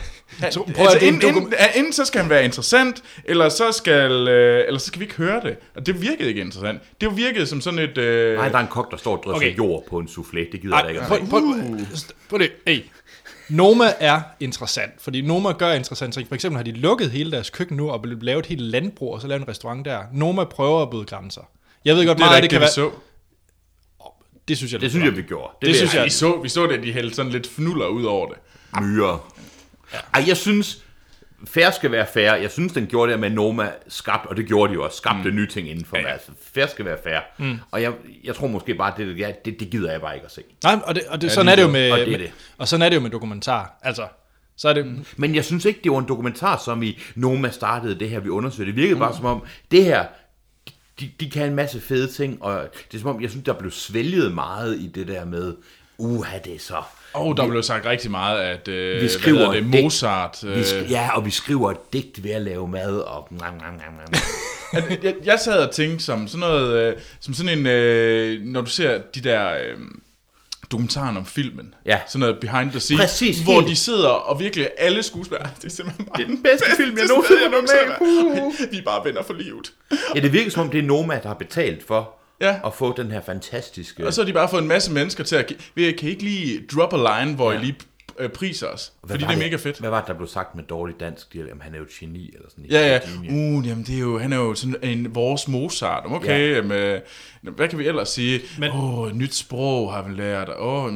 Han, 0.41 0.53
Så 0.53 0.59
så, 0.67 0.73
prøv 0.75 0.85
altså, 0.85 0.99
det 0.99 1.09
en 1.09 1.15
enten, 1.15 1.31
dokum- 1.31 1.37
enten, 1.39 1.55
ja, 1.61 1.67
enten 1.79 1.93
så 1.93 2.05
skal 2.05 2.21
han 2.21 2.31
være 2.31 2.45
interessant, 2.45 3.03
eller 3.25 3.49
så 3.49 3.73
skal, 3.73 4.29
øh, 4.29 4.65
eller 4.67 4.79
så 4.81 4.87
skal 4.87 5.01
vi 5.01 5.05
ikke 5.05 5.17
høre 5.17 5.41
det. 5.45 5.57
Og 5.77 5.87
det 5.87 6.03
virkede 6.03 6.29
ikke 6.29 6.41
interessant. 6.41 6.81
Det 7.01 7.17
virkede 7.17 7.47
som 7.47 7.61
sådan 7.61 7.79
et... 7.79 7.99
Øh, 7.99 8.37
Nej, 8.37 8.49
der 8.49 8.57
er 8.57 8.63
en 8.63 8.67
kok, 8.69 8.91
der 8.91 8.97
står 8.97 9.17
og 9.17 9.23
drysser 9.25 9.37
Okay. 9.49 9.57
jord 9.59 9.85
på 9.91 9.99
en 9.99 10.07
soufflé. 10.07 10.53
Det 10.53 10.61
gider 10.63 10.77
jeg 10.77 10.85
da 10.85 10.89
Ej, 10.89 10.89
ikke. 10.89 11.01
at 11.01 11.07
prøv, 11.09 11.19
se. 11.19 11.27
prøv, 11.31 11.43
prøv 12.31 12.39
det. 12.39 12.51
Hey. 12.67 12.79
Noma 13.49 13.85
er 14.01 14.21
interessant, 14.41 14.93
fordi 14.99 15.21
Noma 15.21 15.53
gør 15.53 15.73
interessant 15.73 16.15
ting. 16.15 16.29
For 16.29 16.35
eksempel 16.35 16.57
har 16.57 16.65
de 16.65 16.73
lukket 16.73 17.11
hele 17.11 17.31
deres 17.31 17.51
køkken 17.51 17.77
nu 17.77 17.91
og 17.91 18.05
lavet 18.05 18.39
et 18.41 18.47
helt 18.47 18.61
landbrug, 18.61 19.15
og 19.15 19.21
så 19.21 19.27
lavet 19.27 19.43
en 19.43 19.49
restaurant 19.49 19.85
der. 19.85 20.03
Noma 20.13 20.45
prøver 20.45 20.83
at 20.83 20.91
bryde 20.91 21.05
grænser. 21.05 21.41
Jeg 21.85 21.97
ved 21.97 22.07
godt 22.07 22.19
det 22.19 22.25
er 22.25 22.29
meget, 22.29 22.43
det 22.43 22.51
det, 22.51 22.51
kan 22.51 22.61
vi 22.61 22.63
være... 22.63 22.71
så. 22.71 22.91
Det 24.49 24.57
synes 24.57 24.73
jeg, 24.73 24.81
Det 24.81 24.91
synes 24.91 25.05
jeg, 25.05 25.17
vi 25.17 25.23
gjorde. 25.23 25.53
Det 25.61 25.67
vil 25.67 25.77
synes 25.77 25.95
Ja, 25.95 25.99
jeg- 25.99 26.05
vi 26.05 26.11
så, 26.11 26.41
vi 26.43 26.49
så 26.49 26.67
det, 26.67 26.73
at 26.79 26.83
de 26.83 26.93
hældte 26.93 27.17
sådan 27.17 27.33
lidt 27.33 27.47
fnuller 27.47 27.87
ud 27.87 28.05
over 28.05 28.27
det. 28.29 28.37
myrer. 28.83 29.33
Ej, 30.15 30.25
jeg 30.27 30.37
synes, 30.37 30.85
fair 31.47 31.71
skal 31.71 31.93
være 31.93 32.07
fair. 32.15 32.35
Jeg 32.35 32.51
synes, 32.51 32.73
den 32.73 32.87
gjorde 32.87 33.13
det 33.13 33.21
med 33.21 33.31
Noma 33.31 33.71
skabt, 33.89 34.27
og 34.27 34.37
det 34.37 34.47
gjorde 34.47 34.71
de 34.71 34.75
jo 34.75 34.85
også, 34.85 34.97
skabte 34.97 35.31
mm. 35.31 35.37
nye 35.37 35.47
ting 35.47 35.71
inden 35.71 35.85
for 35.85 35.97
ja, 35.97 36.03
ja. 36.03 36.13
Altså, 36.13 36.33
fair 36.55 36.67
skal 36.67 36.85
være 36.85 36.99
fair. 37.05 37.19
Mm. 37.39 37.59
Og 37.71 37.83
jeg, 37.83 37.93
jeg 38.25 38.35
tror 38.35 38.47
måske 38.47 38.75
bare, 38.75 38.93
det, 38.97 39.19
ja, 39.19 39.33
det, 39.45 39.61
det 39.61 39.71
gider 39.71 39.91
jeg 39.93 40.01
bare 40.01 40.15
ikke 40.15 40.25
at 40.25 40.33
se. 40.33 40.43
Nej, 40.65 40.79
og, 40.85 40.95
det, 40.95 41.03
og 41.09 41.21
det, 41.21 41.29
Ja, 41.29 41.33
sådan 41.35 41.49
er 41.49 41.57
det 41.57 41.63
jo 41.63 41.69
så. 41.69 41.73
med, 41.73 41.93
Og 41.93 41.99
det 41.99 42.07
er 42.07 42.11
med 42.11 42.19
det. 42.19 42.33
og 42.59 42.69
sådan 42.69 42.83
er 42.83 42.89
det 42.89 42.97
jo 42.97 43.01
med 43.01 43.11
dokumentar. 43.11 43.79
Altså, 43.83 44.07
så 44.57 44.69
er 44.69 44.73
det, 44.73 44.87
mm. 44.87 45.05
Men 45.17 45.35
jeg 45.35 45.45
synes 45.45 45.65
ikke, 45.65 45.81
det 45.85 45.93
var 45.93 45.99
en 45.99 46.09
dokumentar, 46.09 46.63
som 46.65 46.83
i 46.83 46.99
Noma 47.15 47.51
startede 47.51 47.99
det 47.99 48.11
her, 48.11 48.21
vi 48.21 48.29
undersøgte. 48.29 48.73
Det 48.73 48.77
virkede 48.77 48.99
bare 48.99 49.17
som 49.17 49.25
om, 49.25 49.43
det 49.71 49.85
her, 49.85 50.07
de, 51.01 51.11
de 51.21 51.31
kan 51.31 51.49
en 51.49 51.55
masse 51.55 51.81
fede 51.81 52.09
ting, 52.09 52.43
og 52.43 52.69
det 52.93 52.97
er 52.97 53.01
som 53.01 53.17
om, 53.17 53.23
jeg 53.23 53.31
synes, 53.31 53.45
der 53.45 53.53
blev 53.53 53.71
svælget 53.71 54.35
meget 54.35 54.77
i 54.79 54.87
det 54.87 55.09
der 55.09 55.25
med, 55.25 55.55
uha, 55.99 56.39
det 56.39 56.55
er 56.55 56.59
så... 56.59 56.83
Og 57.15 57.37
der 57.37 57.49
blev 57.49 57.63
sagt 57.63 57.87
rigtig 57.87 58.11
meget, 58.11 58.39
at 58.41 58.69
øh, 58.69 59.03
Vi 59.03 59.09
skriver 59.09 59.51
hvad 59.51 59.63
det, 59.63 59.73
digt. 59.73 59.83
Mozart... 59.85 60.45
Øh, 60.45 60.57
Vi 60.57 60.63
sk- 60.63 60.91
ja, 60.91 61.17
og 61.17 61.27
vi 61.27 61.31
skriver 61.31 61.71
et 61.71 61.93
digt 61.93 62.25
ved 62.25 62.31
at 62.31 62.43
lave 62.43 62.69
mad, 62.69 62.99
og... 62.99 63.29
Nam, 63.31 63.41
nam, 63.55 63.73
nam, 63.75 63.93
nam. 64.73 64.83
jeg, 65.05 65.15
jeg 65.25 65.39
sad 65.45 65.67
og 65.67 65.75
tænkte 65.75 66.05
som 66.05 66.29
sådan 66.29 66.41
noget, 66.41 66.77
øh, 66.83 66.97
som 67.21 67.35
sådan 67.35 67.59
en, 67.59 67.67
øh, 67.67 68.41
når 68.43 68.61
du 68.61 68.71
ser 68.71 69.01
de 69.15 69.21
der 69.21 69.53
øh, 69.55 69.77
dokumentaren 70.73 71.17
om 71.17 71.27
filmen, 71.27 71.75
Ja. 71.87 71.99
sådan 72.07 72.21
noget 72.21 72.39
behind 72.41 72.71
the 72.71 72.81
scenes, 72.81 73.01
Præcis, 73.01 73.39
hvor 73.41 73.53
helt. 73.55 73.67
de 73.69 73.77
sidder 73.77 74.09
og 74.09 74.41
virkelig 74.41 74.69
alle 74.79 75.03
skuespillere, 75.03 75.51
det 75.63 75.65
er 75.65 75.71
simpelthen 75.71 76.07
bare 76.07 76.17
Det 76.17 76.23
er 76.25 76.29
den 76.29 76.43
bedste 76.43 76.67
film, 76.77 76.89
jeg 76.89 76.95
bedste 76.97 77.15
nogensinde 77.15 77.41
har 77.43 77.49
med 77.51 77.59
nogensinde- 78.41 78.71
Vi 78.71 78.79
er 78.79 78.83
bare 78.83 79.05
venner 79.05 79.23
for 79.23 79.33
livet. 79.35 79.73
Ja, 80.15 80.21
det 80.21 80.33
virker 80.33 80.51
som 80.51 80.63
om, 80.63 80.71
det 80.71 80.79
er 80.79 80.83
Noma, 80.83 81.21
der 81.23 81.29
har 81.29 81.35
betalt 81.35 81.87
for 81.87 82.15
Ja. 82.43 82.57
at 82.67 82.75
få 82.75 82.95
den 82.97 83.11
her 83.11 83.21
fantastiske... 83.21 84.07
Og 84.07 84.13
så 84.13 84.21
har 84.23 84.27
de 84.27 84.33
bare 84.33 84.49
fået 84.49 84.63
en 84.63 84.69
masse 84.69 84.93
mennesker 84.93 85.25
til 85.25 85.37
at, 85.37 85.53
vi 85.75 85.93
kan 85.93 86.09
I 86.09 86.11
ikke 86.11 86.23
lige 86.23 86.61
drop 86.75 86.93
a 86.95 87.21
line, 87.21 87.35
hvor 87.37 87.53
ja. 87.53 87.59
I 87.59 87.65
lige 87.65 87.77
øh, 88.19 88.29
priser 88.31 88.67
os, 88.67 88.93
Hvad 89.03 89.15
fordi 89.19 89.25
det 89.25 89.33
er 89.35 89.39
mega 89.45 89.57
fedt. 89.57 89.79
Hvad 89.79 89.91
var 89.91 89.99
det, 90.01 90.09
der 90.09 90.15
blev 90.15 90.29
sagt 90.29 90.55
med 90.55 90.65
dårligt 90.65 91.01
dansk? 91.01 91.33
De, 91.33 91.39
jamen, 91.39 91.61
han 91.61 91.75
er 91.75 91.79
jo 91.79 91.85
et 91.85 91.91
geni, 91.91 92.31
eller 92.35 92.49
sådan 92.51 92.65
Ja, 92.71 92.87
ja. 92.87 93.01
Uh, 93.31 93.67
jamen 93.67 93.85
det 93.85 93.95
er 93.97 94.01
jo, 94.01 94.19
han 94.19 94.33
er 94.33 94.37
jo 94.37 94.55
sådan 94.55 94.77
en 94.83 95.15
vores 95.15 95.49
Mozart. 95.49 96.03
Okay, 96.07 96.55
ja. 96.57 96.63
med, 96.63 97.01
hvad 97.43 97.69
kan 97.69 97.79
vi 97.79 97.87
ellers 97.89 98.09
sige? 98.09 98.41
Men- 98.59 98.71
Åh, 98.71 98.99
oh, 98.99 99.13
nyt 99.17 99.35
sprog 99.35 99.93
har 99.93 100.03
vi 100.09 100.15
lært. 100.15 100.49
Åh, 100.59 100.85
oh, 100.85 100.93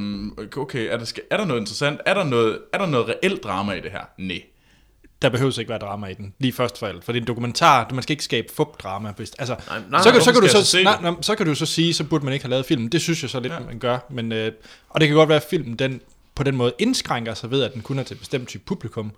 okay, 0.57 0.89
er 0.93 0.97
der, 0.97 1.05
skal- 1.05 1.25
er 1.31 1.37
der 1.37 1.45
noget 1.45 1.61
interessant? 1.61 2.01
Er 2.07 2.15
der 2.15 2.25
noget, 2.25 2.59
er 2.73 2.79
der 2.79 2.87
noget 2.87 3.09
reelt 3.09 3.45
drama 3.45 3.73
i 3.73 3.81
det 3.81 3.91
her? 3.91 4.03
Nej. 4.19 4.43
Der 5.27 5.31
behøver 5.31 5.59
ikke 5.59 5.68
være 5.68 5.79
drama 5.79 6.07
i 6.07 6.14
den, 6.14 6.35
lige 6.39 6.53
først 6.53 6.79
for 6.79 6.87
alt. 6.87 7.05
For 7.05 7.12
det 7.12 7.18
er 7.18 7.22
en 7.22 7.27
dokumentar, 7.27 7.91
man 7.93 8.03
skal 8.03 8.12
ikke 8.12 8.24
skabe 8.24 8.49
fup-drama. 8.53 9.12
Hvis, 9.16 9.33
altså, 9.39 9.57
Nej, 9.68 9.79
nej, 9.91 10.03
så, 10.03 10.12
kan, 10.12 10.20
så, 10.20 10.33
kan 10.33 10.43
du 10.43 10.49
så, 10.49 10.59
så 10.59 10.64
se 10.64 10.83
nej, 10.83 11.01
nej, 11.03 11.14
så 11.20 11.35
kan 11.35 11.47
du 11.47 11.55
så 11.55 11.66
sige, 11.66 11.95
så 11.95 12.05
burde 12.05 12.24
man 12.24 12.35
ikke 12.35 12.45
have 12.45 12.51
lavet 12.51 12.66
filmen. 12.66 12.89
Det 12.89 13.01
synes 13.01 13.22
jeg 13.22 13.31
så 13.31 13.41
lidt, 13.41 13.53
ja. 13.53 13.59
man 13.61 13.79
gør. 13.79 13.99
Men, 14.11 14.33
øh, 14.33 14.53
og 14.89 15.01
det 15.01 15.09
kan 15.09 15.16
godt 15.16 15.29
være, 15.29 15.37
at 15.37 15.47
filmen 15.51 15.77
den, 15.77 16.01
på 16.35 16.43
den 16.43 16.57
måde 16.57 16.72
indskrænker 16.79 17.35
sig 17.35 17.51
ved, 17.51 17.62
at 17.62 17.74
den 17.74 17.83
kun 17.83 17.99
er 17.99 18.03
til 18.03 18.14
et 18.14 18.20
bestemt 18.20 18.49
type 18.49 18.64
publikum. 18.66 19.12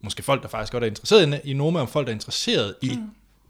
Måske 0.00 0.22
folk, 0.22 0.42
der 0.42 0.48
faktisk 0.48 0.72
godt 0.72 0.84
er 0.84 0.88
interesseret 0.88 1.40
i, 1.44 1.50
i 1.50 1.52
Noma, 1.52 1.80
og 1.80 1.88
folk, 1.88 2.06
der 2.06 2.10
er 2.10 2.14
interesseret 2.14 2.74
i 2.82 2.98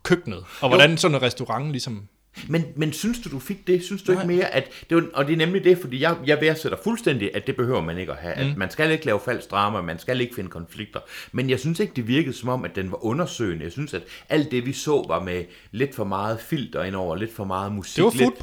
køkkenet. 0.02 0.44
Og 0.60 0.68
hvordan 0.68 0.98
sådan 0.98 1.14
en 1.14 1.22
restaurant 1.22 1.70
ligesom... 1.70 2.08
Men, 2.48 2.64
men 2.76 2.92
synes 2.92 3.18
du, 3.20 3.30
du 3.30 3.38
fik 3.38 3.66
det? 3.66 3.84
Synes 3.84 4.02
du 4.02 4.12
ikke 4.12 4.26
mere, 4.26 4.54
at... 4.54 4.70
Det 4.90 4.96
var, 4.96 5.04
og 5.14 5.26
det 5.26 5.32
er 5.32 5.36
nemlig 5.36 5.64
det, 5.64 5.78
fordi 5.78 6.00
jeg, 6.00 6.16
jeg 6.26 6.38
værdsætter 6.40 6.78
fuldstændig, 6.84 7.30
at 7.34 7.46
det 7.46 7.56
behøver 7.56 7.80
man 7.80 7.98
ikke 7.98 8.12
at 8.12 8.18
have. 8.18 8.34
Mm. 8.44 8.50
At 8.50 8.56
man 8.56 8.70
skal 8.70 8.90
ikke 8.90 9.06
lave 9.06 9.20
falsk 9.24 9.50
drama, 9.50 9.80
man 9.82 9.98
skal 9.98 10.20
ikke 10.20 10.34
finde 10.34 10.50
konflikter. 10.50 11.00
Men 11.32 11.50
jeg 11.50 11.60
synes 11.60 11.80
ikke, 11.80 11.92
det 11.96 12.08
virkede 12.08 12.36
som 12.36 12.48
om, 12.48 12.64
at 12.64 12.76
den 12.76 12.90
var 12.90 13.04
undersøgende. 13.04 13.64
Jeg 13.64 13.72
synes, 13.72 13.94
at 13.94 14.02
alt 14.28 14.50
det, 14.50 14.66
vi 14.66 14.72
så, 14.72 15.04
var 15.08 15.20
med 15.22 15.44
lidt 15.72 15.94
for 15.94 16.04
meget 16.04 16.40
filter 16.40 16.82
indover, 16.84 17.16
lidt 17.16 17.34
for 17.34 17.44
meget 17.44 17.72
musik. 17.72 17.96
Det 17.96 18.04
var 18.04 18.10
lidt. 18.24 18.38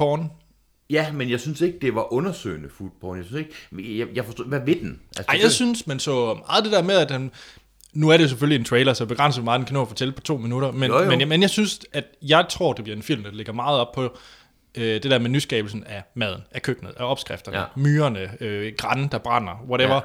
Ja, 0.90 1.12
men 1.12 1.30
jeg 1.30 1.40
synes 1.40 1.60
ikke, 1.60 1.78
det 1.82 1.94
var 1.94 2.12
undersøgende 2.12 2.68
food 2.68 2.90
porn. 3.00 3.16
Jeg 3.18 3.24
synes 3.26 3.46
ikke, 3.46 3.98
jeg, 3.98 4.06
jeg 4.14 4.24
forstår, 4.24 4.44
hvad 4.44 4.60
ved 4.66 4.74
den? 4.76 5.00
Altså, 5.08 5.24
Ej, 5.28 5.34
det- 5.34 5.42
jeg 5.42 5.50
synes, 5.50 5.86
man 5.86 5.98
så 5.98 6.34
meget 6.48 6.64
det 6.64 6.72
der 6.72 6.82
med, 6.82 6.94
at 6.94 7.08
den, 7.08 7.30
nu 7.96 8.08
er 8.08 8.16
det 8.16 8.28
selvfølgelig 8.28 8.58
en 8.58 8.64
trailer, 8.64 8.92
så 8.94 9.06
begrænset 9.06 9.44
meget 9.44 9.58
den 9.58 9.66
kan 9.66 9.74
nå 9.74 9.82
at 9.82 9.88
fortælle 9.88 10.12
på 10.12 10.20
to 10.20 10.36
minutter, 10.36 10.70
men, 10.72 10.90
Jo, 10.90 11.02
jo. 11.02 11.10
men, 11.16 11.28
men 11.28 11.42
jeg 11.42 11.50
synes, 11.50 11.80
at 11.92 12.04
jeg 12.22 12.46
tror, 12.50 12.72
det 12.72 12.84
bliver 12.84 12.96
en 12.96 13.02
film, 13.02 13.22
der 13.22 13.30
ligger 13.30 13.52
meget 13.52 13.80
op 13.80 13.92
på 13.92 14.16
øh, 14.74 14.84
det 14.84 15.02
der 15.02 15.18
med 15.18 15.30
nyskabelsen 15.30 15.84
af 15.84 16.02
maden, 16.14 16.40
af 16.52 16.62
køkkenet, 16.62 16.92
af 16.96 17.04
opskrifterne, 17.10 17.58
Ja. 17.58 17.64
myrerne, 17.76 18.30
øh, 18.40 18.72
græn, 18.78 19.08
der 19.08 19.18
brænder, 19.18 19.64
whatever. 19.68 19.94
Ja. 19.94 20.00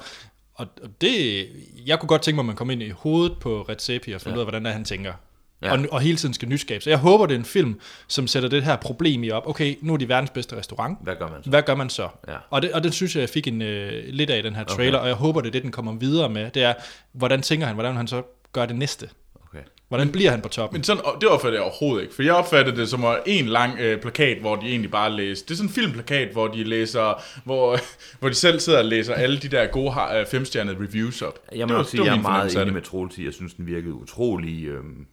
Og 0.55 0.67
og 0.81 0.89
det, 1.01 1.47
jeg 1.85 1.99
kunne 1.99 2.07
godt 2.07 2.21
tænke 2.21 2.35
mig, 2.35 2.41
at 2.41 2.45
man 2.45 2.55
kom 2.55 2.69
ind 2.69 2.83
i 2.83 2.89
hovedet 2.89 3.37
på 3.39 3.61
Redzepi 3.69 4.11
og 4.11 4.21
finde 4.21 4.33
Ja. 4.33 4.37
ud 4.37 4.41
af, 4.41 4.45
hvordan 4.45 4.65
er, 4.65 4.71
han 4.71 4.85
tænker. 4.85 5.13
Ja. 5.61 5.71
Og, 5.71 5.79
og 5.91 6.01
hele 6.01 6.17
tiden 6.17 6.33
skal 6.33 6.47
nyskabe. 6.49 6.83
Så 6.83 6.89
jeg 6.89 6.99
håber, 6.99 7.25
det 7.25 7.35
er 7.35 7.39
en 7.39 7.45
film, 7.45 7.79
som 8.07 8.27
sætter 8.27 8.49
det 8.49 8.63
her 8.63 8.75
problem 8.75 9.23
i 9.23 9.31
op. 9.31 9.47
Okay, 9.47 9.75
nu 9.81 9.93
er 9.93 9.97
de 9.97 10.09
verdens 10.09 10.29
bedste 10.29 10.57
restaurant. 10.57 10.97
Hvad 11.03 11.15
gør 11.15 11.27
man 11.29 11.43
så? 11.43 11.49
Hvad 11.49 11.61
gør 11.63 11.75
man 11.75 11.89
så? 11.89 12.07
Ja. 12.27 12.35
Og, 12.49 12.61
det, 12.61 12.71
og 12.71 12.83
det 12.83 12.93
synes 12.93 13.15
jeg, 13.15 13.21
jeg 13.21 13.29
fik 13.29 13.47
en, 13.47 13.61
øh, 13.61 14.03
lidt 14.07 14.29
af 14.29 14.39
i 14.39 14.41
den 14.41 14.55
her 14.55 14.63
trailer, 14.63 14.97
okay. 14.97 15.01
og 15.03 15.07
jeg 15.07 15.15
håber, 15.15 15.41
det 15.41 15.47
er 15.47 15.51
det, 15.51 15.63
den 15.63 15.71
kommer 15.71 15.93
videre 15.93 16.29
med. 16.29 16.51
Det 16.51 16.63
er, 16.63 16.73
hvordan 17.13 17.41
tænker 17.41 17.65
han, 17.67 17.73
hvordan 17.75 17.95
han 17.95 18.07
så 18.07 18.21
gør 18.53 18.65
det 18.65 18.75
næste? 18.75 19.09
Okay. 19.49 19.63
Hvordan 19.87 20.11
bliver 20.11 20.31
han 20.31 20.41
på 20.41 20.49
toppen? 20.49 20.77
Men 20.77 20.83
sådan, 20.83 21.03
det 21.21 21.29
opfatter 21.29 21.59
jeg 21.59 21.63
overhovedet 21.63 22.01
ikke, 22.03 22.15
for 22.15 22.23
jeg 22.23 22.33
opfatter 22.33 22.75
det 22.75 22.89
som 22.89 23.05
en 23.25 23.45
lang 23.45 23.79
øh, 23.79 24.01
plakat, 24.01 24.37
hvor 24.37 24.55
de 24.55 24.65
egentlig 24.67 24.91
bare 24.91 25.11
læser. 25.11 25.45
Det 25.45 25.51
er 25.51 25.55
sådan 25.55 25.69
en 25.69 25.73
filmplakat, 25.73 26.29
hvor 26.31 26.47
de 26.47 26.63
læser, 26.63 27.23
hvor, 27.45 27.77
hvor 28.19 28.29
de 28.29 28.35
selv 28.35 28.59
sidder 28.59 28.79
og 28.79 28.85
læser 28.85 29.13
alle 29.13 29.37
de 29.39 29.47
der 29.47 29.65
gode 29.67 29.93
øh, 30.15 30.25
femstjernede 30.25 30.75
reviews 30.79 31.21
op. 31.21 31.39
Jeg 31.51 31.59
Det 31.59 31.67
må 31.67 31.73
var- 31.73 31.77
nok 31.79 31.85
det 31.85 31.91
sige, 31.91 31.99
var 31.99 32.05
jeg 32.05 32.17
er 32.17 32.21
meget 32.21 32.53
enig 32.55 32.65
det. 32.65 32.73
med 32.73 32.81
Troels. 32.81 33.17
Jeg 33.17 33.33
synes, 33.33 33.53
den 33.53 33.67
virkede 33.67 33.93
utrolig... 33.93 34.65
Øhm... 34.67 35.05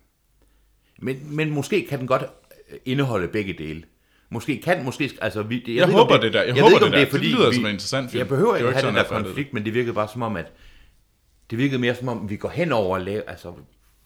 Men, 0.98 1.36
men 1.36 1.50
måske 1.50 1.86
kan 1.88 1.98
den 1.98 2.06
godt 2.06 2.22
øh, 2.70 2.78
indeholde 2.84 3.28
begge 3.28 3.52
dele. 3.52 3.82
Måske 4.30 4.60
kan, 4.64 4.84
måske... 4.84 5.10
Altså, 5.20 5.42
vi, 5.42 5.64
jeg, 5.66 5.76
Jeg 5.76 5.86
ved 5.88 5.94
håber 5.94 6.14
om 6.14 6.20
det 6.20 6.32
der. 6.32 6.42
Jeg 6.42 6.54
ved 6.54 6.62
håber 6.62 6.76
om 6.76 6.82
det 6.82 6.92
der. 6.92 6.98
er, 7.06 7.10
fordi 7.10 7.26
Det 7.26 7.34
lyder 7.34 7.48
vi, 7.48 7.54
som 7.54 7.64
en 7.66 7.70
interessant 7.72 8.10
film. 8.10 8.18
Jeg 8.18 8.28
behøver 8.28 8.52
Det 8.52 8.58
ikke 8.60 8.72
have 8.72 8.86
den 8.86 8.94
der 8.94 9.00
jeg 9.02 9.10
det. 9.18 9.24
konflikt, 9.26 9.52
men 9.54 9.64
det 9.64 9.74
virkede 9.74 9.94
bare 9.94 10.08
som 10.08 10.22
om, 10.22 10.36
at... 10.36 10.52
Det 11.50 11.58
virkede 11.58 11.78
mere 11.80 11.94
som 11.94 12.08
om, 12.08 12.30
vi 12.30 12.36
går 12.36 12.48
hen 12.48 12.72
over 12.72 12.96
at 12.96 13.02
lave... 13.02 13.22
Altså, 13.30 13.52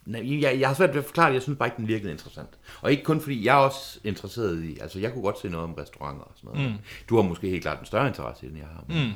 jeg, 0.07 0.57
jeg 0.61 0.69
har 0.69 0.75
svært 0.75 0.91
ved 0.91 0.99
at 0.99 1.05
forklare 1.05 1.29
det. 1.29 1.35
Jeg 1.35 1.43
synes 1.43 1.59
bare 1.59 1.67
ikke, 1.67 1.77
den 1.77 1.89
virkede 1.89 2.11
interessant. 2.13 2.49
Og 2.81 2.91
ikke 2.91 3.03
kun 3.05 3.21
fordi, 3.21 3.45
jeg 3.45 3.53
er 3.53 3.59
også 3.65 3.99
interesseret 4.05 4.65
i... 4.65 4.79
Altså, 4.81 4.99
jeg 4.99 5.13
kunne 5.13 5.23
godt 5.23 5.39
se 5.41 5.49
noget 5.49 5.65
om 5.65 5.75
restauranter 5.75 6.25
og 6.25 6.33
sådan 6.37 6.51
noget. 6.57 6.71
Mm. 6.73 6.79
Du 7.09 7.17
har 7.17 7.23
måske 7.23 7.49
helt 7.49 7.63
klart 7.63 7.81
en 7.81 7.87
større 7.87 8.09
interesse 8.09 8.47
i 8.47 8.49
den, 8.49 8.57
jeg 8.59 8.67
har. 8.67 8.85
Men 8.89 9.07
mm. 9.07 9.13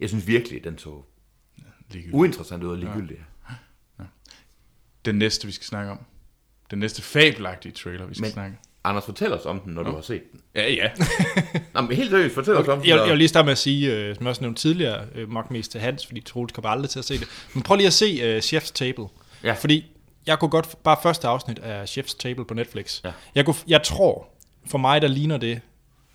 Jeg 0.00 0.08
synes 0.08 0.26
virkelig, 0.26 0.64
den 0.64 0.78
så 0.78 1.02
Ligegyldigt. 1.90 2.14
uinteressant 2.14 2.62
ud 2.64 2.70
og 2.70 2.78
ligegyldig. 2.78 3.16
Ja. 3.98 4.04
Den 5.04 5.14
næste, 5.14 5.46
vi 5.46 5.52
skal 5.52 5.66
snakke 5.66 5.90
om. 5.92 5.98
Den 6.70 6.78
næste 6.78 7.02
fabelagtige 7.02 7.72
trailer, 7.72 8.06
vi 8.06 8.14
skal 8.14 8.22
Men- 8.24 8.32
snakke 8.32 8.56
Anders, 8.84 9.04
fortæl 9.04 9.32
os 9.32 9.46
om 9.46 9.60
den, 9.60 9.72
når 9.72 9.82
du 9.82 9.94
har 9.94 10.00
set 10.00 10.22
den. 10.32 10.40
Ja, 10.54 10.70
ja. 10.72 10.88
Nå, 11.74 11.80
men 11.80 11.96
helt 11.96 12.10
seriøst, 12.10 12.34
fortæl 12.34 12.54
os 12.54 12.68
om 12.68 12.78
den. 12.78 12.88
Jeg, 12.88 12.94
og- 13.00 13.06
jeg 13.06 13.10
vil 13.10 13.18
lige 13.18 13.28
starte 13.28 13.44
med 13.44 13.52
at 13.52 13.58
sige, 13.58 13.94
øh, 13.96 14.14
som 14.14 14.24
jeg 14.24 14.28
også 14.30 14.40
nævnte 14.42 14.60
tidligere, 14.62 15.04
øh, 15.14 15.32
nok 15.32 15.50
mest 15.50 15.70
til 15.70 15.80
Hans, 15.80 16.06
fordi 16.06 16.20
Troels 16.20 16.52
kommer 16.52 16.68
aldrig 16.68 16.90
til 16.90 16.98
at 16.98 17.04
se 17.04 17.18
det. 17.18 17.28
Men 17.54 17.62
prøv 17.62 17.76
lige 17.76 17.86
at 17.86 17.92
se 17.92 18.18
øh, 18.22 18.38
Chef's 18.38 18.72
Table. 18.74 19.04
Ja. 19.44 19.52
Fordi 19.52 19.84
jeg 20.26 20.38
kunne 20.38 20.48
godt, 20.50 20.82
bare 20.84 20.96
første 21.02 21.28
afsnit 21.28 21.58
af 21.58 21.84
Chef's 21.98 22.16
Table 22.18 22.44
på 22.44 22.54
Netflix. 22.54 23.00
Ja. 23.04 23.12
Jeg, 23.34 23.44
kunne, 23.44 23.54
jeg 23.68 23.82
tror, 23.82 24.28
for 24.70 24.78
mig 24.78 25.02
der 25.02 25.08
ligner 25.08 25.36
det 25.36 25.60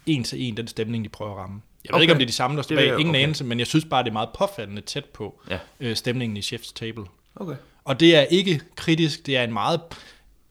en 0.06 0.24
til 0.24 0.42
en 0.48 0.58
den 0.58 0.68
stemning, 0.68 1.04
de 1.04 1.10
prøver 1.10 1.32
at 1.32 1.38
ramme. 1.38 1.62
Jeg 1.86 1.90
ved 1.90 1.96
Okay. 1.96 2.02
ikke, 2.02 2.14
om 2.14 2.20
det 2.20 2.26
er 2.26 2.30
de 2.30 2.34
samme, 2.34 2.58
der 2.58 2.64
står 2.64 2.76
bag. 2.76 2.86
Ingen 3.00 3.10
okay. 3.10 3.24
anelse, 3.24 3.44
men 3.44 3.60
jeg 3.60 3.68
synes 3.68 3.86
bare, 3.86 4.04
det 4.04 4.10
er 4.10 4.14
meget 4.14 4.30
påfaldende 4.40 4.82
tæt 4.82 5.06
på 5.06 5.42
Ja. 5.50 5.58
øh, 5.80 5.96
stemningen 5.96 6.38
i 6.38 6.40
Chef's 6.42 6.72
Table. 6.76 7.04
Okay. 7.36 7.56
Og 7.84 8.00
det 8.00 8.16
er 8.16 8.22
ikke 8.22 8.62
kritisk, 8.76 9.26
det 9.26 9.38
er 9.38 9.44
en 9.44 9.54
meget... 9.54 9.82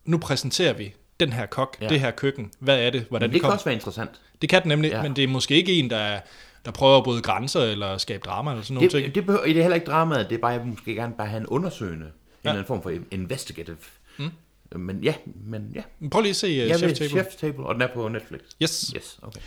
Nu 0.05 0.19
præsenterer 0.19 0.73
vi 0.73 0.95
den 1.21 1.33
her 1.33 1.47
kok, 1.47 1.77
Ja. 1.81 1.89
det 1.89 2.01
her 2.01 2.11
køkken. 2.11 2.51
Hvad 2.59 2.79
er 2.81 2.91
det? 2.91 3.07
Hvordan 3.09 3.29
Men 3.29 3.31
det 3.31 3.35
det 3.35 3.43
kan 3.43 3.51
også 3.53 3.65
være 3.65 3.75
interessant. 3.75 4.11
Det 4.43 4.49
kan 4.49 4.63
den 4.63 4.69
nemlig, 4.69 4.91
Ja. 4.91 5.03
men 5.03 5.17
det 5.17 5.25
er 5.25 5.29
måske 5.29 5.55
ikke 5.55 5.73
en, 5.73 5.91
der, 5.91 6.21
der 6.65 6.71
prøver 6.71 6.99
at 6.99 7.05
bryde 7.05 7.23
grænser 7.23 7.61
eller 7.61 7.99
skabe 7.99 8.23
drama 8.25 8.51
eller 8.51 8.63
sådan 8.63 8.75
nogle 8.75 8.91
ting. 8.91 9.07
Det, 9.07 9.15
det, 9.15 9.27
behøver, 9.27 9.45
det 9.45 9.57
er 9.57 9.63
heller 9.63 9.75
ikke 9.75 9.87
dramaet, 9.87 10.31
det 10.31 10.37
er 10.37 10.41
bare, 10.41 10.53
jeg 10.53 10.61
vil 10.61 10.69
måske 10.69 10.95
gerne 10.95 11.15
bare 11.19 11.27
have 11.27 11.41
en 11.41 11.47
undersøgende, 11.47 12.05
ja. 12.05 12.11
en 12.11 12.13
eller 12.43 12.53
anden 12.53 12.67
form 12.67 12.83
for 12.83 12.93
investigative. 13.11 13.77
Mm. 14.19 14.31
Men 14.77 14.99
ja, 15.03 15.15
men 15.45 15.73
ja. 15.75 15.83
Men 16.01 16.11
Prøv 16.11 16.23
lige 16.23 16.31
at 16.31 16.37
se 16.37 16.47
uh, 16.47 16.57
Jeg 16.69 16.79
Chef 16.79 16.89
vil 17.01 17.09
Table. 17.09 17.21
Chef's 17.23 17.39
Table, 17.39 17.67
og 17.67 17.75
den 17.75 17.83
er 17.83 17.89
på 17.95 18.09
Netflix. 18.09 18.41
Yes. 18.63 18.93
Yes, 18.97 19.19
okay. 19.23 19.41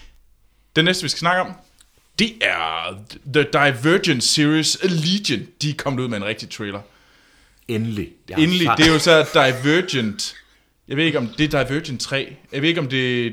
Den 0.76 0.86
næste, 0.86 1.04
vi 1.04 1.10
skal 1.10 1.20
snakke 1.20 1.42
om, 1.42 1.54
det 2.20 2.32
er 2.42 2.98
The 3.34 3.44
Divergent 3.44 4.24
Series 4.24 4.76
Allegiant. 4.76 5.62
De 5.62 5.70
er 5.70 5.74
kommet 5.78 6.04
ud 6.04 6.08
med 6.08 6.18
en 6.18 6.26
rigtig 6.26 6.50
trailer. 6.50 6.82
Endelig. 7.68 8.10
Jeg 8.30 8.40
Endelig, 8.40 8.70
det 8.78 8.88
er 8.88 8.94
jo 8.94 9.00
så 9.00 9.24
Divergent. 9.34 10.36
Jeg 10.88 10.98
ved 10.98 11.06
ikke, 11.06 11.18
om 11.18 11.28
det 11.28 11.54
er 11.54 11.64
Divergent 11.64 12.02
3. 12.02 12.36
Jeg 12.52 12.62
ved 12.62 12.70
ikke, 12.70 12.82
om 12.82 12.88
det 12.88 13.26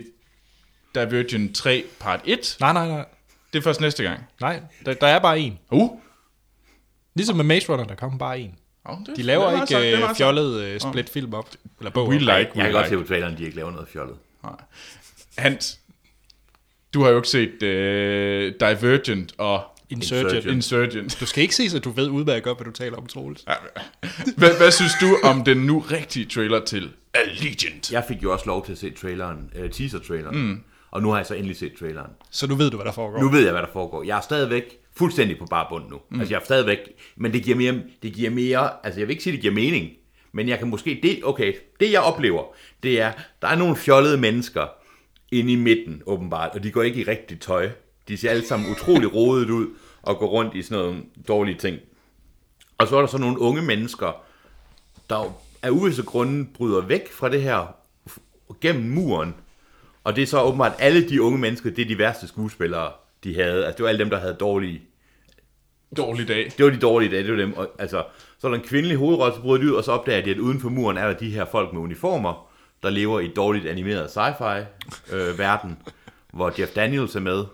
er 0.95 1.05
Divergent 1.05 1.57
3 1.57 1.85
part 2.01 2.21
1. 2.25 2.57
Nej, 2.61 2.73
nej, 2.73 2.89
nej. 2.89 3.05
Det 3.53 3.59
er 3.59 3.63
først 3.63 3.81
næste 3.81 4.03
gang. 4.03 4.21
Nej, 4.41 4.61
der, 4.87 4.95
der 4.95 5.07
er 5.07 5.19
bare 5.19 5.39
en. 5.41 5.59
Uh. 5.71 5.91
Ligesom 7.15 7.37
med 7.37 7.45
Maze 7.45 7.73
Runner, 7.73 7.85
der 7.85 7.95
kommer 7.95 8.19
bare 8.19 8.41
en. 8.41 8.59
Oh, 8.85 8.99
det, 9.07 9.17
De 9.17 9.23
laver 9.23 9.51
det 9.51 9.69
sagt, 9.69 9.85
ikke 9.85 9.97
uh, 9.97 10.03
sagt. 10.03 10.17
fjollet 10.17 10.75
uh, 10.75 10.91
split 10.91 11.11
film 11.11 11.35
op. 11.35 11.49
Eller 11.81 11.91
bog 11.91 12.09
We 12.09 12.19
like, 12.19 12.31
Jeg 12.33 12.51
we 12.57 12.63
kan 12.63 12.73
godt 12.73 12.89
se 12.89 12.97
på 12.97 13.05
traileren, 13.05 13.39
de 13.39 13.45
ikke 13.45 13.57
laver 13.57 13.71
noget 13.71 13.89
fjollet. 13.89 14.17
Nej. 14.43 14.53
Hans, 15.39 15.81
du 16.95 17.03
har 17.03 17.11
jo 17.11 17.17
ikke 17.17 17.29
set 17.29 17.55
uh, 17.63 18.69
Divergent 18.69 19.35
og 19.39 19.63
Insurgent. 19.97 20.33
Insurgent. 20.33 20.55
Insurgent. 20.55 21.21
Du 21.21 21.27
skal 21.27 21.43
ikke 21.43 21.55
se, 21.55 21.71
så 21.71 21.79
du 21.79 21.91
ved 21.91 22.09
udmærket 22.09 22.43
godt, 22.43 22.59
hvad 22.59 22.65
du 22.65 22.71
taler 22.71 22.97
om, 22.97 23.07
Troels. 23.07 23.45
Hvad, 24.37 24.57
hvad 24.59 24.71
synes 24.71 24.93
du 25.01 25.19
om 25.25 25.45
den 25.45 25.57
nu 25.57 25.79
rigtige 25.79 26.27
trailer 26.27 26.65
til 26.65 26.91
Allegiant? 27.15 27.93
Jeg 27.93 28.05
fik 28.09 28.23
jo 28.23 28.33
også 28.33 28.47
lov 28.47 28.65
til 28.65 28.73
at 28.73 28.79
se 28.79 28.91
traileren, 28.91 29.51
uh, 29.65 29.71
teaser-traileren. 29.71 30.37
Mm. 30.37 30.61
Og 30.91 31.03
nu 31.03 31.11
har 31.11 31.17
jeg 31.17 31.27
så 31.27 31.35
endelig 31.35 31.57
set 31.57 31.73
traileren. 31.79 32.11
Så 32.31 32.47
nu 32.47 32.55
ved 32.55 32.71
du, 32.71 32.77
hvad 32.77 32.87
der 32.87 32.93
foregår. 32.93 33.21
Nu 33.21 33.29
ved 33.29 33.43
jeg, 33.43 33.53
hvad 33.53 33.63
der 33.63 33.73
foregår. 33.73 34.03
Jeg 34.03 34.17
er 34.17 34.21
stadigvæk 34.21 34.65
fuldstændig 34.97 35.39
på 35.39 35.47
bare 35.47 35.67
bund 35.71 35.85
nu. 35.91 36.01
Mm. 36.11 36.21
Altså, 36.21 36.35
jeg 36.35 36.41
er 36.41 36.45
stadigvæk... 36.45 36.79
Men 37.17 37.33
det 37.33 37.43
giver, 37.43 37.57
mere, 37.57 37.83
det 38.03 38.13
giver 38.13 38.31
mere... 38.31 38.71
Altså, 38.85 39.01
jeg 39.01 39.09
vil 39.09 39.13
ikke 39.13 39.23
sige, 39.23 39.33
det 39.33 39.41
giver 39.41 39.55
mening. 39.55 39.91
Men 40.33 40.49
jeg 40.49 40.59
kan 40.59 40.69
måske... 40.69 41.01
Det, 41.03 41.21
okay, 41.23 41.53
det 41.81 41.93
jeg 41.93 42.01
oplever, 42.01 42.43
det 42.83 43.01
er, 43.01 43.13
der 43.43 43.49
er 43.49 43.57
nogle 43.57 43.77
fjollede 43.77 44.19
mennesker 44.19 44.67
inde 45.33 45.53
i 45.53 45.57
midten, 45.57 46.03
åbenbart. 46.07 46.51
Og 46.55 46.63
de 46.63 46.71
går 46.71 46.83
ikke 46.83 47.01
i 47.01 47.05
rigtigt 47.05 47.43
tøj. 47.43 47.71
De 48.09 48.17
ser 48.17 48.31
alle 48.31 48.47
sammen 48.47 48.71
utrolig 48.71 49.15
rodet 49.15 49.51
ud 49.51 49.67
og 50.07 50.19
går 50.19 50.27
rundt 50.27 50.55
i 50.55 50.63
sådan 50.63 50.85
nogle 50.85 51.03
dårlige 51.29 51.59
ting. 51.59 51.79
Og 52.79 52.89
så 52.89 52.97
er 52.97 53.01
der 53.01 53.07
så 53.07 53.19
nogle 53.19 53.41
unge 53.41 53.63
mennesker, 53.63 54.25
der 55.11 55.37
af 55.63 55.71
uvisse 55.71 56.03
grunde 56.03 56.47
bryder 56.55 56.81
væk 56.81 57.13
fra 57.13 57.29
det 57.29 57.43
her 57.43 57.77
gennem 58.61 58.85
muren. 58.85 59.35
Og 60.05 60.17
det 60.17 60.23
er 60.23 60.27
så 60.27 60.43
åbenbart 60.43 60.73
alle 60.79 61.09
de 61.09 61.23
unge 61.23 61.39
mennesker, 61.39 61.71
det 61.71 61.83
er 61.83 61.89
de 61.89 61.99
værste 61.99 62.29
skuespillere, 62.29 62.93
de 63.25 63.35
havde. 63.35 63.67
Altså 63.67 63.77
det 63.77 63.83
var 63.83 63.89
alle 63.89 63.99
dem, 63.99 64.11
der 64.11 64.19
havde 64.19 64.35
dårlige... 64.35 64.83
Dårlig 65.97 66.29
dag. 66.29 66.53
Det 66.59 66.65
var 66.65 66.71
de 66.71 66.79
dårlige 66.79 67.11
dage, 67.11 67.23
det 67.23 67.31
var 67.33 67.39
dem. 67.39 67.55
Og, 67.57 67.69
altså, 67.79 68.05
så 68.39 68.47
er 68.47 68.51
der 68.51 68.59
en 68.59 68.65
kvindelig 68.65 68.97
hovedrolle, 68.97 69.35
så 69.35 69.41
bryder 69.41 69.63
de 69.63 69.71
ud, 69.71 69.77
og 69.77 69.85
så 69.85 69.93
opdager 69.93 70.25
de, 70.25 70.31
at 70.31 70.39
uden 70.39 70.61
for 70.61 70.69
muren 70.69 70.97
er 70.97 71.07
der 71.07 71.15
de 71.15 71.31
her 71.31 71.45
folk 71.45 71.73
med 71.73 71.83
uniformer, 71.83 72.51
der 72.83 72.91
lever 72.91 73.21
i 73.21 73.29
dårligt 73.29 73.67
animeret 73.67 74.07
sci-fi 74.07 74.65
øh, 75.15 75.39
verden, 75.39 75.79
hvor 76.33 76.53
Jeff 76.59 76.75
Daniels 76.75 77.17
er 77.17 77.21
med. 77.21 77.45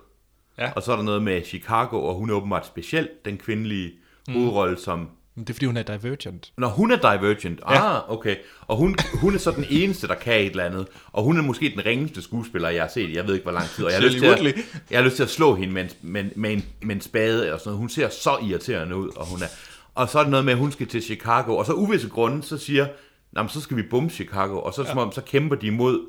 Ja. 0.61 0.71
Og 0.77 0.83
så 0.83 0.93
er 0.93 0.97
der 0.97 1.03
noget 1.03 1.23
med 1.23 1.45
Chicago, 1.45 2.05
og 2.05 2.15
hun 2.15 2.31
er 2.31 2.35
åbenbart 2.35 2.67
specielt 2.67 3.25
den 3.25 3.39
kvindelige 3.39 3.93
hovedrolle, 4.29 4.79
som 4.79 5.09
Men 5.35 5.45
det 5.45 5.51
er, 5.51 5.55
fordi 5.55 5.67
hun 5.67 5.77
er 5.77 5.83
divergent. 5.83 6.53
Når 6.59 6.69
hun 6.69 6.91
er 6.91 6.97
divergent, 6.97 7.61
ja. 7.71 7.97
ah, 7.97 8.11
okay. 8.13 8.37
Og 8.67 8.77
hun, 8.77 8.97
hun 9.21 9.35
er 9.35 9.39
så 9.39 9.51
den 9.51 9.65
eneste, 9.71 10.09
der 10.09 10.15
kan 10.15 10.35
et 10.41 10.51
eller 10.51 10.65
andet. 10.65 10.87
Og 11.13 11.23
hun 11.25 11.39
er 11.39 11.43
måske 11.43 11.71
den 11.77 11.87
ringeste 11.87 12.23
skuespiller, 12.23 12.69
jeg 12.69 12.83
har 12.83 12.89
set. 12.89 13.15
Jeg 13.17 13.27
ved 13.27 13.35
ikke, 13.35 13.45
hvor 13.45 13.53
lang 13.53 13.69
tid. 13.69 13.85
Og 13.85 13.91
jeg 13.91 13.99
har, 14.01 14.07
lyst 14.07 14.19
til 14.19 14.27
at, 14.27 14.57
jeg 14.91 14.99
har 14.99 15.05
lyst 15.05 15.17
til 15.17 15.23
at 15.23 15.31
slå 15.31 15.55
hende 15.55 15.75
med 15.75 15.83
en, 15.83 15.91
med, 16.03 16.25
med, 16.37 16.53
en, 16.53 16.65
med 16.83 16.95
en 16.95 17.01
spade 17.01 17.45
eller 17.45 17.59
sådan 17.59 17.69
noget. 17.69 17.79
Hun 17.79 17.89
ser 17.89 18.09
så 18.09 18.39
irriterende 18.49 18.97
ud, 18.97 19.09
og 19.17 19.27
hun 19.27 19.43
er... 19.43 19.47
Og 19.95 20.09
så 20.09 20.19
er 20.19 20.23
det 20.23 20.31
noget 20.31 20.45
med, 20.45 20.53
at 20.53 20.59
hun 20.59 20.73
skal 20.73 20.87
til 20.87 21.03
Chicago. 21.03 21.57
Og 21.57 21.67
så 21.67 21.73
uvisse 21.73 22.09
grunde, 22.09 22.43
så 22.43 22.59
siger, 22.59 22.87
"Nå, 23.33 23.43
men 23.43 23.49
så 23.49 23.61
skal 23.61 23.77
vi 23.77 23.83
bombe 23.83 24.15
Chicago. 24.15 24.59
Og 24.61 24.75
så, 24.75 24.83
ja. 24.83 24.89
som 24.89 24.99
om, 24.99 25.13
så 25.13 25.21
kæmper 25.21 25.57
de 25.57 25.67
imod 25.67 26.01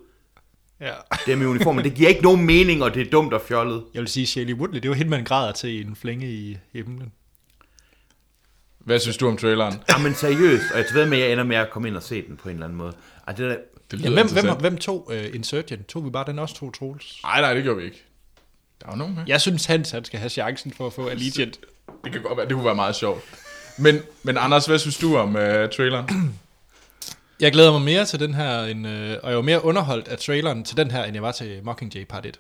Ja. 0.82 0.94
dem 1.28 1.42
i 1.42 1.46
uniform. 1.46 1.76
Men 1.76 1.86
det 1.86 1.94
giver 1.94 2.10
ikke 2.10 2.22
nogen 2.22 2.46
mening, 2.46 2.84
og 2.84 2.94
det 2.94 3.08
er 3.08 3.12
dumt 3.12 3.34
og 3.34 3.42
fjollet. 3.42 3.84
Jeg 3.94 4.00
vil 4.00 4.10
sige, 4.10 4.26
Shelley 4.28 4.54
Woodley, 4.54 4.82
det 4.82 4.90
var 4.90 4.96
hende, 4.96 5.10
man 5.10 5.24
græder 5.24 5.52
til 5.52 5.88
en 5.88 5.96
flænge 5.96 6.32
i 6.32 6.58
himlen. 6.74 7.12
Hvad 8.80 9.00
synes 9.00 9.18
du 9.18 9.28
om 9.28 9.38
traileren? 9.38 9.74
Jamen 9.90 10.16
seriøst, 10.16 10.64
og 10.74 10.78
jeg 10.78 10.86
ved 10.94 11.06
med, 11.06 11.18
at 11.18 11.24
jeg 11.24 11.32
ender 11.32 11.44
med 11.44 11.56
at 11.56 11.70
komme 11.70 11.88
ind 11.88 11.98
og 11.98 12.04
se 12.04 12.28
den 12.28 12.38
på 12.38 12.50
en 12.50 12.56
eller 12.56 12.66
anden 12.66 12.78
måde. 12.78 12.94
Ej, 13.28 13.34
det 13.34 13.50
der, 13.50 13.58
Det 13.92 14.04
Ja, 14.04 14.10
hvem, 14.10 14.28
hvem, 14.32 14.58
hvem 14.60 14.78
tog 14.78 15.12
uh, 15.12 15.36
Insurgent? 15.36 15.88
Tog 15.88 16.06
vi 16.06 16.10
bare 16.10 16.26
den 16.28 16.40
også 16.40 16.56
to 16.56 16.72
Troels? 16.72 17.20
Nej, 17.24 17.42
nej, 17.42 17.54
det 17.54 17.64
gjorde 17.64 17.80
vi 17.80 17.86
ikke. 17.86 18.04
Der 18.82 18.88
var 18.88 18.96
nogen 18.96 19.16
med. 19.16 19.24
Jeg 19.28 19.42
synes, 19.42 19.66
Hans 19.66 19.92
han 19.92 20.06
skal 20.06 20.20
have 20.20 20.30
chancen 20.30 20.74
for 20.74 20.88
at 20.88 20.94
få 20.94 21.08
Allegiant. 21.08 21.60
Det 22.04 22.12
kan 22.12 22.22
godt 22.22 22.38
være, 22.38 22.48
det 22.48 22.54
kunne 22.54 22.66
være 22.66 22.76
meget 22.76 22.96
sjovt. 22.96 23.24
Men, 23.78 24.00
men 24.24 24.38
Anders, 24.38 24.66
hvad 24.66 24.80
synes 24.80 24.98
du 24.98 25.18
om 25.18 25.30
uh, 25.30 25.42
traileren? 25.76 26.08
Jeg 27.42 27.52
glæder 27.52 27.72
mig 27.72 27.82
mere 27.82 28.06
til 28.06 28.20
den 28.20 28.34
her, 28.34 28.64
end, 28.64 28.88
øh, 28.88 29.18
og 29.24 29.30
jeg 29.30 29.36
var 29.36 29.44
mere 29.44 29.66
underholdt 29.66 30.08
af 30.08 30.18
traileren 30.18 30.64
til 30.64 30.78
den 30.78 30.92
her, 30.92 31.04
end 31.04 31.14
jeg 31.14 31.24
var 31.24 31.32
til 31.32 31.60
Mockingjay 31.64 32.06
Part 32.06 32.26
1. 32.26 32.40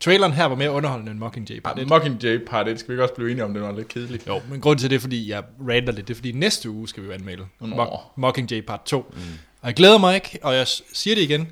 Traileren 0.00 0.32
her 0.32 0.44
var 0.44 0.54
mere 0.54 0.70
underholdende 0.70 1.12
end 1.12 1.18
Mockingjay 1.20 1.60
Part 1.60 1.78
1. 1.78 1.88
Mockingjay 1.88 2.46
part 2.46 2.68
1, 2.68 2.78
skal 2.80 2.88
vi 2.88 2.92
ikke 2.94 3.02
også 3.02 3.14
blive 3.14 3.30
enige 3.30 3.44
om, 3.44 3.54
den 3.54 3.62
var 3.62 3.72
lidt 3.72 3.88
kedelig? 3.88 4.26
Jo, 4.28 4.40
men 4.50 4.60
grund 4.60 4.78
til 4.78 4.90
det 4.90 4.96
er, 4.96 5.00
fordi 5.00 5.30
jeg 5.30 5.44
rander 5.68 5.92
lidt. 5.92 6.08
Det 6.08 6.14
er, 6.14 6.16
fordi 6.16 6.32
næste 6.32 6.70
uge 6.70 6.88
skal 6.88 7.02
vi 7.02 7.08
jo 7.08 7.14
anmelde. 7.14 7.46
Mock, 7.60 7.90
Mockingjay 8.16 8.60
Part 8.60 8.82
2. 8.84 9.12
Mm. 9.12 9.20
Og 9.60 9.66
jeg 9.66 9.74
glæder 9.74 9.98
mig 9.98 10.14
ikke, 10.14 10.38
og 10.42 10.54
jeg 10.54 10.66
siger 10.92 11.14
det 11.14 11.22
igen. 11.22 11.48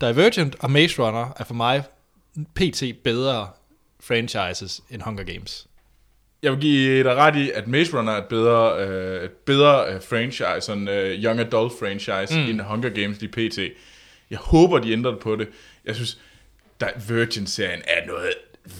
Divergent 0.00 0.56
og 0.58 0.70
Maze 0.70 1.02
Runner 1.02 1.32
er 1.36 1.44
for 1.44 1.54
mig 1.54 1.82
pt. 2.54 2.82
bedre 3.04 3.48
franchises 4.00 4.82
end 4.90 5.02
Hunger 5.02 5.24
Games. 5.24 5.66
Jeg 6.44 6.52
vil 6.52 6.60
give 6.60 7.04
dig 7.04 7.14
ret 7.16 7.36
i, 7.36 7.50
at 7.50 7.66
Maze 7.68 7.98
Runner 7.98 8.12
er 8.12 8.16
et 8.18 8.24
bedre, 8.24 8.86
øh, 8.86 9.24
et 9.24 9.30
bedre 9.30 9.86
øh, 9.94 10.00
franchise, 10.08 10.60
sådan 10.60 10.88
øh, 10.88 11.24
young 11.24 11.40
adult 11.40 11.72
franchise, 11.78 12.38
mm. 12.40 12.50
end 12.50 12.60
Hunger 12.60 12.88
Games 12.90 13.20
lige 13.20 13.30
pt. 13.48 13.58
Jeg 14.30 14.38
håber, 14.38 14.78
de 14.78 14.92
ændrer 14.92 15.16
på 15.16 15.36
det. 15.36 15.48
Jeg 15.84 15.94
synes, 15.94 16.18
Virgin-serien 17.08 17.82
er 17.86 18.06
noget 18.06 18.30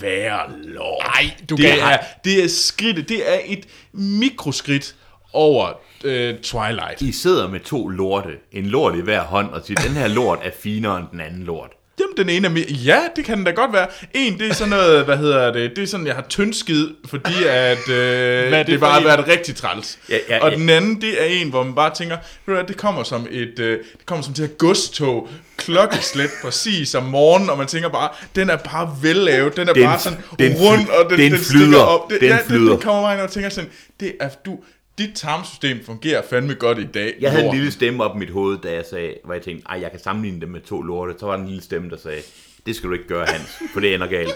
værre 0.01 0.51
lort. 0.65 1.05
Ej, 1.05 1.31
du 1.51 1.57
det 1.57 1.65
kan- 1.65 1.79
er, 1.79 1.97
det 2.25 2.45
er 2.45 2.49
skridt, 2.49 3.09
det 3.09 3.33
er 3.35 3.39
et 3.47 3.67
mikroskridt 3.93 4.95
over 5.33 5.69
øh, 6.05 6.35
Twilight. 6.39 7.01
I 7.03 7.13
sidder 7.13 7.49
med 7.49 7.61
to 7.61 7.89
lorte, 7.89 8.31
en 8.53 8.67
lort 8.67 8.97
i 8.99 9.01
hver 9.01 9.21
hånd, 9.23 9.51
og 9.51 9.63
siger, 9.65 9.81
den 9.81 9.93
her 9.93 10.09
lort 10.09 10.39
er 10.43 10.51
finere 10.61 10.99
end 10.99 11.07
den 11.13 11.21
anden 11.21 11.43
lort. 11.43 11.71
Jamen, 12.01 12.17
den 12.17 12.29
ene 12.29 12.47
er 12.49 12.51
mere... 12.53 12.65
Ja, 12.71 12.99
det 13.17 13.25
kan 13.25 13.37
den 13.37 13.45
da 13.45 13.51
godt 13.51 13.73
være. 13.73 13.87
En, 14.15 14.39
det 14.39 14.49
er 14.49 14.55
sådan 14.55 14.71
noget, 14.71 15.05
hvad 15.05 15.17
hedder 15.17 15.53
det? 15.53 15.77
Det 15.77 15.83
er 15.83 15.87
sådan, 15.87 16.07
jeg 16.07 16.15
har 16.15 16.25
tyndskid, 16.29 16.89
fordi 17.09 17.33
at 17.49 17.89
øh, 17.89 18.53
det, 18.53 18.67
det 18.67 18.81
bare 18.81 18.93
har 18.93 19.01
været 19.03 19.29
rigtig 19.29 19.57
træls. 19.57 19.99
Ja, 20.11 20.19
ja, 20.29 20.39
og 20.45 20.51
ja. 20.51 20.57
den 20.57 20.69
anden, 20.71 21.01
det 21.01 21.23
er 21.23 21.25
en, 21.27 21.51
hvor 21.51 21.63
man 21.63 21.75
bare 21.75 21.95
tænker, 21.95 22.17
ved 22.17 22.55
du 22.55 22.61
hvad, 22.61 22.65
det 22.69 22.77
kommer 22.77 23.03
som 23.03 23.27
et, 23.31 23.59
øh, 23.59 23.79
det 23.99 24.07
kommer 24.07 24.23
som 24.25 24.35
til 24.35 24.45
et 24.45 24.59
godstog, 24.59 25.29
klokkeslæt 25.57 26.31
præcis 26.43 26.95
om 26.95 27.03
morgenen, 27.03 27.51
og 27.51 27.59
man 27.59 27.67
tænker 27.67 27.89
bare, 27.89 28.09
den 28.37 28.51
er 28.51 28.57
bare 28.57 28.97
vellavet, 29.03 29.57
den 29.57 29.69
er 29.69 29.73
Den- 29.73 29.85
bare 29.85 29.99
sådan 29.99 30.19
den 30.39 30.53
rund, 30.57 30.89
og 30.89 31.11
den, 31.11 31.19
den 31.19 31.33
den 31.33 31.41
flyder, 31.41 31.65
stikker 31.65 31.79
op. 31.81 32.11
Det, 32.11 32.21
den 32.21 32.29
ja, 32.29 32.39
flyder. 32.47 32.61
Den, 32.61 32.71
den 32.71 32.81
kommer 32.81 33.01
mig 33.01 33.15
ind 33.15 33.23
og 33.23 33.31
tænker 33.31 33.49
sådan, 33.49 33.71
det 34.01 34.13
er, 34.21 34.29
du, 34.47 34.59
dit 34.99 35.15
tarmsystem 35.15 35.85
fungerer 35.85 36.23
fandme 36.31 36.55
godt 36.55 36.79
i 36.79 36.87
dag. 36.87 37.15
Jeg 37.21 37.31
havde 37.31 37.47
en 37.47 37.55
lille 37.55 37.73
stemme 37.73 38.05
op 38.05 38.17
i 38.17 38.19
mit 38.19 38.31
hoved, 38.31 38.59
da 38.59 38.73
jeg 38.73 38.85
sagde, 38.91 39.15
hvor 39.25 39.35
jeg 39.35 39.43
tænkte, 39.43 39.67
ej, 39.69 39.81
jeg 39.81 39.91
kan 39.91 40.01
sammenligne 40.01 40.41
dem 40.41 40.49
med 40.49 40.61
to 40.61 40.83
lorte. 40.83 41.15
Så 41.19 41.27
var 41.27 41.37
der 41.37 41.43
en 41.43 41.49
lille 41.49 41.63
stemme, 41.63 41.91
der 41.91 41.97
sagde, 41.97 42.23
det 42.67 42.77
skal 42.77 42.89
du 42.89 42.95
ikke 42.95 43.09
gøre, 43.09 43.27
Hans, 43.27 43.63
for 43.73 43.81
det 43.81 43.95
ender 43.95 44.07
galt. 44.07 44.35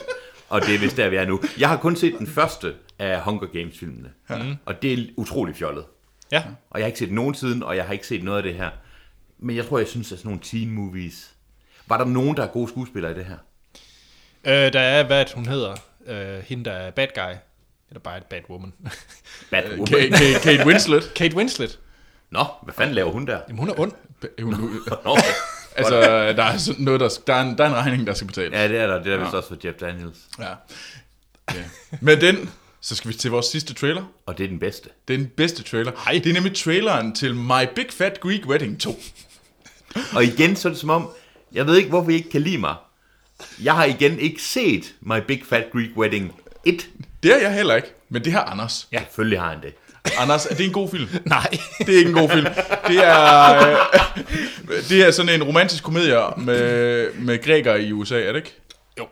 Og 0.49 0.61
det 0.61 0.75
er 0.75 0.79
vist 0.79 0.97
der, 0.97 1.09
vi 1.09 1.17
er 1.17 1.27
nu. 1.27 1.41
Jeg 1.59 1.69
har 1.69 1.77
kun 1.77 1.97
set 1.97 2.15
den 2.19 2.27
første 2.27 2.75
af 2.99 3.21
Hunger 3.21 3.47
Games-filmene, 3.47 4.11
og 4.65 4.83
det 4.83 4.93
er 4.93 5.07
utrolig 5.17 5.57
fjollet. 5.57 5.85
Ja. 6.33 6.43
Og 6.71 6.79
jeg 6.81 6.85
har 6.85 6.87
ikke 6.87 6.99
set 6.99 7.13
nogen 7.13 7.35
siden, 7.35 7.63
og 7.63 7.77
jeg 7.77 7.85
har 7.85 7.93
ikke 7.93 8.07
set 8.07 8.25
noget 8.25 8.37
af 8.37 8.43
det 8.43 8.55
her. 8.55 8.71
Men 9.39 9.57
jeg 9.57 9.67
tror, 9.67 9.79
jeg 9.79 9.89
synes, 9.89 10.13
at 10.13 10.19
sådan 10.19 10.29
nogle 10.29 10.43
teen 10.43 10.71
movies... 10.71 11.35
Var 11.87 11.99
der 11.99 12.05
nogen, 12.05 12.37
der 12.37 12.43
er 12.43 12.47
gode 12.47 12.69
skuespillere 12.69 13.13
i 13.13 13.15
det 13.15 13.25
her? 13.25 13.37
Øh, 14.45 14.73
der 14.73 14.81
er, 14.81 15.07
hvad 15.07 15.25
hun 15.35 15.47
hedder. 15.47 15.75
Øh, 16.07 16.43
hende, 16.45 16.65
der 16.65 16.73
er 16.73 16.91
bad 16.91 17.07
guy. 17.15 17.35
Eller 17.91 18.01
bare 18.01 18.17
et 18.17 18.25
bad 18.25 18.41
woman. 18.51 18.73
Batwoman. 19.51 19.87
Kate, 19.87 20.11
Kate, 20.11 20.41
Kate 20.43 20.67
Winslet. 20.69 21.13
Kate 21.15 21.37
Winslet. 21.37 21.79
Nå, 22.31 22.45
hvad 22.63 22.75
fanden 22.75 22.95
laver 22.95 23.13
hun 23.13 23.27
der? 23.27 23.41
Jamen, 23.49 23.59
hun 23.59 23.69
er 23.69 23.81
ond. 23.81 23.93
Hun, 24.43 24.55
Nå, 25.05 25.17
altså, 25.77 26.01
der 26.37 26.43
er 26.45 26.57
sådan 26.57 26.85
noget, 26.85 27.01
der, 27.01 27.09
der, 27.27 27.35
er 27.35 27.41
en, 27.43 27.59
der 27.59 27.65
er 27.65 27.69
en 27.69 27.75
regning, 27.75 28.07
der 28.07 28.15
skal 28.15 28.27
betales. 28.27 28.53
ja, 28.53 28.69
det 28.69 28.79
er 28.79 28.87
der. 28.87 29.03
Det 29.03 29.13
er 29.13 29.17
der 29.17 29.25
vist 29.25 29.35
også 29.35 29.49
for 29.49 29.57
Jeff 29.65 29.79
Daniels. 29.79 30.19
Ja. 30.39 30.49
ja. 31.55 31.65
Med 32.01 32.17
den, 32.17 32.51
så 32.81 32.97
skal 32.97 33.09
vi 33.11 33.17
til 33.17 33.31
vores 33.31 33.47
sidste 33.47 33.75
trailer. 33.75 34.05
Og 34.27 34.39
det 34.39 34.45
er 34.45 34.49
den 34.49 34.59
bedste. 34.59 34.89
Det 35.09 35.15
er 35.15 35.19
den 35.19 35.29
bedste 35.37 35.63
trailer. 35.63 35.93
Hej. 36.05 36.21
Det 36.25 36.27
er 36.31 36.35
nemlig 36.35 36.57
traileren 36.57 37.15
til 37.15 37.35
My 37.35 37.65
Big 37.77 37.87
Fat 37.91 38.21
Greek 38.21 38.47
Wedding 38.47 38.81
2. 38.81 39.01
Og 40.15 40.25
igen, 40.25 40.57
så 40.57 40.69
er 40.69 40.73
det 40.73 40.81
som 40.81 40.91
om, 40.91 41.09
jeg 41.53 41.67
ved 41.67 41.77
ikke, 41.77 41.89
hvorfor 41.89 42.11
I 42.11 42.15
ikke 42.15 42.31
kan 42.31 42.43
lide 42.43 42.59
mig. 42.59 42.75
Jeg 43.63 43.75
har 43.75 43.85
igen 43.85 44.19
ikke 44.19 44.43
set 44.43 44.95
My 45.01 45.19
Big 45.29 45.43
Fat 45.47 45.67
Greek 45.73 45.91
Wedding 45.97 46.35
1. 46.65 46.89
Det 47.23 47.33
er 47.35 47.39
jeg 47.39 47.55
heller 47.55 47.75
ikke, 47.75 47.89
men 48.09 48.25
det 48.25 48.33
har 48.33 48.41
Anders. 48.45 48.89
Ja, 48.93 48.99
selvfølgelig 49.05 49.41
har 49.41 49.49
han 49.51 49.63
det. 49.63 49.75
Anders, 50.19 50.47
er 50.47 50.55
det 50.55 50.67
en 50.67 50.73
god 50.73 50.89
film? 50.91 51.09
Nej. 51.25 51.47
Det 51.79 51.95
er 51.95 51.99
ikke 51.99 52.09
en 52.11 52.15
god 52.17 52.31
film. 52.31 52.47
Det 52.89 52.97
er, 53.05 53.55
øh, 53.71 53.77
det 54.89 55.07
er 55.07 55.11
sådan 55.11 55.35
en 55.35 55.43
romantisk 55.43 55.83
komedie 55.83 56.17
med, 56.37 57.13
med 57.15 57.43
grækere 57.43 57.83
i 57.83 57.93
USA, 57.93 58.21
er 58.21 58.27
det 58.33 58.37
ikke? 58.37 58.55
jo. 58.99 59.07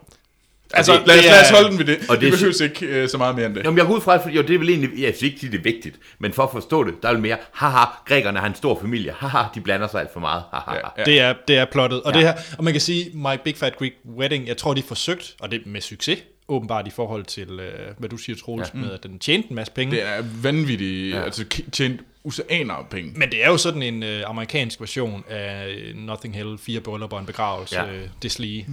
Altså, 0.73 0.93
det- 0.93 1.07
lad, 1.07 1.17
os, 1.17 1.23
det 1.23 1.31
lad 1.31 1.41
os 1.41 1.49
er- 1.51 1.55
holde 1.55 1.69
den 1.69 1.77
ved 1.79 1.85
det. 1.85 1.97
og 2.09 2.15
det 2.15 2.21
det 2.21 2.27
er- 2.27 2.31
behøves 2.37 2.59
ikke 2.61 2.85
øh, 2.85 3.09
så 3.09 3.17
meget 3.17 3.35
mere 3.35 3.45
end 3.45 3.55
det. 3.55 3.63
Jamen, 3.63 3.77
jeg 3.77 3.85
går 3.87 3.93
ud 3.95 4.01
fra, 4.01 4.29
jo, 4.29 4.41
det 4.41 4.55
er 4.55 4.59
vel 4.59 4.69
egentlig, 4.69 5.01
jeg 5.03 5.13
synes 5.17 5.33
ikke, 5.33 5.51
det 5.51 5.57
er 5.59 5.63
vigtigt, 5.63 5.95
men 6.19 6.33
for 6.33 6.43
at 6.43 6.49
forstå 6.51 6.83
det, 6.83 6.93
der 7.03 7.09
er 7.09 7.13
vel 7.13 7.21
mere, 7.21 7.37
haha, 7.53 7.85
grækerne 8.07 8.39
har 8.39 8.47
en 8.47 8.55
stor 8.55 8.79
familie, 8.81 9.13
haha, 9.17 9.43
de 9.55 9.61
blander 9.61 9.87
sig 9.87 9.99
alt 10.01 10.13
for 10.13 10.19
meget, 10.19 10.43
haha. 10.53 10.75
Ja, 10.75 10.81
ja. 10.97 11.03
Det 11.03 11.19
er, 11.19 11.33
det 11.47 11.57
er 11.57 11.65
plottet. 11.71 12.01
Og, 12.01 12.11
Ja. 12.13 12.19
det 12.19 12.27
her, 12.27 12.33
og 12.57 12.63
man 12.63 12.73
kan 12.73 12.81
sige, 12.81 13.11
My 13.13 13.35
Big 13.43 13.57
Fat 13.57 13.77
Greek 13.77 13.93
Wedding, 14.17 14.47
jeg 14.47 14.57
tror, 14.57 14.73
de 14.73 14.83
forsøgt, 14.87 15.35
og 15.39 15.51
det 15.51 15.61
med 15.65 15.81
succes, 15.81 16.19
åbenbart 16.47 16.87
i 16.87 16.89
forhold 16.89 17.25
til, 17.25 17.59
øh, 17.59 17.93
hvad 17.97 18.09
du 18.09 18.17
siger, 18.17 18.35
Troels, 18.35 18.71
ja. 18.73 18.79
med 18.79 18.91
at 18.91 19.03
den 19.03 19.19
tjente 19.19 19.49
en 19.49 19.55
masse 19.55 19.73
penge. 19.73 19.95
Det 19.95 20.03
er 20.03 20.23
vanvittigt, 20.41 21.15
ja. 21.15 21.21
altså 21.23 21.45
tjent 21.71 22.01
af 22.49 22.85
penge. 22.89 23.11
Men 23.15 23.31
det 23.31 23.43
er 23.43 23.47
jo 23.49 23.57
sådan 23.57 23.81
en 23.83 24.03
øh, 24.03 24.23
amerikansk 24.29 24.79
version 24.81 25.23
af 25.29 25.75
Nothing 25.95 26.35
Hell, 26.35 26.57
fire 26.57 26.79
bryllupper 26.79 27.17
og 27.17 27.21
en 27.21 27.25
begravelse, 27.25 27.75
Ja. 27.75 27.93
øh, 27.93 28.07
deslige. 28.21 28.67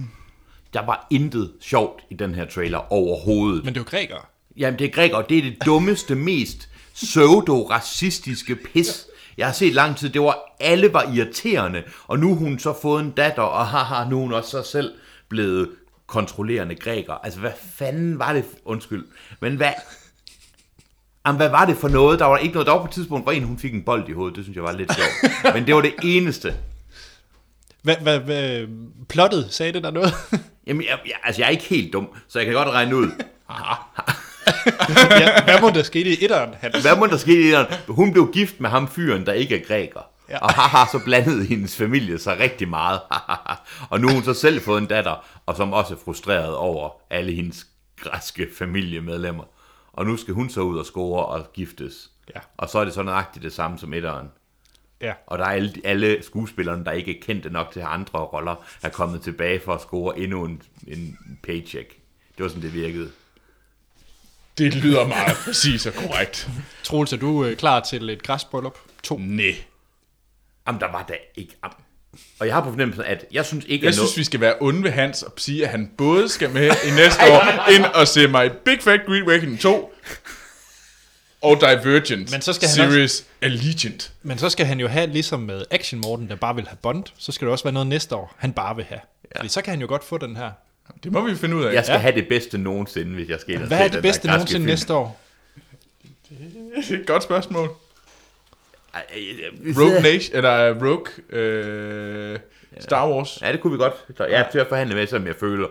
Der 0.73 0.85
var 0.85 1.07
intet 1.11 1.51
sjovt 1.61 2.03
i 2.09 2.13
den 2.13 2.35
her 2.35 2.45
trailer 2.45 2.93
overhovedet. 2.93 3.65
Men 3.65 3.73
det 3.73 3.79
er 3.79 3.83
jo 3.83 3.89
grækere. 3.89 4.21
Jamen, 4.57 4.79
det 4.79 4.85
er 4.87 4.91
grækere, 4.91 5.23
det 5.29 5.37
er 5.37 5.41
det 5.41 5.55
dummeste, 5.65 6.15
mest 6.15 6.69
pseudo-racistiske 6.93 8.55
pis, 8.55 9.07
jeg 9.37 9.45
har 9.45 9.53
set 9.53 9.73
lang 9.73 9.97
tid. 9.97 10.09
Det 10.09 10.21
var, 10.21 10.55
alle 10.59 10.93
var 10.93 11.11
irriterende, 11.15 11.83
og 12.07 12.19
nu 12.19 12.35
hun 12.35 12.59
så 12.59 12.73
fået 12.81 13.03
en 13.03 13.11
datter, 13.11 13.41
og 13.41 13.67
haha, 13.67 14.09
nu 14.09 14.17
er 14.17 14.21
hun 14.21 14.33
også 14.33 14.49
så 14.49 14.71
selv 14.71 14.91
blevet 15.29 15.69
kontrollerende 16.07 16.75
græker. 16.75 17.13
Altså, 17.13 17.39
hvad 17.39 17.51
fanden 17.75 18.19
var 18.19 18.33
det? 18.33 18.45
Undskyld. 18.65 19.05
Men 19.41 19.55
hvad... 19.55 19.73
Jamen, 21.25 21.37
hvad 21.37 21.49
var 21.49 21.65
det 21.65 21.77
for 21.77 21.87
noget? 21.87 22.19
Der 22.19 22.25
var 22.25 22.37
ikke 22.37 22.53
noget. 22.53 22.67
Der 22.67 22.73
var 22.73 22.79
på 22.79 22.85
et 22.85 22.91
tidspunkt, 22.91 23.25
hvor 23.25 23.31
en 23.31 23.43
hun 23.43 23.57
fik 23.57 23.73
en 23.73 23.83
bold 23.83 24.09
i 24.09 24.11
hovedet. 24.11 24.35
Det 24.35 24.43
synes 24.43 24.55
jeg 24.55 24.63
var 24.63 24.71
lidt 24.71 24.91
sjovt. 24.95 25.53
Men 25.55 25.67
det 25.67 25.75
var 25.75 25.81
det 25.81 25.93
eneste. 26.03 26.55
Hvad, 27.81 27.95
hvad, 28.01 28.19
hvad, 28.19 28.67
plottet, 29.09 29.47
sagde 29.49 29.73
det 29.73 29.83
der 29.83 29.91
noget? 29.91 30.13
Jamen, 30.67 30.83
jeg, 30.83 30.99
jeg, 31.05 31.13
altså, 31.23 31.41
jeg 31.41 31.47
er 31.47 31.51
ikke 31.51 31.63
helt 31.63 31.93
dum, 31.93 32.07
så 32.27 32.39
jeg 32.39 32.45
kan 32.45 32.55
godt 32.55 32.69
regne 32.69 32.95
ud. 32.95 33.07
ja, 35.21 35.43
hvad 35.43 35.61
må 35.61 35.69
der 35.69 35.83
skete 35.83 36.09
i 36.09 36.23
etteren? 36.23 36.49
Hans? 36.59 36.81
Hvad 36.81 36.97
må 36.97 37.05
der 37.05 37.17
ske 37.17 37.47
i 37.47 37.51
den? 37.51 37.65
Hun 37.87 38.11
blev 38.11 38.31
gift 38.33 38.59
med 38.59 38.69
ham 38.69 38.87
fyren, 38.87 39.25
der 39.25 39.33
ikke 39.33 39.61
er 39.61 39.65
græker. 39.67 40.14
Ja. 40.29 40.37
Og 40.39 40.53
haha, 40.53 40.85
så 40.91 40.99
blandede 41.03 41.45
hendes 41.45 41.77
familie 41.77 42.19
sig 42.19 42.39
rigtig 42.39 42.67
meget. 42.67 42.99
og 43.91 43.99
nu 43.99 44.07
har 44.07 44.15
hun 44.15 44.23
så 44.23 44.33
selv 44.33 44.61
fået 44.61 44.81
en 44.81 44.87
datter, 44.87 45.25
og 45.45 45.55
som 45.55 45.73
også 45.73 45.93
er 45.93 45.97
frustreret 46.05 46.55
over 46.55 46.89
alle 47.09 47.33
hendes 47.33 47.67
græske 47.97 48.47
familiemedlemmer. 48.57 49.43
Og 49.93 50.05
nu 50.05 50.17
skal 50.17 50.33
hun 50.33 50.49
så 50.49 50.61
ud 50.61 50.77
og 50.77 50.85
score 50.85 51.25
og 51.25 51.53
giftes. 51.53 52.11
Ja. 52.35 52.39
Og 52.57 52.69
så 52.69 52.79
er 52.79 52.85
det 52.85 52.93
så 52.93 53.03
nøjagtigt 53.03 53.43
det 53.43 53.53
samme 53.53 53.79
som 53.79 53.93
etteren. 53.93 54.27
Ja. 55.01 55.13
Og 55.27 55.37
der 55.37 55.45
er 55.45 55.49
alle, 55.49 55.73
alle 55.83 56.23
skuespillerne, 56.23 56.85
der 56.85 56.91
ikke 56.91 57.17
er 57.17 57.21
kendte 57.21 57.49
nok 57.49 57.71
til 57.71 57.79
andre 57.79 58.19
roller, 58.19 58.55
er 58.81 58.89
kommet 58.89 59.21
tilbage 59.21 59.59
for 59.59 59.73
at 59.73 59.81
score 59.81 60.19
endnu 60.19 60.45
en, 60.45 60.61
en 60.87 61.17
paycheck. 61.43 61.89
Det 62.37 62.43
var 62.43 62.47
sådan, 62.47 62.63
det 62.63 62.73
virkede. 62.73 63.11
Det 64.57 64.75
lyder 64.75 65.07
meget 65.07 65.37
præcis 65.45 65.85
og 65.85 65.93
korrekt. 65.93 66.49
Troels, 66.83 67.13
er 67.13 67.17
du 67.17 67.45
øh, 67.45 67.57
klar 67.57 67.79
til 67.79 68.09
et 68.09 68.23
græsbryllup? 68.23 68.77
To. 69.03 69.17
Nej. 69.17 69.55
Jamen, 70.67 70.81
der 70.81 70.91
var 70.91 71.05
da 71.09 71.13
ikke... 71.35 71.53
Am- 71.65 71.81
Og 72.39 72.47
jeg 72.47 72.55
har 72.55 72.61
på 72.63 72.69
fornemmelsen, 72.69 73.05
at 73.05 73.25
jeg 73.31 73.45
synes 73.45 73.65
ikke, 73.67 73.85
Jeg 73.85 73.89
at 73.89 73.95
synes, 73.95 74.17
vi 74.17 74.23
skal 74.23 74.39
være 74.39 74.53
onde 74.61 74.83
ved 74.83 74.91
Hans 74.91 75.23
og 75.23 75.33
sige, 75.37 75.63
at 75.63 75.69
han 75.69 75.91
både 75.97 76.29
skal 76.29 76.49
med 76.49 76.63
i 76.87 76.91
næste 76.95 77.21
år 77.31 77.69
ind 77.71 77.85
og 77.85 78.07
se 78.07 78.27
My 78.27 78.49
Big 78.65 78.81
Fat 78.81 78.99
Greek 79.07 79.27
Wedding 79.27 79.59
2 79.59 79.93
og 81.41 81.57
Divergent 81.61 82.31
Men 82.31 82.41
så 82.41 82.53
skal 82.53 82.67
han 82.67 82.91
Series 82.91 83.25
Allegiant. 83.41 84.11
Men 84.23 84.37
så 84.37 84.49
skal 84.49 84.65
han 84.65 84.79
jo 84.79 84.87
have, 84.87 85.07
ligesom 85.07 85.39
med 85.39 85.65
Action 85.71 86.01
Morten, 86.01 86.29
der 86.29 86.35
bare 86.35 86.55
vil 86.55 86.67
have 86.67 86.77
Bond, 86.81 87.03
så 87.17 87.31
skal 87.31 87.45
det 87.45 87.51
også 87.51 87.63
være 87.63 87.73
noget 87.73 87.87
næste 87.87 88.15
år, 88.15 88.35
han 88.37 88.53
bare 88.53 88.75
vil 88.75 88.85
have. 88.85 88.99
Ja. 89.35 89.39
Fordi 89.39 89.49
så 89.49 89.61
kan 89.61 89.71
han 89.71 89.81
jo 89.81 89.87
godt 89.87 90.03
få 90.03 90.17
den 90.17 90.35
her. 90.35 90.51
Det 91.03 91.11
må 91.11 91.21
vi 91.27 91.35
finde 91.35 91.55
ud 91.55 91.63
af. 91.63 91.73
Jeg 91.73 91.83
skal 91.83 91.93
Ja. 91.93 91.99
have 91.99 92.15
det 92.15 92.27
bedste 92.27 92.57
nogensinde, 92.57 93.13
hvis 93.15 93.29
jeg 93.29 93.39
skal 93.39 93.53
ind 93.53 93.61
og 93.61 93.67
Hvad 93.67 93.77
se 93.77 93.83
er 93.83 93.87
det 93.87 94.01
bedste 94.01 94.27
nogensinde 94.27 94.51
film. 94.59 94.65
næste 94.65 94.93
år? 94.93 95.21
Det 96.29 96.91
er 96.91 96.99
et 96.99 97.05
godt 97.07 97.23
spørgsmål. 97.23 97.69
Ej, 98.95 99.03
ej, 99.09 99.17
ej, 99.19 99.73
Rogue 99.81 100.01
Nation, 100.01 100.35
eller 100.35 100.73
Rogue 100.73 101.39
øh, 101.39 102.39
Star 102.79 103.09
Wars. 103.09 103.39
Ja, 103.41 103.51
det 103.51 103.61
kunne 103.61 103.71
vi 103.71 103.77
godt. 103.77 103.93
Så 104.17 104.25
jeg 104.25 104.39
er 104.39 104.51
til 104.51 104.59
at 104.59 104.67
forhandle 104.67 104.95
med, 104.95 105.07
som 105.07 105.27
jeg 105.27 105.35
føler. 105.39 105.67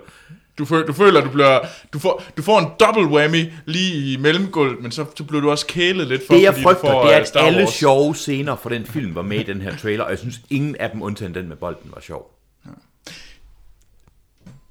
Du, 0.58 0.64
føler, 0.64 0.86
du 0.86 0.92
føler, 0.92 1.20
du 1.20 1.30
bliver, 1.30 1.60
du 1.92 1.98
får, 1.98 2.22
du 2.36 2.42
får 2.42 2.58
en 2.58 2.66
double 2.80 3.16
whammy 3.16 3.52
lige 3.66 4.12
i 4.12 4.16
mellemgulvet, 4.16 4.82
men 4.82 4.92
så, 4.92 5.04
så 5.16 5.24
bliver 5.24 5.40
du 5.40 5.50
også 5.50 5.66
kælet 5.66 6.06
lidt 6.06 6.26
for, 6.26 6.34
Det 6.34 6.42
jeg 6.42 6.52
fordi 6.52 6.62
frygter, 6.62 6.80
får 6.80 7.02
det 7.02 7.10
er, 7.10 7.16
øh, 7.16 7.20
at 7.20 7.28
Star 7.28 7.40
alle 7.40 7.58
Wars. 7.58 7.74
sjove 7.74 8.14
scener 8.14 8.56
fra 8.56 8.70
den 8.70 8.86
film 8.86 9.14
var 9.14 9.22
med 9.22 9.40
i 9.40 9.42
den 9.42 9.60
her 9.60 9.76
trailer, 9.76 10.04
og 10.04 10.10
jeg 10.10 10.18
synes, 10.18 10.40
ingen 10.50 10.76
af 10.76 10.90
dem, 10.90 11.02
undtagen 11.02 11.34
den 11.34 11.48
med 11.48 11.56
bolden, 11.56 11.90
var 11.94 12.00
sjov. 12.00 12.30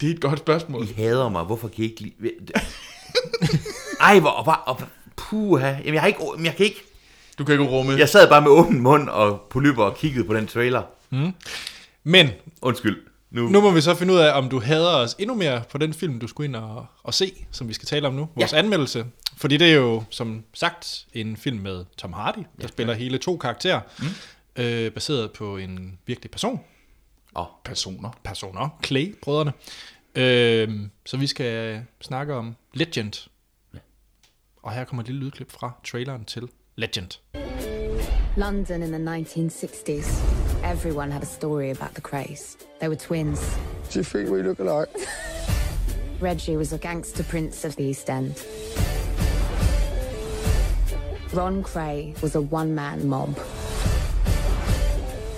Det 0.02 0.10
er 0.10 0.14
et 0.14 0.22
godt 0.22 0.40
spørgsmål. 0.40 0.84
I 0.84 0.94
hader 0.94 1.30
mig, 1.30 1.44
hvorfor 1.44 1.68
kan 1.68 1.86
I 1.86 1.88
ikke 1.88 2.02
lide... 2.02 2.16
Ej, 4.02 4.20
hvor... 4.20 4.44
hvor, 4.44 4.64
hvor 4.66 4.88
puha. 5.16 5.68
Jamen, 5.68 5.94
jeg, 5.94 6.02
har 6.02 6.08
ikke, 6.08 6.22
jeg 6.44 6.56
kan 6.56 6.66
ikke... 6.66 6.84
Du 7.38 7.44
kan 7.44 7.54
ikke 7.54 7.66
rumme. 7.66 7.94
Jeg 7.98 8.10
sad 8.10 8.30
bare 8.30 8.42
med 8.42 8.52
åben 8.52 8.80
mund 8.80 9.10
og 9.10 9.42
polypper 9.50 9.84
og 9.84 9.98
kiggede 9.98 10.26
på 10.26 10.34
den 10.34 10.48
trailer. 10.48 10.84
Men 12.04 12.30
Undskyld. 12.62 12.98
Nu, 13.32 13.50
nu 13.50 13.62
må 13.62 13.72
vi 13.72 13.82
så 13.82 13.96
finde 13.96 14.14
ud 14.14 14.20
af, 14.20 14.38
om 14.38 14.50
du 14.50 14.60
hader 14.60 14.96
os 14.96 15.16
endnu 15.20 15.36
mere 15.36 15.64
på 15.70 15.78
den 15.78 15.94
film, 15.94 16.20
du 16.20 16.28
skulle 16.28 16.48
ind 16.48 16.56
og, 16.56 16.86
og 17.04 17.14
se, 17.14 17.34
som 17.52 17.68
vi 17.68 17.74
skal 17.74 17.86
tale 17.86 18.08
om 18.08 18.14
nu. 18.14 18.30
Vores 18.36 18.54
ja. 18.54 18.58
anmeldelse. 18.58 19.06
Fordi 19.38 19.58
det 19.58 19.72
er 19.72 19.76
jo, 19.76 20.04
som 20.10 20.44
sagt, 20.54 21.06
en 21.14 21.38
film 21.38 21.58
med 21.58 21.86
Tom 21.98 22.14
Hardy, 22.14 22.38
der 22.38 22.44
ja, 22.62 22.68
spiller 22.68 22.94
hele 22.94 23.18
to 23.18 23.38
karakterer, 23.38 23.82
mm. 24.00 24.64
øh, 24.64 24.92
baseret 24.92 25.32
på 25.32 25.58
en 25.58 26.00
virkelig 26.06 26.32
person. 26.32 26.60
oh, 27.36 27.46
Personer. 27.64 28.10
personer, 28.24 28.80
Clay-brødrene. 28.86 29.54
Øhm, 30.16 30.92
så 31.06 31.18
vi 31.18 31.28
skal 31.28 31.82
snakke 32.02 32.34
om 32.34 32.56
Legend. 32.74 33.30
Og 34.64 34.72
her 34.72 34.84
kommer 34.84 35.04
et 35.04 35.08
lille 35.08 35.22
lydklip 35.24 35.52
fra 35.52 35.72
traileren 35.84 36.26
til 36.26 36.48
Legend. 36.76 37.18
London 38.36 38.82
in 38.82 38.92
the 38.92 38.98
1960s. 38.98 40.20
Everyone 40.64 41.12
had 41.12 41.22
a 41.22 41.26
story 41.28 41.70
about 41.70 41.94
the 41.94 42.02
craze. 42.02 42.58
They 42.80 42.88
were 42.88 42.96
twins. 42.96 43.56
Do 43.92 44.00
you 44.00 44.04
think 44.04 44.32
we 44.32 44.42
look 44.42 44.58
alike? 44.58 44.90
Reggie 46.20 46.58
was 46.58 46.74
a 46.74 46.80
gangster 46.80 47.24
prince 47.24 47.64
of 47.64 47.76
the 47.76 47.84
East 47.84 48.10
End. 48.10 48.44
Ron 51.32 51.62
Cray 51.62 52.16
was 52.24 52.34
a 52.34 52.42
one 52.42 52.74
man 52.74 53.08
mob. 53.08 53.38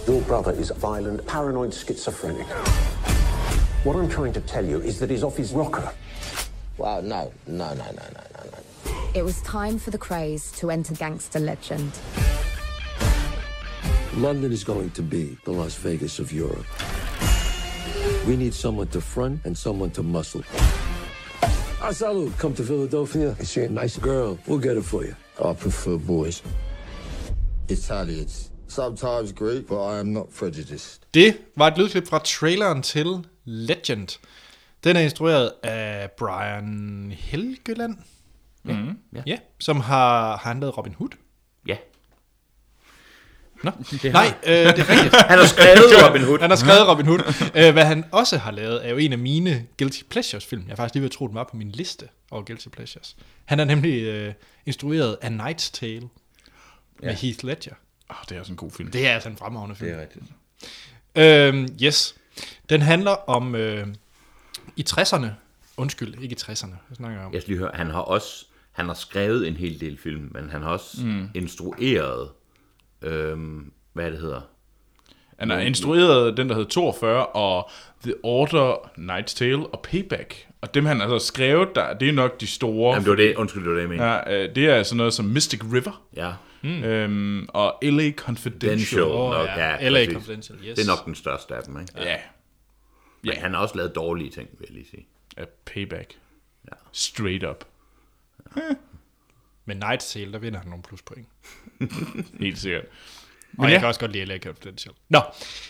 Your 0.07 0.21
brother 0.21 0.51
is 0.53 0.69
violent, 0.69 1.25
paranoid 1.27 1.73
schizophrenic. 1.73 2.47
What 3.83 3.97
I'm 3.97 4.07
trying 4.07 4.33
to 4.33 4.41
tell 4.41 4.65
you 4.65 4.79
is 4.79 4.99
that 4.99 5.09
he's 5.09 5.23
off 5.23 5.35
his 5.35 5.51
rocker. 5.51 5.91
Wow, 6.77 7.01
no, 7.01 7.33
no, 7.45 7.73
no, 7.73 7.73
no, 7.73 7.91
no, 7.91 7.91
no, 7.91 8.43
no. 8.51 8.64
It 9.15 9.23
was 9.23 9.41
time 9.43 9.79
for 9.79 9.91
the 9.91 9.97
craze 9.97 10.51
to 10.59 10.69
enter 10.69 10.93
gangster 10.93 11.39
legend. 11.39 11.91
London 14.17 14.51
is 14.51 14.65
going 14.65 14.89
to 14.89 15.01
be 15.01 15.37
the 15.45 15.51
Las 15.51 15.75
Vegas 15.75 16.19
of 16.19 16.33
Europe. 16.33 16.65
We 18.27 18.35
need 18.35 18.53
someone 18.53 18.87
to 18.87 18.99
front 18.99 19.45
and 19.45 19.57
someone 19.57 19.91
to 19.91 20.03
muscle. 20.03 20.41
Asalu, 21.79 22.37
come 22.37 22.53
to 22.55 22.63
Philadelphia. 22.63 23.35
Is 23.39 23.51
she 23.51 23.61
a 23.61 23.69
nice 23.69 23.97
Girl, 23.97 24.37
we'll 24.47 24.59
get 24.59 24.75
it 24.75 24.83
for 24.83 25.05
you. 25.05 25.15
I 25.39 25.53
prefer 25.53 25.97
boys. 25.97 26.41
Italians. 27.69 28.51
Sometimes 28.67 29.31
Greek, 29.31 29.67
but 29.67 29.81
I 29.81 29.99
am 29.99 30.11
not 30.11 30.27
prejudiced. 30.39 30.99
Det 31.13 31.37
var 31.55 31.67
et 31.67 31.77
lydklip 31.77 32.07
fra 32.07 32.19
traileren 32.19 32.81
til 32.81 33.27
Legend. 33.45 34.19
Den 34.83 34.95
er 34.95 35.01
instrueret 35.01 35.51
af 35.63 36.11
Brian 36.11 37.13
Helgeland. 37.17 37.97
Mm, 38.73 38.97
ja. 39.15 39.21
ja. 39.25 39.37
Som 39.59 39.79
har, 39.79 40.29
har 40.37 40.49
han 40.49 40.59
lavet 40.59 40.77
Robin 40.77 40.93
Hood? 40.93 41.09
Ja. 41.67 41.77
Nå, 43.63 43.71
Det 43.91 44.13
nej, 44.13 44.33
øh, 44.47 44.51
det 44.53 44.65
er 44.65 44.89
rigtigt. 44.89 45.15
Han 45.15 45.39
har 45.39 45.45
skrevet 45.45 45.79
Robin 46.09 46.23
Hood. 46.23 46.39
Han 46.39 46.49
har 46.49 46.57
skrevet 46.57 46.87
Robin 46.87 47.05
Hood. 47.05 47.19
Øh, 47.55 47.73
hvad 47.73 47.85
han 47.85 48.05
også 48.11 48.37
har 48.37 48.51
lavet, 48.51 48.85
er 48.85 48.89
jo 48.89 48.97
en 48.97 49.11
af 49.11 49.17
mine 49.17 49.65
Guilty 49.79 50.01
Pleasures 50.09 50.45
film. 50.45 50.61
Jeg 50.61 50.71
har 50.71 50.75
faktisk 50.75 50.93
lige 50.93 51.01
ved 51.01 51.09
at 51.09 51.13
tro, 51.13 51.27
den 51.27 51.35
var 51.35 51.43
på 51.43 51.57
min 51.57 51.71
liste 51.71 52.07
over 52.31 52.43
Guilty 52.43 52.67
Pleasures. 52.67 53.15
Han 53.45 53.59
er 53.59 53.63
nemlig 53.65 54.03
øh, 54.03 54.33
instrueret 54.65 55.17
af 55.21 55.29
Night's 55.29 55.71
Tale 55.73 56.09
med 57.01 57.13
Heath 57.15 57.45
Ledger. 57.45 57.73
Oh, 58.09 58.15
det 58.29 58.35
er 58.35 58.39
også 58.39 58.51
en 58.51 58.57
god 58.57 58.71
film. 58.71 58.91
Det 58.91 59.07
er 59.07 59.13
altså 59.13 59.29
en 59.29 59.37
fremragende 59.37 59.75
film. 59.75 59.89
Det 59.91 59.97
er 59.97 60.01
rigtigt. 60.01 60.25
Øhm, 61.15 61.77
yes. 61.83 62.15
Den 62.69 62.81
handler 62.81 63.11
om 63.11 63.55
øh, 63.55 63.87
i 64.75 64.85
60'erne. 64.89 65.27
Undskyld, 65.77 66.21
ikke 66.23 66.33
i 66.35 66.51
60'erne. 66.51 66.75
Jeg 66.89 66.95
snakker 66.95 67.21
om. 67.25 67.33
Jeg 67.33 67.41
skal 67.41 67.51
lige 67.51 67.59
høre, 67.59 67.71
han 67.73 67.87
har 67.91 67.99
også 67.99 68.45
han 68.75 68.85
har 68.85 68.93
skrevet 68.93 69.47
en 69.47 69.53
hel 69.53 69.79
del 69.79 69.97
film, 69.97 70.29
men 70.31 70.49
han 70.49 70.61
har 70.61 70.69
også 70.69 71.05
mm. 71.05 71.29
instrueret, 71.33 72.29
øhm, 73.01 73.71
hvad 73.93 74.11
det 74.11 74.19
hedder. 74.19 74.41
Han 75.39 75.49
har 75.49 75.59
instrueret 75.59 76.37
den, 76.37 76.49
der 76.49 76.55
hedder 76.55 76.69
42, 76.69 77.25
og 77.25 77.69
The 78.03 78.13
Order, 78.23 78.91
Night's 78.97 79.35
Tale 79.35 79.67
og 79.67 79.81
Payback. 79.81 80.47
Og 80.61 80.73
dem, 80.73 80.85
han 80.85 80.99
har 80.99 81.07
altså 81.07 81.27
skrevet, 81.27 81.69
der, 81.75 81.93
det 81.93 82.09
er 82.09 82.13
nok 82.13 82.41
de 82.41 82.47
store. 82.47 82.93
Jamen, 82.93 83.03
det 83.03 83.09
var 83.09 83.15
det, 83.15 83.35
undskyld, 83.35 83.63
det 83.63 83.71
var 83.71 83.81
det, 83.81 83.89
jeg. 83.89 84.23
Ja. 84.27 84.31
Ja, 84.33 84.43
øh, 84.43 84.55
det 84.55 84.65
er 84.65 84.83
sådan 84.83 84.97
noget 84.97 85.13
som 85.13 85.25
Mystic 85.25 85.61
River 85.73 86.05
ja. 86.15 86.33
mm. 86.61 86.83
øhm, 86.83 87.45
og 87.49 87.77
L.A. 87.81 88.03
Den 88.03 88.13
Confidential. 88.13 88.79
show 88.79 89.09
Åh, 89.09 89.31
nok, 89.31 89.47
ja. 89.47 89.83
ja, 89.83 89.89
LA. 89.89 90.05
Confidential, 90.13 90.57
yes. 90.57 90.75
Det 90.75 90.83
er 90.83 90.87
nok 90.95 91.05
den 91.05 91.15
største 91.15 91.55
af 91.55 91.63
dem, 91.63 91.79
ikke? 91.79 91.93
Ja, 91.97 92.17
Men 93.21 93.33
han 93.33 93.53
har 93.53 93.61
også 93.61 93.77
lavet 93.77 93.95
dårlige 93.95 94.29
ting, 94.29 94.49
vil 94.59 94.67
jeg 94.69 94.75
lige 94.75 94.87
sige. 94.89 95.07
ja 95.37 95.43
Payback. 95.65 96.13
Ja. 96.71 96.75
Straight 96.91 97.43
up. 97.43 97.65
Med 99.65 99.83
Night's 99.83 100.13
Tale, 100.13 100.31
der 100.31 100.39
vinder 100.39 100.59
han 100.59 100.67
nogle 100.67 100.83
pluspoint. 100.83 101.27
Helt 102.39 102.57
sikkert. 102.57 102.85
Og 103.57 103.65
jeg 103.65 103.73
ja. 103.73 103.79
kan 103.79 103.87
også 103.87 103.99
godt 103.99 104.11
lide 104.11 104.25
LA 104.25 104.37
Confidential. 104.37 104.93
Nå, 105.09 105.21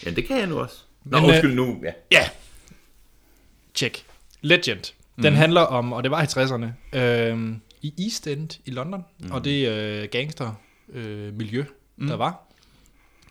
Ja, 0.06 0.12
det 0.12 0.28
kan 0.28 0.38
jeg 0.38 0.48
nu 0.48 0.60
også. 0.60 0.78
Nå, 1.04 1.20
Men, 1.20 1.30
undskyld 1.30 1.56
nu. 1.56 1.84
Ja. 1.84 1.92
ja. 2.12 2.30
Check. 3.76 4.06
Legend. 4.42 4.94
Den 5.16 5.34
mm. 5.34 5.38
handler 5.38 5.62
om, 5.62 5.94
og 5.94 6.04
det 6.04 6.12
var 6.12 6.22
i 6.22 6.26
60'erne, 6.26 6.98
øh, 7.00 7.56
i 7.82 7.94
East 8.04 8.28
End 8.28 8.60
i 8.66 8.72
London, 8.72 9.06
mm. 9.20 9.32
og 9.32 9.46
det 9.46 9.70
øh, 9.70 10.10
gangster 10.12 10.54
øh, 10.90 11.34
miljø, 11.34 11.66
mm. 11.96 12.08
der 12.08 12.16
var. 12.16 12.42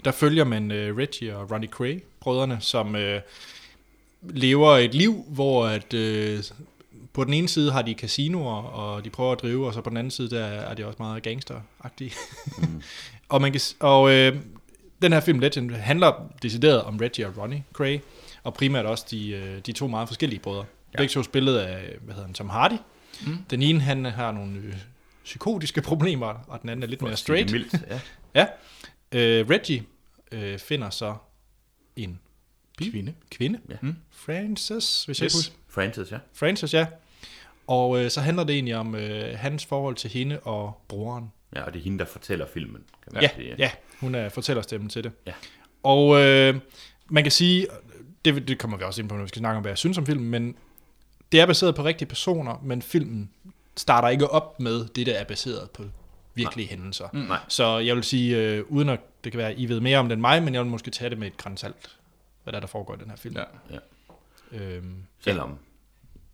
Der 0.05 0.11
følger 0.11 0.45
man 0.45 0.73
øh, 0.73 0.97
Reggie 0.97 1.37
og 1.37 1.51
Ronnie 1.51 1.71
Cray, 1.71 2.03
brødrene, 2.21 2.59
som 2.61 2.97
øh, 2.97 3.21
lever 4.23 4.77
et 4.77 4.95
liv, 4.95 5.25
hvor 5.29 5.67
at, 5.67 5.95
øh, 5.95 6.43
på 7.15 7.25
den 7.25 7.35
ene 7.35 7.49
side 7.49 7.73
har 7.73 7.83
de 7.83 7.95
casinoer, 7.95 8.63
og 8.63 9.05
de 9.05 9.11
prøver 9.11 9.33
at 9.33 9.43
drive, 9.43 9.67
og 9.67 9.75
så 9.75 9.81
på 9.81 9.91
den 9.91 9.97
anden 9.97 10.11
side, 10.11 10.31
der 10.31 10.45
er 10.45 10.75
de 10.75 10.87
også 10.87 10.97
meget 10.99 11.23
gangsteragtige. 11.23 12.13
Mm. 12.59 12.83
og 13.29 13.41
man 13.41 13.53
kan, 13.53 13.61
og 13.81 14.11
øh, 14.13 14.37
den 15.03 15.13
her 15.13 15.21
film, 15.21 15.39
Legend, 15.39 15.71
handler 15.71 16.31
decideret 16.43 16.83
om 16.83 16.97
Reggie 16.97 17.27
og 17.27 17.39
Ronnie 17.39 17.65
Cray, 17.73 17.99
og 18.43 18.55
primært 18.55 18.87
også 18.87 19.07
de, 19.11 19.31
øh, 19.31 19.59
de 19.67 19.73
to 19.73 19.87
meget 19.89 20.09
forskellige 20.09 20.41
brødre. 20.41 20.65
Ja. 20.95 20.99
Begge 20.99 21.13
to 21.13 21.23
spillet 21.23 21.59
af, 21.59 21.97
hvad 22.01 22.15
hedder 22.15 22.27
han, 22.27 22.35
Tom 22.35 22.49
Hardy. 22.49 22.77
Mm. 23.27 23.37
Den 23.51 23.63
ene, 23.63 23.81
han 23.81 24.05
har 24.05 24.33
nogle 24.33 24.57
øh, 24.59 24.75
psykotiske 25.25 25.83
problemer, 25.83 26.27
og 26.27 26.63
den 26.63 26.69
anden 26.69 26.83
er 26.83 26.87
lidt 26.87 27.03
mere 27.03 27.17
straight. 27.17 27.53
Mildt, 27.53 27.75
ja. 27.91 28.01
Ja. 28.41 28.47
Øh, 29.13 29.47
Reggie 29.51 29.85
øh, 30.33 30.59
finder 30.59 30.91
så 30.91 31.15
en 31.97 32.21
Kvinde. 32.79 33.15
kvinde. 33.31 33.59
Ja. 33.71 33.77
Mm. 33.81 33.97
Frances, 34.11 35.05
hvis 35.05 35.21
jeg 35.21 35.25
Yes. 35.27 35.33
yes. 35.33 35.39
husker. 35.47 35.55
Francis, 35.69 36.13
ja. 36.13 36.19
Frances, 36.35 36.75
ja. 36.75 36.87
Og 37.67 37.99
øh, 38.05 38.11
så 38.11 38.21
handler 38.21 38.45
det 38.45 38.55
egentlig 38.55 38.77
om 38.77 38.95
øh, 38.95 39.39
hans 39.39 39.65
forhold 39.67 39.95
til 39.95 40.11
hende 40.11 40.41
og 40.41 40.81
broren. 40.89 41.33
Ja, 41.57 41.63
og 41.63 41.73
det 41.73 41.79
er 41.79 41.83
hende, 41.85 41.99
der 41.99 42.05
fortæller 42.05 42.47
filmen, 42.47 42.83
kan 43.05 43.13
man 43.15 43.23
Ja, 43.23 43.29
sige. 43.37 43.55
ja, 43.59 43.71
hun 44.01 44.15
er 44.15 44.29
fortællerstemmen 44.29 44.89
til 44.91 45.05
det. 45.05 45.13
Ja. 45.27 45.33
Og 45.83 46.21
øh, 46.23 46.55
man 47.09 47.23
kan 47.23 47.33
sige, 47.33 47.67
det, 48.25 48.49
det 48.49 48.59
kommer 48.59 48.77
vi 48.77 48.85
også 48.85 49.01
ind 49.03 49.09
på, 49.09 49.15
når 49.17 49.23
vi 49.23 49.29
skal 49.29 49.39
snakke 49.39 49.57
om, 49.57 49.63
hvad 49.63 49.71
jeg 49.71 49.79
synes 49.79 49.99
om 49.99 50.07
filmen, 50.07 50.31
men 50.31 50.57
det 51.33 51.41
er 51.41 51.47
baseret 51.47 51.75
på 51.75 51.85
rigtige 51.85 52.09
personer, 52.09 52.61
men 52.63 52.83
filmen 52.83 53.31
starter 53.77 54.09
ikke 54.09 54.29
op 54.31 54.61
med 54.61 54.85
det, 54.89 55.07
der 55.07 55.13
er 55.15 55.25
baseret 55.25 55.71
på 55.71 55.83
virkelige 56.35 56.67
Nej. 56.67 56.71
hændelser. 56.77 57.09
Mm. 57.13 57.19
Nej. 57.19 57.39
Så 57.49 57.79
jeg 57.79 57.95
vil 57.97 58.05
sige, 58.05 58.37
øh, 58.39 58.65
uden 58.69 58.89
at 58.89 59.01
det 59.25 59.33
kan 59.33 59.39
være, 59.39 59.51
at 59.51 59.59
I 59.59 59.67
ved 59.69 59.81
mere 59.81 59.99
om 59.99 60.09
det 60.09 60.13
end 60.13 60.21
mig, 60.21 60.43
men 60.43 60.55
jeg 60.55 60.63
vil 60.63 60.71
måske 60.71 60.91
tage 60.91 61.11
det 61.11 61.19
med 61.19 61.27
et 61.27 61.37
grænsalt, 61.37 61.97
hvad 62.43 62.53
der, 62.53 62.57
er, 62.59 62.61
der 62.61 62.67
foregår 62.67 62.95
i 62.95 62.99
den 62.99 63.11
her 63.11 63.17
film. 63.17 63.37
Ja. 63.37 63.45
Ja. 63.71 63.79
Øhm, 64.59 64.95
Selvom 65.21 65.59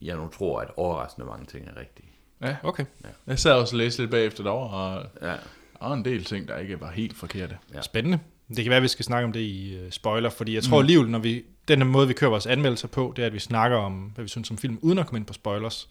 jeg 0.02 0.16
nu 0.16 0.28
tror, 0.28 0.60
at 0.60 0.68
overraskende 0.76 1.26
mange 1.26 1.46
ting 1.46 1.68
er 1.68 1.80
rigtige. 1.80 2.08
ja. 2.42 2.56
okay. 2.62 2.84
Jeg 3.26 3.38
sad 3.38 3.52
også 3.52 3.74
og 3.76 3.78
læste 3.78 4.02
lidt 4.02 4.10
bagefter 4.10 4.42
derovre, 4.42 4.76
og 4.76 5.06
Ja. 5.22 5.26
der 5.28 5.88
var 5.88 5.92
en 5.94 6.04
del 6.04 6.24
ting, 6.24 6.48
der 6.48 6.58
ikke 6.58 6.80
var 6.80 6.90
helt 6.90 7.16
forkerte. 7.16 7.58
Ja. 7.74 7.82
Spændende. 7.82 8.18
Det 8.48 8.56
kan 8.56 8.70
være, 8.70 8.76
at 8.76 8.82
vi 8.82 8.88
skal 8.88 9.04
snakke 9.04 9.26
om 9.26 9.32
det 9.32 9.40
i 9.40 9.78
uh, 9.84 9.90
spoiler, 9.90 10.30
fordi 10.30 10.54
jeg 10.54 10.62
tror 10.62 10.76
mm. 10.76 10.82
alligevel, 10.82 11.08
når 11.10 11.18
vi, 11.18 11.44
den 11.68 11.78
her 11.78 11.86
måde, 11.86 12.08
vi 12.08 12.14
kører 12.14 12.30
vores 12.30 12.46
anmeldelser 12.46 12.88
på, 12.88 13.12
det 13.16 13.22
er, 13.22 13.26
at 13.26 13.32
vi 13.32 13.38
snakker 13.38 13.76
om, 13.76 13.92
hvad 14.14 14.22
vi 14.24 14.28
synes 14.28 14.50
om 14.50 14.58
film, 14.58 14.78
uden 14.82 14.98
at 14.98 15.06
komme 15.06 15.18
ind 15.18 15.26
på 15.26 15.32
spoilers, 15.32 15.88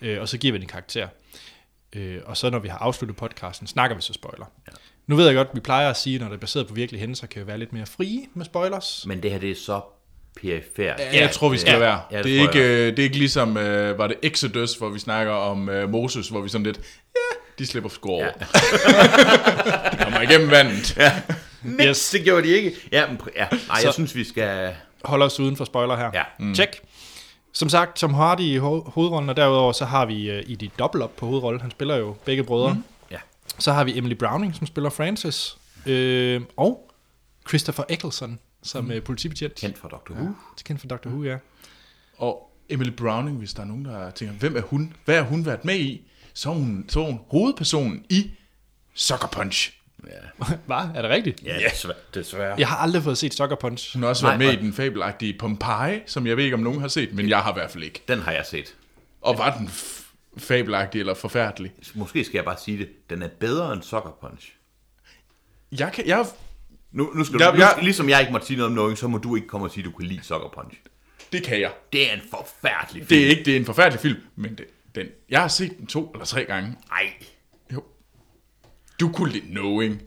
øh, 0.00 0.20
og 0.20 0.28
så 0.28 0.38
giver 0.38 0.52
vi 0.52 0.58
den 0.58 0.64
en 0.64 0.68
karakter. 0.68 1.08
Øh, 1.92 2.20
og 2.26 2.36
så 2.36 2.50
når 2.50 2.58
vi 2.58 2.68
har 2.68 2.78
afsluttet 2.78 3.16
podcasten, 3.16 3.66
snakker 3.66 3.96
vi 3.96 4.02
så 4.02 4.12
spoiler. 4.12 4.46
Ja. 4.66 4.72
Nu 5.06 5.16
ved 5.16 5.26
jeg 5.26 5.34
godt, 5.34 5.48
at 5.48 5.54
vi 5.54 5.60
plejer 5.60 5.90
at 5.90 5.96
sige, 5.96 6.18
når 6.18 6.26
det 6.26 6.34
er 6.34 6.38
baseret 6.40 6.68
på 6.68 6.74
virkelige 6.74 7.00
hændelser, 7.00 7.26
kan 7.26 7.42
vi 7.42 7.46
være 7.46 7.58
lidt 7.58 7.72
mere 7.72 7.86
frie 7.86 8.26
med 8.34 8.44
spoilers. 8.44 9.04
Men 9.06 9.22
det 9.22 9.30
her, 9.30 9.38
det 9.38 9.50
er 9.50 9.54
så 9.54 9.80
perifært. 10.40 11.00
Ja, 11.00 11.20
jeg 11.20 11.30
tror, 11.30 11.48
vi 11.48 11.58
skal 11.58 11.72
ja. 11.72 11.78
være. 11.78 12.00
Ja, 12.10 12.16
det 12.16 12.24
det, 12.24 12.36
er 12.38 12.40
ikke, 12.42 12.58
øh, 12.58 12.86
det 12.90 12.98
er 12.98 13.02
ikke 13.02 13.18
ligesom, 13.18 13.56
øh, 13.56 13.98
var 13.98 14.06
det 14.06 14.16
Exodus, 14.22 14.74
hvor 14.74 14.88
vi 14.88 14.98
snakker 14.98 15.32
om 15.32 15.68
øh, 15.68 15.88
Moses, 15.90 16.28
hvor 16.28 16.40
vi 16.40 16.48
sådan 16.48 16.62
lidt, 16.66 16.76
ja, 17.14 17.36
de 17.58 17.66
slipper 17.66 17.90
sgu 17.90 18.08
over. 18.10 18.24
Ja. 18.24 18.30
De 19.92 19.96
kommer 20.04 20.20
igennem 20.20 20.50
vandet. 20.50 20.96
Ja. 20.96 21.12
Yes. 21.88 22.10
Det 22.10 22.24
gjorde 22.24 22.42
de 22.42 22.48
ikke. 22.48 22.72
Ja, 22.92 23.06
men, 23.08 23.20
ja. 23.36 23.46
Nej, 23.68 23.80
Så- 23.80 23.86
jeg 23.86 23.94
synes, 23.94 24.14
vi 24.14 24.24
skal... 24.24 24.74
Holder 25.04 25.26
os 25.26 25.40
uden 25.40 25.56
for 25.56 25.64
spoiler 25.64 25.96
her. 25.96 26.10
Ja. 26.14 26.22
Mm. 26.38 26.54
Check. 26.54 26.80
Som 27.52 27.68
sagt, 27.68 27.96
Tom 27.96 28.14
Hardy 28.14 28.40
i 28.40 28.56
ho- 28.58 28.90
hovedrollen, 28.90 29.28
og 29.30 29.36
derudover 29.36 29.72
så 29.72 29.84
har 29.84 30.06
vi 30.06 30.30
uh, 30.30 30.36
i 30.50 30.54
de 30.54 30.70
dobbelt 30.78 31.04
op 31.04 31.16
på 31.16 31.26
hovedrollen, 31.26 31.60
han 31.60 31.70
spiller 31.70 31.96
jo 31.96 32.16
begge 32.24 32.44
brødre. 32.44 32.74
Mm. 32.74 32.84
Ja. 33.10 33.16
Så 33.58 33.72
har 33.72 33.84
vi 33.84 33.98
Emily 33.98 34.14
Browning, 34.14 34.54
som 34.54 34.66
spiller 34.66 34.90
Francis, 34.90 35.56
øh, 35.86 36.40
og 36.56 36.90
Christopher 37.48 37.84
Eccleston, 37.88 38.38
som 38.62 38.84
mm. 38.84 38.92
politibetjent. 39.04 39.54
Kendt 39.54 39.78
fra 39.78 39.88
Dr. 39.88 40.12
Who. 40.12 40.32
Kendt 40.64 40.80
fra 40.80 40.88
Dr. 40.88 41.08
Who, 41.08 41.22
ja. 41.22 41.36
Og 42.18 42.50
Emily 42.68 42.90
Browning, 42.90 43.38
hvis 43.38 43.54
der 43.54 43.62
er 43.62 43.66
nogen, 43.66 43.84
der 43.84 44.10
tænker, 44.10 44.34
hvem 44.34 44.56
er 44.56 44.60
hun? 44.60 44.92
Hvad 45.04 45.16
har 45.16 45.22
hun 45.22 45.46
været 45.46 45.64
med 45.64 45.76
i? 45.78 46.02
Så 46.34 46.50
er 46.50 46.54
hun, 46.54 46.84
så 46.88 47.00
er 47.00 47.04
hun 47.04 47.20
hovedpersonen 47.28 48.04
i 48.10 48.30
Sucker 48.94 49.28
Punch. 49.28 49.72
Hvad? 50.66 50.76
Er 50.76 51.02
det 51.02 51.10
rigtigt? 51.10 51.42
Ja, 51.44 51.58
desværre. 51.70 51.96
desværre. 52.14 52.54
Jeg 52.58 52.68
har 52.68 52.76
aldrig 52.76 53.02
fået 53.02 53.18
set 53.18 53.34
Sucker 53.34 53.56
Punch. 53.56 53.92
Hun 53.96 54.02
har 54.02 54.08
også 54.10 54.22
Nej, 54.26 54.30
været 54.30 54.38
med 54.38 54.46
nej. 54.46 54.60
i 54.60 54.64
den 54.64 54.72
fabelagtige 54.72 55.38
Pompeii, 55.38 56.00
som 56.06 56.26
jeg 56.26 56.36
ved 56.36 56.44
ikke, 56.44 56.54
om 56.54 56.60
nogen 56.62 56.80
har 56.80 56.88
set, 56.88 57.14
men 57.14 57.28
jeg 57.28 57.38
har 57.42 57.50
i 57.50 57.54
hvert 57.54 57.70
fald 57.70 57.84
ikke. 57.84 58.02
Den 58.08 58.18
har 58.20 58.32
jeg 58.32 58.46
set. 58.46 58.74
Og 59.20 59.38
var 59.38 59.56
den 59.58 59.66
f- 59.68 60.04
fabelagtig 60.38 60.98
eller 60.98 61.14
forfærdelig? 61.14 61.72
Måske 61.94 62.24
skal 62.24 62.38
jeg 62.38 62.44
bare 62.44 62.56
sige 62.64 62.78
det. 62.78 62.88
Den 63.10 63.22
er 63.22 63.28
bedre 63.28 63.72
end 63.72 63.82
Sucker 63.82 64.16
Punch. 64.20 64.52
Jeg 65.72 65.92
kan, 65.92 66.06
jeg, 66.06 66.26
Nu, 66.92 67.10
nu 67.14 67.24
skal 67.24 67.36
Ja, 67.40 67.46
du, 67.50 67.56
nu 67.56 67.62
ja. 67.62 67.70
skal, 67.70 67.84
ligesom 67.84 68.08
jeg 68.08 68.20
ikke 68.20 68.32
måtte 68.32 68.46
sige 68.46 68.56
noget 68.56 68.68
om 68.70 68.74
noget, 68.74 68.98
så 68.98 69.08
må 69.08 69.18
du 69.18 69.36
ikke 69.36 69.48
komme 69.48 69.66
og 69.66 69.70
sige, 69.70 69.82
at 69.82 69.84
du 69.92 69.96
kan 69.96 70.06
lide 70.06 70.24
Sucker 70.24 70.48
Punch. 70.54 70.76
Det 71.32 71.42
kan 71.44 71.60
jeg. 71.60 71.72
Det 71.92 72.10
er 72.10 72.14
en 72.14 72.20
forfærdelig 72.30 73.06
film. 73.06 73.06
Det 73.08 73.26
er 73.26 73.30
ikke 73.30 73.44
det 73.44 73.52
er 73.52 73.56
en 73.56 73.66
forfærdelig 73.66 74.00
film, 74.00 74.20
men 74.36 74.54
det, 74.58 74.66
den, 74.94 75.06
jeg 75.28 75.40
har 75.40 75.48
set 75.48 75.78
den 75.78 75.86
to 75.86 76.10
eller 76.10 76.24
tre 76.24 76.44
gange. 76.44 76.76
Nej, 76.90 77.12
Jo. 77.72 77.82
Du 79.00 79.12
kunne 79.12 79.32
lide 79.32 79.46
Knowing. 79.46 80.02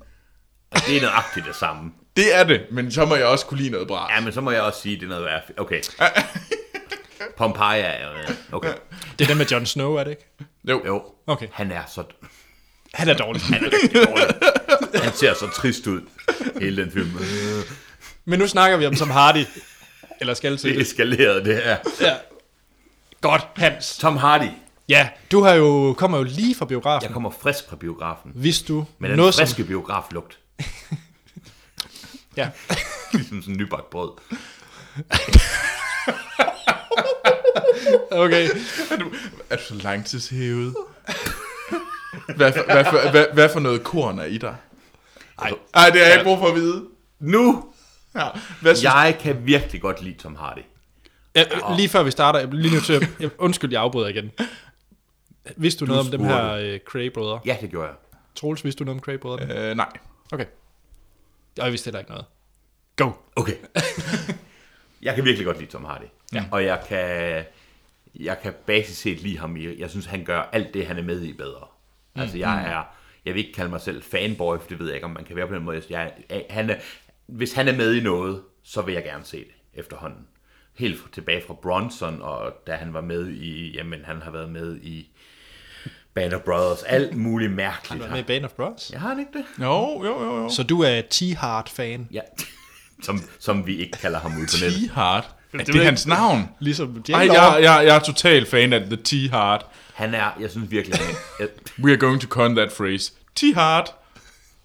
og 0.72 0.78
det 0.88 0.98
er 0.98 1.02
nøjagtigt 1.02 1.46
det 1.46 1.56
samme. 1.56 1.92
Det 2.16 2.36
er 2.36 2.44
det, 2.44 2.66
men 2.72 2.92
så 2.92 3.06
må 3.06 3.16
jeg 3.16 3.26
også 3.26 3.46
kunne 3.46 3.58
lide 3.58 3.70
noget 3.70 3.88
bra. 3.88 4.14
Ja, 4.14 4.22
men 4.22 4.34
så 4.34 4.42
må 4.42 4.52
jeg 4.52 4.62
også 4.62 4.82
sige, 4.82 4.96
det 4.96 5.04
er 5.04 5.08
noget 5.08 5.24
værd. 5.24 5.44
Okay. 5.58 5.82
Pompeii 7.38 7.82
er 7.82 8.04
jo... 8.04 8.34
Okay. 8.52 8.74
Det 9.20 9.26
er 9.26 9.30
den 9.30 9.38
med 9.38 9.46
Jon 9.46 9.66
Snow, 9.66 9.94
er 9.96 10.04
det 10.04 10.12
ikke? 10.12 10.26
Jo. 10.70 10.82
Jo. 10.86 11.04
Okay. 11.28 11.48
Han 11.52 11.72
er 11.72 11.84
så... 11.88 12.04
Han 12.96 13.10
er 13.10 13.14
dårlig. 13.14 13.42
Han 13.42 13.66
er 13.66 13.70
rigtig 13.74 14.08
dårlig. 14.08 14.28
Han 15.04 15.14
ser 15.14 15.34
så 15.34 15.48
trist 15.48 15.88
ud, 15.88 16.02
hele 16.60 16.84
den 16.84 16.92
film. 16.92 17.12
Men 18.26 18.40
nu 18.40 18.48
snakker 18.48 18.78
vi 18.78 18.86
om 18.86 18.96
Tom 18.96 19.10
Hardy. 19.10 19.46
Eller 20.22 20.34
skal 20.34 20.58
til 20.58 20.70
Det 20.70 21.20
er 21.28 21.44
det. 21.44 21.64
her. 21.64 21.78
Ja. 22.02 22.14
Godt, 23.22 23.48
Hans. 23.56 23.98
Tom 23.98 24.18
Hardy. 24.18 24.48
Ja, 24.90 25.10
du 25.32 25.42
har 25.44 25.54
jo, 25.54 25.94
kommer 25.98 26.18
jo 26.18 26.24
lige 26.24 26.56
fra 26.56 26.66
biografen. 26.66 27.06
Jeg 27.08 27.14
kommer 27.14 27.32
frisk 27.42 27.70
fra 27.70 27.76
biografen. 27.76 28.32
Hvis 28.36 28.62
du 28.62 28.86
Med 29.00 29.10
den 29.10 29.18
noget 29.18 29.36
friske 29.36 29.64
biograflugt. 29.64 30.38
Ja. 32.38 32.50
Ligesom 33.14 33.42
sådan 33.42 33.54
en 33.54 33.58
nybagt 33.58 33.90
brød. 33.90 34.10
Okay. 38.12 38.50
Er 38.92 38.98
du, 39.00 39.12
er 39.50 39.56
du 39.56 39.62
så 39.68 39.74
langtidshævet? 39.74 40.76
Hvad 42.36 42.54
for, 42.54 42.64
hvad, 42.66 42.86
for, 42.86 43.12
hvad, 43.12 43.26
hvad 43.34 43.50
for 43.50 43.60
noget 43.60 43.84
korn 43.84 44.20
er 44.20 44.26
i 44.26 44.38
dig? 44.38 44.56
Ej. 45.42 45.52
Ej, 45.74 45.90
det 45.90 46.00
har 46.02 46.08
jeg 46.08 46.14
ikke 46.14 46.24
brug 46.24 46.38
for 46.38 46.48
at 46.48 46.56
vide. 46.56 46.86
Nu! 47.20 47.66
Ja. 48.16 48.28
Hvad 48.62 48.76
synes 48.76 48.84
Jeg 48.84 49.18
kan 49.20 49.46
virkelig 49.46 49.82
godt 49.82 50.02
lide 50.02 50.18
Tom 50.18 50.36
Hardy. 50.36 50.62
Ja, 51.36 51.44
lige 51.78 51.90
før 51.90 52.04
vi 52.04 52.12
starter, 52.12 52.40
jeg 52.40 52.50
bliver 52.50 52.62
lige 52.62 52.74
nødt 52.74 52.86
til 52.86 52.94
at... 52.94 53.10
Jeg, 53.20 53.30
undskyld, 53.38 53.72
jeg 53.72 53.82
afbryder 53.82 54.08
igen. 54.08 54.32
Vidste 55.56 55.86
du, 55.86 55.86
noget 55.86 56.06
om 56.06 56.12
dem 56.12 56.24
her 56.24 56.52
øh, 56.52 56.80
Cray-brødre? 56.80 57.40
Ja, 57.46 57.58
det 57.62 57.70
gjorde 57.70 57.88
jeg. 57.88 57.96
Troels, 58.36 58.64
vidste 58.64 58.80
du 58.80 58.84
noget 58.86 59.02
om 59.02 59.04
Cray-brødrene? 59.04 59.70
Øh, 59.70 59.76
nej. 59.76 59.90
Okay. 60.32 60.46
Jeg 61.58 61.72
vidste 61.72 61.88
heller 61.88 62.00
ikke 62.00 62.12
noget. 62.12 62.26
Go. 62.96 63.12
Okay. 63.36 63.56
jeg 65.02 65.16
kan 65.16 65.26
virkelig 65.26 65.46
godt 65.46 65.60
lide 65.60 65.72
Tom 65.72 65.86
Hardy. 65.86 66.06
Ja. 66.34 66.46
Og 66.52 66.66
jeg 66.66 66.84
kan, 66.88 67.44
jeg 68.16 68.42
kan 68.42 68.54
basis 68.66 68.98
set 68.98 69.22
lide 69.22 69.38
ham 69.38 69.58
i, 69.58 69.80
jeg 69.80 69.90
synes, 69.90 70.06
han 70.06 70.24
gør 70.24 70.42
alt 70.42 70.74
det, 70.74 70.88
han 70.88 70.98
er 70.98 71.04
med 71.04 71.22
i 71.22 71.34
bedre. 71.34 71.68
Mm. 72.16 72.22
Altså, 72.22 72.38
jeg 72.38 72.64
er, 72.68 72.84
jeg 73.26 73.34
vil 73.34 73.46
ikke 73.46 73.54
kalde 73.54 73.70
mig 73.70 73.82
selv 73.82 74.04
fanboy, 74.04 74.58
for 74.58 74.68
det 74.70 74.80
ved 74.80 74.86
jeg 74.86 74.96
ikke, 74.96 75.06
om 75.06 75.12
man 75.12 75.26
kan 75.26 75.36
være 75.36 75.48
på 75.48 75.56
den 75.56 75.64
måde. 75.64 75.82
Jeg, 75.90 76.12
jeg, 76.30 76.46
han 76.50 76.70
er, 76.70 76.76
hvis 77.28 77.54
han 77.54 77.68
er 77.68 77.76
med 77.76 77.94
i 77.96 78.00
noget, 78.00 78.42
så 78.64 78.82
vil 78.82 78.94
jeg 78.94 79.04
gerne 79.04 79.24
se 79.26 79.38
det 79.38 79.56
efterhånden. 79.74 80.28
Helt 80.74 81.14
tilbage 81.14 81.44
fra 81.48 81.54
Bronson, 81.54 82.22
og 82.22 82.54
da 82.68 82.76
han 82.76 82.94
var 82.94 83.02
med 83.02 83.30
i, 83.30 83.72
jamen 83.76 84.06
han 84.06 84.22
har 84.22 84.32
været 84.32 84.50
med 84.50 84.78
i 84.78 85.10
Band 86.14 86.34
of 86.34 86.42
Brothers, 86.42 86.84
alt 86.84 87.16
muligt 87.18 87.52
mærkeligt. 87.52 88.04
Var 88.04 88.10
med 88.10 88.20
i 88.20 88.24
Band 88.24 88.46
of 88.46 88.52
Brothers? 88.52 88.90
Jeg 88.92 89.02
har 89.02 89.10
han 89.10 89.20
ikke 89.20 89.32
det? 89.34 89.46
Jo, 89.60 90.04
jo, 90.04 90.24
jo, 90.24 90.38
jo. 90.42 90.50
Så 90.50 90.64
du 90.64 90.82
er 90.82 91.02
T-Hard-fan? 91.02 92.08
Ja. 92.12 92.22
Som, 93.04 93.20
som 93.40 93.68
vi 93.68 93.78
ikke 93.78 93.98
kalder 93.98 94.20
ham 94.20 94.32
ud 94.32 94.46
på 94.48 94.66
nettet. 94.66 94.90
T-Hard. 94.90 95.35
Er 95.54 95.58
det, 95.58 95.76
jeg 95.76 95.86
hans 95.86 96.08
navn? 96.08 96.50
Ligesom 96.60 97.04
Ej, 97.14 97.20
jeg, 97.20 97.58
jeg, 97.62 97.86
jeg 97.86 97.96
er 97.96 98.00
total 98.00 98.46
fan 98.46 98.74
af 98.74 98.82
The 98.82 98.98
T-Hard. 99.08 99.66
Han 99.94 100.14
er, 100.14 100.38
jeg 100.40 100.50
synes 100.52 100.72
virkelig, 100.72 100.98
han 100.98 101.16
er, 101.40 101.48
We 101.84 101.92
are 101.92 101.98
going 101.98 102.22
to 102.22 102.28
coin 102.28 102.56
that 102.56 102.72
phrase. 102.74 103.12
T-Hard. 103.40 103.94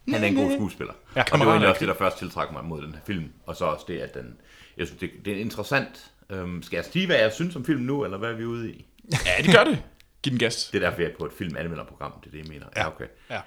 han 0.08 0.24
er 0.24 0.28
en 0.28 0.34
god 0.34 0.52
skuespiller. 0.52 0.94
Ja, 1.16 1.22
og 1.32 1.38
det 1.38 1.46
var 1.46 1.52
egentlig 1.52 1.68
også 1.68 1.80
det, 1.80 1.88
der 1.88 1.94
først 1.94 2.18
tiltrækker 2.18 2.52
mig 2.52 2.64
mod 2.64 2.82
den 2.82 2.92
her 2.92 3.00
film. 3.06 3.24
Og 3.46 3.56
så 3.56 3.64
også 3.64 3.84
det, 3.88 3.98
at 3.98 4.14
den, 4.14 4.36
jeg 4.76 4.86
synes, 4.86 5.00
det, 5.00 5.10
det 5.24 5.32
er 5.36 5.40
interessant. 5.40 6.10
Øhm, 6.30 6.62
skal 6.62 6.76
jeg 6.76 6.84
sige, 6.92 7.06
hvad 7.06 7.16
jeg 7.16 7.32
synes 7.32 7.56
om 7.56 7.64
filmen 7.64 7.86
nu, 7.86 8.04
eller 8.04 8.18
hvad 8.18 8.30
er 8.30 8.36
vi 8.36 8.44
ude 8.44 8.70
i? 8.70 8.86
Ja, 9.26 9.42
det 9.42 9.54
gør 9.54 9.64
det. 9.64 9.82
Giv 10.22 10.30
den 10.30 10.38
gas. 10.38 10.70
Det 10.72 10.82
er 10.82 10.88
derfor, 10.88 11.02
jeg 11.02 11.10
er 11.10 11.14
på 11.18 11.26
et 11.26 11.32
filmanmelderprogram, 11.38 12.12
det 12.20 12.26
er 12.26 12.30
det, 12.30 12.38
jeg 12.38 12.46
mener. 12.48 12.66
Ja, 12.76 12.86
okay. 12.86 13.06
Ja. 13.30 13.40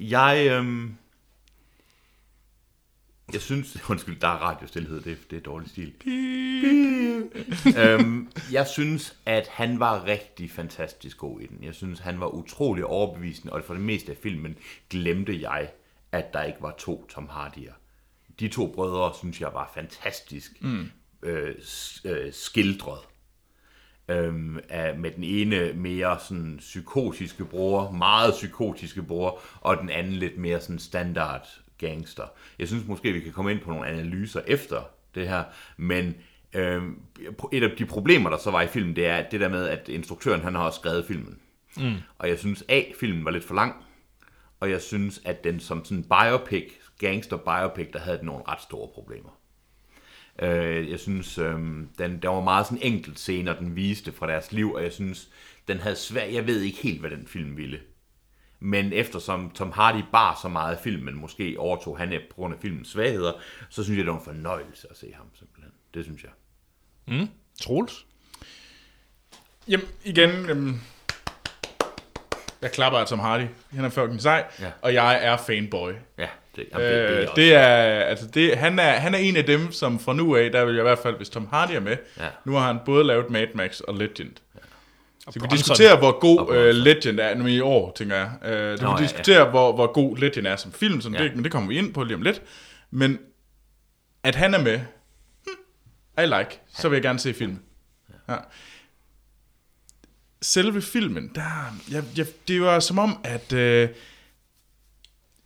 Jeg, 0.00 0.46
øhm, 0.50 0.96
jeg 3.32 3.40
synes, 3.40 3.76
undskyld, 3.90 4.20
der 4.20 4.28
er 4.28 4.36
radiostilhed, 4.36 5.00
det, 5.00 5.18
det 5.30 5.36
er 5.36 5.40
dårlig 5.40 5.70
stil. 5.70 5.92
øhm, 7.78 8.28
jeg 8.52 8.66
synes, 8.66 9.16
at 9.26 9.48
han 9.48 9.80
var 9.80 10.04
rigtig 10.04 10.50
fantastisk 10.50 11.18
god 11.18 11.40
i 11.40 11.46
den. 11.46 11.64
Jeg 11.64 11.74
synes, 11.74 11.98
han 11.98 12.20
var 12.20 12.26
utrolig 12.26 12.84
overbevisende, 12.84 13.52
og 13.52 13.62
for 13.64 13.74
det 13.74 13.82
meste 13.82 14.12
af 14.12 14.18
filmen 14.22 14.56
glemte 14.90 15.40
jeg, 15.40 15.70
at 16.12 16.32
der 16.32 16.42
ikke 16.42 16.62
var 16.62 16.74
to 16.78 17.06
Tom 17.06 17.28
Hardy'er. 17.30 17.72
De 18.40 18.48
to 18.48 18.72
brødre, 18.74 19.14
synes 19.18 19.40
jeg, 19.40 19.50
var 19.54 19.70
fantastisk 19.74 20.62
mm. 20.62 20.90
øh, 21.22 21.54
øh, 22.04 22.32
skildret 22.32 22.98
øhm, 24.08 24.58
af, 24.68 24.98
med 24.98 25.10
den 25.10 25.24
ene 25.24 25.72
mere 25.72 26.18
sådan 26.28 26.56
psykotiske 26.58 27.44
bror, 27.44 27.90
meget 27.90 28.32
psykotiske 28.32 29.02
bror, 29.02 29.40
og 29.60 29.76
den 29.76 29.90
anden 29.90 30.12
lidt 30.12 30.38
mere 30.38 30.60
sådan 30.60 30.78
standard 30.78 31.61
gangster. 31.88 32.24
Jeg 32.58 32.68
synes 32.68 32.86
måske, 32.86 33.12
vi 33.12 33.20
kan 33.20 33.32
komme 33.32 33.50
ind 33.50 33.60
på 33.60 33.70
nogle 33.70 33.86
analyser 33.86 34.40
efter 34.46 34.82
det 35.14 35.28
her, 35.28 35.44
men 35.76 36.14
øhm, 36.54 36.98
et 37.52 37.62
af 37.62 37.70
de 37.78 37.86
problemer, 37.86 38.30
der 38.30 38.36
så 38.36 38.50
var 38.50 38.62
i 38.62 38.66
filmen, 38.66 38.96
det 38.96 39.06
er 39.06 39.28
det 39.30 39.40
der 39.40 39.48
med, 39.48 39.68
at 39.68 39.88
instruktøren 39.88 40.40
han 40.40 40.54
har 40.54 40.62
også 40.62 40.78
skrevet 40.78 41.04
filmen. 41.04 41.38
Mm. 41.76 41.94
Og 42.18 42.28
jeg 42.28 42.38
synes, 42.38 42.64
A, 42.68 42.82
filmen 43.00 43.24
var 43.24 43.30
lidt 43.30 43.44
for 43.44 43.54
lang, 43.54 43.74
og 44.60 44.70
jeg 44.70 44.80
synes, 44.82 45.22
at 45.24 45.44
den 45.44 45.60
som 45.60 45.84
sådan 45.84 46.04
biopic, 46.04 46.72
gangster 46.98 47.36
biopic, 47.36 47.92
der 47.92 47.98
havde 47.98 48.18
den 48.18 48.26
nogle 48.26 48.42
ret 48.48 48.62
store 48.62 48.88
problemer. 48.94 49.38
Øh, 50.42 50.90
jeg 50.90 51.00
synes, 51.00 51.38
øh, 51.38 51.58
den, 51.98 52.22
der 52.22 52.28
var 52.28 52.40
meget 52.40 52.66
sådan 52.66 52.82
enkelt 52.82 53.18
scener, 53.18 53.58
den 53.58 53.76
viste 53.76 54.12
fra 54.12 54.26
deres 54.26 54.52
liv, 54.52 54.72
og 54.72 54.82
jeg 54.82 54.92
synes, 54.92 55.28
den 55.68 55.78
havde 55.78 55.96
svært, 55.96 56.32
jeg 56.32 56.46
ved 56.46 56.60
ikke 56.60 56.78
helt, 56.78 57.00
hvad 57.00 57.10
den 57.10 57.26
film 57.26 57.56
ville. 57.56 57.80
Men 58.64 58.92
eftersom 58.92 59.50
Tom 59.50 59.72
Hardy 59.72 60.02
bar 60.12 60.38
så 60.42 60.48
meget 60.48 60.76
af 60.76 60.80
filmen, 60.82 61.14
måske 61.16 61.54
overtog 61.58 61.98
han 61.98 62.10
det 62.10 62.20
på 62.30 62.34
grund 62.34 62.54
af 62.54 62.60
filmens 62.60 62.88
svagheder, 62.88 63.32
så 63.70 63.84
synes 63.84 63.96
jeg, 63.98 64.04
det 64.06 64.12
var 64.12 64.18
en 64.18 64.24
fornøjelse 64.24 64.86
at 64.90 64.96
se 64.96 65.12
ham 65.16 65.26
simpelthen. 65.38 65.72
Det 65.94 66.04
synes 66.04 66.22
jeg. 66.24 66.30
Troels? 67.62 68.06
Jamen, 69.68 69.86
igen, 70.04 70.30
øhm, 70.50 70.80
jeg 72.62 72.72
klapper 72.72 72.98
af 72.98 73.06
Tom 73.06 73.18
Hardy. 73.18 73.44
Han 73.72 73.84
er 73.84 73.88
fucking 73.88 74.20
sej, 74.22 74.44
Ja. 74.60 74.70
og 74.82 74.94
jeg 74.94 75.24
er 75.24 75.36
fanboy. 75.36 75.92
Ja, 76.18 76.28
det, 76.56 76.66
jamen, 76.72 76.86
det, 76.86 76.96
det, 76.96 77.08
er 77.08 77.16
Øh, 77.16 77.22
også- 77.22 77.34
det 77.36 77.54
er, 77.54 77.64
altså 78.04 78.26
det, 78.26 78.58
han, 78.58 78.78
er, 78.78 78.90
han 78.92 79.14
er 79.14 79.18
en 79.18 79.36
af 79.36 79.44
dem, 79.44 79.72
som 79.72 79.98
fra 79.98 80.12
nu 80.14 80.36
af, 80.36 80.50
der 80.52 80.64
vil 80.64 80.74
jeg 80.74 80.82
i 80.82 80.88
hvert 80.88 80.98
fald, 80.98 81.16
hvis 81.16 81.28
Tom 81.28 81.48
Hardy 81.50 81.70
er 81.72 81.80
med, 81.80 81.96
Ja. 82.18 82.28
nu 82.44 82.52
har 82.52 82.66
han 82.66 82.78
både 82.84 83.04
lavet 83.04 83.30
Mad 83.30 83.46
Max 83.54 83.80
og 83.80 83.94
Legend. 83.94 84.32
Så 85.30 85.40
vi 85.40 85.46
diskutere, 85.50 85.98
hvor 85.98 86.20
god 86.20 86.48
uh, 86.48 86.54
Legend 86.56 87.20
er, 87.20 87.34
nu 87.34 87.46
i 87.46 87.60
år, 87.60 87.92
tænker 87.96 88.16
jeg. 88.16 88.30
Uh, 88.42 88.48
så 88.48 88.50
vi 88.50 88.70
Nå, 88.70 88.76
kan 88.76 88.86
ja, 88.88 88.94
ja. 88.94 89.02
diskutere, 89.02 89.50
hvor, 89.50 89.72
hvor 89.74 89.92
god 89.92 90.16
Legend 90.16 90.46
er 90.46 90.56
som 90.56 90.72
film, 90.72 91.00
som 91.00 91.14
Ja. 91.14 91.22
det, 91.22 91.34
men 91.34 91.44
det 91.44 91.52
kommer 91.52 91.68
vi 91.68 91.78
ind 91.78 91.94
på 91.94 92.04
lige 92.04 92.14
om 92.14 92.22
lidt. 92.22 92.42
Men 92.90 93.18
at 94.22 94.34
han 94.34 94.54
er 94.54 94.62
med, 94.62 94.78
hmm, 94.78 96.24
I 96.24 96.26
like, 96.26 96.60
så 96.76 96.88
vil 96.88 96.96
jeg 96.96 97.02
gerne 97.02 97.18
se 97.18 97.34
filmen. 97.34 97.62
Ja. 98.28 98.36
Selve 100.42 100.82
filmen, 100.82 101.30
der, 101.34 101.76
jeg, 101.90 102.04
jeg, 102.16 102.26
det 102.48 102.62
var 102.62 102.80
som 102.80 102.98
om, 102.98 103.18
at 103.24 103.52
øh, 103.52 103.88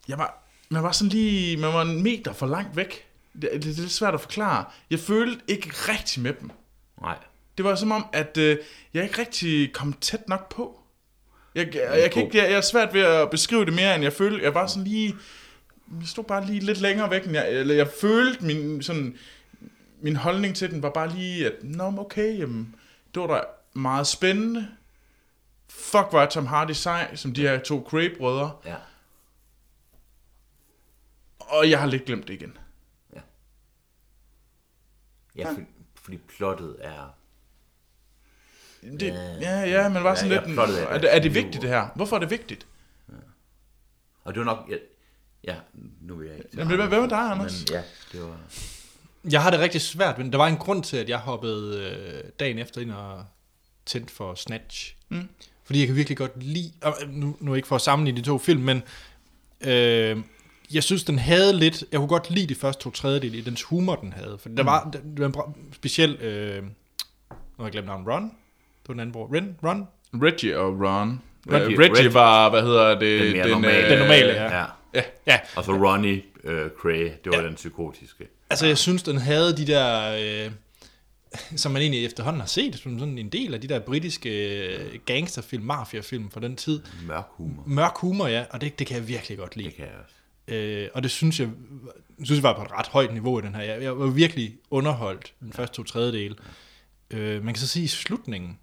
jeg 0.09 0.19
var, 0.19 0.43
man 0.69 0.83
var 0.83 0.93
sådan 0.93 1.09
lige, 1.09 1.57
man 1.57 1.73
var 1.73 1.83
en 1.83 2.03
meter 2.03 2.33
for 2.33 2.47
langt 2.47 2.77
væk. 2.77 3.05
Det, 3.33 3.51
det, 3.53 3.63
det 3.63 3.77
er 3.77 3.81
lidt 3.81 3.93
svært 3.93 4.15
at 4.15 4.21
forklare. 4.21 4.65
Jeg 4.91 4.99
følte 4.99 5.41
ikke 5.49 5.71
rigtig 5.71 6.23
med 6.23 6.33
dem. 6.41 6.51
Nej. 7.01 7.17
Det 7.57 7.65
var 7.65 7.75
som 7.75 7.93
om, 7.93 8.07
at 8.13 8.37
øh, 8.37 8.59
jeg 8.95 9.03
ikke 9.05 9.19
rigtig 9.19 9.73
kom 9.73 9.93
tæt 9.93 10.29
nok 10.29 10.49
på. 10.49 10.81
Jeg, 11.55 11.75
jeg, 11.75 12.01
jeg, 12.03 12.11
kan 12.11 12.25
ikke, 12.25 12.39
jeg, 12.39 12.51
jeg 12.51 12.57
er 12.57 12.61
svært 12.61 12.95
ved 12.95 13.01
at 13.01 13.31
beskrive 13.31 13.65
det 13.65 13.73
mere, 13.73 13.95
end 13.95 14.05
jeg 14.05 14.13
følte. 14.13 14.45
Jeg 14.45 14.55
var 14.55 14.67
sådan 14.67 14.85
lige... 14.85 15.15
Jeg 16.01 16.09
stod 16.09 16.25
bare 16.25 16.47
lige 16.47 16.61
lidt 16.61 16.81
længere 16.81 17.11
væk, 17.11 17.25
end 17.25 17.33
jeg, 17.33 17.53
eller 17.53 17.75
jeg 17.75 17.89
følte 18.01 18.45
min, 18.45 18.83
sådan, 18.83 19.19
min 20.01 20.17
holdning 20.17 20.57
til 20.57 20.71
den 20.71 20.83
var 20.83 20.91
bare 20.91 21.09
lige, 21.09 21.47
at 21.47 21.53
Nå, 21.63 21.95
okay, 21.99 22.39
jamen, 22.39 22.75
det 23.15 23.23
var 23.23 23.27
da 23.27 23.41
meget 23.73 24.07
spændende. 24.07 24.69
Fuck, 25.69 26.07
var 26.13 26.27
Tom 26.27 26.47
Hardy 26.47 26.71
sej, 26.71 27.17
som 27.17 27.35
de 27.35 27.43
her 27.43 27.59
to 27.59 27.89
Cray-brødre. 27.91 28.57
Ja. 28.65 28.77
Og 31.39 31.71
jeg 31.71 31.81
har 31.81 31.87
lidt 31.87 32.05
glemt 32.05 32.29
det 32.29 32.35
igen. 32.35 32.59
Ja, 35.37 35.51
for, 35.51 35.61
fordi 35.95 36.17
plottet 36.17 36.77
er... 36.81 37.16
Det, 38.83 39.03
ja, 39.41 39.61
ja, 39.61 39.89
men 39.89 40.05
var 40.05 40.15
sådan 40.15 40.31
Ja, 40.33 40.39
lidt... 40.39 40.49
ja, 40.49 40.53
plottet 40.55 40.83
er- 40.83 40.87
er, 40.87 40.99
det, 40.99 41.15
er 41.15 41.19
det 41.19 41.35
vigtigt, 41.35 41.63
det 41.63 41.71
her? 41.71 41.89
Hvorfor 41.95 42.17
er 42.17 42.21
det 42.21 42.31
vigtigt? 42.31 42.67
Og 44.25 44.35
det 44.35 44.39
var 44.41 44.45
nok... 44.47 44.71
Ja, 44.71 44.77
ja 45.45 45.55
nu 46.01 46.15
vil 46.17 46.27
jeg 46.29 46.37
ikke... 46.37 46.49
Jamen, 46.57 46.77
hvad- 46.77 46.89
hvad 46.89 47.01
med 47.01 47.09
dig, 47.09 47.19
Anders? 47.19 47.65
Men, 47.71 47.75
ja, 47.77 47.83
det 48.13 48.23
var... 48.29 48.37
Jeg 49.31 49.43
har 49.43 49.51
det 49.51 49.61
rigtig 49.61 49.81
svært, 49.81 50.19
men 50.19 50.33
der 50.33 50.39
var 50.39 50.47
en 50.47 50.57
grund 50.57 50.83
til, 50.83 50.97
at 50.97 51.09
jeg 51.09 51.19
hoppede 51.19 51.81
øh, 52.25 52.31
dagen 52.41 52.59
efter 52.59 52.81
ind 52.81 52.91
og 52.91 53.25
tændte 53.87 54.15
for 54.15 54.35
Snatch. 54.35 54.97
Mm. 55.09 55.29
Fordi 55.65 55.79
jeg 55.79 55.87
kan 55.87 55.97
virkelig 55.97 56.19
godt 56.19 56.43
lide, 56.43 56.73
og 56.83 56.97
øh, 57.03 57.09
nu, 57.11 57.37
nu 57.41 57.55
ikke 57.55 57.69
for 57.69 57.77
at 57.77 57.83
sammenligne 57.83 58.21
de 58.21 58.27
to 58.27 58.39
film, 58.39 58.61
men 58.63 58.83
øh, 59.61 60.17
jeg 60.73 60.83
synes, 60.85 61.05
den 61.05 61.19
havde 61.19 61.53
lidt, 61.53 61.85
jeg 61.93 61.99
kunne 61.99 62.09
godt 62.09 62.31
lide 62.31 62.47
de 62.47 62.55
første 62.55 62.83
to 62.83 62.91
tredjedele 62.91 63.39
i 63.39 63.41
dens 63.41 63.63
humor, 63.63 63.97
den 63.97 64.13
havde. 64.13 64.39
For 64.39 64.49
der 64.49 64.63
var, 64.65 64.91
det 65.17 65.21
var 65.21 65.27
en 65.47 65.73
speciel 65.73 66.15
øh, 66.17 66.63
har 67.57 67.65
jeg 67.65 67.73
glemt 67.73 67.87
navnet, 67.87 68.09
Ron. 68.09 68.33
Det 68.87 68.89
var 68.89 68.95
den 68.95 69.01
anden 69.01 69.13
bror. 69.13 69.35
Ren, 69.35 69.57
Ron? 69.65 69.85
Reggie 70.15 70.59
og 70.59 70.81
Ron. 70.81 71.21
Reggie- 71.49 71.53
Reggie, 71.55 71.79
Reggie 71.79 71.97
Reggie. 71.97 72.15
var, 72.15 72.51
hvad 72.51 72.63
hedder 72.63 72.99
det? 72.99 73.21
Den 73.23 73.33
mere 73.33 73.49
normale. 73.49 73.85
øh, 73.85 73.91
Den 73.91 73.99
normale, 73.99 74.27
ja. 74.33 74.59
ja. 74.59 74.65
Ja. 74.95 75.03
Ja, 75.27 75.39
Og 75.57 75.65
så 75.65 75.73
Ronnie 75.73 76.23
øh, 76.45 76.71
Cray, 76.79 77.03
det 77.25 77.33
var 77.33 77.37
Ja. 77.41 77.47
den 77.47 77.55
psykotiske. 77.55 78.29
altså 78.51 78.67
jeg 78.67 78.79
synes, 78.79 79.03
den 79.03 79.19
havde 79.19 79.57
de 79.57 79.67
der, 79.67 80.17
øh, 80.47 80.51
som 81.57 81.73
man 81.73 81.83
egentlig 81.83 82.05
efterhånden 82.05 82.41
har 82.41 82.47
set, 82.47 82.75
som 82.79 82.99
sådan 82.99 83.19
en 83.19 83.29
del 83.29 83.55
af 83.55 83.61
de 83.61 83.69
der 83.69 83.79
britiske 83.81 84.59
øh, 84.77 84.99
gangsterfilm, 85.07 85.63
mafiafilm 85.65 86.31
fra 86.31 86.41
den 86.41 86.57
tid. 86.57 86.81
Mørk 87.07 87.25
humor. 87.31 87.63
Mørk 87.67 87.93
humor, 87.97 88.27
ja, 88.27 88.45
og 88.51 88.61
det, 88.61 88.79
det 88.79 88.87
kan 88.87 88.97
jeg 88.97 89.09
virkelig 89.09 89.39
godt 89.39 89.57
lide. 89.57 89.69
Det 89.69 89.77
kan 89.77 89.85
jeg 89.85 89.95
også. 90.05 90.15
Øh, 90.57 90.89
og 90.95 91.03
det 91.03 91.11
synes 91.11 91.41
jeg, 91.41 91.49
synes 92.25 92.37
jeg 92.39 92.43
var 92.43 92.57
på 92.57 92.63
et 92.63 92.73
ret 92.73 92.87
højt 92.87 93.13
niveau 93.13 93.39
i 93.39 93.43
den 93.43 93.55
her. 93.55 93.63
Jeg, 93.63 93.83
jeg 93.83 93.99
var 93.99 94.07
virkelig 94.07 94.57
underholdt 94.71 95.33
den 95.41 95.53
første 95.53 95.77
to 95.77 95.83
tredjedel. 95.83 96.35
Øh, 97.11 97.45
man 97.45 97.55
kan 97.55 97.61
så 97.61 97.67
sige 97.69 97.85
i 97.85 97.89
slutningen, 97.89 98.59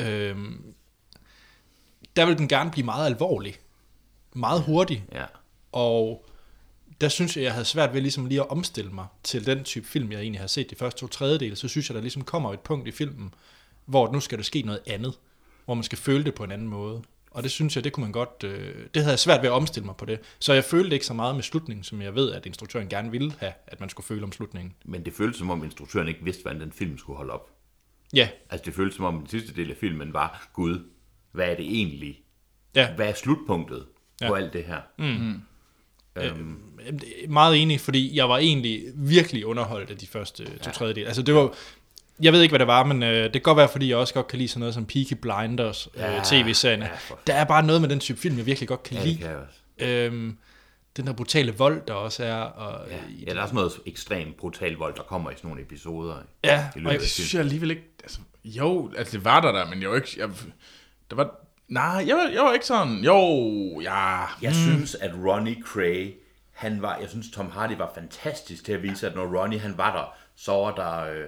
øh, 0.00 0.36
der 2.16 2.26
vil 2.26 2.38
den 2.38 2.48
gerne 2.48 2.70
blive 2.70 2.84
meget 2.84 3.06
alvorlig. 3.06 3.56
Meget 4.32 4.62
hurtig. 4.62 5.04
Ja. 5.12 5.24
Og 5.72 6.26
der 7.00 7.08
synes 7.08 7.36
jeg, 7.36 7.44
jeg 7.44 7.52
havde 7.52 7.64
svært 7.64 7.94
ved 7.94 8.00
ligesom 8.00 8.26
lige 8.26 8.40
at 8.40 8.50
omstille 8.50 8.90
mig 8.90 9.06
til 9.22 9.46
den 9.46 9.64
type 9.64 9.86
film, 9.86 10.12
jeg 10.12 10.20
egentlig 10.20 10.40
har 10.40 10.46
set 10.46 10.70
de 10.70 10.76
første 10.76 11.00
to 11.00 11.06
tredjedele. 11.06 11.56
Så 11.56 11.68
synes 11.68 11.90
jeg, 11.90 11.94
der 11.94 12.00
ligesom 12.00 12.24
kommer 12.24 12.52
et 12.52 12.60
punkt 12.60 12.88
i 12.88 12.90
filmen, 12.90 13.34
hvor 13.84 14.12
nu 14.12 14.20
skal 14.20 14.38
der 14.38 14.44
ske 14.44 14.62
noget 14.62 14.80
andet. 14.86 15.18
Hvor 15.64 15.74
man 15.74 15.84
skal 15.84 15.98
føle 15.98 16.24
det 16.24 16.34
på 16.34 16.44
en 16.44 16.52
anden 16.52 16.68
måde. 16.68 17.02
Og 17.30 17.42
det 17.42 17.50
synes 17.50 17.76
jeg, 17.76 17.84
det 17.84 17.92
kunne 17.92 18.04
man 18.04 18.12
godt... 18.12 18.44
Øh, 18.44 18.86
det 18.94 19.02
havde 19.02 19.12
jeg 19.12 19.18
svært 19.18 19.42
ved 19.42 19.48
at 19.48 19.52
omstille 19.52 19.86
mig 19.86 19.96
på 19.96 20.04
det. 20.04 20.20
Så 20.38 20.52
jeg 20.52 20.64
følte 20.64 20.94
ikke 20.94 21.06
så 21.06 21.14
meget 21.14 21.34
med 21.34 21.42
slutningen, 21.42 21.84
som 21.84 22.02
jeg 22.02 22.14
ved, 22.14 22.32
at 22.32 22.46
instruktøren 22.46 22.88
gerne 22.88 23.10
ville 23.10 23.32
have, 23.38 23.52
at 23.66 23.80
man 23.80 23.88
skulle 23.88 24.06
føle 24.06 24.24
om 24.24 24.32
slutningen. 24.32 24.74
Men 24.84 25.04
det 25.04 25.12
føltes 25.12 25.38
som 25.38 25.50
om 25.50 25.64
instruktøren 25.64 26.08
ikke 26.08 26.24
vidste, 26.24 26.42
hvordan 26.42 26.60
den 26.60 26.72
film 26.72 26.98
skulle 26.98 27.16
holde 27.16 27.32
op. 27.32 27.57
Ja, 28.14 28.28
Altså 28.50 28.64
det 28.64 28.74
føltes 28.74 28.96
som 28.96 29.04
om 29.04 29.18
den 29.18 29.28
sidste 29.28 29.54
del 29.56 29.70
af 29.70 29.76
filmen 29.80 30.12
var, 30.12 30.48
Gud, 30.52 30.78
hvad 31.32 31.46
er 31.46 31.54
det 31.56 31.64
egentlig? 31.66 32.20
ja. 32.74 32.92
Hvad 32.96 33.08
er 33.08 33.14
slutpunktet 33.14 33.84
Ja. 34.20 34.28
på 34.28 34.34
alt 34.34 34.52
det 34.52 34.64
her? 34.64 34.80
Jamen, 34.98 35.44
det 37.00 37.24
er 37.24 37.28
Meget 37.28 37.62
enig, 37.62 37.80
fordi 37.80 38.16
jeg 38.16 38.28
var 38.28 38.38
egentlig 38.38 38.82
virkelig 38.94 39.46
underholdt 39.46 39.90
af 39.90 39.96
de 39.96 40.06
første 40.06 40.44
to 40.44 40.50
ja. 40.66 40.70
tredjedel. 40.70 41.04
Altså 41.04 41.22
det 41.22 41.34
var, 41.34 41.54
jeg 42.22 42.32
ved 42.32 42.42
ikke, 42.42 42.50
hvad 42.52 42.58
det 42.58 42.66
var, 42.66 42.84
men 42.84 43.02
øh, 43.02 43.24
det 43.24 43.32
kan 43.32 43.42
godt 43.42 43.56
være, 43.56 43.68
fordi 43.68 43.88
jeg 43.88 43.96
også 43.96 44.14
godt 44.14 44.26
kan 44.28 44.38
lide 44.38 44.48
sådan 44.48 44.60
noget 44.60 44.74
som 44.74 44.86
Peaky 44.86 45.12
Blinders, 45.22 45.88
ja, 45.96 46.10
Ja, 46.10 46.18
øh, 46.18 46.24
tv-serien. 46.24 46.80
ja, 46.80 46.86
Ja, 46.86 46.94
for- 46.96 47.18
der 47.26 47.34
er 47.34 47.44
bare 47.44 47.66
noget 47.66 47.80
med 47.80 47.88
den 47.88 48.00
type 48.00 48.18
film, 48.20 48.36
jeg 48.36 48.46
virkelig 48.46 48.68
godt 48.68 48.82
kan 48.82 48.96
Ja, 48.96 49.02
lide. 49.04 49.14
det 49.14 49.20
kan 49.22 49.30
jeg 49.30 49.38
også. 49.38 49.58
Øhm, 49.78 50.38
den 50.98 51.06
der 51.06 51.12
brutale 51.12 51.54
vold, 51.56 51.82
der 51.88 51.94
også 51.94 52.24
er. 52.24 52.34
Og, 52.40 52.88
Ja, 52.90 52.94
ja, 52.96 53.00
ja, 53.26 53.34
der 53.34 53.40
er 53.42 53.46
sådan 53.46 53.54
noget 53.54 53.72
ekstremt 53.86 54.36
brutal 54.36 54.72
vold, 54.74 54.94
der 54.94 55.02
kommer 55.02 55.30
i 55.30 55.34
sådan 55.36 55.48
nogle 55.48 55.62
episoder. 55.62 56.16
ja, 56.44 56.68
I 56.76 56.84
og 56.86 56.92
jeg, 56.92 57.02
synes 57.02 57.34
jeg 57.34 57.40
alligevel 57.40 57.70
ikke... 57.70 57.82
Altså, 58.02 58.18
jo, 58.44 58.92
altså 58.96 59.16
det 59.16 59.24
var 59.24 59.40
der 59.40 59.52
der, 59.52 59.66
men 59.70 59.82
jeg 59.82 59.90
var 59.90 59.96
ikke... 59.96 60.08
Jeg, 60.18 60.30
der 61.10 61.16
var... 61.16 61.34
Nej, 61.68 62.04
jeg, 62.06 62.16
var- 62.16 62.30
jeg 62.32 62.42
var 62.42 62.52
ikke 62.52 62.66
sådan... 62.66 62.94
Jo, 63.04 63.80
ja... 63.80 64.24
Jeg 64.42 64.54
synes, 64.54 64.94
at 64.94 65.10
Ronnie 65.24 65.62
Cray, 65.64 66.14
han 66.52 66.82
var, 66.82 66.96
jeg 66.98 67.08
synes, 67.08 67.26
Tom 67.30 67.50
Hardy 67.50 67.72
var 67.78 67.90
fantastisk 67.94 68.64
til 68.64 68.72
at 68.72 68.82
vise, 68.82 69.06
at 69.06 69.14
når 69.16 69.40
Ronnie 69.42 69.58
han 69.58 69.78
var 69.78 69.96
der, 69.96 70.14
så 70.36 70.52
var 70.52 70.74
der... 70.74 71.12
Øh... 71.12 71.24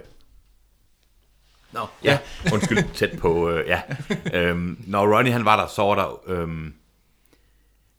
Nå, 1.71 1.87
ja, 2.03 2.19
undskyld, 2.53 2.93
tæt 2.93 3.19
på, 3.19 3.49
øh, 3.49 3.67
ja. 3.67 3.81
Øhm, 4.39 4.83
når 4.87 5.17
Ronnie 5.17 5.31
han 5.33 5.45
var 5.45 5.59
der, 5.61 5.67
så 5.67 5.81
var 5.81 5.95
der, 5.95 6.29
øhm, 6.29 6.73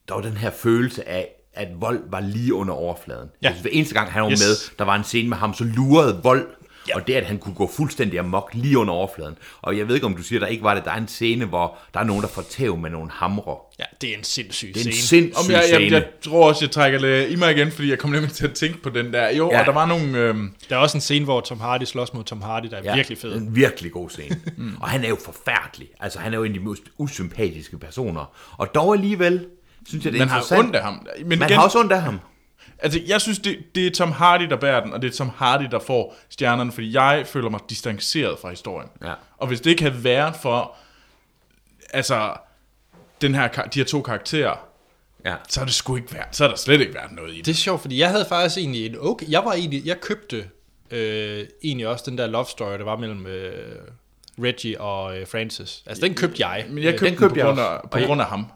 der 0.09 0.15
var 0.15 0.21
den 0.23 0.37
her 0.37 0.51
følelse 0.51 1.09
af, 1.09 1.35
at 1.55 1.69
vold 1.81 2.01
var 2.11 2.21
lige 2.21 2.55
under 2.55 2.75
overfladen. 2.75 3.29
Ja. 3.43 3.47
Jeg 3.49 3.53
synes, 3.55 3.63
hver 3.63 3.71
eneste 3.73 3.95
gang 3.95 4.11
han 4.13 4.23
var 4.23 4.31
Yes. 4.31 4.41
med, 4.41 4.77
der 4.79 4.85
var 4.85 4.95
en 4.97 5.05
scene 5.05 5.29
med 5.29 5.37
ham, 5.37 5.55
så 5.55 5.65
lurede 5.65 6.21
vold, 6.23 6.47
ja. 6.89 6.97
og 6.97 7.07
det, 7.07 7.15
at 7.15 7.25
han 7.27 7.39
kunne 7.39 7.55
gå 7.55 7.71
fuldstændig 7.77 8.19
amok 8.19 8.51
lige 8.55 8.79
under 8.79 8.95
overfladen. 8.95 9.35
Og 9.63 9.79
jeg 9.79 9.89
ved 9.89 9.95
ikke, 9.95 10.07
om 10.07 10.17
du 10.17 10.23
siger, 10.23 10.41
der 10.41 10.47
ikke 10.47 10.63
var 10.63 10.75
det. 10.75 10.85
Der 10.85 10.91
er 10.91 10.97
en 10.97 11.09
scene, 11.09 11.45
hvor 11.45 11.79
der 11.95 12.01
er 12.01 12.05
nogen, 12.05 12.23
der 12.23 12.29
får 12.29 12.43
tæv 12.51 12.77
med 12.77 12.91
nogle 12.91 13.11
hamre. 13.11 13.57
ja, 13.79 13.85
det 14.01 14.11
er 14.15 14.19
en 14.19 14.25
sindssyg 14.25 14.73
Det 14.75 14.83
er 14.83 14.87
en 14.87 14.93
scene. 14.93 15.27
Om 15.27 15.33
sindssyg 15.45 15.53
jeg, 15.53 15.59
jeg, 15.71 15.81
scene. 15.81 15.97
jeg, 15.97 16.07
tror 16.23 16.49
også, 16.49 16.65
jeg 16.65 16.71
trækker 16.71 16.99
det 16.99 17.31
i 17.31 17.37
mig 17.37 17.51
igen, 17.57 17.71
fordi 17.73 17.91
jeg 17.91 17.99
kom 17.99 18.11
nemlig 18.11 18.33
til 18.33 18.45
at 18.47 18.55
tænke 18.55 18.83
på 18.83 18.91
den 18.91 19.13
der. 19.13 19.31
Jo, 19.37 19.51
Ja. 19.53 19.61
og 19.61 19.67
der 19.67 19.73
var 19.73 19.87
nogle... 19.87 20.19
Øhm, 20.19 20.53
Der 20.71 20.77
er 20.77 20.81
også 20.81 20.97
en 20.97 21.01
scene, 21.01 21.25
hvor 21.25 21.41
Tom 21.41 21.61
Hardy 21.61 21.85
slås 21.85 22.15
mod 22.15 22.25
Tom 22.25 22.43
Hardy, 22.43 22.67
der 22.71 22.77
er 22.77 22.83
ja, 22.85 22.95
virkelig 22.95 23.19
fed. 23.19 23.37
En 23.37 23.57
virkelig 23.57 23.93
god 23.93 24.11
scene. 24.11 24.41
mm. 24.57 24.75
Og 24.81 24.89
han 24.89 25.05
er 25.05 25.09
jo 25.09 25.17
forfærdelig. 25.25 25.89
Altså, 26.01 26.19
han 26.19 26.33
er 26.33 26.37
jo 26.39 26.45
en 26.45 26.53
af 26.55 26.59
de 26.61 26.65
mest 26.69 26.83
usympatiske 26.99 27.79
personer. 27.79 28.31
Og 28.57 28.75
dog 28.75 28.95
alligevel, 28.95 29.47
synes 29.89 30.05
jeg, 30.05 30.13
det 30.13 30.21
er 30.21 30.25
man 30.27 30.29
har 30.29 30.59
ondt 30.59 30.77
af 30.77 30.83
ham. 30.83 31.07
Men 31.19 31.39
Man 31.39 31.49
igen, 31.49 31.57
har 31.57 31.65
også 31.65 31.79
ondt 31.79 31.93
af 31.93 32.03
ham. 32.03 32.21
Altså, 32.79 33.01
jeg 33.07 33.21
synes, 33.21 33.39
det, 33.39 33.59
det 33.75 33.87
er 33.87 33.91
Tom 33.91 34.13
Hardy, 34.13 34.43
der 34.43 34.57
bærer 34.57 34.81
den, 34.85 34.93
og 34.93 35.03
det 35.03 35.09
er 35.09 35.13
Tom 35.17 35.31
Hardy, 35.37 35.65
der 35.71 35.79
får 35.79 36.17
stjernerne, 36.31 36.73
fordi 36.73 36.95
jeg 36.95 37.23
føler 37.27 37.49
mig 37.51 37.61
distanceret 37.71 38.39
fra 38.39 38.51
historien. 38.51 38.89
Ja. 39.05 39.13
Og 39.39 39.47
hvis 39.47 39.61
det 39.61 39.71
ikke 39.71 39.83
havde 39.83 40.05
været 40.05 40.37
for, 40.37 40.75
altså, 41.93 42.35
den 43.21 43.35
her, 43.35 43.49
de 43.49 43.79
her 43.79 43.85
to 43.85 44.03
karakterer, 44.03 44.57
Ja. 45.25 45.35
så 45.49 45.61
er 45.61 45.65
det 45.65 45.75
sgu 45.75 45.97
ikke 45.97 46.15
været, 46.15 46.37
så 46.37 46.45
er 46.45 46.49
der 46.49 46.57
slet 46.57 46.81
ikke 46.81 46.95
været 46.95 47.13
noget 47.13 47.33
i 47.33 47.37
det. 47.37 47.47
Det 47.47 47.53
er 47.53 47.57
sjovt, 47.57 47.81
fordi 47.81 47.99
jeg 48.01 48.11
havde 48.11 48.25
faktisk 48.29 48.59
egentlig 48.59 48.87
en 48.87 48.97
okay... 49.01 49.27
Jeg 49.31 49.45
var 49.45 49.53
egentlig... 49.53 49.87
Jeg 49.87 50.01
købte 50.01 50.49
øh, 50.91 51.47
egentlig 51.65 51.89
også 51.89 52.05
den 52.09 52.19
der 52.19 52.27
love 52.27 52.45
story, 52.45 52.73
der 52.79 52.85
var 52.85 52.97
mellem 52.97 53.27
øh, 53.27 53.53
Reggie 54.43 54.81
og 54.81 55.19
øh, 55.19 55.27
Francis. 55.27 55.83
Altså, 55.87 56.07
den 56.07 56.15
købte 56.15 56.47
jeg. 56.49 56.67
Men 56.69 56.85
jeg 56.85 56.93
Øh, 56.93 56.99
købte 56.99 57.05
den 57.05 57.13
den, 57.13 57.19
på, 57.21 57.29
købte 57.29 57.39
jeg 57.41 57.47
grund 57.47 57.61
af, 57.61 57.81
på 57.91 57.99
grund 58.07 58.21
af 58.21 58.27
ham. 58.27 58.47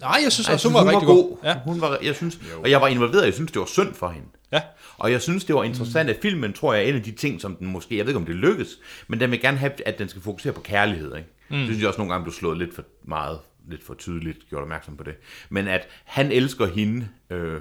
Nej, 0.00 0.20
jeg 0.24 0.32
synes 0.32 0.48
Jeg 0.48 0.54
også, 0.54 0.68
synes, 0.68 0.78
hun 0.78 0.86
var 0.86 0.92
rigtig 0.92 1.06
god. 1.06 1.36
Ja. 1.44 1.58
Hun 1.64 1.80
var, 1.80 1.98
jeg 2.02 2.14
synes, 2.14 2.38
og 2.62 2.70
jeg 2.70 2.80
var 2.80 2.88
involveret, 2.88 3.24
jeg 3.24 3.34
synes, 3.34 3.52
det 3.52 3.60
var 3.60 3.66
synd 3.66 3.94
for 3.94 4.08
hende. 4.08 4.26
Ja. 4.52 4.62
Og 4.98 5.12
jeg 5.12 5.22
synes, 5.22 5.44
det 5.44 5.54
var 5.54 5.62
interessant, 5.64 6.10
at 6.10 6.18
filmen, 6.22 6.52
tror 6.52 6.74
jeg, 6.74 6.84
er 6.84 6.88
en 6.88 6.94
af 6.94 7.02
de 7.02 7.12
ting, 7.12 7.40
som 7.40 7.56
den 7.56 7.66
måske, 7.66 7.96
jeg 7.96 8.04
ved 8.06 8.10
ikke, 8.10 8.18
om 8.18 8.26
det 8.26 8.34
lykkes, 8.34 8.78
men 9.08 9.20
den 9.20 9.30
vil 9.30 9.40
gerne 9.40 9.56
have, 9.56 9.72
at 9.86 9.98
den 9.98 10.08
skal 10.08 10.22
fokusere 10.22 10.52
på 10.52 10.60
kærlighed. 10.60 11.16
Ikke? 11.16 11.28
Mm. 11.48 11.56
Det 11.56 11.66
synes 11.66 11.80
jeg 11.80 11.88
også 11.88 11.98
nogle 11.98 12.12
gange 12.12 12.24
blev 12.24 12.34
slået 12.34 12.58
lidt 12.58 12.74
for 12.74 12.82
meget, 13.04 13.38
lidt 13.68 13.84
for 13.84 13.94
tydeligt, 13.94 14.38
gjort 14.48 14.62
opmærksom 14.62 14.96
på 14.96 15.04
det. 15.04 15.14
Men 15.50 15.68
at 15.68 15.88
han 16.04 16.32
elsker 16.32 16.66
hende, 16.66 17.08
øh, 17.30 17.60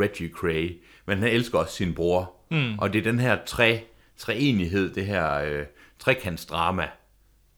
Reggie 0.00 0.28
Cray, 0.28 0.80
men 1.06 1.18
han 1.18 1.28
elsker 1.28 1.58
også 1.58 1.74
sin 1.74 1.94
bror. 1.94 2.32
Mm. 2.50 2.78
Og 2.78 2.92
det 2.92 2.98
er 2.98 3.02
den 3.02 3.18
her 3.18 3.38
tre, 3.46 3.84
treenighed, 4.18 4.94
det 4.94 5.06
her 5.06 5.34
øh, 5.34 5.64
trekantsdrama, 5.98 6.88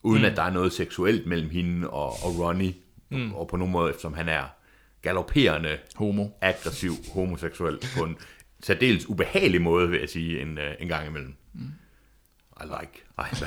uden 0.02 0.22
mm. 0.22 0.26
at 0.26 0.36
der 0.36 0.42
er 0.42 0.50
noget 0.50 0.72
seksuelt 0.72 1.26
mellem 1.26 1.50
hende 1.50 1.90
og, 1.90 2.06
og 2.06 2.38
Ronnie, 2.38 2.74
mm. 3.12 3.34
og 3.34 3.48
på 3.48 3.56
nogen 3.56 3.72
måde, 3.72 3.90
eftersom 3.90 4.14
han 4.14 4.28
er 4.28 4.42
galopperende 5.02 5.78
Homo. 5.94 6.26
aggressiv 6.40 6.92
homoseksuel 7.14 7.78
på 7.96 8.04
en 8.04 8.16
særdeles 8.62 9.08
ubehagelig 9.08 9.62
måde, 9.62 9.88
vil 9.88 10.00
jeg 10.00 10.08
sige, 10.08 10.40
en, 10.40 10.58
uh, 10.58 10.64
en 10.80 10.88
gang 10.88 11.06
imellem. 11.06 11.34
I 12.60 12.64
like. 12.64 13.02
Det? 13.18 13.42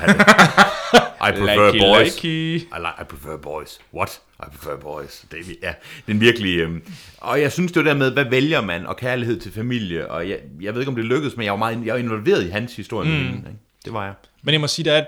I 1.28 1.32
prefer 1.32 1.72
Likey, 1.72 1.80
boys. 1.80 2.16
likey. 2.16 2.56
I, 2.56 2.80
like, 2.80 3.02
I 3.02 3.04
prefer 3.04 3.38
boys. 3.38 3.80
What? 3.94 4.22
I 4.40 4.50
prefer 4.52 4.78
boys. 4.78 5.26
Det 5.32 5.40
er, 5.40 5.44
ja, 5.62 5.68
det 5.68 6.08
er 6.08 6.12
en 6.12 6.22
virkelig... 6.22 6.60
Øhm, 6.60 6.84
og 7.18 7.42
jeg 7.42 7.52
synes, 7.52 7.72
det 7.72 7.86
var 7.86 7.92
der 7.92 7.98
med, 7.98 8.12
hvad 8.12 8.26
vælger 8.26 8.62
man, 8.62 8.86
og 8.86 8.98
kærlighed 8.98 9.40
til 9.40 9.52
familie, 9.52 10.12
og 10.12 10.30
jeg, 10.30 10.40
jeg 10.62 10.74
ved 10.74 10.82
ikke, 10.82 10.90
om 10.90 10.96
det 10.96 11.06
lykkedes, 11.06 11.38
men 11.38 11.46
jeg 11.46 11.52
var 11.52 11.58
meget 11.58 11.86
jeg 11.86 11.94
var 11.94 12.00
involveret 12.00 12.46
i 12.46 12.50
hans 12.50 12.76
historie 12.76 13.10
mm. 13.10 13.16
med 13.16 13.24
hende. 13.24 13.38
Ikke? 13.38 13.60
Det 13.86 13.94
var 13.94 14.06
jeg. 14.06 14.14
Men 14.44 14.54
jeg 14.54 14.62
må 14.62 14.68
sige, 14.68 14.86
der 14.86 14.94
er, 14.94 15.06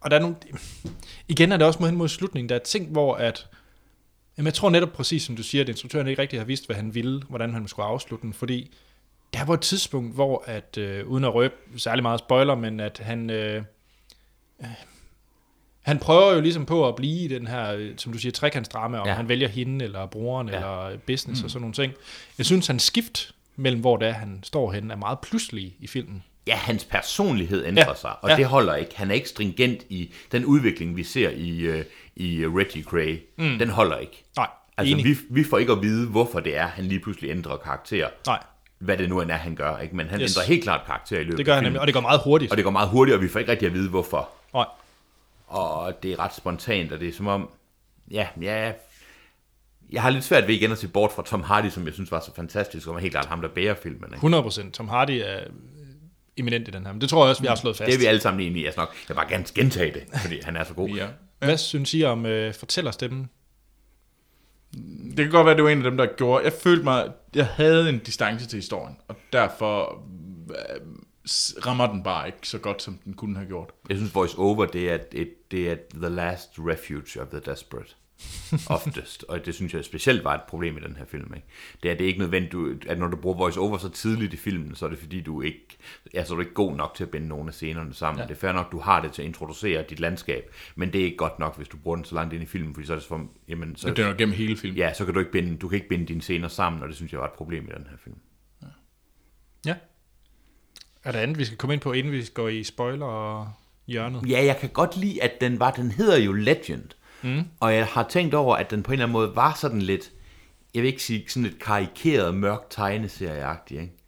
og 0.00 0.10
der 0.10 0.16
er 0.16 0.20
nogle, 0.20 0.36
igen 1.28 1.52
er 1.52 1.56
det 1.56 1.66
også 1.66 1.78
mod 1.80 1.88
hen 1.88 1.98
mod 1.98 2.08
slutningen, 2.08 2.48
der 2.48 2.54
er 2.54 2.58
ting, 2.58 2.88
hvor 2.88 3.14
at, 3.14 3.46
jamen 4.38 4.46
jeg 4.46 4.54
tror 4.54 4.70
netop 4.70 4.92
præcis, 4.92 5.22
som 5.22 5.36
du 5.36 5.42
siger, 5.42 5.64
at 5.64 5.68
instruktøren 5.68 6.06
ikke 6.06 6.22
rigtig 6.22 6.40
har 6.40 6.44
vidst, 6.44 6.66
hvad 6.66 6.76
han 6.76 6.94
ville, 6.94 7.22
hvordan 7.28 7.52
han 7.52 7.68
skulle 7.68 7.86
afslutte 7.86 8.22
den, 8.22 8.32
fordi 8.32 8.74
der 9.32 9.44
var 9.44 9.54
et 9.54 9.60
tidspunkt, 9.60 10.14
hvor 10.14 10.44
at, 10.46 10.78
øh, 10.78 11.06
uden 11.06 11.24
at 11.24 11.34
røbe 11.34 11.54
særlig 11.76 12.02
meget 12.02 12.18
spoiler, 12.20 12.54
men 12.54 12.80
at 12.80 12.98
han, 12.98 13.30
øh, 13.30 13.62
øh, 14.60 14.66
han 15.82 15.98
prøver 15.98 16.34
jo 16.34 16.40
ligesom 16.40 16.66
på 16.66 16.88
at 16.88 16.96
blive 16.96 17.34
den 17.34 17.46
her, 17.46 17.72
øh, 17.72 17.92
som 17.96 18.12
du 18.12 18.18
siger, 18.18 18.32
trekantsdrama, 18.32 18.98
om 18.98 19.06
Ja. 19.06 19.14
han 19.14 19.28
vælger 19.28 19.48
hende, 19.48 19.84
eller 19.84 20.06
broren, 20.06 20.48
ja. 20.48 20.54
eller 20.54 20.98
business 21.06 21.42
mm. 21.42 21.44
og 21.44 21.50
sådan 21.50 21.60
nogle 21.60 21.74
ting. 21.74 21.92
Jeg 22.38 22.46
synes, 22.46 22.66
han 22.66 22.78
skift 22.78 23.34
mellem, 23.56 23.80
hvor 23.80 23.96
det 23.96 24.08
er, 24.08 24.12
han 24.12 24.40
står 24.42 24.72
henne, 24.72 24.92
er 24.92 24.96
meget 24.98 25.18
pludselig 25.20 25.76
i 25.80 25.86
filmen. 25.86 26.22
Ja, 26.46 26.56
hans 26.56 26.84
personlighed 26.84 27.66
ændrer 27.66 27.84
Ja, 27.88 27.94
sig, 27.94 28.12
og 28.20 28.30
ja. 28.30 28.36
det 28.36 28.44
holder 28.46 28.74
ikke. 28.74 28.96
Han 28.96 29.10
er 29.10 29.14
ikke 29.14 29.28
stringent 29.28 29.82
i 29.88 30.14
den 30.32 30.44
udvikling, 30.44 30.96
vi 30.96 31.04
ser 31.04 31.30
i, 31.30 31.68
uh, 31.78 31.84
i 32.16 32.44
uh, 32.46 32.54
Reggie 32.56 32.82
Cray. 32.84 33.20
Mm. 33.38 33.58
Den 33.58 33.68
holder 33.68 33.98
ikke. 33.98 34.24
Nej, 34.36 34.48
Altså, 34.76 34.92
enig. 34.94 35.04
vi, 35.04 35.16
vi 35.30 35.44
får 35.44 35.58
ikke 35.58 35.72
at 35.72 35.82
vide, 35.82 36.08
hvorfor 36.08 36.40
det 36.40 36.56
er, 36.56 36.66
han 36.66 36.84
lige 36.84 37.00
pludselig 37.00 37.30
ændrer 37.30 37.56
karakter. 37.56 38.08
Nej, 38.26 38.42
Hvad 38.78 38.96
det 38.98 39.08
nu 39.08 39.20
end 39.20 39.30
er, 39.30 39.36
han 39.36 39.54
gør. 39.54 39.78
Ikke? 39.78 39.96
Men 39.96 40.06
han 40.06 40.20
Yes. 40.20 40.36
ændrer 40.36 40.46
helt 40.48 40.62
klart 40.62 40.86
karakter 40.86 41.16
i 41.20 41.22
løbet 41.24 41.38
det 41.38 41.46
gør 41.46 41.54
han 41.54 41.64
nemlig, 41.64 41.80
og 41.80 41.86
det 41.86 41.94
går 41.94 42.00
meget 42.00 42.20
hurtigt. 42.24 42.50
Og 42.50 42.56
det 42.56 42.64
går 42.64 42.70
meget 42.70 42.88
hurtigt, 42.88 43.14
og 43.16 43.22
vi 43.22 43.28
får 43.28 43.38
ikke 43.40 43.50
rigtig 43.52 43.66
at 43.66 43.74
vide, 43.74 43.88
hvorfor. 43.90 44.28
Nej. 44.54 44.64
Og 45.46 46.02
det 46.02 46.12
er 46.12 46.18
ret 46.18 46.34
spontant, 46.34 46.92
og 46.92 47.00
det 47.00 47.08
er 47.08 47.12
som 47.12 47.26
om... 47.26 47.50
Ja, 48.10 48.26
ja... 48.40 48.72
Jeg 49.92 50.02
har 50.02 50.10
lidt 50.10 50.24
svært 50.24 50.46
ved 50.48 50.54
igen 50.54 50.72
at 50.72 50.78
se 50.78 50.88
bort 50.88 51.12
fra 51.12 51.22
Tom 51.26 51.42
Hardy, 51.42 51.68
som 51.68 51.84
jeg 51.86 51.94
synes 51.94 52.10
var 52.12 52.20
så 52.20 52.34
fantastisk, 52.36 52.88
og 52.88 52.94
var 52.94 53.00
helt 53.00 53.12
klart 53.12 53.26
ham, 53.26 53.40
der 53.40 53.48
bærer 53.48 53.74
filmen. 53.74 54.04
Ikke? 54.04 54.14
100 54.14 54.42
procent. 54.42 54.74
Tom 54.74 54.88
Hardy 54.88 55.10
er 55.24 55.40
øh, 55.40 55.46
eminent 56.36 56.68
i 56.68 56.70
den 56.70 56.86
her, 56.86 56.92
men 56.92 57.00
det 57.00 57.08
tror 57.08 57.24
jeg 57.24 57.30
også, 57.30 57.42
vi 57.42 57.48
har 57.48 57.54
slået 57.54 57.76
fast. 57.76 57.86
Det 57.86 57.94
er 57.94 57.98
vi 57.98 58.04
alle 58.04 58.20
sammen 58.20 58.46
enige 58.46 58.60
i. 58.60 58.64
Jeg, 58.64 58.72
skal 58.72 58.80
nok, 58.80 58.88
jeg 58.92 59.08
vil 59.08 59.14
bare 59.14 59.28
gerne 59.28 59.44
gentage 59.54 59.92
det, 59.94 60.20
fordi 60.22 60.40
han 60.42 60.56
er 60.56 60.64
så 60.64 60.74
god. 60.74 60.88
Ja. 60.88 61.06
Hvad 61.38 61.56
synes 61.56 61.94
I 61.94 62.04
om 62.04 62.26
øh, 62.26 62.54
fortællerstemmen? 62.54 63.30
Det 65.08 65.16
kan 65.16 65.30
godt 65.30 65.46
være, 65.46 65.56
det 65.56 65.64
var 65.64 65.70
en 65.70 65.78
af 65.78 65.84
dem, 65.84 65.96
der 65.96 66.06
gjorde... 66.16 66.44
Jeg 66.44 66.52
følte 66.52 66.84
mig... 66.84 67.12
Jeg 67.34 67.46
havde 67.46 67.88
en 67.88 67.98
distance 67.98 68.46
til 68.46 68.56
historien, 68.56 68.96
og 69.08 69.16
derfor... 69.32 70.02
øh, 70.50 70.80
rammer 71.66 71.86
den 71.86 72.02
bare 72.02 72.26
ikke 72.26 72.48
så 72.48 72.58
godt, 72.58 72.82
som 72.82 72.98
den 73.04 73.14
kunne 73.14 73.36
have 73.36 73.46
gjort. 73.46 73.70
Jeg 73.88 73.96
synes, 73.96 74.14
voice 74.14 74.38
over, 74.38 74.66
det 74.66 74.90
er, 74.90 74.98
et, 75.12 75.50
det 75.50 75.70
er 75.70 75.76
the 75.94 76.08
last 76.08 76.48
refuge 76.58 77.22
of 77.22 77.26
the 77.28 77.40
desperate. 77.50 77.94
Oftest. 78.76 79.24
Og 79.28 79.46
det 79.46 79.54
synes 79.54 79.74
jeg 79.74 79.84
specielt 79.84 80.24
var 80.24 80.34
et 80.34 80.42
problem 80.48 80.76
i 80.76 80.80
den 80.80 80.96
her 80.96 81.04
film. 81.04 81.34
Ikke? 81.34 81.46
Det 81.82 81.90
er 81.90 81.94
det 81.94 82.04
er 82.04 82.08
ikke 82.08 82.18
nødvendigt, 82.20 82.52
du, 82.52 82.74
at 82.86 82.98
når 82.98 83.06
du 83.06 83.16
bruger 83.16 83.36
voice 83.36 83.60
over 83.60 83.78
så 83.78 83.88
tidligt 83.88 84.34
i 84.34 84.36
filmen, 84.36 84.74
så 84.74 84.86
er 84.86 84.90
det 84.90 84.98
fordi, 84.98 85.20
du 85.20 85.42
ikke, 85.42 85.66
ja, 86.14 86.24
så 86.24 86.34
er 86.34 86.36
du 86.36 86.40
ikke 86.40 86.54
god 86.54 86.76
nok 86.76 86.94
til 86.94 87.04
at 87.04 87.10
binde 87.10 87.28
nogle 87.28 87.48
af 87.48 87.54
scenerne 87.54 87.94
sammen. 87.94 88.18
Ja. 88.20 88.26
Det 88.26 88.30
er 88.34 88.38
fair 88.40 88.52
nok, 88.52 88.72
du 88.72 88.78
har 88.78 89.00
det 89.02 89.12
til 89.12 89.22
at 89.22 89.28
introducere 89.28 89.84
dit 89.90 90.00
landskab, 90.00 90.54
men 90.74 90.92
det 90.92 91.00
er 91.00 91.04
ikke 91.04 91.16
godt 91.16 91.38
nok, 91.38 91.56
hvis 91.56 91.68
du 91.68 91.76
bruger 91.76 91.96
den 91.96 92.04
så 92.04 92.14
langt 92.14 92.34
ind 92.34 92.42
i 92.42 92.46
filmen, 92.46 92.74
fordi 92.74 92.86
så 92.86 92.92
er 92.92 92.96
det 92.96 93.06
som, 93.06 93.30
jamen, 93.48 93.76
så, 93.76 93.90
Det 93.90 93.98
er 93.98 94.08
jo 94.08 94.14
gennem 94.18 94.34
hele 94.34 94.56
filmen. 94.56 94.78
ja, 94.78 94.94
så 94.94 95.04
kan 95.04 95.14
du 95.14 95.20
ikke 95.20 95.32
binde, 95.32 95.56
du 95.56 95.68
kan 95.68 95.76
ikke 95.76 95.88
binde 95.88 96.06
dine 96.06 96.22
scener 96.22 96.48
sammen, 96.48 96.82
og 96.82 96.88
det 96.88 96.96
synes 96.96 97.12
jeg 97.12 97.20
var 97.20 97.26
et 97.26 97.32
problem 97.32 97.64
i 97.64 97.78
den 97.78 97.86
her 97.90 97.96
film. 98.04 98.16
Ja. 99.66 99.74
Er 101.04 101.12
der 101.12 101.18
andet, 101.20 101.38
vi 101.38 101.44
skal 101.44 101.58
komme 101.58 101.74
ind 101.74 101.80
på, 101.80 101.92
inden 101.92 102.12
vi 102.12 102.28
går 102.34 102.48
i 102.48 102.64
spoiler 102.64 103.06
og 103.06 103.52
hjørnet? 103.86 104.30
Ja, 104.30 104.44
jeg 104.44 104.56
kan 104.60 104.68
godt 104.68 104.96
lide, 104.96 105.22
at 105.22 105.32
den 105.40 105.60
var, 105.60 105.70
den 105.70 105.90
hedder 105.90 106.18
jo 106.18 106.32
Legend. 106.32 106.88
Mm. 107.22 107.44
Og 107.60 107.74
jeg 107.74 107.86
har 107.86 108.08
tænkt 108.08 108.34
over, 108.34 108.56
at 108.56 108.70
den 108.70 108.82
på 108.82 108.90
en 108.90 108.92
eller 108.92 109.04
anden 109.04 109.12
måde 109.12 109.36
var 109.36 109.54
sådan 109.54 109.82
lidt, 109.82 110.10
jeg 110.74 110.82
vil 110.82 110.88
ikke 110.88 111.02
sige 111.02 111.24
sådan 111.28 111.42
lidt 111.42 111.62
karikeret, 111.62 112.34
mørk 112.34 112.70
tegneserieagtig, 112.70 113.80
ikke? 113.80 114.01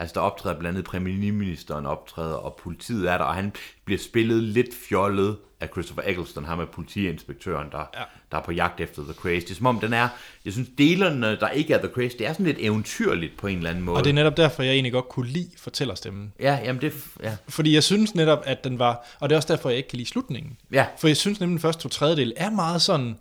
Altså 0.00 0.14
der 0.14 0.20
optræder 0.20 0.58
blandt 0.58 0.78
andet 0.78 0.90
premierministeren 0.90 1.86
optræder, 1.86 2.34
og 2.34 2.54
politiet 2.62 3.10
er 3.10 3.18
der, 3.18 3.24
og 3.24 3.34
han 3.34 3.52
bliver 3.84 3.98
spillet 3.98 4.42
lidt 4.42 4.68
fjollet 4.88 5.36
af 5.60 5.68
Christopher 5.72 6.02
Eccleston, 6.06 6.44
ham 6.44 6.60
er 6.60 6.64
politiinspektøren, 6.64 7.70
der, 7.72 7.78
ja. 7.78 8.02
der 8.32 8.38
er 8.38 8.42
på 8.42 8.52
jagt 8.52 8.80
efter 8.80 9.02
The 9.02 9.12
Craze. 9.12 9.40
Det 9.40 9.50
er 9.50 9.54
som 9.54 9.66
om 9.66 9.80
den 9.80 9.92
er, 9.92 10.08
jeg 10.44 10.52
synes 10.52 10.68
delerne, 10.78 11.36
der 11.40 11.48
ikke 11.48 11.74
er 11.74 11.78
The 11.78 11.88
Craze, 11.88 12.18
det 12.18 12.26
er 12.26 12.32
sådan 12.32 12.46
lidt 12.46 12.58
eventyrligt 12.60 13.36
på 13.36 13.46
en 13.46 13.56
eller 13.56 13.70
anden 13.70 13.84
måde. 13.84 13.96
Og 13.96 14.04
det 14.04 14.10
er 14.10 14.14
netop 14.14 14.36
derfor, 14.36 14.62
jeg 14.62 14.72
egentlig 14.72 14.92
godt 14.92 15.08
kunne 15.08 15.26
lide 15.26 15.50
fortællerstemmen. 15.56 16.32
Ja, 16.40 16.58
jamen 16.64 16.82
det, 16.82 16.92
ja. 17.22 17.36
Fordi 17.48 17.74
jeg 17.74 17.84
synes 17.84 18.14
netop, 18.14 18.42
at 18.44 18.64
den 18.64 18.78
var... 18.78 19.06
Og 19.20 19.28
det 19.28 19.34
er 19.34 19.38
også 19.38 19.54
derfor, 19.54 19.68
jeg 19.68 19.76
ikke 19.76 19.88
kan 19.88 19.96
lide 19.96 20.08
slutningen. 20.08 20.56
Ja. 20.72 20.86
For 20.98 21.08
jeg 21.08 21.16
synes 21.16 21.40
nemlig, 21.40 21.54
den 21.54 21.62
første 21.62 21.82
to 21.82 21.88
tredjedel 21.88 22.32
er 22.36 22.50
meget 22.50 22.82
sådan... 22.82 23.18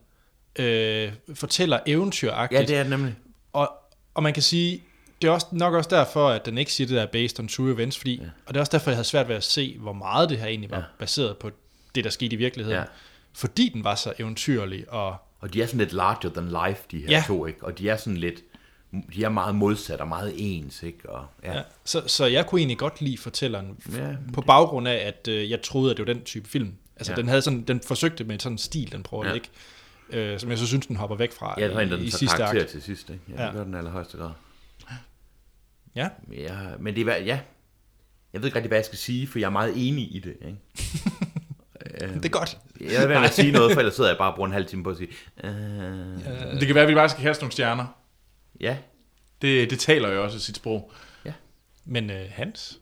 Øh, 0.60 1.12
fortæller 1.34 1.80
eventyragtigt. 1.86 2.62
ja, 2.62 2.66
det 2.66 2.76
er 2.76 2.84
det 2.84 2.90
nemlig. 2.90 3.16
Og, 3.54 3.72
og 4.14 4.24
man 4.24 4.34
kan 4.34 4.44
sige, 4.44 4.84
det 5.22 5.28
er 5.28 5.32
også, 5.32 5.48
nok 5.52 5.74
også 5.74 5.90
derfor, 5.90 6.30
at 6.30 6.46
den 6.46 6.58
ikke 6.58 6.74
siger, 6.74 6.88
det 6.88 6.96
der 6.96 7.02
er 7.02 7.06
based 7.08 7.40
on 7.40 7.48
true 7.48 7.74
events, 7.74 7.98
fordi, 7.98 8.16
ja. 8.16 8.28
og 8.46 8.54
det 8.54 8.56
er 8.56 8.60
også 8.62 8.72
derfor, 8.72 8.92
jeg 8.92 8.96
havde 8.98 9.08
svært 9.08 9.28
ved 9.28 9.36
at 9.36 9.44
se, 9.44 9.78
hvor 9.80 9.94
meget 9.94 10.30
det 10.30 10.38
her 10.40 10.46
egentlig 10.48 10.72
var 10.72 10.78
ja. 10.78 10.84
baseret 11.00 11.38
på 11.38 11.52
det, 11.96 12.04
der 12.04 12.10
skete 12.10 12.34
i 12.34 12.38
virkeligheden. 12.38 12.80
Ja. 12.80 12.86
Fordi 13.34 13.70
den 13.74 13.84
var 13.84 13.96
så 13.96 14.14
eventyrlig, 14.20 14.92
og 14.92 15.16
Og 15.40 15.54
de 15.54 15.62
er 15.62 15.66
sådan 15.66 15.80
lidt 15.80 15.94
larger 15.94 16.30
than 16.30 16.46
life, 16.68 16.82
de 16.92 16.98
her 16.98 17.06
Ja. 17.10 17.16
ja. 17.18 17.24
to, 17.28 17.46
ikke? 17.46 17.64
Og 17.66 17.80
de 17.80 17.90
er 17.90 17.98
sådan 17.98 18.18
lidt, 18.18 18.42
de 19.16 19.24
er 19.24 19.30
meget 19.30 19.56
modsat 19.56 20.02
og 20.02 20.08
meget 20.08 20.34
ens, 20.38 20.84
ikke? 20.84 21.10
Og, 21.10 21.26
ja. 21.44 21.52
ja, 21.52 21.58
ja. 21.58 21.64
så, 21.86 22.04
så 22.08 22.26
jeg 22.26 22.46
kunne 22.46 22.62
egentlig 22.62 22.78
godt 22.78 23.02
lide 23.02 23.18
fortælleren, 23.18 23.78
Ja, 23.96 24.08
på 24.34 24.42
baggrund 24.42 24.88
af, 24.88 24.96
at 25.08 25.28
øh, 25.28 25.50
jeg 25.52 25.62
troede, 25.62 25.92
at 25.92 25.98
det 25.98 26.08
var 26.08 26.14
den 26.14 26.24
type 26.24 26.50
film. 26.50 26.74
Altså, 26.96 27.12
ja. 27.12 27.16
Ja. 27.16 27.22
den, 27.22 27.30
havde 27.30 27.42
sådan, 27.42 27.62
den 27.62 27.82
forsøgte 27.82 28.24
med 28.24 28.40
sådan 28.40 28.54
en 28.54 28.58
stil, 28.58 28.92
den 28.92 29.04
prøver 29.04 29.24
ja. 29.26 29.30
Ja. 29.30 29.36
ikke, 29.36 29.50
øh, 30.10 30.40
som 30.40 30.50
jeg 30.50 30.58
så 30.58 30.68
synes, 30.68 30.88
den 30.88 30.96
hopper 30.96 31.16
væk 31.16 31.32
fra 31.32 31.54
Jeg 31.58 31.72
tror, 31.72 31.80
i, 31.80 31.90
den 31.90 32.02
i 32.04 32.10
sidste 32.10 32.44
akt. 32.44 32.68
til 32.68 32.82
sidst, 32.82 33.10
ikke? 33.10 33.22
Ja, 33.30 33.42
Ja. 33.42 33.48
det 33.48 33.56
gør 33.56 33.64
den 33.64 33.76
allerhøjeste 33.76 34.18
grad. 34.18 34.30
Ja, 35.98 36.08
Ja, 36.32 36.54
men 36.80 36.96
det 36.96 37.08
er, 37.08 37.16
ja. 37.18 37.40
Jeg 38.34 38.42
ved 38.42 38.46
ikke 38.48 38.56
rigtig, 38.56 38.68
hvad 38.68 38.78
jeg 38.78 38.86
skal 38.86 38.98
sige, 38.98 39.28
for 39.28 39.40
jeg 39.40 39.46
er 39.46 39.50
meget 39.50 39.74
enig 39.76 40.16
i 40.16 40.20
det, 40.20 40.36
ikke? 40.48 40.58
det 42.22 42.26
er 42.26 42.30
godt. 42.30 42.58
Jeg 42.82 43.10
vil 43.10 43.18
ikke 43.18 43.30
sige 43.36 43.52
noget, 43.52 43.74
for 43.74 43.80
ellers 43.80 43.96
sidder 43.96 44.10
jeg 44.10 44.18
bare 44.18 44.30
og 44.32 44.36
bruger 44.36 44.48
en 44.48 44.54
halv 44.54 44.66
time 44.66 44.84
på 44.84 44.90
at 44.90 44.98
sige, 44.98 45.10
øh, 45.44 45.50
Det 46.60 46.66
kan 46.68 46.76
være, 46.76 46.84
at 46.84 46.90
vi 46.90 46.96
bare 46.96 47.10
skal 47.10 47.24
kaste 47.24 47.44
nogle 47.44 47.52
stjerner. 47.52 47.86
ja, 48.60 48.78
Det, 49.42 49.70
det 49.70 49.80
taler 49.80 50.10
jo 50.10 50.24
også 50.24 50.40
sit 50.40 50.56
sprog. 50.56 50.92
Men 51.90 52.10
øh, 52.10 52.26
Hans, 52.32 52.80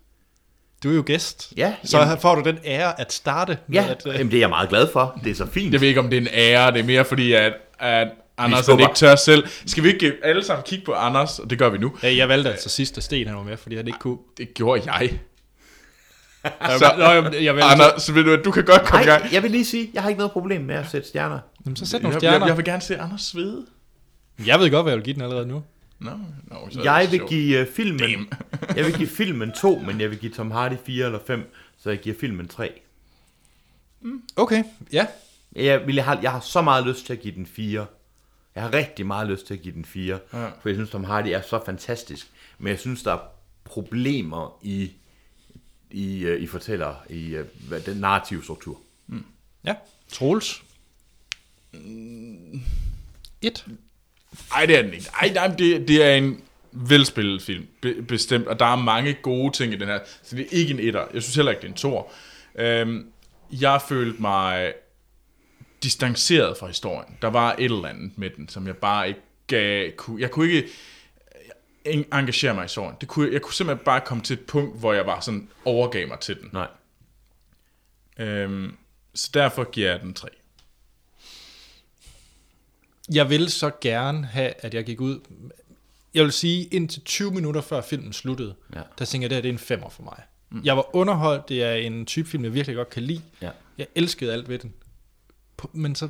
du 0.84 0.92
er 0.92 0.96
jo 0.96 1.04
gæst. 1.06 1.54
Ja, 1.58 1.76
så 1.84 2.00
jamen- 2.00 2.18
får 2.20 2.36
du 2.36 2.42
den 2.50 2.58
ære 2.66 3.00
at 3.00 3.14
starte 3.14 3.58
med 3.68 3.76
ja. 3.82 3.88
at... 3.90 4.04
Øh, 4.08 4.14
Jamen, 4.14 4.32
det 4.32 4.38
er 4.38 4.42
jeg 4.42 4.50
meget 4.50 4.70
glad 4.70 4.92
for. 4.92 5.20
Det 5.24 5.32
er 5.32 5.36
så 5.36 5.46
fint. 5.46 5.74
Jeg 5.74 5.82
ved 5.82 5.88
ikke, 5.88 6.00
om 6.00 6.10
det 6.10 6.18
er 6.18 6.22
en 6.22 6.28
ære. 6.34 6.72
Det 6.72 6.80
er 6.80 6.84
mere 6.84 7.06
fordi, 7.06 7.34
at, 7.34 7.54
at 7.80 8.08
Anders 8.38 8.68
han 8.68 8.80
ikke 8.80 8.94
tør 8.96 9.16
selv. 9.16 9.48
Skal 9.66 9.84
vi 9.84 9.88
ikke 9.94 10.14
alle 10.24 10.44
sammen 10.44 10.64
kigge 10.68 10.86
på 10.86 10.94
Anders? 10.94 11.40
Og 11.40 11.50
det 11.50 11.60
gør 11.60 11.70
vi 11.70 11.78
nu. 11.78 11.98
Ja, 12.04 12.16
jeg 12.16 12.30
valgte 12.30 12.52
altså 12.52 12.70
sidst, 12.70 12.98
at 12.98 13.04
Sten 13.04 13.28
han 13.28 13.36
var 13.38 13.44
med, 13.44 13.58
fordi 13.58 13.76
han 13.76 13.88
ikke 13.88 14.00
kunne. 14.00 14.18
Det 14.38 14.54
gjorde 14.54 14.92
jeg. 14.94 15.20
Så, 16.80 16.94
Nå, 16.98 17.04
jeg, 17.04 17.44
jeg 17.44 17.56
valgte, 17.56 17.70
Anders, 17.72 18.04
så 18.04 18.14
ved 18.14 18.24
du, 18.24 18.34
at 18.34 18.46
du 18.46 18.52
kan 18.52 18.66
godt 18.66 18.82
komme 18.86 19.04
i 19.04 19.08
gang. 19.08 19.34
Jeg 19.34 19.44
vil 19.44 19.52
lige 19.52 19.66
sige, 19.66 19.90
jeg 19.94 20.02
har 20.02 20.10
ikke 20.10 20.18
noget 20.20 20.32
problem 20.32 20.62
med 20.62 20.76
at 20.76 20.90
sætte 20.92 21.08
stjerner. 21.08 21.40
Jamen, 21.66 21.76
så 21.76 21.86
sæt 21.86 22.02
nogle 22.04 22.14
Jeg, 22.14 22.20
stjerner. 22.20 22.38
jeg, 22.38 22.48
jeg 22.48 22.58
vil 22.58 22.66
gerne 22.66 22.82
se 22.82 22.98
Anders 22.98 23.22
svede. 23.22 23.66
Jeg 24.46 24.60
ved 24.60 24.72
godt, 24.72 24.84
hvad 24.86 24.94
jeg 24.94 24.98
vil 24.98 25.06
give 25.06 25.14
den 25.14 25.22
allerede 25.22 25.46
nu. 25.46 25.64
Nå, 26.00 26.12
no, 26.48 26.56
så 26.72 26.80
er 26.80 26.84
Jeg 26.84 27.08
vil 27.12 27.20
sjovt. 27.20 27.30
give 27.30 27.62
uh, 27.62 27.68
filmen, 27.76 28.30
jeg 28.76 28.86
vil 28.86 28.94
give 28.94 29.08
filmen 29.20 29.52
2, 29.52 29.80
men 29.88 30.02
jeg 30.02 30.10
vil 30.10 30.18
give 30.20 30.32
Tom 30.32 30.52
Hardy 30.52 30.74
4 30.86 31.06
eller 31.06 31.20
5, 31.28 31.52
så 31.84 31.90
jeg 31.90 32.00
giver 32.00 32.16
filmen 32.20 32.48
3. 32.48 32.72
Okay, 34.36 34.64
ja. 34.94 35.06
Jeg, 35.56 35.82
vil, 35.88 35.96
jeg, 35.96 36.06
har, 36.06 36.20
jeg 36.22 36.32
har 36.32 36.40
så 36.40 36.62
meget 36.62 36.88
lyst 36.88 37.06
til 37.06 37.14
at 37.14 37.20
give 37.20 37.36
den 37.36 37.46
4. 37.46 37.86
Jeg 38.56 38.64
har 38.64 38.74
rigtig 38.74 39.06
meget 39.06 39.28
lyst 39.30 39.48
til 39.48 39.54
at 39.54 39.62
give 39.62 39.74
den 39.74 39.86
4, 39.86 40.20
ja. 40.34 40.46
for 40.48 40.70
jeg 40.70 40.76
synes, 40.76 40.90
Tom 40.90 41.04
Hardy 41.04 41.28
er 41.28 41.42
så 41.42 41.62
fantastisk. 41.66 42.28
Men 42.60 42.68
jeg 42.68 42.80
synes, 42.80 43.04
der 43.04 43.14
er 43.14 43.20
problemer 43.64 44.60
i, 44.62 44.92
i, 45.92 46.26
uh, 46.26 46.42
i 46.42 46.48
fortæller, 46.48 46.96
i 47.10 47.38
uh, 47.40 47.46
hvad- 47.68 47.82
den 47.82 47.98
narrative 47.98 48.44
struktur. 48.44 48.80
Ja. 49.66 49.76
Troels. 50.12 50.64
Et. 53.42 53.66
Ej, 54.56 54.66
det 54.66 54.78
er 54.78 54.82
den 54.82 54.94
ikke. 54.94 55.06
Ej, 55.22 55.32
nej, 55.34 55.48
det, 55.48 55.88
det 55.88 56.04
er 56.04 56.16
en 56.16 56.42
velspillet 56.72 57.42
film, 57.42 57.68
be, 57.82 58.02
bestemt. 58.02 58.48
Og 58.48 58.60
der 58.60 58.66
er 58.66 58.76
mange 58.76 59.14
gode 59.14 59.54
ting 59.58 59.74
i 59.74 59.78
den 59.78 59.88
her. 59.88 60.00
Så 60.24 60.36
det 60.36 60.46
er 60.46 60.50
ikke 60.58 60.74
en 60.74 60.80
etter. 60.80 61.06
Jeg 61.14 61.24
synes 61.24 61.36
heller 61.36 61.52
ikke, 61.52 61.62
det 61.62 61.68
er 61.68 61.72
en 61.72 61.78
toer. 61.78 62.04
Øhm, 62.56 63.08
jeg 63.52 63.82
følte 63.90 64.22
mig 64.22 64.74
distanceret 65.86 66.58
fra 66.58 66.68
historien. 66.68 67.18
Der 67.22 67.28
var 67.28 67.56
et 67.60 67.64
eller 67.66 67.88
andet 67.88 68.18
med 68.18 68.30
den, 68.30 68.50
som 68.50 68.68
jeg 68.68 68.78
bare 68.78 69.08
ikke 69.08 69.20
gav, 69.48 69.92
kunne, 69.92 70.22
jeg 70.22 70.32
kunne 70.32 70.50
ikke 70.52 70.70
engagere 72.14 72.54
mig 72.54 72.62
i 72.62 72.66
historien. 72.66 72.96
Det 73.02 73.08
kunne, 73.10 73.34
jeg 73.34 73.42
kunne 73.42 73.54
simpelthen 73.54 73.86
bare 73.86 74.02
komme 74.02 74.24
til 74.24 74.34
et 74.34 74.46
punkt, 74.46 74.80
hvor 74.80 74.94
jeg 74.94 75.06
var 75.06 75.20
sådan 75.20 75.50
overgav 75.66 76.08
mig 76.08 76.20
til 76.20 76.40
den. 76.42 76.50
Nej. 76.54 76.68
Øhm, 78.20 78.76
så 79.16 79.30
derfor 79.34 79.72
giver 79.72 79.90
jeg 79.92 80.00
den 80.02 80.14
3. 80.14 80.28
Jeg 83.14 83.30
vil 83.30 83.52
så 83.52 83.72
gerne 83.82 84.26
have, 84.26 84.54
at 84.60 84.74
jeg 84.74 84.86
gik 84.86 85.02
ud... 85.02 85.20
Jeg 86.14 86.24
vil 86.24 86.32
sige, 86.32 86.64
indtil 86.66 87.02
20 87.04 87.32
minutter 87.32 87.62
før 87.62 87.82
filmen 87.82 88.14
sluttede, 88.14 88.56
Ja. 88.76 88.82
der 89.00 89.06
tænker 89.06 89.24
jeg, 89.26 89.30
det 89.30 89.36
her 89.36 89.42
det 89.42 89.50
er 89.50 89.54
en 89.54 89.60
femmer 89.60 89.90
for 89.90 90.04
mig. 90.04 90.22
Mm. 90.50 90.62
Jeg 90.64 90.78
var 90.78 90.96
underholdt. 90.96 91.50
Det 91.50 91.64
er 91.64 91.74
en 91.74 92.06
type 92.06 92.30
film, 92.30 92.44
jeg 92.44 92.54
virkelig 92.54 92.76
godt 92.76 92.90
kan 92.90 93.04
lide. 93.04 93.22
Ja. 93.42 93.50
Jeg 93.78 93.88
elskede 93.96 94.34
alt 94.34 94.50
ved 94.50 94.60
den. 94.60 94.74
Men 95.74 95.96
så 95.96 96.10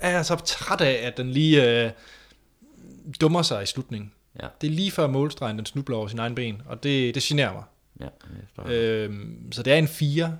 er 0.00 0.10
jeg 0.10 0.26
så 0.26 0.36
træt 0.36 0.80
af, 0.80 1.06
at 1.06 1.16
den 1.16 1.30
lige 1.30 1.84
øh, 1.84 1.90
dummer 3.20 3.42
sig 3.42 3.62
i 3.62 3.66
slutningen. 3.66 4.12
Ja. 4.42 4.48
Det 4.60 4.66
er 4.66 4.70
lige 4.70 4.90
før 4.90 5.06
målstregen, 5.06 5.56
den 5.56 5.66
snubler 5.66 5.96
over 5.96 6.08
sin 6.08 6.18
egen 6.18 6.34
ben, 6.34 6.62
og 6.66 6.82
det, 6.82 7.14
det 7.14 7.22
generer 7.22 7.52
mig. 7.52 7.64
Ja. 8.00 8.72
Øhm, 8.72 9.52
så 9.52 9.62
det 9.62 9.72
er 9.72 9.76
en 9.76 9.88
4. 9.88 10.38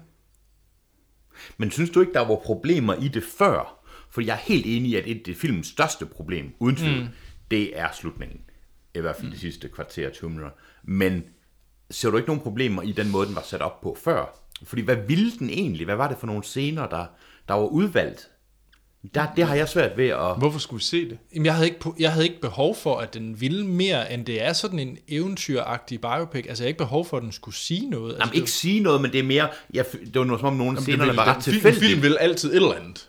Men 1.57 1.71
synes 1.71 1.91
du 1.91 2.01
ikke, 2.01 2.13
der 2.13 2.21
var 2.21 2.37
problemer 2.37 2.95
i 2.95 3.09
det 3.09 3.25
før? 3.39 3.85
For 4.11 4.21
jeg 4.21 4.33
er 4.33 4.39
helt 4.39 4.67
enig 4.67 4.91
i, 4.91 4.97
at 4.97 5.07
et 5.07 5.29
af 5.29 5.37
filmens 5.37 5.67
største 5.67 6.07
problem, 6.07 6.55
uden 6.59 6.77
tvivl, 6.77 7.01
mm. 7.01 7.09
det 7.51 7.79
er 7.79 7.89
slutningen. 7.93 8.41
I 8.95 9.01
hvert 9.01 9.17
fald 9.17 9.27
mm. 9.27 9.33
de 9.33 9.39
sidste 9.39 9.69
kvarter 9.69 10.11
20 10.11 10.31
minutter. 10.31 10.51
Men 10.83 11.25
ser 11.91 12.11
du 12.11 12.17
ikke 12.17 12.29
nogen 12.29 12.43
problemer 12.43 12.83
i 12.83 12.93
den 12.93 13.11
måde, 13.11 13.27
den 13.27 13.35
var 13.35 13.43
sat 13.43 13.61
op 13.61 13.81
på 13.81 13.97
før? 14.05 14.39
Fordi 14.65 14.83
hvad 14.83 14.97
ville 14.97 15.33
den 15.39 15.51
egentlig? 15.51 15.85
Hvad 15.85 15.97
var 15.97 16.09
det 16.09 16.19
for 16.19 16.27
nogle 16.27 16.45
scener, 16.45 16.89
der, 16.89 17.07
der 17.49 17.55
var 17.55 17.67
udvalgt? 17.67 18.29
Der, 19.15 19.27
det 19.37 19.47
har 19.47 19.55
jeg 19.55 19.69
svært 19.69 19.97
ved 19.97 20.09
at... 20.09 20.39
Hvorfor 20.39 20.59
skulle 20.59 20.79
vi 20.79 20.85
se 20.85 21.09
det? 21.09 21.19
Jamen, 21.35 21.47
jeg 21.47 21.55
havde, 21.55 21.69
ikke, 21.69 21.81
jeg 21.99 22.13
havde 22.13 22.27
ikke 22.29 22.41
behov 22.41 22.77
for, 22.77 22.97
at 22.97 23.15
den 23.15 23.41
ville 23.41 23.67
mere, 23.67 24.13
end 24.13 24.27
det 24.27 24.43
er 24.43 24.53
sådan 24.53 24.79
en 24.79 24.99
eventyragtig 25.09 26.01
biopic. 26.01 26.45
Altså, 26.49 26.49
jeg 26.49 26.67
havde 26.67 26.69
ikke 26.69 26.79
behov 26.79 27.07
for, 27.07 27.17
at 27.17 27.23
den 27.23 27.33
skulle 27.33 27.55
sige 27.55 27.91
noget. 27.91 28.13
Altså, 28.13 28.25
Jamen, 28.25 28.35
ikke 28.35 28.51
sige 28.51 28.81
noget, 28.81 29.01
men 29.03 29.13
det 29.13 29.19
er 29.19 29.25
mere... 29.25 29.49
Jeg, 29.75 29.85
det 29.93 30.19
var 30.19 30.25
noget, 30.25 30.41
som 30.41 30.61
om 30.61 30.77
scenerne 30.77 31.05
vil, 31.05 31.17
var 31.17 31.25
ret 31.25 31.45
film, 31.45 31.55
tilfældige. 31.55 31.91
film 31.91 32.03
vil 32.03 32.17
altid 32.21 32.51
et 32.51 32.57
eller 32.57 32.73
andet. 32.73 33.09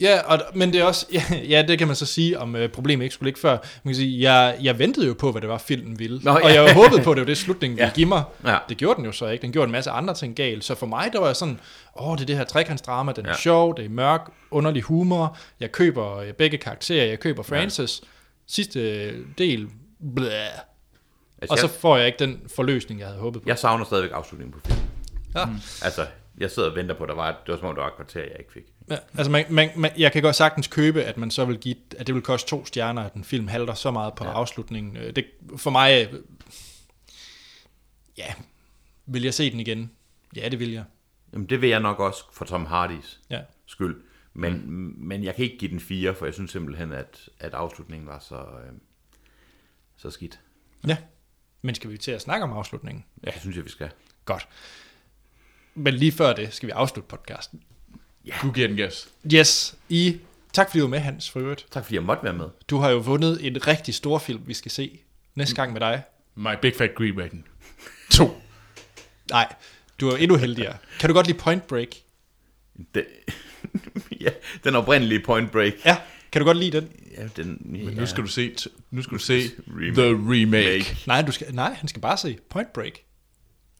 Ja, 0.00 0.20
og, 0.24 0.38
men 0.54 0.72
det 0.72 0.80
er 0.80 0.84
også, 0.84 1.06
ja, 1.12 1.22
ja, 1.48 1.64
det 1.68 1.78
kan 1.78 1.86
man 1.86 1.96
så 1.96 2.06
sige, 2.06 2.38
om 2.38 2.56
øh, 2.56 2.68
problemet 2.68 3.04
ikke 3.04 3.14
skulle 3.14 3.26
ligge 3.26 3.40
før. 3.40 3.50
Man 3.82 3.92
kan 3.92 3.94
sige, 3.94 4.32
jeg, 4.32 4.56
jeg 4.62 4.78
ventede 4.78 5.06
jo 5.06 5.14
på, 5.18 5.30
hvad 5.32 5.40
det 5.40 5.48
var, 5.50 5.58
filmen 5.58 5.98
ville. 5.98 6.20
Nå, 6.22 6.30
og 6.30 6.40
ja. 6.42 6.62
jeg 6.62 6.74
håbede 6.74 7.02
på, 7.02 7.10
at 7.10 7.16
det 7.16 7.20
var 7.20 7.26
det, 7.26 7.38
slutningen 7.38 7.76
ville 7.76 7.86
Ja. 7.88 7.94
give 7.94 8.08
mig. 8.08 8.22
Ja. 8.46 8.58
Det 8.68 8.76
gjorde 8.76 8.96
den 8.96 9.04
jo 9.04 9.12
så 9.12 9.26
ikke. 9.28 9.42
Den 9.42 9.52
gjorde 9.52 9.64
en 9.66 9.72
masse 9.72 9.90
andre 9.90 10.14
ting 10.14 10.36
galt. 10.36 10.64
Så 10.64 10.74
for 10.74 10.86
mig, 10.86 11.10
der 11.12 11.18
var 11.20 11.26
jeg 11.26 11.36
sådan, 11.36 11.60
åh, 12.00 12.14
det 12.16 12.22
er 12.22 12.26
det 12.26 12.36
her 12.36 12.44
trekantsdrama, 12.44 13.12
den 13.12 13.26
er 13.26 13.30
Ja. 13.30 13.36
sjov, 13.36 13.76
det 13.76 13.84
er 13.84 13.88
mørk, 13.88 14.30
underlig 14.50 14.82
humor. 14.82 15.36
Jeg 15.60 15.72
køber 15.72 16.16
øh, 16.18 16.32
begge 16.32 16.58
karakterer, 16.58 17.04
jeg 17.06 17.20
køber 17.20 17.42
Francis. 17.42 18.00
Sidste 18.46 19.10
del, 19.38 19.68
blæh. 20.16 20.30
Altså, 21.42 21.52
Og 21.52 21.58
så 21.58 21.68
får 21.68 21.96
jeg 21.96 22.06
ikke 22.06 22.18
den 22.18 22.40
forløsning, 22.56 23.00
jeg 23.00 23.08
havde 23.08 23.20
håbet 23.20 23.42
på. 23.42 23.48
jeg 23.48 23.58
savner 23.58 23.84
stadigvæk 23.84 24.10
afslutningen 24.14 24.52
på 24.60 24.66
filmen. 24.66 24.84
Ja. 25.34 25.46
Altså, 25.82 26.06
jeg 26.38 26.50
sidder 26.50 26.70
og 26.70 26.76
venter 26.76 26.94
på, 26.94 27.02
at 27.04 27.08
der 27.08 27.14
var, 27.14 27.26
det 27.46 27.52
var 27.52 27.56
som 27.58 27.68
om, 27.68 27.74
der 27.74 27.82
var 27.82 27.88
et 27.88 27.96
kvarter, 27.96 28.20
jeg 28.20 28.36
ikke 28.38 28.52
fik. 28.52 28.62
Ja, 28.90 28.96
altså 29.18 29.30
man, 29.30 29.44
man, 29.50 29.70
man, 29.76 29.90
jeg 29.98 30.12
kan 30.12 30.22
godt 30.22 30.36
sagtens 30.36 30.66
købe, 30.66 31.02
at 31.04 31.16
man 31.16 31.30
så 31.30 31.44
vil 31.44 31.58
give, 31.58 31.76
at 31.98 32.06
det 32.06 32.14
vil 32.14 32.22
koste 32.22 32.48
to 32.50 32.64
stjerner, 32.64 33.02
at 33.02 33.14
en 33.14 33.24
film 33.24 33.48
halter 33.48 33.74
så 33.74 33.90
meget 33.90 34.14
på 34.14 34.24
ja. 34.24 34.30
afslutningen. 34.30 34.96
Øh, 34.96 35.16
Det, 35.16 35.26
for 35.56 35.70
mig, 35.70 36.08
øh, 36.12 36.20
ja, 38.18 38.34
Vil 39.06 39.22
jeg 39.22 39.34
se 39.34 39.50
den 39.50 39.60
igen? 39.60 39.90
Ja, 40.36 40.48
det 40.48 40.58
vil 40.58 40.72
jeg. 40.72 40.84
Jamen, 41.32 41.46
det 41.48 41.60
vil 41.60 41.68
jeg 41.68 41.80
nok 41.80 42.00
også 42.00 42.24
for 42.32 42.44
Tom 42.44 42.66
Hardys 42.66 43.20
Ja. 43.30 43.40
skyld. 43.66 44.02
Men, 44.34 44.52
mm. 44.52 44.94
men 44.98 45.24
jeg 45.24 45.34
kan 45.34 45.44
ikke 45.44 45.58
give 45.58 45.70
den 45.70 45.80
fire, 45.80 46.14
for 46.14 46.24
jeg 46.26 46.34
synes 46.34 46.50
simpelthen, 46.50 46.92
at, 46.92 47.28
at 47.40 47.54
afslutningen 47.54 48.08
var 48.08 48.18
så, 48.18 48.34
øh, 48.34 48.72
så 49.96 50.10
skidt. 50.10 50.40
Ja. 50.86 50.96
Men 51.62 51.74
skal 51.74 51.90
vi 51.90 51.98
til 51.98 52.10
at 52.10 52.20
snakke 52.20 52.44
om 52.44 52.52
afslutningen? 52.52 53.04
Ja, 53.24 53.30
det 53.30 53.40
synes 53.40 53.56
jeg, 53.56 53.64
vi 53.64 53.70
skal. 53.70 53.90
Godt. 54.24 54.48
Men 55.74 55.94
lige 55.94 56.12
før 56.12 56.32
det 56.32 56.54
skal 56.54 56.66
vi 56.66 56.70
afslutte 56.70 57.08
podcasten. 57.08 57.62
Du 58.42 58.52
giver 58.52 58.68
den 58.68 58.76
gas. 58.76 59.08
Yes, 59.34 59.74
I... 59.88 60.16
Tak 60.52 60.70
fordi 60.70 60.78
du 60.78 60.84
var 60.84 60.90
med, 60.90 60.98
Hans, 60.98 61.30
for 61.30 61.40
øvrigt. 61.40 61.66
Tak 61.70 61.84
fordi 61.84 61.94
jeg 61.94 62.02
måtte 62.02 62.24
være 62.24 62.32
med. 62.32 62.46
Du 62.70 62.78
har 62.78 62.90
jo 62.90 62.98
vundet 62.98 63.46
en 63.46 63.66
rigtig 63.66 63.94
stor 63.94 64.18
film, 64.18 64.42
vi 64.46 64.54
skal 64.54 64.70
se 64.70 64.98
næste 65.34 65.54
gang 65.54 65.72
med 65.72 65.80
dig. 65.80 66.02
My 66.34 66.48
Big 66.62 66.72
Fat 66.78 66.94
Greek 66.94 67.14
Wedding. 67.14 67.44
2. 68.10 68.42
Nej, 69.30 69.54
du 70.00 70.08
er 70.08 70.16
endnu 70.16 70.36
heldigere. 70.36 70.76
Kan 71.00 71.08
du 71.08 71.14
godt 71.14 71.26
lide 71.26 71.38
Point 71.38 71.66
Break? 71.66 71.88
Det, 72.94 73.06
ja, 74.20 74.30
den 74.64 74.74
oprindelige 74.74 75.20
Point 75.24 75.50
Break. 75.50 75.72
Ja. 75.84 75.96
Kan 76.32 76.40
du 76.40 76.46
godt 76.46 76.56
lide 76.56 76.80
den? 76.80 76.88
Ja, 77.16 77.28
den, 77.36 77.58
Men 77.60 77.94
nu 77.94 78.06
skal 78.06 78.22
du 78.22 78.28
se, 78.28 78.54
nu 78.90 79.02
skal 79.02 79.18
du 79.18 79.22
se 79.22 79.42
Remake. 79.66 79.94
The 79.94 80.10
Remake. 80.10 80.96
Nej, 81.06 81.22
du 81.22 81.32
skal, 81.32 81.54
nej, 81.54 81.74
han 81.74 81.88
skal 81.88 82.02
bare 82.02 82.16
se 82.16 82.38
Point 82.50 82.72
Break. 82.72 82.92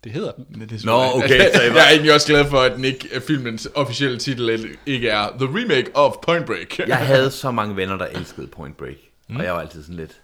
Det 0.04 0.12
hedder 0.12 0.32
den. 0.32 0.68
Det 0.68 0.84
Nå, 0.84 0.92
okay, 1.14 1.50
så 1.54 1.62
I 1.62 1.68
var- 1.68 1.74
jeg 1.76 1.86
er 1.86 1.90
egentlig 1.90 2.14
også 2.14 2.26
glad 2.26 2.50
for, 2.50 2.60
at 2.60 2.72
den 2.72 2.84
ikke, 2.84 3.20
filmens 3.26 3.68
officielle 3.74 4.18
titel 4.18 4.76
ikke 4.86 5.08
er 5.08 5.28
The 5.38 5.46
Remake 5.46 5.90
of 5.96 6.14
Point 6.22 6.46
Break. 6.46 6.78
Jeg 6.88 6.96
havde 6.96 7.30
så 7.30 7.50
mange 7.50 7.76
venner, 7.76 7.96
der 7.96 8.06
elskede 8.06 8.46
Point 8.46 8.76
Break. 8.76 8.96
Mm. 9.28 9.36
Og 9.36 9.44
jeg 9.44 9.54
var 9.54 9.60
altid 9.60 9.82
sådan 9.82 9.96
lidt... 9.96 10.20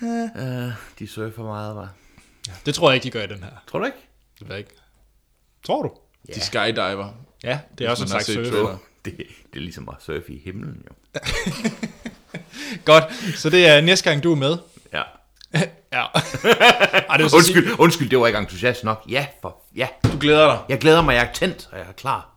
Uh, 0.00 0.72
de 0.98 1.06
surfer 1.08 1.42
meget, 1.42 1.76
var. 1.76 1.92
Det 2.66 2.74
tror 2.74 2.90
jeg 2.90 2.94
ikke, 2.94 3.04
de 3.04 3.10
gør 3.10 3.22
i 3.22 3.26
den 3.26 3.42
her. 3.42 3.50
Tror 3.70 3.78
du 3.78 3.84
ikke? 3.84 3.98
Det 4.38 4.48
ved 4.48 4.54
jeg 4.56 4.58
ikke. 4.58 4.70
Tror 5.66 5.82
du? 5.82 5.90
De 6.34 6.40
skydiver. 6.40 7.08
Ja, 7.44 7.58
det 7.78 7.86
er 7.86 7.90
også 7.90 8.02
en 8.02 8.08
slags 8.08 8.24
set 8.26 8.34
surf. 8.34 8.46
trailer. 8.48 8.76
Det, 9.04 9.16
det 9.18 9.26
er 9.56 9.60
ligesom 9.60 9.88
at 9.88 9.94
surfe 10.00 10.32
i 10.32 10.42
himlen, 10.44 10.82
jo. 10.90 11.20
Godt, 12.84 13.04
så 13.36 13.50
det 13.50 13.66
er 13.66 13.80
næste 13.80 14.10
gang, 14.10 14.22
du 14.22 14.32
er 14.32 14.36
med. 14.36 14.56
Ja. 14.92 15.02
Ja. 15.92 16.04
Ej, 16.04 17.16
det 17.16 17.22
vil 17.22 17.30
så 17.30 17.36
Undskyld, 17.36 17.78
undskyld, 17.78 18.10
det 18.10 18.18
var 18.18 18.26
ikke 18.26 18.38
entusiast 18.38 18.84
nok. 18.84 19.02
Ja, 19.08 19.26
for, 19.42 19.56
ja. 19.76 19.88
Du 20.04 20.18
glæder 20.20 20.46
dig. 20.46 20.58
Jeg 20.68 20.78
glæder 20.78 21.02
mig, 21.02 21.14
jeg 21.14 21.26
er 21.28 21.32
tændt, 21.32 21.68
og 21.72 21.78
jeg 21.78 21.86
er 21.88 21.92
klar. 21.92 22.28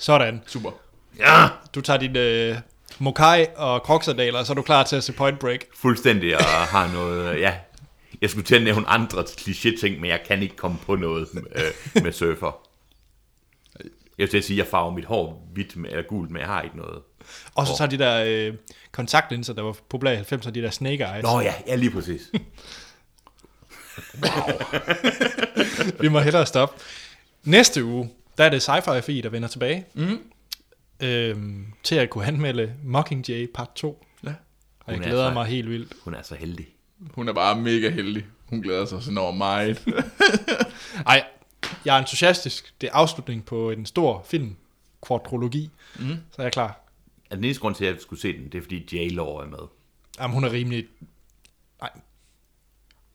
Sådan. 0.00 0.42
Super. 0.46 0.70
Ja! 1.18 1.48
Du 1.74 1.80
tager 1.80 1.98
din 1.98 2.16
øh, 2.16 2.56
mokai 2.98 3.46
og 3.56 3.82
kroksandaler, 3.82 4.38
og 4.38 4.46
så 4.46 4.52
er 4.52 4.54
du 4.54 4.62
klar 4.62 4.82
til 4.82 4.96
at 4.96 5.04
se 5.04 5.12
Point 5.12 5.38
Break. 5.38 5.60
Fuldstændig, 5.76 6.36
og 6.36 6.44
har 6.44 6.92
noget... 6.92 7.34
øh, 7.34 7.40
Ja, 7.40 7.54
jeg 8.22 8.30
skulle 8.30 8.44
til 8.46 8.54
at 8.54 8.62
nævne 8.62 8.86
andre 8.88 9.22
kliché-ting, 9.22 10.00
men 10.00 10.10
jeg 10.10 10.20
kan 10.26 10.42
ikke 10.42 10.56
komme 10.56 10.78
på 10.86 10.96
noget 10.96 11.28
øh, 11.56 12.02
med 12.02 12.12
surfer. 12.12 12.56
Jeg 14.18 14.24
vil 14.24 14.28
til 14.28 14.38
at 14.38 14.44
sige, 14.44 14.54
at 14.60 14.64
jeg 14.64 14.70
farver 14.70 14.90
mit 14.92 15.04
hår 15.04 15.48
hvidt 15.52 15.76
med, 15.76 15.90
eller 15.90 16.02
gult, 16.02 16.30
men 16.30 16.40
jeg 16.40 16.48
har 16.48 16.62
ikke 16.62 16.76
noget. 16.76 17.02
Og 17.54 17.66
så 17.66 17.72
tager 17.78 17.88
de 17.88 17.98
der 17.98 18.24
øh, 18.26 18.54
kontaktlinser, 18.92 19.52
der 19.52 19.62
var 19.62 19.76
populære 19.88 20.20
i 20.20 20.34
90'erne, 20.34 20.50
de 20.50 20.62
der 20.62 20.70
snake 20.70 21.04
eyes. 21.04 21.22
Nå 21.22 21.40
ja, 21.40 21.54
ja 21.66 21.74
lige 21.74 21.90
præcis. 21.90 22.30
Vi 26.00 26.08
må 26.08 26.20
hellere 26.20 26.46
stoppe. 26.46 26.82
Næste 27.44 27.84
uge, 27.84 28.10
der 28.38 28.44
er 28.44 28.48
det 28.48 28.68
Sci-Fi 28.68 29.00
FI, 29.00 29.20
der 29.20 29.28
vender 29.28 29.48
tilbage. 29.48 29.84
Mm. 29.94 30.18
Øhm, 31.00 31.66
til 31.82 31.94
at 31.94 32.10
kunne 32.10 32.26
anmelde 32.26 32.72
Mockingjay 32.84 33.50
part 33.54 33.70
2. 33.74 34.04
Ja. 34.24 34.28
Og 34.80 34.92
jeg 34.92 34.98
er 35.00 35.04
glæder 35.04 35.28
så- 35.28 35.32
mig 35.34 35.46
helt 35.46 35.70
vildt. 35.70 35.92
Hun 36.04 36.14
er 36.14 36.22
så 36.22 36.34
heldig. 36.34 36.66
Hun 37.14 37.28
er 37.28 37.32
bare 37.32 37.56
mega 37.60 37.90
heldig. 37.90 38.24
Hun 38.46 38.62
glæder 38.62 38.86
sig 38.86 39.02
sådan 39.02 39.18
over 39.18 39.32
meget. 39.32 39.84
Ej, 41.06 41.24
jeg 41.84 41.94
er 41.96 42.00
entusiastisk. 42.00 42.74
Det 42.80 42.86
er 42.86 42.90
afslutning 42.94 43.44
på 43.44 43.70
en 43.70 43.86
stor 43.86 44.24
film, 44.28 44.56
kvartrologi. 45.06 45.70
Mm. 45.98 46.08
Så 46.08 46.14
er 46.38 46.42
jeg 46.42 46.52
klar. 46.52 46.80
Altså, 47.34 47.40
den 47.40 47.44
eneste 47.44 47.60
grund 47.60 47.74
til, 47.74 47.84
at 47.84 47.92
jeg 47.94 48.00
skulle 48.02 48.20
se 48.20 48.32
den, 48.32 48.44
det 48.52 48.58
er, 48.58 48.62
fordi 48.62 48.76
J-Law 48.92 49.24
er 49.42 49.46
med. 49.50 49.58
Jamen, 50.20 50.34
hun 50.34 50.44
er 50.44 50.52
rimelig... 50.52 50.84
Nej, 51.80 51.90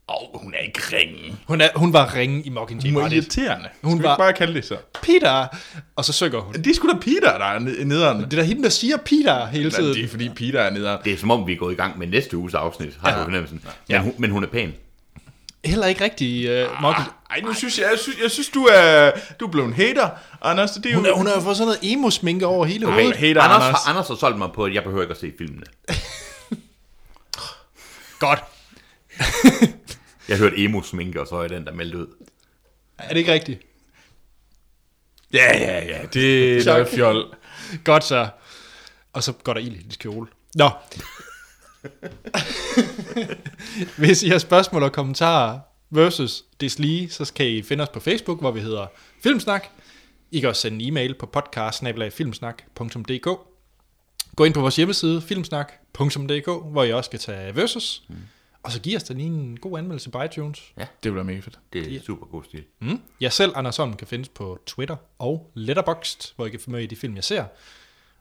Åh, 0.10 0.16
oh, 0.36 0.41
hun 0.44 0.54
er 0.54 0.58
ikke 0.60 0.80
ringe. 0.94 1.36
hun, 1.48 1.62
er, 1.62 1.70
hun 1.76 1.94
var 1.94 2.16
ringe 2.16 2.44
i 2.44 2.50
Mockingjay. 2.50 2.91
Hun 2.91 3.02
var 3.02 3.10
irriterende. 3.10 3.70
Hun 3.84 3.91
Skal 3.98 4.04
var- 4.04 4.10
var... 4.10 4.16
ikke 4.16 4.20
bare 4.20 4.34
kalde 4.34 4.54
det 4.54 4.66
så? 4.66 4.78
Peter! 5.04 5.48
Og 5.96 6.06
så 6.06 6.14
synger 6.14 6.40
hun. 6.40 6.54
Det 6.54 6.68
er 6.68 6.74
sgu 6.74 6.88
da 6.88 6.98
Peter, 7.02 7.38
der 7.38 7.46
er 7.46 7.60
ned- 7.60 7.86
nederen. 7.86 8.18
Det 8.18 8.34
er 8.34 8.38
da 8.38 8.44
hende, 8.44 8.64
der 8.64 8.70
siger 8.70 8.98
Peter 8.98 9.46
hele 9.46 9.64
Men 9.64 9.72
tiden. 9.72 9.96
det 9.96 10.04
er 10.04 10.08
fordi 10.08 10.30
Peter 10.30 10.62
er 10.62 10.70
nederen. 10.70 11.00
Det 11.04 11.14
er 11.14 11.18
som 11.18 11.32
om, 11.32 11.48
vi 11.48 11.54
er 11.54 11.58
gået 11.58 11.74
i 11.74 11.76
gang 11.76 11.98
med 12.00 12.08
næste 12.08 12.38
uges 12.38 12.54
afsnit, 12.54 12.98
har 13.02 13.10
jeg 13.16 13.24
fornemmelsen. 13.24 13.64
Men, 13.90 14.02
hun, 14.02 14.14
men 14.18 14.32
hun 14.32 14.44
er 14.44 14.48
pæn. 14.48 14.74
Heller 15.65 15.88
ikke 15.88 16.03
rigtig 16.03 16.64
uh, 16.65 16.81
Mockingjay. 16.81 17.14
Ej, 17.30 17.40
nu 17.41 17.53
synes 17.53 17.80
jeg, 17.80 17.88
jeg 17.91 17.99
synes, 17.99 18.18
jeg 18.22 18.31
synes 18.31 18.49
du 18.49 18.64
er, 18.72 19.11
du 19.40 19.45
er 19.45 19.52
blevet 19.52 19.68
en 19.68 19.73
hater, 19.73 20.10
Anders. 20.41 20.72
Det 20.72 20.86
er 20.86 20.90
jo... 20.90 20.95
Hun, 20.95 21.06
er, 21.06 21.14
hun 21.14 21.27
har 21.27 21.34
jo 21.34 21.41
fået 21.41 21.57
sådan 21.57 21.68
noget 21.68 21.94
emo-sminke 21.94 22.45
over 22.45 22.65
hele 22.65 22.88
Okay, 22.88 23.02
hovedet. 23.02 23.15
hater 23.15 23.41
Anders, 23.41 23.56
Anders. 23.56 23.68
Anders. 23.68 23.88
Anders 23.88 24.07
har 24.07 24.15
solgt 24.15 24.38
mig 24.38 24.49
på, 24.56 24.65
at 24.65 24.73
jeg 24.73 24.84
behøver 24.84 25.02
ikke 25.02 25.11
at 25.11 25.19
se 25.19 25.34
filmene. 25.38 25.65
Godt. 28.19 28.40
Jeg 30.30 30.38
hørte 30.38 30.57
emo-sminke, 30.57 31.22
og 31.22 31.27
så 31.27 31.36
er 31.36 31.48
den, 31.48 31.65
der 31.65 31.73
meldte 31.73 31.98
ud. 31.98 32.07
Er 32.98 33.07
det 33.10 33.18
ikke 33.18 33.34
rigtigt? 33.34 33.61
Ja, 35.34 35.57
ja, 35.57 35.86
ja. 35.86 35.99
Det 36.14 36.57
er 36.68 36.72
noget 36.73 36.88
fjol. 36.88 37.36
Godt 37.84 38.03
så. 38.03 38.27
Og 39.14 39.23
så 39.23 39.31
går 39.31 39.53
der 39.53 39.61
ild 39.61 39.73
i 39.73 39.77
hendes 39.77 39.98
kjole. 39.98 40.27
Nå. 40.56 40.69
Hvis 43.97 44.23
I 44.23 44.30
har 44.30 44.38
spørgsmål 44.38 44.84
og 44.84 44.91
kommentarer 44.91 45.60
versus 45.89 46.43
deslige, 46.61 47.10
så 47.10 47.34
kan 47.34 47.45
I 47.45 47.61
finde 47.61 47.81
os 47.81 47.89
på 47.89 47.99
Facebook, 47.99 48.39
hvor 48.39 48.51
vi 48.51 48.60
hedder 48.60 48.88
Filmsnak. 49.23 49.68
I 50.31 50.39
kan 50.39 50.49
også 50.49 50.61
sende 50.61 50.84
en 50.84 50.91
e-mail 50.91 51.14
på 51.14 51.26
podcast 51.26 51.84
Gå 54.35 54.43
ind 54.43 54.53
på 54.53 54.61
vores 54.61 54.76
hjemmeside, 54.76 55.22
filmsnak.dk, 55.22 56.72
hvor 56.72 56.84
I 56.84 56.93
også 56.93 57.10
kan 57.10 57.19
tage 57.19 57.56
versus. 57.56 58.03
Mm. 58.07 58.15
Og 58.64 58.72
så 58.72 58.81
giv 58.81 58.95
os 58.95 59.03
da 59.03 59.14
lige 59.14 59.27
en 59.27 59.60
god 59.60 59.77
anmeldelse 59.77 60.10
på 60.10 60.22
iTunes. 60.22 60.73
Det 61.03 61.11
vil 61.11 61.15
være 61.15 61.23
mega 61.23 61.39
fedt. 61.39 61.60
Det 61.73 61.95
er 61.95 62.01
super 62.01 62.26
god 62.26 62.43
stil. 62.43 62.64
Mm. 62.80 63.01
Jeg 63.22 63.34
selv, 63.34 63.53
Anders 63.56 63.77
Holm, 63.77 63.95
kan 63.95 64.07
findes 64.07 64.30
på 64.30 64.60
Twitter 64.65 64.95
og 65.19 65.51
Letterboxd, 65.53 66.34
hvor 66.35 66.45
I 66.45 66.49
kan 66.49 66.60
få 66.60 66.72
med 66.72 66.84
i 66.84 66.85
de 66.85 66.95
film, 66.95 67.15
jeg 67.15 67.23
ser. 67.23 67.43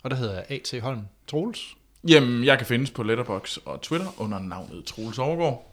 Og 0.02 0.10
der 0.10 0.16
hedder 0.16 0.34
jeg 0.34 0.44
A.T. 0.48 0.82
Holm 0.82 1.00
Troels. 1.26 1.76
Jamen, 2.08 2.44
jeg 2.44 2.58
kan 2.58 2.66
findes 2.66 2.90
på 2.90 3.02
Letterbox 3.02 3.56
og 3.56 3.80
Twitter 3.80 4.20
under 4.20 4.38
navnet 4.38 4.84
Troels 4.84 5.18
Overgaard. 5.18 5.67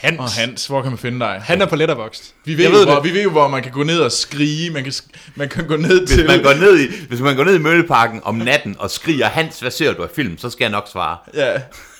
Hans. 0.00 0.18
Og 0.18 0.30
Hans, 0.30 0.66
hvor 0.66 0.82
kan 0.82 0.90
man 0.90 0.98
finde 0.98 1.20
dig? 1.20 1.40
Han 1.44 1.62
er 1.62 1.66
på 1.66 1.76
Letterboxd. 1.76 2.34
Vi 2.44 2.56
ved, 2.56 2.64
jeg 2.64 2.72
jo, 2.72 2.78
ved 2.78 2.86
hvor, 2.86 2.94
det. 2.94 3.04
vi 3.04 3.14
ved 3.14 3.22
jo, 3.22 3.30
hvor 3.30 3.48
man 3.48 3.62
kan 3.62 3.72
gå 3.72 3.82
ned 3.82 4.00
og 4.00 4.12
skrige. 4.12 4.70
Man 4.70 4.84
kan, 4.84 4.92
man 5.34 5.48
kan 5.48 5.66
gå 5.66 5.76
ned 5.76 6.06
Hvis 6.06 6.10
til... 6.10 6.26
man, 6.26 6.42
går 6.42 6.54
ned 6.54 6.78
i, 6.80 6.86
hvis 7.08 7.20
man 7.20 7.36
går 7.36 7.44
ned 7.44 7.54
i 7.54 7.58
Mølleparken 7.58 8.20
om 8.24 8.34
natten 8.34 8.76
og 8.78 8.90
skriger, 8.90 9.26
Hans, 9.26 9.60
hvad 9.60 9.70
ser 9.70 9.92
du 9.92 10.02
af 10.02 10.08
film? 10.14 10.38
Så 10.38 10.50
skal 10.50 10.64
jeg 10.64 10.70
nok 10.70 10.88
svare. 10.92 11.16
Ja. 11.34 11.52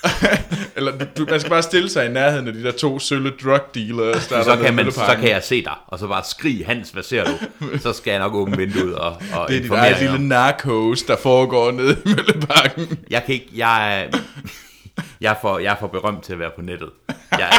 Eller 0.77 0.93
du, 0.99 1.05
du, 1.19 1.27
man 1.31 1.41
skal 1.41 1.51
bare 1.51 1.63
stille 1.63 1.91
sig 1.91 2.07
i 2.07 2.09
nærheden 2.09 2.49
af 2.49 2.55
de 2.55 2.63
der 2.63 2.73
to 2.73 2.99
sølle 2.99 3.33
drug 3.45 3.61
dealers, 3.75 4.27
der 4.27 4.37
er 4.37 4.43
Så 4.43 4.51
dernede 4.51 4.65
kan, 4.65 4.75
man, 4.75 4.93
så 4.93 5.17
kan 5.21 5.31
jeg 5.31 5.43
se 5.43 5.65
dig, 5.65 5.75
og 5.87 5.99
så 5.99 6.07
bare 6.07 6.23
skrige, 6.25 6.65
Hans, 6.65 6.91
hvad 6.91 7.03
ser 7.03 7.25
du? 7.25 7.33
Så 7.83 7.93
skal 7.93 8.11
jeg 8.11 8.19
nok 8.19 8.35
åbne 8.35 8.57
vinduet 8.57 8.95
og, 8.95 9.17
og 9.35 9.49
Det 9.49 9.57
er 9.57 9.61
dit 9.61 9.71
eget 9.71 10.01
lille 10.01 10.29
narkos, 10.29 11.03
der 11.03 11.17
foregår 11.17 11.71
nede 11.71 11.97
i 12.05 12.09
Mølleparken. 12.09 12.99
Jeg 13.11 13.23
kan 13.27 13.35
ikke, 13.35 13.49
jeg 13.55 14.09
jeg 15.21 15.31
er, 15.31 15.37
for, 15.41 15.59
jeg 15.59 15.77
for 15.81 15.87
berømt 15.87 16.25
til 16.25 16.33
at 16.33 16.39
være 16.39 16.51
på 16.57 16.63
nettet. 16.63 16.91
Jeg, 17.31 17.51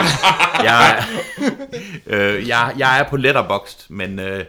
jeg, 0.64 1.06
øh, 2.06 2.48
jeg, 2.48 2.76
jeg 2.78 3.00
er 3.00 3.10
på 3.10 3.18
Letterboxd, 3.18 3.90
men 3.90 4.20
øh, 4.20 4.46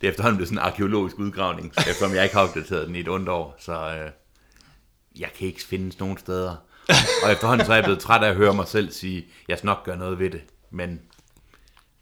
det 0.00 0.06
er 0.06 0.08
efterhånden 0.08 0.36
blevet 0.36 0.48
sådan 0.48 0.58
en 0.58 0.64
arkeologisk 0.64 1.18
udgravning, 1.18 1.72
eftersom 1.78 2.14
jeg 2.14 2.22
ikke 2.22 2.36
har 2.36 2.42
opdateret 2.42 2.86
den 2.86 2.96
i 2.96 3.00
et 3.00 3.08
ondt 3.08 3.28
år, 3.28 3.56
så 3.58 3.72
øh, 3.72 4.10
jeg 5.20 5.28
kan 5.38 5.46
ikke 5.46 5.62
findes 5.62 6.00
nogen 6.00 6.18
steder. 6.18 6.56
Og 7.24 7.32
efterhånden 7.32 7.66
så 7.66 7.72
er 7.72 7.76
jeg 7.76 7.84
blevet 7.84 8.00
træt 8.00 8.22
af 8.24 8.28
at 8.28 8.36
høre 8.36 8.54
mig 8.54 8.68
selv 8.68 8.92
sige, 8.92 9.26
jeg 9.48 9.58
skal 9.58 9.66
nok 9.66 9.84
gøre 9.84 9.96
noget 9.96 10.18
ved 10.18 10.30
det, 10.30 10.40
men 10.70 11.00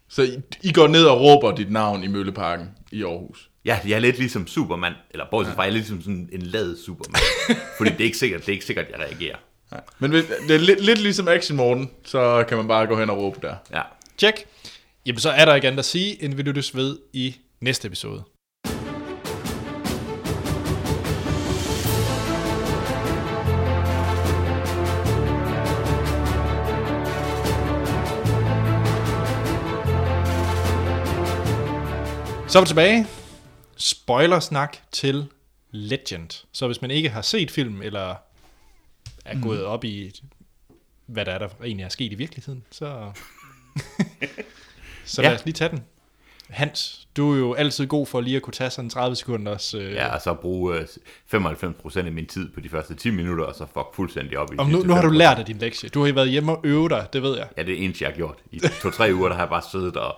Så 0.09 0.21
I, 0.23 0.41
I 0.63 0.71
går 0.71 0.87
ned 0.87 1.05
og 1.05 1.21
råber 1.21 1.55
dit 1.55 1.71
navn 1.71 2.03
i 2.03 2.07
Mølleparken 2.07 2.69
i 2.91 3.03
Aarhus. 3.03 3.49
Ja, 3.65 3.79
jeg 3.85 3.95
er 3.95 3.99
lidt 3.99 4.17
ligesom 4.17 4.47
Superman, 4.47 4.93
eller 5.11 5.25
bortset 5.31 5.55
fra, 5.55 5.61
jeg 5.61 5.69
er 5.69 5.73
lidt 5.73 5.83
ligesom 5.83 6.01
sådan 6.01 6.29
en 6.31 6.41
lad 6.41 6.77
Superman. 6.85 7.21
Fordi 7.77 7.89
det 7.89 8.01
er 8.01 8.05
ikke 8.05 8.17
sikkert, 8.17 8.41
det 8.41 8.47
er 8.47 8.53
ikke 8.53 8.65
sikkert, 8.65 8.85
jeg 8.91 8.99
reagerer. 8.99 9.37
Men 9.99 10.11
det 10.11 10.51
er 10.51 10.57
lidt, 10.57 10.85
lidt 10.85 10.99
ligesom 10.99 11.27
Action 11.27 11.57
Morten, 11.57 11.91
så 12.05 12.45
kan 12.47 12.57
man 12.57 12.67
bare 12.67 12.87
gå 12.87 12.99
hen 12.99 13.09
og 13.09 13.17
råbe 13.17 13.39
der. 13.41 13.55
Ja. 13.71 13.81
Check. 14.17 14.45
Jamen, 15.05 15.19
så 15.19 15.29
er 15.29 15.45
der 15.45 15.55
ikke 15.55 15.67
andet 15.67 15.79
at 15.79 15.85
sige, 15.85 16.23
end 16.23 16.33
vi 16.33 16.41
lyttes 16.41 16.75
ved 16.75 16.97
i 17.13 17.35
næste 17.61 17.87
episode. 17.87 18.23
Så 32.47 32.59
er 32.59 32.61
vi 32.61 32.67
tilbage. 32.67 33.07
Spoilersnak 33.77 34.77
til 34.91 35.25
Legend. 35.71 36.45
Så 36.51 36.65
hvis 36.67 36.81
man 36.81 36.91
ikke 36.91 37.09
har 37.09 37.21
set 37.21 37.51
film, 37.51 37.81
eller 37.81 38.15
er 39.25 39.35
Mm. 39.35 39.41
gået 39.41 39.63
op 39.65 39.83
i, 39.83 40.11
hvad 41.05 41.25
der 41.25 41.31
er, 41.31 41.37
der 41.37 41.47
egentlig 41.63 41.83
er 41.83 41.89
sket 41.89 42.11
i 42.11 42.15
virkeligheden, 42.15 42.63
så, 42.71 43.11
så 45.05 45.21
lad 45.21 45.29
Ja. 45.29 45.35
os 45.35 45.45
lige 45.45 45.53
tage 45.53 45.69
den. 45.71 45.79
Hans, 46.49 47.07
du 47.17 47.33
er 47.33 47.37
jo 47.37 47.53
altid 47.53 47.87
god 47.87 48.05
for 48.07 48.21
lige 48.21 48.35
at 48.35 48.41
kunne 48.41 48.53
tage 48.53 48.69
sådan 48.69 48.89
30 48.89 49.15
sekunders... 49.15 49.73
Øh, 49.73 49.91
Ja, 49.93 50.15
og 50.15 50.21
så 50.21 50.33
bruge 50.33 50.77
øh, 50.77 50.87
95% 51.33 51.97
af 52.05 52.11
min 52.11 52.25
tid 52.25 52.49
på 52.49 52.59
de 52.59 52.69
første 52.69 52.95
10 52.95 53.09
minutter, 53.09 53.45
og 53.45 53.55
så 53.55 53.65
fuck 53.65 53.87
fuldstændig 53.95 54.37
op 54.37 54.53
i 54.53 54.55
og 54.59 54.69
nu, 54.69 54.83
nu 54.83 54.93
har 54.93 55.01
du 55.01 55.09
5%. 55.09 55.11
lært 55.17 55.39
af 55.39 55.45
din 55.45 55.57
lektie. 55.57 55.89
Du 55.89 55.99
har 56.01 56.07
jo 56.07 56.13
været 56.13 56.29
hjemme 56.29 56.51
og 56.51 56.59
øve 56.63 56.89
dig, 56.89 57.07
det 57.13 57.21
ved 57.21 57.37
jeg. 57.37 57.47
Ja, 57.57 57.63
det 57.63 57.73
er 57.73 57.77
eneste, 57.85 58.03
jeg 58.03 58.11
har 58.11 58.15
gjort. 58.15 58.37
I 58.51 58.59
to-tre 58.81 59.11
uger, 59.13 59.27
der 59.27 59.35
har 59.35 59.41
jeg 59.43 59.49
bare 59.49 59.63
siddet 59.71 59.97
og... 59.97 60.15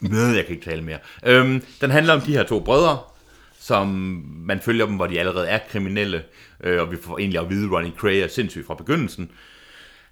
Med, 0.00 0.34
jeg 0.36 0.46
kan 0.46 0.54
ikke 0.54 0.70
tale 0.70 0.82
mere. 0.82 0.98
Øhm, 1.26 1.62
den 1.80 1.90
handler 1.90 2.14
om 2.14 2.20
de 2.20 2.32
her 2.32 2.42
to 2.42 2.60
brødre, 2.60 2.98
som 3.68 3.88
man 4.46 4.60
følger 4.60 4.86
dem, 4.86 4.96
hvor 4.96 5.06
de 5.06 5.18
allerede 5.18 5.48
er 5.48 5.58
kriminelle, 5.70 6.24
øh, 6.64 6.80
og 6.80 6.92
vi 6.92 6.96
får 6.96 7.18
egentlig 7.18 7.40
at 7.40 7.50
vide, 7.50 7.64
at 7.64 7.72
Ronnie 7.72 7.92
Cray 7.96 8.22
er 8.22 8.28
sindssyg 8.28 8.64
fra 8.66 8.74
begyndelsen. 8.74 9.30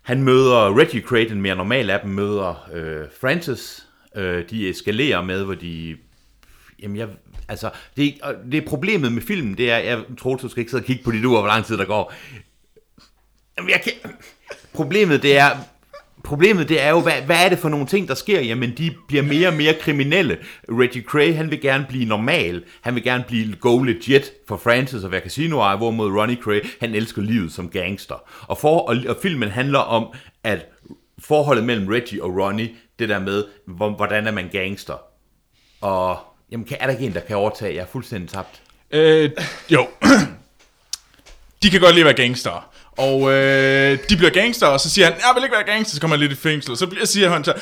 Han 0.03 0.23
møder 0.23 0.79
Reggie 0.79 1.01
Cray, 1.01 1.29
den 1.29 1.43
mere 1.43 1.57
normale 1.57 1.93
af 1.93 2.01
dem, 2.01 2.11
møder 2.11 2.69
øh, 2.75 3.07
Francis. 3.21 3.87
Øh, 4.17 4.51
de 4.51 4.69
eskalerer 4.69 5.23
med, 5.23 5.45
hvor 5.45 5.55
de... 5.55 5.97
Jamen, 6.83 6.97
jeg, 6.97 7.09
altså, 7.49 7.71
det, 7.97 8.15
det 8.53 8.63
er 8.63 8.69
problemet 8.69 9.13
med 9.13 9.23
filmen, 9.23 9.57
det 9.57 9.71
er, 9.71 9.79
jeg 9.79 10.03
tror, 10.19 10.37
du 10.37 10.49
skal 10.49 10.61
ikke 10.61 10.71
sidde 10.71 10.83
og 10.83 10.87
kigge 10.87 11.05
på 11.05 11.11
dit 11.13 11.25
ur, 11.25 11.41
hvor 11.41 11.49
lang 11.49 11.65
tid 11.65 11.79
der 11.79 11.85
går. 11.85 12.15
Jamen, 13.59 13.71
jeg 13.71 13.81
kan... 13.85 13.93
Problemet, 14.75 15.23
det 15.23 15.39
er, 15.39 15.51
Problemet 16.27 16.69
det 16.69 16.83
er 16.83 16.91
jo, 16.91 17.01
hvad, 17.01 17.13
hvad 17.13 17.45
er 17.45 17.49
det 17.49 17.59
for 17.59 17.69
nogle 17.69 17.87
ting, 17.87 18.09
der 18.09 18.15
sker? 18.15 18.41
Jamen, 18.41 18.71
de 18.79 18.95
bliver 19.09 19.23
mere 19.23 19.49
og 19.49 19.55
mere 19.55 19.75
kriminelle. 19.81 20.39
Reggie 20.69 21.03
Cray, 21.03 21.35
han 21.35 21.51
vil 21.51 21.61
gerne 21.61 21.87
blive 21.89 22.05
normal. 22.05 22.65
Han 22.81 22.95
vil 22.95 23.03
gerne 23.03 23.25
blive 23.29 23.57
go 23.57 23.83
legit 23.83 24.33
for 24.49 24.57
Francis 24.57 25.05
og 25.05 25.13
være 25.13 25.21
casino 25.21 25.77
hvorimod 25.77 26.21
Ronnie 26.21 26.43
Cray, 26.43 26.61
han 26.81 26.95
elsker 26.95 27.23
livet 27.23 27.53
som 27.53 27.69
gangster. 27.69 28.15
Og, 28.49 28.59
for, 28.59 28.79
og, 28.79 28.97
og 29.09 29.17
filmen 29.23 29.49
handler 29.49 29.79
om, 29.79 30.15
at 30.45 30.67
forholdet 31.19 31.65
mellem 31.65 31.89
Reggie 31.89 32.23
og 32.23 32.37
Ronnie, 32.37 32.71
det 32.99 33.09
der 33.09 33.19
med, 33.19 33.45
hvordan 33.67 34.27
er 34.27 34.33
man 34.33 34.49
gangster. 34.53 34.95
Og 35.81 36.19
jamen, 36.53 36.67
kan, 36.67 36.77
er 36.81 36.87
der 36.87 36.93
ikke 36.93 37.07
en, 37.07 37.15
der 37.15 37.21
kan 37.21 37.37
overtage? 37.37 37.75
Jeg 37.75 37.83
er 37.83 37.87
fuldstændig 37.87 38.31
tabt. 38.31 38.63
Øh, 38.91 39.31
jo. 39.71 39.87
de 41.63 41.71
kan 41.71 41.81
godt 41.81 41.95
lide 41.95 42.09
at 42.09 42.19
være 42.19 42.27
gangster. 42.27 42.71
Og 42.97 43.33
øh, 43.33 43.99
de 44.11 44.17
bliver 44.17 44.31
gangster, 44.31 44.67
og 44.67 44.81
så 44.81 44.91
siger 44.91 45.05
han, 45.05 45.15
jeg 45.15 45.33
vil 45.35 45.43
ikke 45.45 45.57
være 45.57 45.75
gangster, 45.75 45.95
så 45.95 46.01
kommer 46.01 46.17
han 46.17 46.21
lidt 46.21 46.33
i 46.33 46.43
fængsel. 46.43 46.73
Og 46.73 46.79
så 46.79 46.87
bliver, 46.87 47.05
siger 47.07 47.31
han 47.31 47.45
så, 47.45 47.53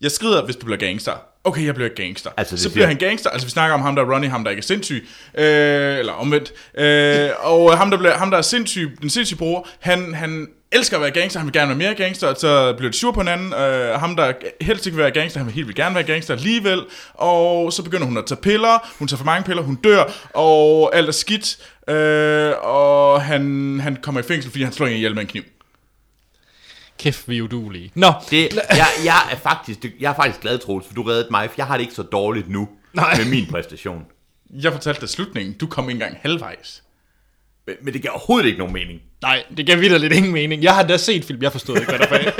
jeg 0.00 0.10
skrider, 0.10 0.44
hvis 0.44 0.56
du 0.56 0.64
bliver 0.64 0.78
gangster. 0.78 1.12
Okay, 1.44 1.66
jeg 1.66 1.74
bliver 1.74 1.88
gangster. 1.88 2.30
Altså, 2.36 2.56
det 2.56 2.62
så 2.62 2.70
bliver 2.72 2.86
han 2.86 2.96
gangster. 2.96 3.30
Altså, 3.30 3.46
vi 3.46 3.50
snakker 3.50 3.74
om 3.74 3.82
ham, 3.82 3.94
der 3.94 4.02
er 4.02 4.14
Ronnie, 4.14 4.30
ham, 4.30 4.44
der 4.44 4.50
ikke 4.50 4.60
er 4.60 4.64
sindssyg. 4.64 5.08
Øh, 5.38 5.98
eller 5.98 6.12
omvendt. 6.12 6.52
Øh, 6.78 7.30
og 7.38 7.78
ham 7.78 7.90
der, 7.90 7.98
bliver, 7.98 8.18
ham, 8.18 8.30
der 8.30 8.38
er 8.38 8.42
sindssyg, 8.42 8.98
den 9.02 9.10
sindssyge 9.10 9.38
bror, 9.38 9.68
han, 9.80 10.14
han 10.14 10.48
elsker 10.72 10.96
at 10.96 11.02
være 11.02 11.10
gangster, 11.10 11.40
han 11.40 11.46
vil 11.46 11.52
gerne 11.52 11.68
være 11.68 11.78
mere 11.78 11.94
gangster, 11.94 12.34
så 12.34 12.74
bliver 12.76 12.90
de 12.92 12.98
sur 12.98 13.12
på 13.12 13.20
hinanden. 13.20 13.52
Øh, 13.52 14.00
ham, 14.00 14.16
der 14.16 14.32
helst 14.60 14.86
ikke 14.86 14.96
vil 14.96 15.02
være 15.02 15.12
gangster, 15.12 15.38
han 15.40 15.46
vil 15.46 15.54
helt 15.54 15.66
vil 15.66 15.74
gerne 15.74 15.94
være 15.94 16.04
gangster 16.04 16.34
alligevel. 16.34 16.80
Og 17.14 17.72
så 17.72 17.82
begynder 17.82 18.06
hun 18.06 18.18
at 18.18 18.26
tage 18.26 18.40
piller, 18.40 18.94
hun 18.98 19.08
tager 19.08 19.18
for 19.18 19.24
mange 19.24 19.44
piller, 19.44 19.62
hun 19.62 19.74
dør, 19.74 20.04
og 20.34 20.96
alt 20.96 21.08
er 21.08 21.12
skidt. 21.12 21.56
Øh, 21.88 22.52
og 22.62 23.22
han, 23.22 23.80
han 23.82 23.96
kommer 24.02 24.20
i 24.20 24.24
fængsel, 24.24 24.50
fordi 24.50 24.64
han 24.64 24.72
slår 24.72 24.86
en 24.86 24.92
ihjel 24.92 25.14
med 25.14 25.22
en 25.22 25.28
kniv. 25.28 25.42
Kæft, 27.00 27.28
vi 27.28 27.38
er 27.38 27.42
udulige. 27.42 27.90
Nå, 27.94 28.12
Det, 28.30 28.48
jeg, 28.70 28.86
jeg, 29.04 29.20
er 29.32 29.36
faktisk, 29.36 29.78
jeg 30.00 30.10
er 30.10 30.14
faktisk 30.14 30.40
glad, 30.40 30.58
Troels, 30.58 30.86
for 30.86 30.94
du 30.94 31.02
reddede 31.02 31.28
mig, 31.30 31.48
for 31.48 31.54
jeg 31.56 31.66
har 31.66 31.76
det 31.76 31.82
ikke 31.82 31.94
så 31.94 32.02
dårligt 32.02 32.48
nu 32.48 32.68
Nej. 32.92 33.16
med 33.16 33.24
min 33.24 33.46
præstation. 33.50 34.04
Jeg 34.50 34.72
fortalte 34.72 35.00
dig 35.00 35.08
slutningen, 35.08 35.52
du 35.52 35.66
kom 35.66 35.84
ikke 35.90 35.92
engang 36.04 36.18
halvvejs. 36.22 36.82
Men, 37.66 37.76
men 37.82 37.94
det 37.94 38.00
giver 38.02 38.12
overhovedet 38.12 38.46
ikke 38.46 38.58
nogen 38.58 38.72
mening. 38.74 39.00
nej, 39.22 39.42
det 39.56 39.66
gav 39.66 39.80
videre 39.80 39.98
lidt 39.98 40.12
ingen 40.12 40.32
mening. 40.32 40.62
Jeg 40.62 40.74
har 40.74 40.82
da 40.82 40.96
set 40.96 41.24
film, 41.24 41.42
jeg 41.42 41.52
forstod 41.52 41.76
ikke, 41.76 41.88
hvad 41.90 41.98
der 41.98 42.08
var. 42.10 42.18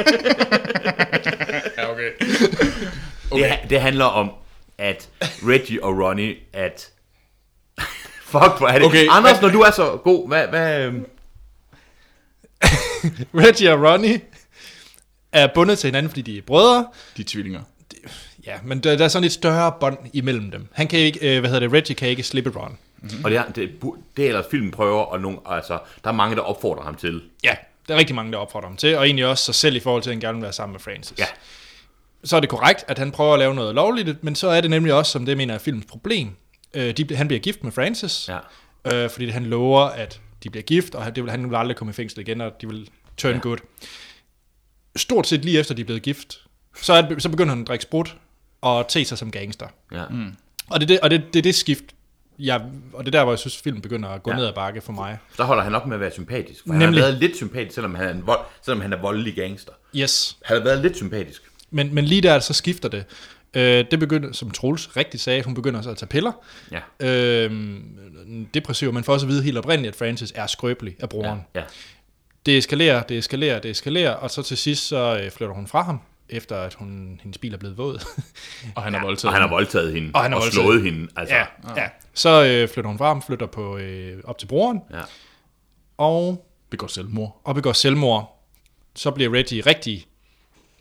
Ja, 1.78 1.92
okay. 1.92 2.10
Okay. 3.30 3.50
Det, 3.62 3.70
det 3.70 3.80
handler 3.80 4.04
om, 4.04 4.30
at 4.78 5.08
Reggie 5.22 5.84
og 5.84 5.98
Ronnie, 5.98 6.34
at... 6.52 6.88
Fuck, 8.32 8.58
hvor 8.58 8.66
er 8.66 8.78
det. 8.78 8.86
Okay, 8.86 9.06
Anders, 9.10 9.42
når 9.42 9.48
du 9.48 9.60
er 9.60 9.70
så 9.70 9.96
god, 9.96 10.28
hvad... 10.28 10.46
hvad 10.48 10.84
øhm, 10.84 11.06
Reggie 13.44 13.72
og 13.72 13.82
Ronnie 13.92 14.20
er 15.32 15.46
bundet 15.54 15.78
til 15.78 15.88
hinanden, 15.88 16.10
fordi 16.10 16.22
de 16.22 16.38
er 16.38 16.42
brødre. 16.42 16.86
De 17.16 17.22
er 17.22 17.26
tvillinger. 17.28 17.60
Ja, 18.46 18.54
men 18.64 18.80
der, 18.80 18.96
der 18.96 19.04
er 19.04 19.08
sådan 19.08 19.24
et 19.26 19.32
større 19.32 19.72
bånd 19.80 19.98
imellem 20.12 20.50
dem. 20.50 20.66
Han 20.72 20.88
kan 20.88 20.98
ikke, 20.98 21.34
øh, 21.34 21.40
hvad 21.40 21.50
hedder 21.50 21.60
det, 21.68 21.72
Reggie 21.72 21.94
kan 21.94 22.08
ikke 22.08 22.22
slippe 22.22 22.50
Ron. 22.56 22.78
og 23.24 23.30
det 23.30 23.38
er, 23.38 23.44
det, 23.44 23.70
det 24.16 24.24
er 24.24 24.28
ellers 24.28 24.44
filmen 24.50 24.70
prøver, 24.70 25.02
og 25.02 25.20
nogle, 25.20 25.38
altså, 25.46 25.78
der 26.04 26.10
er 26.10 26.14
mange, 26.14 26.36
der 26.36 26.42
opfordrer 26.42 26.82
ham 26.84 26.94
til. 26.94 27.22
Ja, 27.44 27.54
der 27.88 27.94
er 27.94 27.98
rigtig 27.98 28.14
mange, 28.16 28.32
der 28.32 28.38
opfordrer 28.38 28.68
ham 28.68 28.76
til, 28.76 28.96
og 28.96 29.04
egentlig 29.06 29.26
også 29.26 29.44
sig 29.44 29.54
selv 29.54 29.76
i 29.76 29.80
forhold 29.80 30.02
til, 30.02 30.10
at 30.10 30.14
han 30.14 30.20
gerne 30.20 30.36
vil 30.36 30.42
være 30.42 30.52
sammen 30.52 30.72
med 30.72 30.80
Francis. 30.80 31.18
Ja. 31.18 31.24
Så 32.24 32.36
er 32.36 32.40
det 32.40 32.48
korrekt, 32.48 32.84
at 32.88 32.98
han 32.98 33.12
prøver 33.12 33.32
at 33.32 33.38
lave 33.38 33.54
noget 33.54 33.74
lovligt, 33.74 34.24
men 34.24 34.34
så 34.34 34.48
er 34.48 34.60
det 34.60 34.70
nemlig 34.70 34.94
også, 34.94 35.12
som 35.12 35.26
det 35.26 35.36
mener 35.36 35.54
er 35.54 35.58
filmens 35.58 35.86
problem. 35.86 36.28
Øh, 36.74 36.96
de, 36.96 37.16
han 37.16 37.26
bliver 37.28 37.40
gift 37.40 37.64
med 37.64 37.72
Francis, 37.72 38.28
Ja. 38.28 39.04
øh, 39.04 39.10
fordi 39.10 39.28
han 39.28 39.46
lover, 39.46 39.80
at 39.80 40.20
de 40.44 40.50
bliver 40.50 40.62
gift, 40.62 40.94
og 40.94 41.16
det 41.16 41.24
vil, 41.24 41.30
han 41.30 41.50
vil 41.50 41.56
aldrig 41.56 41.76
komme 41.76 41.90
i 41.90 41.94
fængsel 41.94 42.20
igen, 42.20 42.40
og 42.40 42.52
de 42.60 42.68
vil 42.68 42.88
turn 43.16 43.34
ja. 43.34 43.38
good. 43.40 43.58
Stort 45.00 45.26
set 45.26 45.44
lige 45.44 45.58
efter 45.58 45.74
de 45.74 45.80
er 45.80 45.84
blevet 45.84 46.02
gift, 46.02 46.38
så, 46.82 46.92
er 46.92 47.08
det, 47.08 47.22
så 47.22 47.28
begynder 47.28 47.54
han 47.54 47.62
at 47.62 47.68
drikke 47.68 47.82
sprut 47.82 48.16
og 48.60 48.88
te 48.88 49.04
sig 49.04 49.18
som 49.18 49.30
gangster. 49.30 49.66
Ja. 49.92 50.04
Mm. 50.10 50.34
Og 50.70 50.80
det 50.80 50.84
er 50.84 50.86
det, 50.86 51.00
og 51.00 51.10
det, 51.10 51.34
det, 51.34 51.44
det 51.44 51.54
skift, 51.54 51.84
jeg, 52.38 52.62
og 52.92 53.06
det 53.06 53.14
er 53.14 53.18
der, 53.18 53.24
hvor 53.24 53.32
jeg 53.32 53.38
synes, 53.38 53.56
filmen 53.58 53.82
begynder 53.82 54.08
at 54.08 54.22
gå 54.22 54.30
ja. 54.30 54.36
Ned 54.36 54.46
ad 54.46 54.52
bakke 54.52 54.80
for 54.80 54.92
mig. 54.92 55.18
Der 55.36 55.44
holder 55.44 55.62
han 55.62 55.74
op 55.74 55.86
med 55.86 55.94
at 55.94 56.00
være 56.00 56.10
sympatisk. 56.10 56.62
For 56.66 56.72
han 56.72 56.82
Nemlig. 56.82 57.02
har 57.02 57.08
været 57.08 57.20
lidt 57.20 57.36
sympatisk, 57.36 57.74
selvom 57.74 57.94
han 57.94 58.06
er 58.08 58.12
en, 58.12 58.26
vold, 58.26 58.40
selvom 58.62 58.80
han 58.80 58.92
er 58.92 59.00
voldelig 59.00 59.34
gangster. 59.34 59.72
Yes. 59.96 60.36
Han 60.44 60.56
har 60.56 60.64
været 60.64 60.82
lidt 60.82 60.96
sympatisk. 60.96 61.42
Men, 61.70 61.94
men 61.94 62.04
lige 62.04 62.20
der, 62.20 62.38
så 62.38 62.52
skifter 62.52 62.88
det. 62.88 63.04
Øh, 63.54 63.84
det 63.90 63.98
begynder, 63.98 64.32
som 64.32 64.50
Troels 64.50 64.96
rigtig 64.96 65.20
sagde, 65.20 65.42
hun 65.42 65.54
begynder 65.54 65.82
så 65.82 65.90
at 65.90 65.96
tage 65.96 66.08
piller. 66.08 66.32
Ja. 67.00 67.08
Øh, 67.48 67.76
depressiv, 68.54 68.92
men 68.92 69.04
for 69.04 69.12
også 69.12 69.26
at 69.26 69.30
vide 69.30 69.42
helt 69.42 69.58
oprindeligt, 69.58 69.92
at 69.92 69.98
Francis 69.98 70.32
er 70.34 70.46
skrøbelig 70.46 70.96
af 71.00 71.08
broren. 71.08 71.40
Ja. 71.54 71.62
Ja. 72.46 72.50
Det 72.52 72.58
eskalerer, 72.58 73.02
det 73.02 73.18
eskalerer, 73.18 73.58
det 73.58 73.70
eskalerer, 73.70 74.12
og 74.14 74.30
så 74.30 74.42
til 74.42 74.56
sidst 74.56 74.86
så 74.88 75.20
øh, 75.24 75.30
flytter 75.30 75.54
hun 75.54 75.66
fra 75.66 75.82
ham, 75.82 76.00
efter 76.28 76.56
at 76.56 76.74
hun, 76.74 77.20
hendes 77.22 77.38
bil 77.38 77.54
er 77.54 77.58
blevet 77.58 77.78
våd. 77.78 78.04
Og 78.76 78.82
han 78.82 78.94
er 78.94 79.00
voldtaget. 79.02 79.28
Og 79.28 79.32
han 79.32 79.42
har 79.42 79.48
voldtaget 79.48 79.92
hende. 79.92 80.10
Og 80.14 80.22
han 80.22 80.32
har 80.32 80.38
og 80.38 80.42
voldtaget 80.42 80.64
slået 80.66 80.82
hende. 80.82 81.08
Altså, 81.16 81.34
ja, 81.34 81.44
ja. 81.76 81.88
Så 82.14 82.44
øh, 82.44 82.68
flytter 82.68 82.88
hun 82.88 82.98
fra 82.98 83.06
ham, 83.06 83.22
flytter 83.22 83.46
på, 83.46 83.76
øh, 83.76 84.18
op 84.24 84.38
til 84.38 84.46
broren, 84.46 84.80
ja. 84.92 85.00
og, 85.98 86.46
Begår 86.70 86.86
selvmord. 86.86 87.40
og 87.44 87.54
begår 87.54 87.72
selvmord. 87.72 88.44
Så 88.96 89.10
bliver 89.10 89.32
Reggie 89.32 89.62
rigtig 89.66 90.06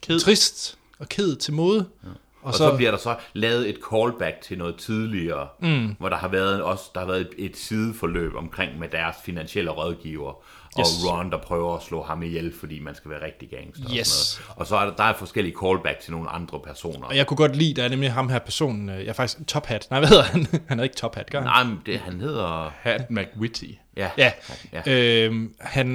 ked. 0.02 0.19
trist 0.19 0.77
og 0.99 1.10
ked 1.10 1.36
til 1.36 1.53
mode. 1.53 1.86
Ja. 2.03 2.10
Og 2.41 2.53
så, 2.53 2.57
så 2.57 2.76
bliver 2.76 2.91
der 2.91 2.98
så 2.98 3.15
lavet 3.34 3.69
et 3.69 3.77
callback 3.91 4.41
til 4.41 4.57
noget 4.57 4.76
tidligere, 4.76 5.48
mm. 5.60 5.95
hvor 5.99 6.10
der 6.10 6.18
har 6.18 6.27
været 6.27 6.61
også 6.64 6.84
der 6.94 6.99
har 6.99 7.07
været 7.07 7.22
et, 7.22 7.30
et 7.38 7.57
sideforløb 7.57 8.36
omkring 8.36 8.80
med 8.80 8.90
deres 8.90 9.15
finansielle 9.26 9.72
rådgiver, 9.72 10.44
og 10.75 10.79
Yes. 10.79 11.05
Ron, 11.07 11.31
der 11.31 11.37
prøver 11.37 11.75
at 11.77 11.83
slå 11.83 12.03
ham 12.03 12.23
ihjel, 12.23 12.53
fordi 12.59 12.79
man 12.79 12.95
skal 12.95 13.11
være 13.11 13.25
rigtig 13.25 13.49
gangster. 13.49 13.85
Og, 13.89 13.95
Yes. 13.97 14.07
sådan 14.07 14.43
noget. 14.47 14.59
og 14.59 14.67
så 14.67 14.75
er 14.77 14.85
der, 14.85 14.95
der 14.95 15.03
er 15.03 15.13
forskellige 15.13 15.55
callback 15.63 15.99
til 15.99 16.11
nogle 16.11 16.29
andre 16.29 16.59
personer. 16.65 17.07
Og 17.07 17.15
jeg 17.15 17.27
kunne 17.27 17.37
godt 17.37 17.55
lide, 17.55 17.73
der 17.73 17.83
er 17.83 17.89
nemlig 17.89 18.11
ham 18.11 18.29
her 18.29 18.39
personen, 18.39 18.89
øh, 18.89 18.97
jeg 18.99 19.05
er 19.07 19.13
faktisk 19.13 19.47
Top 19.47 19.65
Hat. 19.65 19.87
Nej, 19.89 19.99
hvad 19.99 20.09
hedder 20.09 20.23
han? 20.23 20.47
han 20.69 20.79
er 20.79 20.83
ikke 20.83 20.95
Top 20.95 21.15
Hat, 21.15 21.29
gør 21.31 21.39
han? 21.39 21.47
Nej, 21.47 21.63
men 21.63 21.79
det, 21.85 21.99
han 21.99 22.21
hedder... 22.21 22.71
Hat 22.81 23.11
McWitty. 23.11 23.65
Ja, 23.97 24.09
Ja, 24.17 24.31
ja. 24.73 24.91
Øhm, 25.25 25.53
han, 25.59 25.87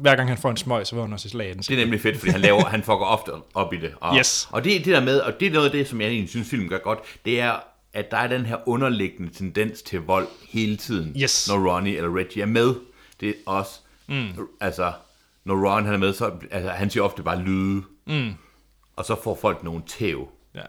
hver 0.00 0.16
gang 0.16 0.28
han 0.28 0.38
får 0.38 0.50
en 0.50 0.56
smøg, 0.56 0.86
så 0.86 0.94
vil 0.94 1.02
han 1.04 1.12
også 1.12 1.26
i 1.26 1.30
slag 1.30 1.54
Det 1.58 1.70
er 1.70 1.76
nemlig 1.76 2.00
fedt, 2.00 2.18
fordi 2.18 2.30
han 2.32 2.40
laver, 2.40 2.64
han 2.64 2.80
fucker 2.82 3.04
ofte 3.06 3.30
op 3.54 3.72
i 3.72 3.76
det. 3.76 3.92
Og, 4.00 4.16
Yes. 4.18 4.48
og 4.52 4.64
det, 4.64 4.84
det 4.84 4.94
der 4.94 5.00
med, 5.00 5.18
og 5.20 5.32
det 5.40 5.48
er 5.48 5.52
noget 5.52 5.66
af 5.66 5.72
det, 5.72 5.88
som 5.88 6.00
jeg 6.00 6.08
egentlig 6.08 6.30
synes, 6.30 6.48
filmen 6.50 6.68
gør 6.68 6.78
godt, 6.78 6.98
det 7.24 7.40
er, 7.40 7.52
at 7.94 8.10
der 8.10 8.16
er 8.16 8.26
den 8.26 8.46
her 8.46 8.68
underliggende 8.68 9.32
tendens 9.32 9.82
til 9.82 10.00
vold 10.00 10.28
hele 10.48 10.76
tiden, 10.76 11.16
Yes. 11.22 11.48
når 11.48 11.70
Ronnie 11.74 11.96
eller 11.96 12.16
Reggie 12.16 12.42
er 12.42 12.46
med. 12.46 12.74
Det 13.20 13.28
er 13.28 13.32
også, 13.46 13.70
mm. 14.08 14.48
altså, 14.60 14.92
når 15.44 15.54
Ron 15.54 15.84
han 15.84 15.94
er 15.94 15.98
med, 15.98 16.12
så 16.12 16.32
altså, 16.50 16.70
han 16.70 16.90
siger 16.90 17.02
ofte 17.02 17.22
bare 17.22 17.38
lyde, 17.42 17.82
mm. 18.06 18.34
og 18.96 19.04
så 19.04 19.22
får 19.24 19.38
folk 19.40 19.62
nogle 19.62 19.82
tæv. 19.86 20.28
Ja. 20.54 20.62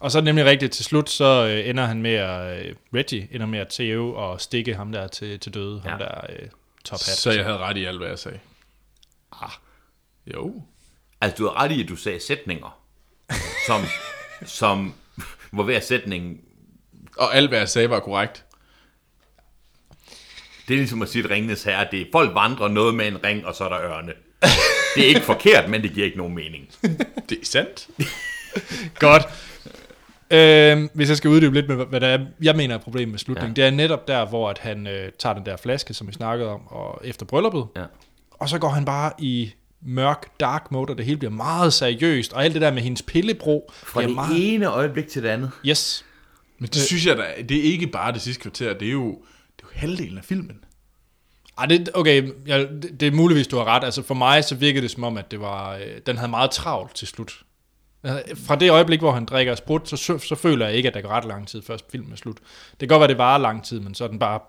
Og 0.00 0.10
så 0.10 0.18
er 0.18 0.20
det 0.20 0.24
nemlig 0.24 0.44
rigtigt, 0.44 0.72
til 0.72 0.84
slut 0.84 1.10
så 1.10 1.46
øh, 1.46 1.68
ender 1.68 1.86
han 1.86 2.02
med 2.02 2.14
at, 2.14 2.66
øh, 2.66 2.74
Reggie 2.94 3.28
ender 3.30 3.46
med 3.46 3.58
at 3.58 3.68
tæve 3.68 4.16
og 4.16 4.40
stikke 4.40 4.74
ham 4.74 4.92
der 4.92 5.06
til, 5.06 5.40
til 5.40 5.54
døde, 5.54 5.82
ja. 5.84 5.90
ham 5.90 5.98
der 5.98 6.20
øh, 6.28 6.48
Top 6.84 6.98
Hat. 6.98 7.00
Så 7.00 7.30
jeg 7.30 7.44
havde 7.44 7.58
ret 7.58 7.76
i 7.76 7.84
alt, 7.84 7.98
hvad 7.98 8.08
jeg 8.08 8.18
sagde. 8.18 8.38
Ah. 9.32 9.50
Jo. 10.34 10.62
Altså, 11.20 11.36
du 11.36 11.48
har 11.48 11.62
ret 11.62 11.72
i, 11.72 11.82
at 11.82 11.88
du 11.88 11.96
sagde 11.96 12.20
sætninger, 12.20 12.80
som, 13.66 13.80
som 14.46 14.94
hvor 15.52 15.62
hver 15.62 15.80
sætning, 15.80 16.40
Og 17.16 17.34
alt, 17.34 17.48
hvad 17.48 17.58
jeg 17.58 17.68
sagde, 17.68 17.90
var 17.90 18.00
korrekt. 18.00 18.44
Det 20.70 20.74
er 20.74 20.78
ligesom 20.78 21.02
at 21.02 21.08
sige, 21.08 21.24
at 21.24 21.30
ringenes 21.30 21.62
herre, 21.62 21.86
det 21.90 22.00
er 22.00 22.04
folk 22.12 22.34
vandrer 22.34 22.68
noget 22.68 22.94
med 22.94 23.06
en 23.08 23.24
ring, 23.24 23.46
og 23.46 23.54
så 23.54 23.64
er 23.64 23.68
der 23.68 23.80
ørne. 23.80 24.12
Det 24.94 25.04
er 25.04 25.08
ikke 25.08 25.20
forkert, 25.20 25.70
men 25.70 25.82
det 25.82 25.92
giver 25.92 26.06
ikke 26.06 26.18
nogen 26.18 26.34
mening. 26.34 26.68
Det 27.28 27.38
er 27.42 27.44
sandt. 27.44 27.88
Godt. 28.98 29.22
Øhm, 30.30 30.88
hvis 30.94 31.08
jeg 31.08 31.16
skal 31.16 31.30
uddybe 31.30 31.54
lidt 31.54 31.68
med, 31.68 31.86
hvad 31.86 32.00
der 32.00 32.06
er, 32.06 32.18
jeg 32.42 32.56
mener 32.56 32.74
er 32.74 32.78
problemet 32.78 33.08
med 33.08 33.18
slutningen, 33.18 33.56
ja. 33.56 33.62
Det 33.62 33.72
er 33.72 33.76
netop 33.76 34.08
der, 34.08 34.26
hvor 34.26 34.50
at 34.50 34.58
han 34.58 34.86
øh, 34.86 35.12
tager 35.18 35.34
den 35.34 35.46
der 35.46 35.56
flaske, 35.56 35.94
som 35.94 36.08
vi 36.08 36.12
snakkede 36.12 36.50
om, 36.50 36.60
og 36.66 37.00
efter 37.04 37.26
brylluppet, 37.26 37.66
Ja. 37.76 37.82
og 38.30 38.48
så 38.48 38.58
går 38.58 38.68
han 38.68 38.84
bare 38.84 39.12
i 39.18 39.52
mørk, 39.82 40.40
dark 40.40 40.70
mode, 40.72 40.90
og 40.90 40.98
det 40.98 41.06
hele 41.06 41.18
bliver 41.18 41.32
meget 41.32 41.72
seriøst, 41.72 42.32
og 42.32 42.44
alt 42.44 42.54
det 42.54 42.62
der 42.62 42.72
med 42.72 42.82
hendes 42.82 43.02
pillebro 43.02 43.70
Fra 43.74 44.00
bliver 44.00 44.06
det 44.08 44.14
meget... 44.14 44.54
ene 44.54 44.66
øjeblik 44.66 45.08
til 45.08 45.22
det 45.22 45.28
andet. 45.28 45.50
Yes. 45.66 46.04
Men 46.58 46.68
det 46.68 46.82
synes 46.82 47.06
jeg 47.06 47.16
da, 47.16 47.24
det 47.48 47.56
er 47.58 47.62
ikke 47.62 47.86
bare 47.86 48.12
det 48.12 48.20
sidste 48.20 48.42
kvarter, 48.42 48.64
det 48.66 48.72
er 48.74 48.78
det 48.78 48.88
er 48.88 48.92
jo 48.92 49.18
halvdelen 49.74 50.18
af 50.18 50.24
filmen. 50.24 50.64
Ej, 51.58 51.66
det, 51.66 51.88
okay, 51.94 52.32
ja, 52.46 52.58
det, 52.58 53.00
det 53.00 53.08
er 53.08 53.12
muligvis, 53.12 53.46
du 53.46 53.56
har 53.56 53.64
ret. 53.64 53.84
Altså 53.84 54.02
for 54.02 54.14
mig, 54.14 54.44
så 54.44 54.54
virkede 54.54 54.82
det 54.82 54.90
som 54.90 55.04
om, 55.04 55.16
at 55.16 55.30
det 55.30 55.40
var, 55.40 55.74
øh, 55.74 55.82
den 56.06 56.16
havde 56.16 56.30
meget 56.30 56.50
travlt 56.50 56.94
til 56.94 57.08
slut. 57.08 57.42
Altså, 58.02 58.46
Fra 58.46 58.56
det 58.56 58.70
øjeblik, 58.70 59.00
hvor 59.00 59.12
han 59.12 59.24
drikker 59.24 59.54
sprut, 59.54 59.88
så, 59.88 59.96
så, 59.96 60.18
så 60.18 60.34
føler 60.34 60.66
jeg 60.66 60.76
ikke, 60.76 60.88
at 60.88 60.94
der 60.94 61.00
går 61.00 61.08
ret 61.08 61.24
lang 61.24 61.48
tid, 61.48 61.62
før 61.62 61.76
filmen 61.92 62.12
er 62.12 62.16
slut. 62.16 62.36
Det 62.70 62.78
kan 62.78 62.88
godt 62.88 63.00
være, 63.00 63.08
det 63.08 63.18
varer 63.18 63.38
lang 63.38 63.64
tid, 63.64 63.80
men 63.80 63.94
så 63.94 64.04
er 64.04 64.08
den 64.08 64.18
bare 64.18 64.40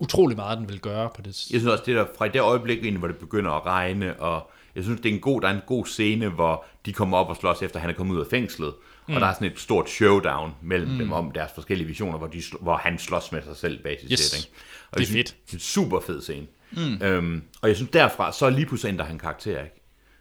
utrolig 0.00 0.36
meget, 0.36 0.58
den 0.58 0.68
vil 0.68 0.80
gøre 0.80 1.10
på 1.16 1.22
det. 1.22 1.26
Jeg 1.26 1.60
synes 1.60 1.66
også, 1.66 1.84
det 1.86 1.96
der 1.96 2.06
fra 2.18 2.28
det 2.28 2.40
øjeblik, 2.40 2.96
hvor 2.96 3.08
det 3.08 3.16
begynder 3.16 3.50
at 3.50 3.66
regne, 3.66 4.20
og 4.20 4.50
jeg 4.74 4.84
synes, 4.84 5.00
det 5.00 5.10
er 5.10 5.14
en 5.14 5.20
god, 5.20 5.40
der 5.40 5.48
er 5.48 5.52
en 5.52 5.62
god 5.66 5.86
scene, 5.86 6.28
hvor 6.28 6.64
de 6.86 6.92
kommer 6.92 7.18
op 7.18 7.28
og 7.28 7.36
slås 7.36 7.62
efter, 7.62 7.80
han 7.80 7.90
er 7.90 7.94
kommet 7.94 8.14
ud 8.14 8.20
af 8.20 8.26
fængslet. 8.30 8.74
Mm. 9.08 9.14
Og 9.14 9.20
der 9.20 9.26
er 9.26 9.32
sådan 9.34 9.52
et 9.52 9.60
stort 9.60 9.90
showdown 9.90 10.54
mellem 10.62 10.90
mm. 10.90 10.98
dem 10.98 11.12
om 11.12 11.30
deres 11.30 11.50
forskellige 11.54 11.86
visioner, 11.88 12.18
hvor, 12.18 12.26
de, 12.26 12.42
hvor 12.60 12.76
han 12.76 12.98
slås 12.98 13.32
med 13.32 13.42
sig 13.42 13.56
selv 13.56 13.82
basis 13.82 14.10
Yes. 14.12 14.20
set, 14.20 14.38
ikke? 14.38 14.50
Og 14.92 14.98
Det 14.98 15.08
er 15.08 15.12
fedt. 15.12 15.36
Det 15.46 15.52
er 15.52 15.56
en 15.56 15.60
super 15.60 16.00
fed 16.00 16.22
scene. 16.22 16.46
Mm. 16.72 17.02
Øhm, 17.02 17.42
og 17.62 17.68
jeg 17.68 17.76
synes 17.76 17.90
derfra, 17.90 18.32
så 18.32 18.50
lige 18.50 18.66
pludselig 18.66 18.92
ændrer 18.92 19.06
han 19.06 19.18
karakter, 19.18 19.62
ikke? 19.62 19.76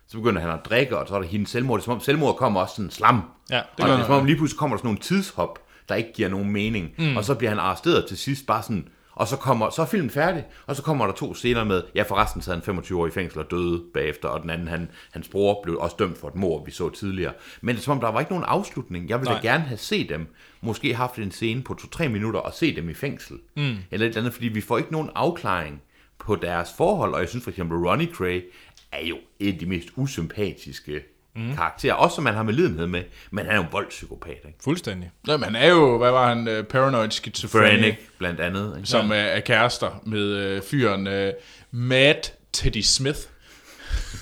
Så 0.08 0.18
begynder 0.18 0.42
han 0.42 0.50
at 0.50 0.60
drikke, 0.66 0.98
og 0.98 1.08
så 1.08 1.16
er 1.16 1.22
der 1.22 1.28
hendes 1.28 1.50
selvmord. 1.50 1.80
Det 1.80 1.84
er 1.84 1.86
som 1.86 1.94
om 1.94 2.00
selvmord 2.00 2.36
kommer 2.36 2.62
også 2.62 2.76
sådan 2.76 2.92
slam. 2.92 3.22
Ja, 3.50 3.56
det 3.56 3.86
og 3.86 3.90
det 3.90 4.00
er 4.00 4.06
som 4.06 4.14
om 4.14 4.26
lige 4.26 4.36
pludselig 4.38 4.60
kommer 4.60 4.76
der 4.76 4.80
sådan 4.80 4.88
nogle 4.88 5.00
tidshop, 5.00 5.60
der 5.90 5.96
ikke 5.96 6.14
giver 6.14 6.30
nogen 6.30 6.52
mening. 6.52 6.92
Mm. 6.98 7.18
Og 7.18 7.26
så 7.26 7.36
bliver 7.36 7.50
han 7.50 7.60
arresteret 7.60 8.06
til 8.08 8.18
sidst 8.18 8.46
bare 8.46 8.64
sådan, 8.64 8.88
og 9.20 9.28
så, 9.28 9.38
kommer, 9.38 9.70
så 9.70 9.82
er 9.82 9.86
filmen 9.86 10.10
færdig, 10.10 10.46
og 10.68 10.76
så 10.76 10.84
kommer 10.84 11.06
der 11.06 11.14
to 11.14 11.34
scener 11.34 11.64
med, 11.64 11.84
ja 11.96 12.04
forresten 12.04 12.42
sad 12.42 12.54
han 12.54 12.64
25 12.64 13.02
år 13.02 13.08
i 13.08 13.12
fængsel 13.12 13.40
og 13.40 13.52
døde 13.52 13.84
bagefter, 13.94 14.30
og 14.30 14.42
den 14.42 14.50
anden, 14.50 14.68
han, 14.68 14.92
hans 15.12 15.30
bror, 15.30 15.60
blev 15.64 15.78
også 15.78 15.96
dømt 16.00 16.18
for 16.18 16.28
et 16.28 16.36
mord, 16.36 16.66
vi 16.66 16.72
så 16.72 16.90
tidligere. 16.90 17.34
Men 17.62 17.76
det 17.76 17.82
er 17.82 17.84
som 17.84 17.92
om, 17.92 18.00
der 18.00 18.12
var 18.12 18.20
ikke 18.20 18.32
nogen 18.32 18.46
afslutning. 18.48 19.10
Jeg 19.10 19.20
ville 19.20 19.30
da 19.30 19.34
Nej. 19.34 19.42
gerne 19.42 19.64
have 19.64 19.78
set 19.78 20.10
dem, 20.10 20.28
måske 20.62 20.96
haft 20.96 21.16
en 21.16 21.32
scene 21.32 21.62
på 21.64 21.76
2-3 21.82 22.08
minutter, 22.08 22.40
og 22.40 22.54
se 22.54 22.76
dem 22.76 22.90
i 22.90 22.94
fængsel. 22.94 23.38
Mm. 23.56 23.62
Eller 23.62 23.78
et 23.92 24.10
eller 24.10 24.18
andet, 24.18 24.34
fordi 24.34 24.48
vi 24.48 24.62
får 24.62 24.78
ikke 24.78 24.92
nogen 24.92 25.10
afklaring 25.16 25.82
på 26.20 26.36
deres 26.36 26.70
forhold, 26.78 27.14
og 27.14 27.20
jeg 27.20 27.30
synes 27.30 27.44
for 27.44 27.52
eksempel, 27.52 27.78
Ronnie 27.78 28.14
Cray 28.14 28.44
er 28.92 29.06
jo 29.06 29.18
et 29.40 29.54
af 29.54 29.60
de 29.60 29.66
mest 29.66 29.88
usympatiske 29.96 31.02
mm. 31.36 31.56
karakterer, 31.56 31.94
også 31.94 32.16
som 32.16 32.24
man 32.24 32.34
har 32.34 32.44
med 32.44 32.54
lidenhed 32.54 32.88
med, 32.88 33.04
men 33.32 33.46
han 33.46 33.54
er 33.54 33.58
jo 33.58 33.64
en 33.64 33.72
voldspsykopat, 33.72 34.38
ikke? 34.46 34.58
Fuldstændig. 34.64 35.12
Jamen, 35.28 35.44
han 35.44 35.56
er 35.56 35.70
jo, 35.70 35.98
hvad 35.98 36.12
var 36.12 36.30
han, 36.30 36.60
uh, 36.60 36.66
paranoid 36.66 37.50
Brannick, 37.52 37.98
blandt 38.18 38.40
andet. 38.40 38.74
Ikke? 38.78 38.90
som 38.90 39.10
uh, 39.10 39.16
er 39.16 39.40
kærester 39.40 40.02
med 40.06 40.58
uh, 40.58 40.64
fyren 40.64 41.08
uh, 41.08 41.34
Matt 41.72 42.34
Teddy 42.54 42.82
Smith. 42.82 43.20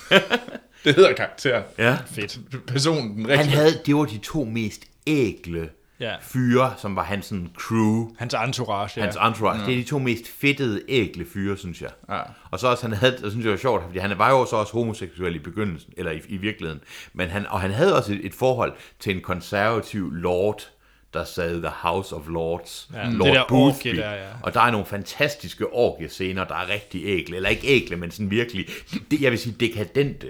det 0.84 0.96
hedder 0.96 1.14
karakteren. 1.14 1.64
Ja. 1.78 1.98
Fedt. 2.12 2.40
Personen, 2.68 3.18
den 3.18 3.26
Han 3.26 3.40
rigtige. 3.40 3.56
havde, 3.56 3.72
det 3.86 3.96
var 3.96 4.06
de 4.06 4.18
to 4.18 4.44
mest 4.44 4.82
ægle 5.08 5.70
Ja. 6.00 6.16
fyre, 6.22 6.74
som 6.78 6.96
var 6.96 7.04
hans 7.04 7.26
sådan, 7.26 7.50
crew, 7.58 8.10
Hans 8.18 8.34
entourage, 8.46 8.92
ja. 8.98 9.02
hans 9.04 9.16
entourage. 9.16 9.66
Det 9.66 9.74
er 9.74 9.78
de 9.78 9.84
to 9.84 10.00
mest 10.00 10.28
fedtede, 10.28 10.82
ægle 10.88 11.26
fyre, 11.34 11.58
synes 11.58 11.82
jeg. 11.82 11.90
Ja. 12.10 12.20
Og 12.52 12.60
så 12.60 12.68
også, 12.68 12.88
han 12.88 12.98
havde, 12.98 13.18
det 13.24 13.32
synes 13.32 13.44
jeg 13.46 13.52
var 13.52 13.58
sjovt, 13.58 13.84
fordi 13.86 14.00
han 14.00 14.18
var 14.18 14.30
jo 14.32 14.46
så 14.46 14.56
også 14.56 14.74
homoseksuel 14.74 15.36
i 15.36 15.40
begyndelsen, 15.40 15.94
eller 15.98 16.12
i, 16.12 16.22
i 16.28 16.38
virkeligheden. 16.38 16.82
Men 17.14 17.30
han, 17.30 17.46
og 17.48 17.62
han 17.62 17.72
havde 17.72 17.96
også 17.98 18.14
et, 18.14 18.26
et 18.26 18.34
forhold 18.34 18.74
til 19.00 19.16
en 19.16 19.22
konservativ 19.22 20.12
lord, 20.12 20.70
der 21.14 21.24
sad 21.24 21.62
The 21.62 21.72
House 21.76 22.16
of 22.16 22.22
Lords, 22.28 22.90
Ja, 22.94 23.10
Lord 23.10 23.28
det 23.28 23.36
der 23.36 23.44
Boothby. 23.50 23.96
der, 23.98 24.12
ja. 24.14 24.28
Og 24.44 24.54
der 24.54 24.62
er 24.62 24.72
nogle 24.72 24.86
fantastiske 24.86 25.74
orgiescener, 25.74 26.44
der 26.44 26.56
er 26.56 26.70
rigtig 26.70 27.02
ægle, 27.06 27.36
eller 27.36 27.50
ikke 27.50 27.68
ægle, 27.68 27.96
men 27.96 28.12
sådan 28.12 28.32
virkelig, 28.32 28.66
det, 29.12 29.22
jeg 29.22 29.32
vil 29.32 29.40
sige, 29.40 29.56
dekadente. 29.60 30.28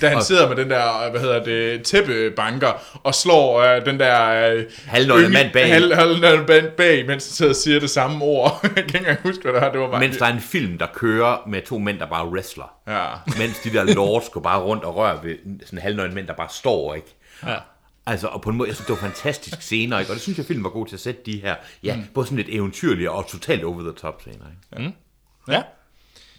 Da 0.00 0.08
han 0.08 0.22
sidder 0.22 0.48
med 0.48 0.56
den 0.56 0.70
der, 0.70 1.10
hvad 1.10 1.20
hedder 1.20 1.44
det, 1.44 1.82
tæppebanker, 1.82 3.00
og 3.02 3.14
slår 3.14 3.76
uh, 3.76 3.84
den 3.86 4.00
der... 4.00 4.54
Uh, 4.54 4.62
Halvnøgne 4.86 5.28
mand 5.28 5.52
bag. 5.52 5.72
Halv, 5.72 5.94
halvnøgne 5.94 6.44
mand 6.48 6.70
bag, 6.76 7.06
mens 7.06 7.24
han 7.26 7.32
sidder 7.34 7.52
og 7.52 7.56
siger 7.56 7.80
det 7.80 7.90
samme 7.90 8.24
ord. 8.24 8.60
jeg 8.62 8.70
kan 8.70 8.84
ikke 8.84 8.98
engang 8.98 9.18
huske, 9.22 9.42
hvad 9.42 9.52
det 9.52 9.60
var. 9.60 9.72
Det 9.72 9.80
var 9.80 9.90
bare... 9.90 10.00
Mens 10.00 10.16
der 10.16 10.26
er 10.26 10.32
en 10.32 10.40
film, 10.40 10.78
der 10.78 10.86
kører 10.94 11.48
med 11.48 11.62
to 11.62 11.78
mænd, 11.78 11.98
der 11.98 12.06
bare 12.06 12.28
wrestler. 12.28 12.72
Ja. 12.88 13.06
Mens 13.38 13.58
de 13.58 13.72
der 13.72 13.84
lords 13.84 14.28
går 14.28 14.40
bare 14.40 14.60
rundt 14.60 14.84
og 14.84 14.96
rører 14.96 15.20
ved 15.22 15.36
sådan 15.66 15.78
en 15.78 15.82
halvnøgen 15.82 16.14
mænd, 16.14 16.26
der 16.26 16.34
bare 16.34 16.48
står, 16.50 16.94
ikke? 16.94 17.16
Ja. 17.46 17.56
Altså, 18.06 18.26
og 18.26 18.42
på 18.42 18.50
en 18.50 18.56
måde, 18.56 18.68
jeg 18.68 18.76
synes, 18.76 18.86
det 18.86 18.94
var 18.94 19.00
fantastisk 19.00 19.62
scener, 19.62 19.98
ikke? 19.98 20.12
Og 20.12 20.14
det 20.14 20.22
synes 20.22 20.38
jeg, 20.38 20.46
filmen 20.46 20.64
var 20.64 20.70
god 20.70 20.86
til 20.86 20.96
at 20.96 21.00
sætte 21.00 21.20
de 21.26 21.40
her, 21.40 21.56
ja, 21.82 21.96
mm. 21.96 22.04
både 22.14 22.26
sådan 22.26 22.36
lidt 22.36 22.48
eventyrlige 22.50 23.10
og 23.10 23.28
totalt 23.28 23.64
over 23.64 23.80
the 23.80 23.92
top 23.92 24.20
scener, 24.20 24.44
ikke? 24.78 24.92
ja. 25.48 25.62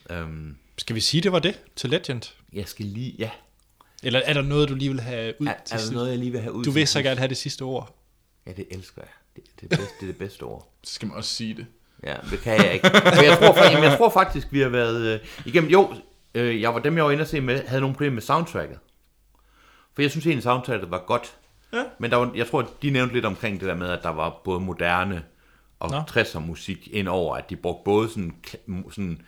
Øhm, 0.10 0.56
Skal 0.78 0.96
vi 0.96 1.02
sige, 1.02 1.22
det 1.22 1.32
var 1.32 1.40
det 1.40 1.60
til 1.76 1.90
Legend? 1.90 2.22
Jeg 2.54 2.68
skal 2.68 2.86
lige, 2.86 3.16
ja, 3.20 3.30
Eller 4.04 4.20
er 4.20 4.34
der 4.34 4.42
noget, 4.42 4.70
du 4.70 4.76
lige 4.76 4.90
vil 4.90 5.00
have 5.00 5.34
ud 5.40 5.48
er, 5.48 5.54
til 5.66 5.76
er 5.76 5.80
der 5.80 5.92
noget, 5.92 6.10
jeg 6.10 6.18
lige 6.18 6.32
vil 6.32 6.42
have 6.42 6.54
ud 6.54 6.64
Du 6.64 6.72
vil 6.72 6.88
så 6.88 7.02
gerne 7.02 7.18
have 7.18 7.30
det 7.30 7.38
sidste 7.38 7.62
ord. 7.62 7.98
Ja, 8.48 8.52
det 8.52 8.66
elsker 8.72 9.02
jeg. 9.02 9.12
Det, 9.36 9.44
det, 9.62 9.74
er, 9.74 9.78
bedst, 9.78 9.92
det 10.00 10.04
er 10.04 10.08
det 10.08 10.18
bedste 10.18 10.44
ord. 10.44 10.72
Så 10.84 10.94
skal 10.94 11.08
man 11.08 11.18
også 11.18 11.36
sige 11.36 11.54
det. 11.54 11.66
Ja, 12.04 12.16
det 12.32 12.40
kan 12.40 12.54
jeg 12.54 12.74
ikke. 12.74 12.90
Men 12.94 13.24
jeg 13.24 13.38
tror, 13.38 13.54
faktisk, 13.54 13.72
jamen, 13.72 13.90
jeg 13.90 13.98
tror 13.98 14.10
faktisk, 14.10 14.48
vi 14.52 14.60
har 14.60 14.70
været 14.70 15.02
øh, 15.02 15.20
igennem... 15.46 15.70
Jo, 15.70 15.94
øh, 16.34 16.62
jeg 16.62 16.74
var 16.74 16.80
dem, 16.80 16.98
jeg 16.98 17.06
var 17.06 17.12
inde 17.12 17.22
og 17.22 17.28
se 17.28 17.42
med, 17.42 17.66
havde 17.68 17.82
nogle 17.82 17.96
problemer 17.96 18.14
med 18.14 18.22
soundtracket. 18.22 18.80
For 19.94 20.02
jeg 20.02 20.12
synes 20.12 20.26
egentlig, 20.26 20.44
soundtracket 20.44 20.92
var 20.92 21.04
godt. 21.08 21.36
Ja. 21.74 21.84
Men 22.00 22.12
der 22.12 22.18
var, 22.18 22.32
jeg 22.36 22.48
tror, 22.48 22.70
de 22.82 22.90
nævnte 22.90 23.14
lidt 23.14 23.26
omkring 23.26 23.60
det 23.60 23.68
der 23.68 23.76
med, 23.76 23.90
at 23.90 24.04
der 24.04 24.10
var 24.10 24.42
både 24.44 24.60
moderne 24.60 25.24
og 25.80 25.90
Nå. 25.92 25.98
60'er 25.98 26.40
musik 26.40 26.90
ind 26.92 27.08
over, 27.08 27.36
at 27.36 27.50
de 27.50 27.56
brugte 27.56 27.82
både 27.86 28.10
sådan, 28.10 28.36
sådan 28.92 29.22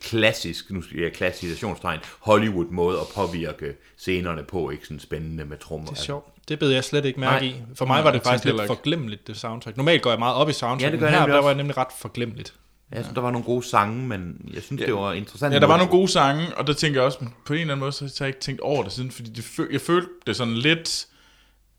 klassisk, 0.00 0.70
nu 0.70 0.82
skal 0.82 1.00
jeg 1.00 1.12
klassifikationstegn, 1.12 2.00
Hollywood 2.20 2.66
måde 2.66 3.00
at 3.00 3.06
påvirke 3.14 3.74
scenerne 3.96 4.42
på, 4.42 4.70
ikke 4.70 4.84
sådan 4.86 5.00
spændende 5.00 5.44
med 5.44 5.56
trommer. 5.58 5.90
Det 5.90 5.98
er 5.98 6.02
sjovt. 6.02 6.48
Det 6.48 6.58
bed 6.58 6.70
jeg 6.70 6.84
slet 6.84 7.04
ikke 7.04 7.20
mærke 7.20 7.46
Nej. 7.46 7.54
i. 7.54 7.62
For 7.74 7.84
mig 7.84 7.94
Nej, 7.94 8.02
var 8.02 8.12
det 8.12 8.22
faktisk 8.22 8.44
lidt 8.44 8.66
forglemmeligt, 8.66 9.26
det 9.26 9.36
soundtrack. 9.36 9.76
Normalt 9.76 10.02
går 10.02 10.10
jeg 10.10 10.18
meget 10.18 10.34
op 10.34 10.48
i 10.48 10.52
soundtrack, 10.52 10.82
Ja, 10.82 10.90
det 10.90 11.00
gør 11.00 11.06
men 11.06 11.12
jeg 11.12 11.20
her 11.20 11.26
nemlig 11.26 11.34
der 11.34 11.42
var 11.42 11.48
jeg 11.48 11.56
nemlig 11.56 11.76
ret 11.76 11.92
forglemmeligt. 11.98 12.54
Jeg 12.92 13.04
synes, 13.04 13.14
der 13.14 13.20
var 13.20 13.30
nogle 13.30 13.44
gode 13.44 13.62
sange, 13.62 14.06
men 14.06 14.50
jeg 14.54 14.62
synes, 14.62 14.82
det 14.82 14.94
var 14.94 15.12
interessant. 15.12 15.54
Ja, 15.54 15.58
der 15.58 15.66
var 15.66 15.76
nogle 15.76 15.90
gode 15.90 16.08
sange, 16.08 16.56
og 16.56 16.66
der 16.66 16.72
tænker 16.72 17.00
jeg 17.00 17.06
også, 17.06 17.18
på 17.46 17.52
en 17.52 17.60
eller 17.60 17.74
anden 17.74 17.80
måde, 17.80 17.92
så 17.92 18.04
har 18.04 18.24
jeg 18.24 18.28
ikke 18.28 18.40
tænkt 18.40 18.60
over 18.60 18.82
det 18.82 18.92
siden, 18.92 19.10
fordi 19.10 19.30
det, 19.30 19.60
jeg 19.72 19.80
følte 19.80 20.08
det 20.26 20.36
sådan 20.36 20.54
lidt, 20.54 21.06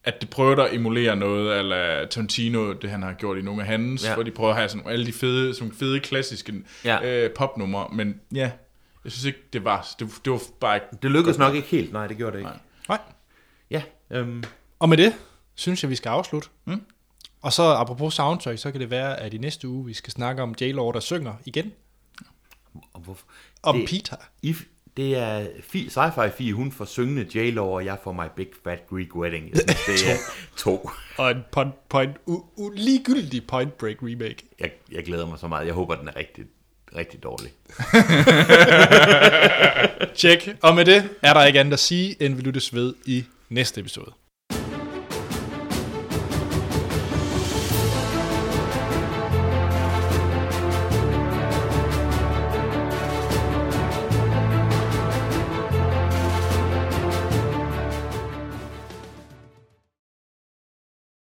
at 0.06 0.22
det 0.22 0.30
prøvede 0.30 0.64
at 0.70 0.74
emulere 0.74 1.16
noget, 1.16 1.60
eller 1.60 2.06
Tarantino, 2.08 2.74
det 2.74 2.90
han 2.90 3.04
har 3.04 3.14
gjort 3.14 3.38
i 3.38 3.42
nogle 3.42 3.62
af 3.62 3.68
hans, 3.68 4.06
Ja. 4.06 4.14
hvor 4.14 4.24
de 4.24 4.32
prøver 4.32 4.50
at 4.50 4.56
have 4.58 4.70
sådan 4.70 4.88
alle 4.88 5.06
de 5.06 5.14
fede, 5.14 5.56
sådan 5.56 5.74
fede 5.74 6.00
klassiske 6.00 6.54
Ja. 6.86 6.98
ja. 7.08 7.26
øh, 7.26 7.32
popnumre, 7.34 7.88
men 7.94 8.22
ja, 8.34 8.52
jeg 9.04 9.12
synes 9.12 9.26
ikke, 9.26 9.40
det 9.54 9.64
var, 9.64 9.88
det, 10.00 10.10
det 10.26 10.32
var 10.34 10.42
bare 10.60 10.76
ikke, 10.76 10.86
Det 11.02 11.12
lykkedes 11.12 11.38
nok 11.38 11.56
ikke 11.56 11.68
helt. 11.68 11.94
Nej, 11.94 12.08
det 12.08 12.18
gjorde 12.18 12.32
det 12.32 12.40
ikke. 12.40 12.50
Nej. 12.50 12.60
Nej. 12.90 13.00
Ja, 13.72 13.84
øhm, 14.10 14.44
Og 14.80 14.90
med 14.90 14.98
det, 14.98 15.14
synes 15.56 15.84
jeg, 15.84 15.90
vi 15.90 15.96
skal 15.96 16.10
afslutte. 16.10 16.50
Mm. 16.66 16.82
Og 17.42 17.54
så 17.54 17.64
apropos 17.64 18.14
soundtrack, 18.14 18.60
så 18.60 18.72
kan 18.72 18.82
det 18.82 18.90
være, 18.90 19.20
at 19.20 19.34
i 19.34 19.38
næste 19.38 19.68
uge, 19.68 19.86
vi 19.86 19.94
skal 19.94 20.14
snakke 20.14 20.42
om 20.42 20.56
J-Lord, 20.62 20.94
der 20.94 21.00
synger 21.00 21.34
igen. 21.46 21.72
og 22.94 23.02
hvorfor? 23.02 23.26
Om 23.64 23.78
Det- 23.78 23.90
Peter. 23.90 24.16
I, 24.42 24.56
det 24.98 25.18
er 25.18 25.48
fi, 25.64 25.90
sci-fi 25.90 26.30
4, 26.38 26.54
hun 26.54 26.72
får 26.72 26.86
syngende 26.86 27.26
j 27.36 27.60
og 27.60 27.86
jeg 27.86 27.98
får 28.04 28.12
my 28.12 28.26
big 28.36 28.48
fat 28.64 28.80
Greek 28.90 29.16
wedding. 29.16 29.50
Jeg 29.50 29.58
synes, 29.58 29.86
det 29.86 30.12
er 30.12 30.16
to. 30.64 30.90
Og 31.18 31.32
en 31.32 31.44
point, 31.52 31.74
point, 31.90 32.16
u, 32.26 32.44
u, 32.56 32.70
ligegyldig 32.76 33.48
Point 33.48 33.74
Break 33.74 33.96
remake. 34.02 34.38
Jeg, 34.60 34.72
jeg 34.92 35.04
glæder 35.04 35.28
mig 35.28 35.40
så 35.40 35.48
meget. 35.48 35.66
Jeg 35.66 35.74
håber, 35.74 35.96
den 35.96 36.08
er 36.08 36.16
rigtig, 36.16 36.46
rigtig 36.96 37.24
dårlig. 37.24 37.52
Tjek. 40.16 40.58
Og 40.62 40.76
med 40.76 40.86
det 40.86 41.10
er 41.22 41.34
der 41.34 41.46
ikke 41.46 41.60
andet 41.60 41.74
at 41.74 41.80
sige, 41.80 42.24
end 42.24 42.36
vi 42.36 42.42
lyttes 42.42 42.74
ved 42.74 42.94
i 43.06 43.24
næste 43.50 43.82
episode. 43.82 44.12